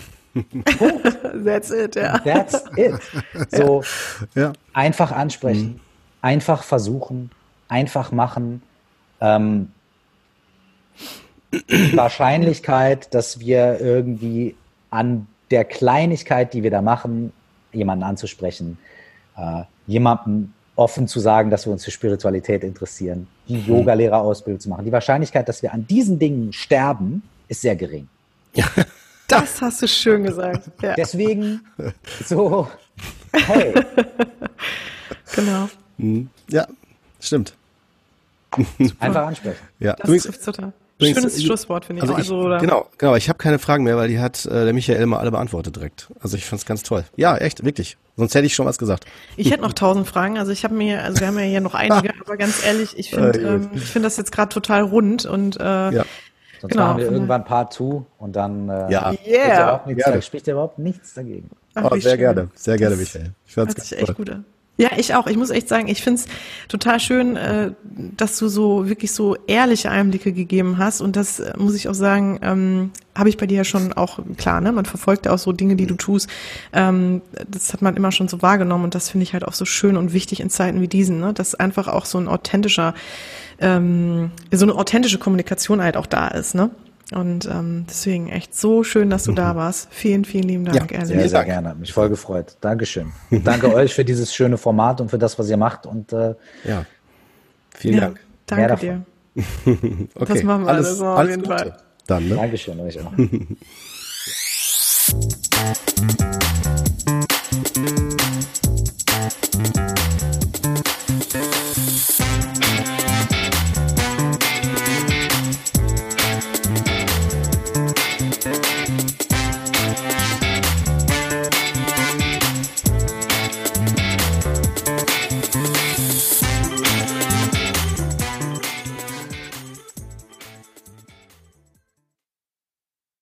That's 1.46 1.70
it, 1.70 1.96
ja. 1.96 2.18
That's 2.18 2.64
it. 2.76 3.00
So 3.48 3.82
ja. 4.34 4.52
einfach 4.74 5.12
ansprechen, 5.12 5.76
mhm. 5.76 5.80
einfach 6.20 6.62
versuchen, 6.62 7.30
einfach 7.68 8.12
machen. 8.12 8.62
Ähm, 9.20 9.72
Wahrscheinlichkeit, 11.94 13.14
dass 13.14 13.40
wir 13.40 13.80
irgendwie 13.80 14.56
an 14.90 15.26
der 15.50 15.64
Kleinigkeit, 15.64 16.52
die 16.54 16.62
wir 16.62 16.70
da 16.70 16.82
machen, 16.82 17.32
jemanden 17.72 18.04
anzusprechen, 18.04 18.78
äh, 19.36 19.62
jemandem 19.86 20.52
offen 20.74 21.08
zu 21.08 21.20
sagen, 21.20 21.50
dass 21.50 21.66
wir 21.66 21.72
uns 21.72 21.84
für 21.84 21.90
Spiritualität 21.90 22.62
interessieren, 22.62 23.26
die 23.48 23.56
mhm. 23.56 23.66
Yoga-Lehrerausbildung 23.66 24.60
zu 24.60 24.68
machen. 24.68 24.84
Die 24.84 24.92
Wahrscheinlichkeit, 24.92 25.48
dass 25.48 25.62
wir 25.62 25.72
an 25.72 25.86
diesen 25.86 26.18
Dingen 26.18 26.52
sterben, 26.52 27.22
ist 27.48 27.62
sehr 27.62 27.76
gering. 27.76 28.08
Ja. 28.54 28.66
Das 29.28 29.60
hast 29.60 29.82
du 29.82 29.88
schön 29.88 30.22
gesagt. 30.22 30.70
Ja. 30.80 30.94
Deswegen 30.94 31.60
so, 32.24 32.68
hey. 33.32 33.74
Genau. 35.34 35.68
Mhm. 35.98 36.30
Ja, 36.48 36.68
stimmt. 37.26 37.54
Einfach 39.00 39.26
ansprechen. 39.26 39.58
Ja, 39.78 39.94
das 39.94 40.22
trifft 40.22 40.44
total. 40.44 40.72
Übrigens, 40.98 41.18
Schönes 41.18 41.44
Schlusswort, 41.44 41.84
finde 41.84 42.02
ich. 42.02 42.08
Also, 42.08 42.14
ich 42.14 42.30
also, 42.50 42.58
genau, 42.58 42.86
genau. 42.96 43.16
Ich 43.16 43.28
habe 43.28 43.36
keine 43.36 43.58
Fragen 43.58 43.84
mehr, 43.84 43.98
weil 43.98 44.08
die 44.08 44.18
hat 44.18 44.46
äh, 44.46 44.64
der 44.64 44.72
Michael 44.72 45.04
mal 45.04 45.18
alle 45.18 45.30
beantwortet 45.30 45.76
direkt. 45.76 46.08
Also 46.20 46.38
ich 46.38 46.46
fand's 46.46 46.64
ganz 46.64 46.82
toll. 46.82 47.04
Ja, 47.16 47.36
echt, 47.36 47.64
wirklich. 47.64 47.98
Sonst 48.16 48.34
hätte 48.34 48.46
ich 48.46 48.54
schon 48.54 48.64
was 48.64 48.78
gesagt. 48.78 49.04
Ich 49.36 49.50
hätte 49.50 49.60
noch 49.60 49.74
tausend 49.74 50.06
Fragen. 50.06 50.38
Also 50.38 50.52
ich 50.52 50.64
habe 50.64 50.74
mir, 50.74 51.04
also 51.04 51.20
wir 51.20 51.26
haben 51.26 51.38
ja 51.38 51.44
hier 51.44 51.60
noch 51.60 51.74
einige, 51.74 52.14
aber 52.24 52.38
ganz 52.38 52.64
ehrlich, 52.64 52.98
ich 52.98 53.10
finde, 53.10 53.38
äh, 53.38 53.54
ähm, 53.56 53.70
ich 53.74 53.84
finde 53.84 54.06
das 54.06 54.16
jetzt 54.16 54.32
gerade 54.32 54.48
total 54.48 54.82
rund 54.82 55.26
und 55.26 55.60
äh, 55.60 55.64
ja. 55.64 56.04
Sonst 56.60 56.72
genau, 56.72 56.86
machen 56.86 56.98
wir 56.98 57.10
irgendwann 57.12 57.44
Part 57.44 57.74
2 57.74 58.02
und 58.18 58.34
dann 58.34 58.70
äh, 58.70 58.90
ja. 58.90 59.12
yeah. 59.26 59.82
nichts, 59.84 60.24
spricht 60.24 60.46
ja 60.46 60.54
überhaupt 60.54 60.78
nichts 60.78 61.12
dagegen. 61.12 61.50
Ach, 61.74 61.90
oh, 61.90 61.96
sehr 61.96 62.12
schön. 62.12 62.18
gerne, 62.18 62.48
sehr 62.54 62.78
gerne, 62.78 62.96
Michael. 62.96 63.32
Ich 63.46 63.52
fand's 63.52 63.74
Hört 63.76 63.84
sich 63.84 63.98
echt 63.98 64.14
gut 64.14 64.30
an. 64.30 64.46
Ja, 64.78 64.90
ich 64.98 65.14
auch. 65.14 65.26
Ich 65.26 65.38
muss 65.38 65.48
echt 65.48 65.68
sagen, 65.68 65.88
ich 65.88 66.02
find's 66.02 66.26
total 66.68 67.00
schön, 67.00 67.36
äh, 67.36 67.72
dass 68.16 68.38
du 68.38 68.48
so 68.48 68.88
wirklich 68.88 69.12
so 69.12 69.34
ehrliche 69.46 69.90
Einblicke 69.90 70.32
gegeben 70.32 70.76
hast. 70.76 71.00
Und 71.00 71.16
das 71.16 71.40
äh, 71.40 71.54
muss 71.56 71.74
ich 71.74 71.88
auch 71.88 71.94
sagen, 71.94 72.38
ähm, 72.42 72.90
habe 73.14 73.30
ich 73.30 73.38
bei 73.38 73.46
dir 73.46 73.56
ja 73.56 73.64
schon 73.64 73.94
auch 73.94 74.18
klar, 74.36 74.60
ne? 74.60 74.72
Man 74.72 74.84
verfolgt 74.84 75.24
ja 75.24 75.32
auch 75.32 75.38
so 75.38 75.52
Dinge, 75.52 75.76
die 75.76 75.86
du 75.86 75.94
tust. 75.94 76.28
Ähm, 76.74 77.22
das 77.48 77.72
hat 77.72 77.80
man 77.80 77.96
immer 77.96 78.12
schon 78.12 78.28
so 78.28 78.42
wahrgenommen 78.42 78.84
und 78.84 78.94
das 78.94 79.08
finde 79.08 79.22
ich 79.22 79.32
halt 79.32 79.44
auch 79.46 79.54
so 79.54 79.64
schön 79.64 79.96
und 79.96 80.12
wichtig 80.12 80.40
in 80.40 80.50
Zeiten 80.50 80.82
wie 80.82 80.88
diesen, 80.88 81.20
ne? 81.20 81.32
Dass 81.32 81.54
einfach 81.54 81.88
auch 81.88 82.04
so 82.04 82.18
ein 82.18 82.28
authentischer, 82.28 82.92
ähm, 83.58 84.30
so 84.52 84.66
eine 84.66 84.74
authentische 84.74 85.18
Kommunikation 85.18 85.82
halt 85.82 85.96
auch 85.96 86.06
da 86.06 86.28
ist, 86.28 86.54
ne? 86.54 86.70
Und 87.14 87.46
ähm, 87.46 87.84
deswegen 87.88 88.28
echt 88.28 88.56
so 88.56 88.82
schön, 88.82 89.10
dass 89.10 89.24
du 89.24 89.30
mhm. 89.30 89.36
da 89.36 89.54
warst. 89.54 89.88
Vielen, 89.92 90.24
vielen 90.24 90.48
lieben 90.48 90.64
Dank, 90.64 90.90
ja. 90.90 91.04
Sehr, 91.04 91.28
sehr 91.28 91.44
gerne. 91.44 91.76
Mich 91.76 91.92
voll 91.92 92.08
gefreut. 92.08 92.56
Dankeschön. 92.60 93.12
Danke 93.30 93.72
euch 93.72 93.94
für 93.94 94.04
dieses 94.04 94.34
schöne 94.34 94.58
Format 94.58 95.00
und 95.00 95.08
für 95.08 95.18
das, 95.18 95.38
was 95.38 95.48
ihr 95.48 95.56
macht. 95.56 95.86
Und 95.86 96.12
äh, 96.12 96.34
ja, 96.64 96.84
vielen 97.76 97.94
ja, 97.94 98.00
Dank. 98.00 98.20
Danke 98.46 98.76
dir. 98.76 99.04
okay. 100.14 100.32
Das 100.34 100.42
machen 100.42 100.64
wir 100.64 100.72
alles, 100.72 101.00
alles, 101.00 101.02
auf 101.02 101.28
jeden 101.28 101.42
Gute. 101.42 101.56
Fall. 101.56 101.76
Dann, 102.08 102.28
ne? 102.28 102.34
Dankeschön 102.34 102.80
euch 102.80 102.98
auch. 103.00 103.12